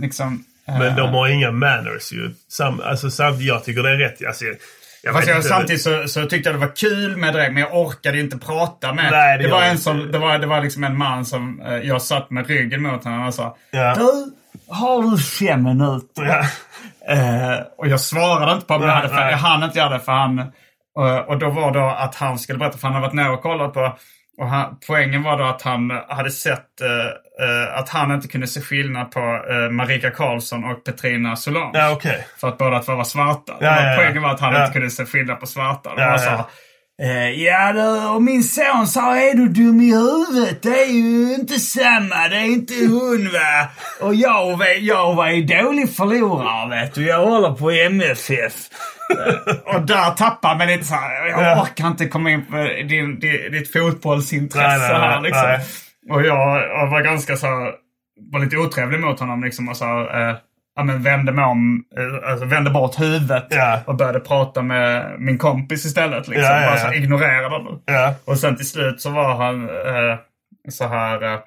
Liksom, 0.00 0.44
Men 0.68 0.82
eh, 0.82 0.96
de 0.96 1.14
har 1.14 1.28
inga 1.28 1.50
manners 1.50 2.12
ju. 2.12 2.34
Sam, 2.48 2.80
alltså, 2.84 3.10
sam, 3.10 3.34
jag 3.40 3.64
tycker 3.64 3.82
det 3.82 3.90
är 3.90 3.96
rätt. 3.96 4.26
Alltså, 4.26 4.44
jag, 5.02 5.14
Fast 5.14 5.28
jag, 5.28 5.44
samtidigt 5.44 5.82
så, 5.82 6.08
så 6.08 6.26
tyckte 6.26 6.48
jag 6.48 6.60
det 6.60 6.66
var 6.66 6.76
kul 6.76 7.16
med 7.16 7.34
drägg, 7.34 7.52
men 7.52 7.62
jag 7.62 7.76
orkade 7.76 8.20
inte 8.20 8.38
prata 8.38 8.92
med. 8.92 9.10
Nej, 9.10 9.38
det 9.38 9.44
det, 9.44 9.50
var 9.50 9.62
en 9.62 9.78
som, 9.78 10.12
det, 10.12 10.18
var, 10.18 10.38
det 10.38 10.46
var 10.46 10.62
liksom 10.62 10.84
en 10.84 10.98
man 10.98 11.24
som 11.24 11.62
eh, 11.62 11.76
jag 11.76 12.02
satt 12.02 12.30
med 12.30 12.46
ryggen 12.46 12.82
mot 12.82 13.04
honom 13.04 13.26
och 13.26 13.34
sa 13.34 13.56
Ja. 13.70 13.94
Du, 13.94 14.32
har 14.68 15.10
du 15.10 15.18
fem 15.18 15.62
minuter? 15.62 16.24
Ja. 16.24 16.44
Eh, 17.14 17.58
och 17.78 17.88
jag 17.88 18.00
svarade 18.00 18.52
inte 18.52 18.66
på 18.66 18.74
om 18.74 18.82
jag 18.82 18.88
hade 18.88 19.08
för 19.08 19.14
nej. 19.14 19.30
Jag 19.30 19.38
hann 19.38 19.62
inte 19.62 19.78
göra 19.78 19.90
det 19.90 20.00
för 20.00 20.12
han... 20.12 20.52
Och, 20.94 21.28
och 21.28 21.38
då 21.38 21.50
var 21.50 21.72
då 21.72 21.84
att 21.98 22.14
han 22.14 22.38
skulle 22.38 22.58
berätta, 22.58 22.78
för 22.78 22.88
han 22.88 22.94
hade 22.94 23.06
varit 23.06 23.14
nära 23.14 23.32
och 23.32 23.42
kollat 23.42 23.74
på... 23.74 23.98
Och 24.38 24.48
han, 24.48 24.78
poängen 24.86 25.22
var 25.22 25.38
då 25.38 25.44
att 25.44 25.62
han 25.62 25.90
hade 26.08 26.30
sett 26.30 26.80
eh, 26.80 26.88
eh, 27.40 27.78
att 27.78 27.88
han 27.88 28.12
inte 28.14 28.28
kunde 28.28 28.46
se 28.46 28.60
skillnad 28.60 29.10
på 29.10 29.20
eh, 29.50 29.70
Marika 29.70 30.10
Karlsson 30.10 30.64
och 30.64 30.84
Petrina 30.84 31.36
Solange. 31.36 31.70
Ja, 31.78 31.90
okej. 31.92 32.26
För 32.40 32.48
att 32.48 32.58
båda 32.58 32.78
två 32.80 32.94
var 32.94 33.04
svarta. 33.04 33.52
Ja, 33.60 33.66
ja, 33.66 33.90
ja. 33.90 33.96
Poängen 33.96 34.22
var 34.22 34.30
att 34.30 34.40
han 34.40 34.56
inte 34.60 34.72
kunde 34.72 34.90
se 34.90 35.04
skillnad 35.04 35.40
på 35.40 35.46
svarta. 35.46 35.90
Och 35.90 36.00
Ja, 36.00 36.18
sa, 36.18 36.48
eh, 37.02 37.30
ja 37.30 37.72
du, 37.72 38.06
och 38.08 38.22
min 38.22 38.42
son 38.42 38.86
sa 38.86 39.16
är 39.16 39.34
du 39.34 39.48
dum 39.48 39.80
i 39.80 39.92
huvudet? 39.94 40.62
Det 40.62 40.82
är 40.82 40.86
ju 40.92 41.34
inte 41.34 41.54
samma, 41.58 42.28
det 42.28 42.36
är 42.36 42.44
inte 42.44 42.74
hon 42.74 43.30
va. 43.32 43.68
Och 44.00 44.14
jag, 44.14 44.56
var- 44.56 44.80
jag 44.80 45.14
var 45.14 45.28
ju 45.30 45.42
dålig 45.44 45.94
förlorare 45.96 46.80
vet 46.80 46.94
du. 46.94 47.06
Jag 47.06 47.26
håller 47.26 47.50
på 47.50 47.70
MFF. 47.70 48.54
Eh, 49.10 49.74
och 49.74 49.82
där 49.86 50.10
tappar 50.10 50.54
man 50.58 50.66
lite 50.66 50.84
så 50.84 50.94
här, 50.94 51.26
jag 51.26 51.42
Ja. 51.42 51.62
orkar 51.62 51.86
inte 51.86 52.06
komma 52.06 52.30
in 52.30 52.46
på 52.46 52.56
din, 52.88 53.20
din, 53.20 53.52
ditt 53.52 53.72
fotbollsintresse 53.72 54.68
nej, 54.68 54.78
nej, 54.78 55.00
här 55.00 55.20
liksom. 55.20 55.42
nej. 55.42 55.60
Och 56.10 56.22
jag, 56.26 56.62
jag 56.68 56.86
var 56.86 57.02
ganska 57.02 57.36
så 57.36 57.46
här, 57.46 57.72
var 58.32 58.40
lite 58.40 58.56
otrevlig 58.56 59.00
mot 59.00 59.20
honom 59.20 59.44
liksom 59.44 59.68
och 59.68 59.76
så 59.76 59.84
eh, 60.10 60.36
ja, 60.76 60.84
men 60.84 61.02
vände 61.02 61.32
mig 61.32 61.44
om, 61.44 61.84
eh, 61.98 62.30
alltså 62.30 62.44
vände 62.46 62.70
bort 62.70 63.00
huvudet 63.00 63.46
Ja. 63.50 63.80
och 63.86 63.96
började 63.96 64.20
prata 64.20 64.62
med 64.62 65.16
min 65.20 65.38
kompis 65.38 65.84
istället. 65.84 66.28
Liksom. 66.28 66.44
Ja, 66.44 66.60
ja, 66.60 66.66
Bara 66.66 66.78
så 66.78 66.92
ignorerade 66.92 67.48
honom. 67.48 67.82
Och 68.24 68.38
sen 68.38 68.56
till 68.56 68.68
slut 68.68 69.00
så 69.00 69.10
var 69.10 69.34
han 69.34 69.68
eh, 69.68 70.18
så 70.70 70.86
här... 70.88 71.22
Eh, 71.34 71.38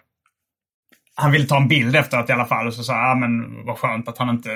han 1.15 1.31
ville 1.31 1.45
ta 1.45 1.57
en 1.57 1.67
bild 1.67 1.95
efteråt 1.95 2.29
i 2.29 2.33
alla 2.33 2.45
fall. 2.45 2.67
Och 2.67 2.73
så 2.73 2.83
sa 2.83 2.93
han, 2.93 3.11
ah, 3.11 3.15
men 3.15 3.65
vad 3.65 3.77
skönt 3.77 4.07
att 4.07 4.17
han 4.17 4.29
inte 4.29 4.49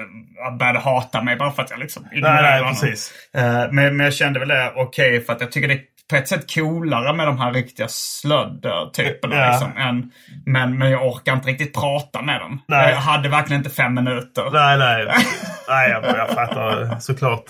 började 0.60 0.80
hata 0.80 1.22
mig 1.22 1.36
bara 1.36 1.51
för 1.51 1.64
att 1.64 1.70
jag 1.70 1.80
liksom 1.80 2.08
ignorerade 2.14 2.41
nej, 2.41 2.60
honom. 2.60 2.74
precis. 2.74 3.14
Eh, 3.34 3.43
men, 3.72 3.97
men 3.97 3.99
jag 3.99 4.14
kände 4.14 4.39
väl 4.39 4.47
det 4.47 4.72
okej 4.76 5.22
för 5.22 5.34
att 5.34 5.41
jag 5.41 5.51
tycker 5.51 5.68
det 5.68 5.74
är 5.74 5.82
på 6.10 6.16
ett 6.16 6.28
sätt 6.28 6.53
coolare 6.56 7.14
med 7.14 7.28
de 7.28 7.39
här 7.39 7.53
riktiga 7.53 7.88
slödder-typerna. 7.88 9.36
Ja. 9.36 9.49
Liksom, 9.51 9.78
än, 9.78 10.12
men, 10.45 10.78
men 10.78 10.91
jag 10.91 11.08
orkar 11.08 11.34
inte 11.34 11.47
riktigt 11.49 11.74
prata 11.74 12.22
med 12.22 12.39
dem. 12.41 12.62
Nej. 12.68 12.89
Jag 12.91 12.97
hade 12.97 13.30
verkligen 13.30 13.60
inte 13.60 13.76
fem 13.76 13.93
minuter. 13.93 14.49
Nej, 14.51 14.78
nej. 14.78 15.06
nej 15.68 15.89
jag, 15.89 16.18
jag 16.18 16.30
fattar 16.30 16.99
såklart. 16.99 17.43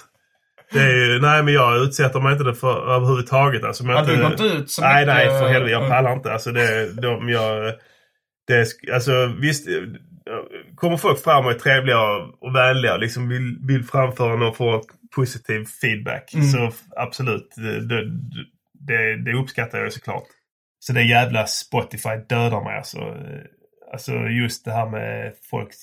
Det 0.71 0.79
är, 0.79 1.13
ju- 1.13 1.19
nej, 1.21 1.43
men 1.43 1.53
jag 1.53 1.77
utsätter 1.77 2.19
mig 2.19 2.31
inte 2.31 2.43
det 2.43 2.55
för 2.55 2.95
överhuvudtaget. 2.95 3.63
Alltså, 3.63 3.85
men 3.85 3.95
Har 3.95 4.01
inte, 4.01 4.15
du 4.15 4.23
gått 4.23 4.41
ut 4.41 4.71
så 4.71 4.81
Nej, 4.81 5.05
mycket? 5.05 5.15
nej, 5.15 5.39
för 5.39 5.47
helvete. 5.47 5.71
Jag 5.71 5.89
pallar 5.89 6.13
inte. 6.13 6.33
Alltså, 6.33 6.51
det, 6.51 6.93
de, 7.01 7.29
jag, 7.29 7.73
det, 8.47 8.67
alltså, 8.93 9.25
visst, 9.39 9.67
kommer 10.75 10.97
folk 10.97 11.23
fram 11.23 11.45
och 11.45 11.51
är 11.51 11.55
trevliga 11.55 11.99
och, 12.41 12.55
vänliga 12.55 12.93
och 12.93 12.99
liksom 12.99 13.29
vill, 13.29 13.57
vill 13.67 13.83
framföra 13.83 14.35
någon 14.35 14.47
av 14.47 14.81
positiv 15.15 15.65
feedback. 15.81 16.33
Mm. 16.33 16.45
Så 16.47 16.71
absolut, 16.95 17.53
det, 17.55 18.05
det, 18.73 19.15
det, 19.25 19.33
uppskattar 19.33 19.77
jag 19.77 19.93
såklart. 19.93 20.23
Så 20.79 20.93
det 20.93 21.03
jävla 21.03 21.47
Spotify 21.47 22.15
dödar 22.29 22.63
mig 22.63 22.77
alltså. 22.77 22.97
Eh, 22.99 23.41
Alltså 23.93 24.13
just 24.13 24.65
det 24.65 24.71
här 24.71 24.89
med 24.89 25.33
folks 25.49 25.77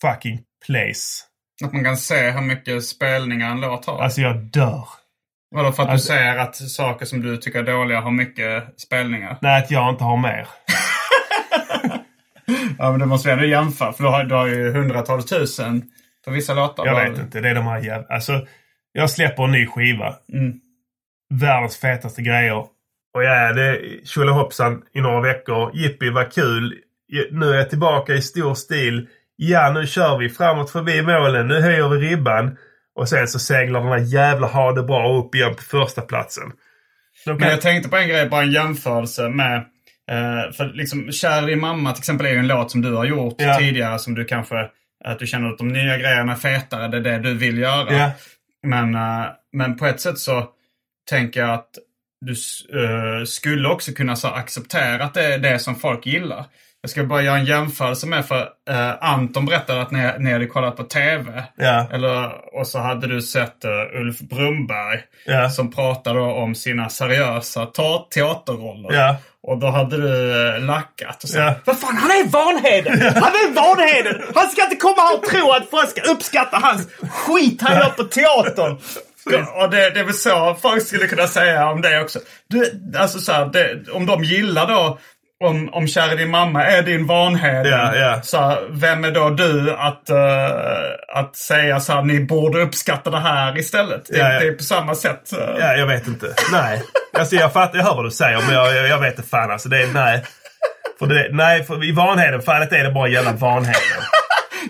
fucking 0.00 0.40
place. 0.66 1.24
Att 1.64 1.72
man 1.72 1.84
kan 1.84 1.96
se 1.96 2.30
hur 2.30 2.40
mycket 2.40 2.84
spelningar 2.84 3.50
en 3.50 3.60
låt 3.60 3.86
har. 3.86 4.02
Alltså 4.02 4.20
jag 4.20 4.36
dör. 4.36 4.88
Vadå 5.50 5.72
för 5.72 5.82
att 5.82 5.88
alltså- 5.88 6.12
du 6.12 6.16
säger 6.18 6.36
att 6.36 6.56
saker 6.56 7.06
som 7.06 7.22
du 7.22 7.36
tycker 7.36 7.58
är 7.58 7.62
dåliga 7.62 8.00
har 8.00 8.10
mycket 8.10 8.80
spelningar? 8.80 9.38
Nej, 9.42 9.62
att 9.62 9.70
jag 9.70 9.90
inte 9.90 10.04
har 10.04 10.16
mer. 10.16 10.48
Ja 12.78 12.90
men 12.90 13.00
det 13.00 13.06
måste 13.06 13.28
vi 13.28 13.32
ändå 13.32 13.44
jämföra 13.44 13.92
för 13.92 14.04
du 14.04 14.10
har, 14.10 14.24
du 14.24 14.34
har 14.34 14.46
ju 14.46 14.72
hundratals 14.72 15.26
tusen 15.26 15.90
på 16.24 16.30
vissa 16.30 16.54
låtar. 16.54 16.86
Jag 16.86 16.94
Bara- 16.94 17.08
vet 17.10 17.18
inte. 17.18 17.40
Det 17.40 17.48
är 17.48 17.54
de 17.54 17.66
här 17.66 17.80
jävla... 17.82 18.06
Alltså, 18.08 18.46
jag 18.92 19.10
släpper 19.10 19.44
en 19.44 19.52
ny 19.52 19.66
skiva. 19.66 20.14
Mm. 20.32 20.60
Världens 21.34 21.76
fetaste 21.76 22.22
grejer. 22.22 22.56
Och 23.14 23.24
ja, 23.24 23.52
det 23.52 23.62
är 23.62 24.04
tjolahoppsan 24.04 24.82
i 24.94 25.00
några 25.00 25.20
veckor. 25.20 25.70
Jippi, 25.74 26.10
vad 26.10 26.32
kul. 26.32 26.74
Nu 27.30 27.50
är 27.50 27.54
jag 27.54 27.70
tillbaka 27.70 28.14
i 28.14 28.22
stor 28.22 28.54
stil. 28.54 29.08
Ja, 29.36 29.70
nu 29.72 29.86
kör 29.86 30.18
vi 30.18 30.28
framåt 30.28 30.70
förbi 30.70 31.02
målen. 31.02 31.48
Nu 31.48 31.60
höjer 31.60 31.88
vi 31.88 31.96
ribban. 32.08 32.56
Och 32.94 33.08
sen 33.08 33.28
så 33.28 33.38
seglar 33.38 33.80
den 33.80 33.88
här 33.88 33.98
jävla 33.98 34.46
ha 34.46 34.72
det 34.72 34.82
bra 34.82 35.18
upp 35.18 35.34
igen 35.34 35.54
på 35.54 35.62
första 35.62 36.02
platsen. 36.02 36.52
Kan 37.24 37.36
Men 37.36 37.48
jag 37.48 37.60
tänkte 37.60 37.88
på 37.90 37.96
en 37.96 38.08
grej, 38.08 38.28
bara 38.28 38.42
en 38.42 38.52
jämförelse 38.52 39.28
med... 39.28 39.56
Eh, 40.10 40.52
för 40.52 40.64
liksom 40.74 41.12
Kär 41.12 41.50
i 41.50 41.56
mamma 41.56 41.92
till 41.92 42.00
exempel 42.00 42.26
är 42.26 42.30
ju 42.30 42.38
en 42.38 42.46
låt 42.48 42.70
som 42.70 42.82
du 42.82 42.92
har 42.94 43.04
gjort 43.04 43.34
Ja. 43.38 43.58
tidigare 43.58 43.98
som 43.98 44.14
du 44.14 44.24
kanske... 44.24 44.54
Att 45.04 45.18
du 45.18 45.26
känner 45.26 45.48
att 45.48 45.58
de 45.58 45.68
nya 45.68 45.98
grejerna 45.98 46.32
är 46.32 46.36
fetare, 46.36 46.88
det 46.88 46.96
är 46.96 47.00
det 47.00 47.18
du 47.18 47.34
vill 47.34 47.58
göra. 47.58 47.92
Ja. 47.92 48.10
Men, 48.62 48.94
eh, 48.94 49.26
men 49.52 49.76
på 49.76 49.86
ett 49.86 50.00
sätt 50.00 50.18
så 50.18 50.48
tänker 51.10 51.40
jag 51.40 51.50
att 51.50 51.78
du 52.20 52.32
eh, 52.32 53.24
skulle 53.24 53.68
också 53.68 53.92
kunna 53.92 54.16
så 54.16 54.28
acceptera 54.28 55.04
att 55.04 55.14
det 55.14 55.34
är 55.34 55.38
det 55.38 55.58
som 55.58 55.76
folk 55.76 56.06
gillar. 56.06 56.44
Jag 56.84 56.90
ska 56.90 57.04
bara 57.04 57.22
göra 57.22 57.36
en 57.38 57.44
jämförelse 57.44 58.06
med 58.06 58.26
för 58.26 58.48
eh, 58.70 58.90
Anton 59.00 59.46
berättade 59.46 59.82
att 59.82 59.90
ni, 59.90 60.10
ni 60.18 60.32
hade 60.32 60.46
kollat 60.46 60.76
på 60.76 60.82
TV. 60.82 61.44
Ja. 61.56 61.86
Eller, 61.92 62.30
och 62.60 62.66
så 62.66 62.78
hade 62.78 63.06
du 63.06 63.22
sett 63.22 63.64
eh, 63.64 63.70
Ulf 64.00 64.18
Brumberg 64.18 65.00
Ja. 65.26 65.50
som 65.50 65.72
pratade 65.72 66.20
om 66.20 66.54
sina 66.54 66.88
seriösa 66.88 67.66
teaterroller. 68.14 68.92
Ja. 68.98 69.16
Och 69.42 69.58
då 69.58 69.66
hade 69.66 69.96
du 69.96 70.46
eh, 70.54 70.60
lackat 70.60 71.22
och 71.22 71.28
sagt. 71.28 71.60
Vad 71.66 71.78
fan, 71.78 71.96
han 71.96 72.10
är 72.10 72.28
Vanheden! 72.28 73.00
Han 73.00 73.32
är 73.32 73.54
Vanheden! 73.54 74.22
Han 74.34 74.48
ska 74.50 74.64
inte 74.64 74.76
komma 74.76 75.00
här 75.02 75.16
och 75.18 75.22
tro 75.24 75.50
att 75.52 75.70
folk 75.70 75.88
ska 75.90 76.00
uppskatta 76.00 76.56
hans 76.56 76.88
skit 77.10 77.62
han 77.62 77.76
gör 77.76 77.88
på 77.90 78.04
teatern! 78.04 78.78
Och 79.62 79.70
det, 79.70 79.90
det 79.90 80.00
är 80.00 80.04
väl 80.04 80.14
så 80.14 80.56
folk 80.62 80.86
skulle 80.86 81.06
kunna 81.06 81.26
säga 81.26 81.68
om 81.68 81.80
det 81.80 82.00
också. 82.00 82.18
Du, 82.48 82.82
alltså 82.98 83.18
så 83.18 83.32
här, 83.32 83.46
det, 83.46 83.90
om 83.92 84.06
de 84.06 84.24
gillar 84.24 84.66
då 84.66 84.98
om, 85.44 85.68
om 85.74 85.88
Kär 85.88 86.12
i 86.12 86.16
din 86.16 86.30
mamma 86.30 86.64
är 86.64 86.82
din 86.82 87.06
ja. 88.00 88.20
Så 88.22 88.40
här, 88.40 88.58
vem 88.70 89.04
är 89.04 89.10
då 89.10 89.30
du 89.30 89.70
att, 89.78 90.10
eh, 90.10 90.50
att 91.14 91.36
säga 91.36 91.80
så 91.80 91.92
här, 91.92 92.02
ni 92.02 92.20
borde 92.20 92.58
uppskatta 92.62 93.10
det 93.10 93.20
här 93.20 93.58
istället? 93.58 94.04
Det, 94.08 94.18
Ja, 94.18 94.32
ja. 94.32 94.40
det 94.40 94.46
är 94.48 94.52
på 94.52 94.62
samma 94.62 94.94
sätt. 94.94 95.32
eh. 95.32 95.38
Ja, 95.60 95.74
jag 95.76 95.86
vet 95.86 96.06
inte. 96.06 96.26
Nej. 96.52 96.82
Alltså 97.18 97.36
jag 97.36 97.52
fattar, 97.52 97.78
jag 97.78 97.84
hör 97.84 97.94
vad 97.94 98.04
du 98.04 98.10
säger 98.10 98.40
men 98.46 98.54
jag, 98.54 98.76
jag, 98.76 98.88
jag 98.88 98.98
vet 99.00 99.16
inte 99.18 99.28
fan 99.28 99.50
alltså. 99.50 99.68
Det 99.68 99.82
är 99.82 99.86
nej. 99.86 100.24
För 100.98 101.06
det, 101.06 101.28
nej, 101.30 101.64
för 101.64 101.84
i 101.88 101.92
Vanheden, 101.92 102.42
fallet 102.42 102.72
är 102.72 102.84
det 102.84 102.90
bara 102.90 103.08
jävla 103.08 103.32
Vanheden. 103.32 104.02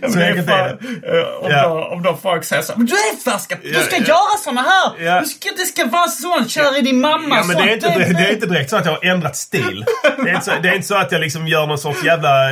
Ja, 0.03 0.09
det 0.09 0.25
är 0.25 0.35
det. 0.35 1.19
eh, 1.19 1.25
om, 1.41 1.51
då, 1.53 1.89
om 1.93 2.03
då 2.03 2.19
folk 2.23 2.45
säger 2.45 2.63
så 2.63 2.73
men 2.77 2.87
du 2.87 2.93
är 2.95 3.31
färska, 3.31 3.57
du 3.63 3.75
ska 3.75 3.97
ja. 3.97 4.03
göra 4.03 4.39
såna 4.45 4.61
här! 4.63 5.05
Ja. 5.07 5.21
Du 5.21 5.27
ska, 5.27 5.49
det 5.57 5.65
ska 5.65 5.85
vara 5.85 6.09
sånt, 6.09 6.51
kör 6.51 6.79
i 6.79 6.81
din 6.81 7.01
mamma, 7.01 7.37
Ja, 7.37 7.45
men 7.45 7.57
det 7.57 7.63
är, 7.63 7.75
inte, 7.75 7.89
det 7.89 8.29
är 8.29 8.33
inte 8.33 8.47
direkt 8.47 8.71
så 8.71 8.77
att 8.77 8.85
jag 8.87 8.93
har 8.93 9.05
ändrat 9.05 9.37
stil. 9.37 9.85
Det 10.25 10.31
är 10.31 10.35
inte 10.35 10.45
så, 10.45 10.51
det 10.63 10.69
är 10.69 10.75
inte 10.75 10.87
så 10.87 10.97
att 10.97 11.13
jag 11.13 11.21
liksom 11.21 11.49
gör 11.49 11.67
någon 11.67 11.79
sorts 11.79 12.05
jävla... 12.05 12.51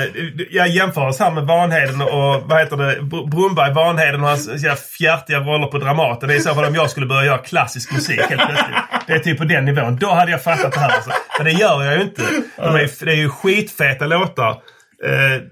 Jag 0.51 0.68
jämför 0.68 1.09
oss 1.09 1.18
här 1.18 1.30
med 1.30 1.45
Vanheden 1.45 2.03
och 2.03 2.43
vad 2.43 2.59
heter 2.59 2.76
det? 2.76 3.01
Br- 3.01 3.30
Brumberg, 3.30 3.72
Vanheden 3.74 4.22
och 4.22 4.28
hans 4.28 4.49
jävla 4.49 4.76
fjärtiga 4.76 5.38
roller 5.38 5.66
på 5.66 5.78
Dramaten. 5.78 6.28
Det 6.28 6.34
är 6.34 6.40
så 6.40 6.55
fall 6.55 6.64
om 6.64 6.74
jag 6.74 6.90
skulle 6.90 7.07
börja 7.07 7.24
göra 7.24 7.38
klassisk 7.38 7.93
musik 7.93 8.20
helt 8.20 8.43
plötsligt. 8.47 8.76
Det 9.07 9.12
är 9.12 9.18
typ 9.18 9.38
på 9.38 9.45
den 9.45 9.64
nivån. 9.64 9.97
Då 9.97 10.11
hade 10.11 10.30
jag 10.30 10.43
fattat 10.45 10.72
det 10.72 10.80
här 10.80 10.90
alltså. 10.90 11.11
Men 11.38 11.45
det 11.45 11.53
gör 11.53 11.82
jag 11.84 11.97
ju 11.97 12.03
inte. 12.03 12.22
De 12.57 12.64
är, 12.74 13.05
det 13.05 13.11
är 13.12 13.16
ju 13.16 13.28
skitfeta 13.30 14.07
låtar. 14.07 14.57
Eh, 15.05 15.43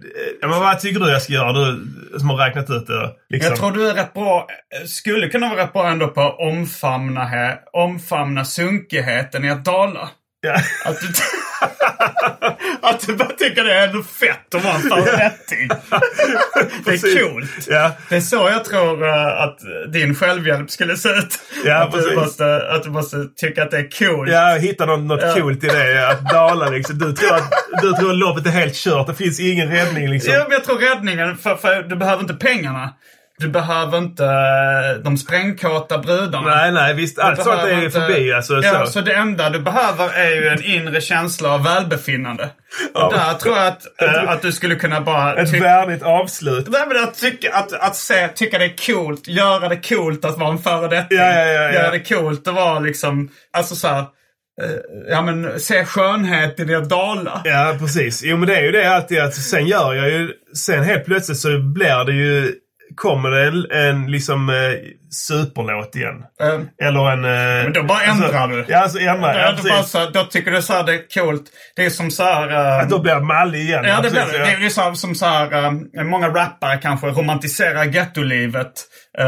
ja, 0.40 0.48
men 0.48 0.60
vad 0.60 0.80
tycker 0.80 1.00
du 1.00 1.10
jag 1.10 1.22
ska 1.22 1.32
göra? 1.32 1.52
Du 1.52 1.86
som 2.18 2.30
har 2.30 2.36
räknat 2.36 2.70
ut 2.70 2.86
det. 2.86 3.10
Liksom. 3.30 3.50
Jag 3.50 3.58
tror 3.58 3.72
du 3.72 3.88
är 3.88 3.94
rätt 3.94 4.14
bra, 4.14 4.46
skulle 4.86 5.28
kunna 5.28 5.48
vara 5.48 5.62
rätt 5.62 5.72
bra 5.72 5.88
ändå 5.88 6.08
på 6.08 6.20
att 6.20 6.38
omfamna, 6.38 7.24
här, 7.24 7.58
omfamna 7.72 8.44
sunkigheten 8.44 9.44
i 9.44 9.50
att 9.50 9.64
dala. 9.64 10.10
Ja. 10.40 10.54
Att 10.84 11.00
du, 11.00 11.06
att 12.82 13.06
du 13.06 13.16
bara 13.16 13.28
tycker 13.28 13.64
det 13.64 13.74
är 13.74 13.86
ändå 13.88 14.02
fett 14.02 14.54
att 14.54 14.64
vara 14.64 14.74
en 14.74 14.80
förorätting. 14.82 15.68
Det 16.84 16.90
är 16.90 17.28
coolt. 17.30 17.50
Ja. 17.68 17.92
Det 18.08 18.16
är 18.16 18.20
så 18.20 18.36
jag 18.36 18.64
tror 18.64 19.08
eh, 19.08 19.42
att 19.42 19.58
din 19.92 20.14
självhjälp 20.14 20.70
skulle 20.70 20.96
se 20.96 21.08
ut. 21.08 21.38
Ja, 21.64 21.76
att, 21.82 21.92
du 21.92 22.14
måste, 22.16 22.70
att 22.70 22.82
du 22.82 22.90
måste 22.90 23.16
tycka 23.36 23.62
att 23.62 23.70
det 23.70 23.78
är 23.78 23.98
coolt. 23.98 24.30
Ja, 24.30 24.56
hitta 24.60 24.86
något, 24.86 25.00
något 25.00 25.20
Ja. 25.22 25.34
coolt 25.34 25.64
i 25.64 25.66
det. 25.66 26.08
Att 26.08 26.30
dala 26.30 26.68
liksom. 26.68 26.98
Du 26.98 27.12
tror 27.12 27.34
att, 27.34 27.52
du 27.82 27.92
tror 27.92 28.10
att 28.10 28.16
loppet 28.18 28.46
är 28.46 28.50
helt 28.50 28.74
kört. 28.74 29.06
Det 29.06 29.14
finns 29.14 29.40
ingen 29.40 29.70
räddning 29.70 30.10
liksom. 30.10 30.34
Ja, 30.34 30.40
men 30.42 30.52
jag 30.52 30.64
tror 30.64 30.78
räddningen, 30.78 31.36
för, 31.36 31.56
för 31.56 31.82
du 31.82 31.96
behöver 31.96 32.22
inte 32.22 32.34
pengarna. 32.34 32.90
Du 33.40 33.48
behöver 33.48 33.98
inte 33.98 34.24
eh, 34.24 35.02
de 35.02 35.16
sprängkåta 35.16 35.98
brudarna. 35.98 36.54
Nej, 36.54 36.72
nej, 36.72 36.94
visst. 36.94 37.18
Allt 37.18 37.42
sånt 37.42 37.62
är 37.62 37.80
ju 37.82 37.90
förbi. 37.90 38.32
Alltså, 38.32 38.60
ja, 38.62 38.86
så. 38.86 38.92
så. 38.92 39.00
det 39.00 39.14
enda 39.14 39.50
du 39.50 39.58
behöver 39.58 40.08
är 40.14 40.30
ju 40.30 40.48
en 40.48 40.64
inre 40.64 41.00
känsla 41.00 41.50
av 41.54 41.64
välbefinnande. 41.64 42.50
Och 42.94 43.12
där 43.12 43.34
tror 43.34 43.56
jag 43.56 43.66
att, 43.66 43.82
eh, 44.02 44.30
att 44.30 44.42
du 44.42 44.52
skulle 44.52 44.74
kunna 44.74 45.00
bara... 45.00 45.34
Ett 45.34 45.62
värdigt 45.62 46.02
avslut. 46.02 46.68
Nej, 46.70 46.82
men 46.88 47.02
att, 47.04 47.14
tycka, 47.14 47.54
att, 47.54 47.72
att 47.72 47.96
se, 47.96 48.28
tycka 48.28 48.58
det 48.58 48.64
är 48.64 48.94
coolt, 48.94 49.28
göra 49.28 49.68
det 49.68 49.88
coolt 49.88 50.24
att 50.24 50.38
vara 50.38 50.50
en 50.50 50.58
föredetting. 50.58 51.18
Ja, 51.18 51.32
ja, 51.32 51.46
ja, 51.46 51.62
ja. 51.62 51.72
Göra 51.72 51.90
det 51.90 52.08
coolt 52.08 52.48
att 52.48 52.54
vara 52.54 52.78
liksom, 52.78 53.28
alltså 53.52 53.76
så 53.76 53.88
här, 53.88 54.00
eh, 54.62 54.70
ja 55.08 55.22
men 55.22 55.60
se 55.60 55.84
skönhet 55.84 56.60
i 56.60 56.64
det 56.64 56.74
att 56.74 56.88
dala. 56.88 57.42
Ja, 57.44 57.76
precis. 57.78 58.22
Jo, 58.24 58.36
men 58.36 58.48
det 58.48 58.56
är 58.56 58.62
ju 58.62 58.72
det 58.72 58.94
alltid 58.94 59.20
att 59.20 59.34
sen 59.34 59.66
gör 59.66 59.94
jag 59.94 60.10
ju... 60.10 60.32
Sen 60.56 60.84
helt 60.84 61.04
plötsligt 61.04 61.38
så 61.38 61.58
blir 61.58 62.04
det 62.04 62.12
ju... 62.12 62.54
Kommer 62.94 63.30
det 63.30 63.48
en, 63.48 63.66
en 63.70 64.10
liksom 64.10 64.48
eh, 64.48 64.90
superlåt 65.10 65.96
igen. 65.96 66.14
Eh, 66.42 66.86
Eller 66.88 67.10
en... 67.10 67.24
Eh, 67.24 67.64
Men 67.64 67.72
då 67.72 67.82
bara 67.82 68.02
ändrar 68.02 68.48
du. 68.48 68.64
Ja, 68.68 68.78
alltså 68.78 68.98
ändrar 68.98 69.32
Då, 69.34 69.38
jag. 69.40 69.56
det 69.56 69.62
bara 69.70 69.82
så, 69.82 69.98
här- 69.98 70.10
då 70.12 70.24
tycker 70.24 70.50
du 70.50 70.62
så 70.62 70.72
här, 70.72 70.82
det 70.84 70.92
är 70.94 71.14
coolt. 71.14 71.42
Det 71.76 71.84
är 71.86 71.90
som 71.90 72.10
så 72.10 72.22
här... 72.24 72.50
eh, 72.50 72.78
Att 72.82 72.90
då 72.90 72.98
blir 73.02 73.14
det 73.14 73.20
mallig 73.20 73.58
igen. 73.60 73.84
Ja, 73.88 74.00
det 74.02 74.10
blir 74.10 74.20
det. 74.32 74.38
Det 74.38 74.52
är 74.52 74.58
ju 74.58 74.70
så, 74.70 74.94
som 74.94 75.14
så 75.14 75.26
här, 75.26 75.64
eh, 75.98 76.04
många 76.04 76.28
rappare 76.28 76.76
kanske 76.76 77.06
romantiserar 77.06 77.84
gettolivet. 77.84 78.72
Uh, 79.20 79.26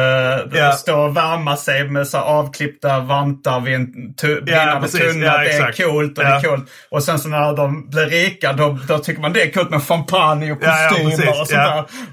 Ja. 0.59 0.73
Stå 0.73 1.01
och 1.01 1.17
värma 1.17 1.57
sig 1.57 1.89
med 1.89 2.07
så 2.09 2.17
här 2.19 2.25
avklippta 2.25 3.01
vantar 3.01 3.61
vid 3.61 3.75
en 3.75 3.87
tu- 4.23 4.81
precis. 4.81 5.01
tunna. 5.01 5.27
Ja, 5.27 5.39
det 5.39 5.53
är 5.53 5.73
coolt 5.73 6.19
och 6.19 6.25
det 6.25 6.31
Ja. 6.31 6.37
är 6.37 6.43
coolt. 6.43 6.71
Och 6.91 7.03
sen 7.03 7.19
så 7.19 7.29
när 7.29 7.57
de 7.57 7.91
blir 7.91 8.07
rika 8.07 8.53
då, 8.53 8.79
då 8.89 8.99
tycker 8.99 9.23
man 9.23 9.33
det 9.33 9.43
är 9.43 9.51
coolt 9.51 9.71
med 9.71 9.83
champagne 9.83 10.53
och 10.53 10.59
Ja, 10.63 10.83
ja, 10.83 10.89
kostymer 10.89 11.11
precis. 11.11 11.29
och 11.29 11.35
sånt 11.37 11.51
Ja. 11.51 11.59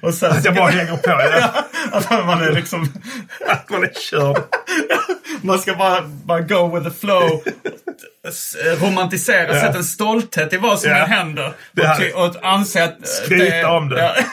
där. 0.02 0.08
Och 0.08 0.14
sen, 0.14 0.36
jag 0.44 0.56
bara 0.56 0.70
hänger 0.70 0.98
på. 0.98 1.10
Ja. 1.40 1.50
att 1.92 2.26
man 2.26 2.42
är 2.44 2.52
liksom... 2.52 2.88
Att 3.60 3.70
man 3.70 3.84
är 3.84 3.92
körd. 4.12 4.44
Man 5.42 5.60
ska 5.60 5.76
bara, 5.76 6.02
bara 6.02 6.40
go 6.42 6.76
with 6.80 6.90
the 6.90 7.00
flow. 7.08 7.44
s- 8.28 8.56
romantisera, 8.82 9.48
Ja. 9.56 9.62
sätta 9.62 9.78
en 9.78 9.84
stolthet 9.84 10.54
i 10.54 10.58
vad 10.58 10.80
som 10.80 10.90
Ja. 10.92 10.98
än 10.98 11.10
händer. 11.10 11.54
Och, 12.16 12.26
och 12.26 12.36
anse 12.42 12.84
att... 12.84 12.90
eh, 12.92 12.96
Skryta 13.04 13.70
om 13.72 13.90
det. 13.90 14.16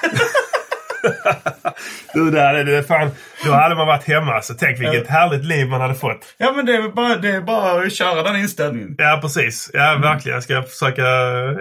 Du, 2.15 2.31
det 2.31 2.41
hade, 2.43 2.65
det 2.65 2.83
fan, 2.83 3.11
då 3.45 3.53
hade 3.53 3.75
man 3.75 3.87
varit 3.87 4.05
hemma. 4.05 4.43
Så 4.43 4.55
tänk 4.55 4.81
vilket 4.81 5.07
härligt 5.09 5.45
liv 5.45 5.69
man 5.69 5.81
hade 5.81 5.95
fått. 5.95 6.35
ja, 6.39 6.53
men 6.57 6.67
det 6.67 6.73
är, 6.77 6.89
bara, 6.89 7.17
det 7.17 7.29
är 7.29 7.41
bara 7.41 7.83
att 7.87 7.93
köra 7.93 8.23
den 8.23 8.37
inställningen. 8.37 8.95
Ja, 8.99 9.19
precis. 9.23 9.71
Ja, 9.73 9.99
verkligen. 10.03 10.35
Jag 10.37 10.43
ska 10.43 10.63
försöka... 10.63 11.03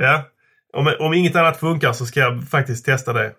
Ja. 0.02 0.24
Om, 0.74 0.94
om 1.00 1.14
inget 1.14 1.36
annat 1.36 1.60
funkar 1.60 1.94
så 1.94 2.06
ska 2.06 2.20
jag 2.20 2.44
faktiskt 2.52 2.86
testa 2.86 3.14
det. 3.14 3.32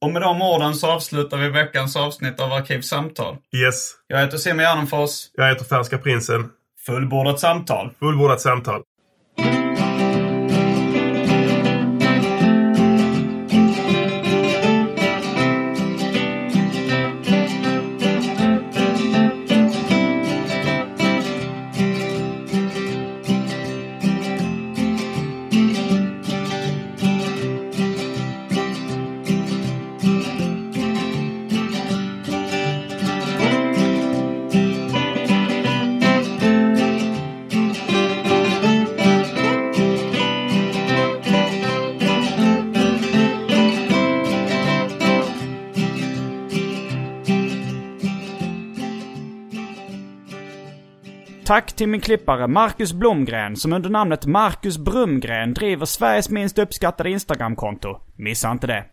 Och 0.00 0.10
med 0.10 0.22
de 0.22 0.42
orden 0.42 0.74
så 0.74 0.90
avslutar 0.90 1.36
vi 1.36 1.48
veckans 1.48 1.96
avsnitt 1.96 2.40
av 2.40 2.52
Arkivsamtal. 2.52 3.36
Yes. 3.56 3.92
Jag 4.06 4.20
heter 4.20 4.38
Simon 4.38 4.58
Gärdenfors. 4.58 5.10
Jag 5.34 5.48
heter 5.48 5.64
Färska 5.64 5.98
Prinsen. 5.98 6.48
Fullbordat 6.86 7.40
samtal. 7.40 7.90
Fullbordat 7.98 8.40
samtal. 8.40 8.82
Tack 51.50 51.72
till 51.72 51.88
min 51.88 52.00
klippare 52.00 52.46
Marcus 52.46 52.92
Blomgren 52.92 53.56
som 53.56 53.72
under 53.72 53.90
namnet 53.90 54.26
Marcus 54.26 54.78
Brumgren 54.78 55.54
driver 55.54 55.86
Sveriges 55.86 56.28
minst 56.28 56.58
uppskattade 56.58 57.10
Instagramkonto. 57.10 57.96
Missa 58.18 58.50
inte 58.50 58.66
det. 58.66 58.84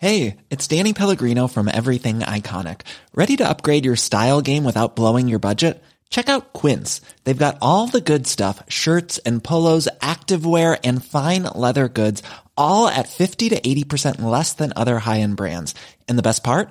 Hey, 0.00 0.36
it's 0.50 0.76
Danny 0.76 0.92
Pellegrino 0.94 1.48
from 1.48 1.68
Everything 1.68 2.18
Iconic. 2.18 2.80
Ready 3.14 3.36
to 3.36 3.44
upgrade 3.44 3.86
your 3.86 3.96
style 3.96 4.40
game 4.40 4.64
without 4.64 4.96
blowing 4.96 5.28
your 5.28 5.40
budget? 5.40 5.84
Check 6.10 6.28
out 6.28 6.62
Quince. 6.62 7.02
They've 7.24 7.46
got 7.46 7.58
all 7.60 7.88
the 7.88 8.12
good 8.12 8.26
stuff 8.26 8.62
shirts 8.68 9.20
and 9.26 9.44
polos, 9.44 9.88
activewear, 10.00 10.78
and 10.82 11.04
fine 11.04 11.42
leather 11.54 11.88
goods, 11.88 12.22
all 12.56 12.88
at 12.88 13.08
50 13.08 13.50
to 13.50 13.60
80% 13.60 14.22
less 14.22 14.54
than 14.54 14.72
other 14.76 14.98
high 14.98 15.20
end 15.20 15.36
brands. 15.36 15.74
And 16.08 16.18
the 16.18 16.28
best 16.28 16.42
part? 16.42 16.70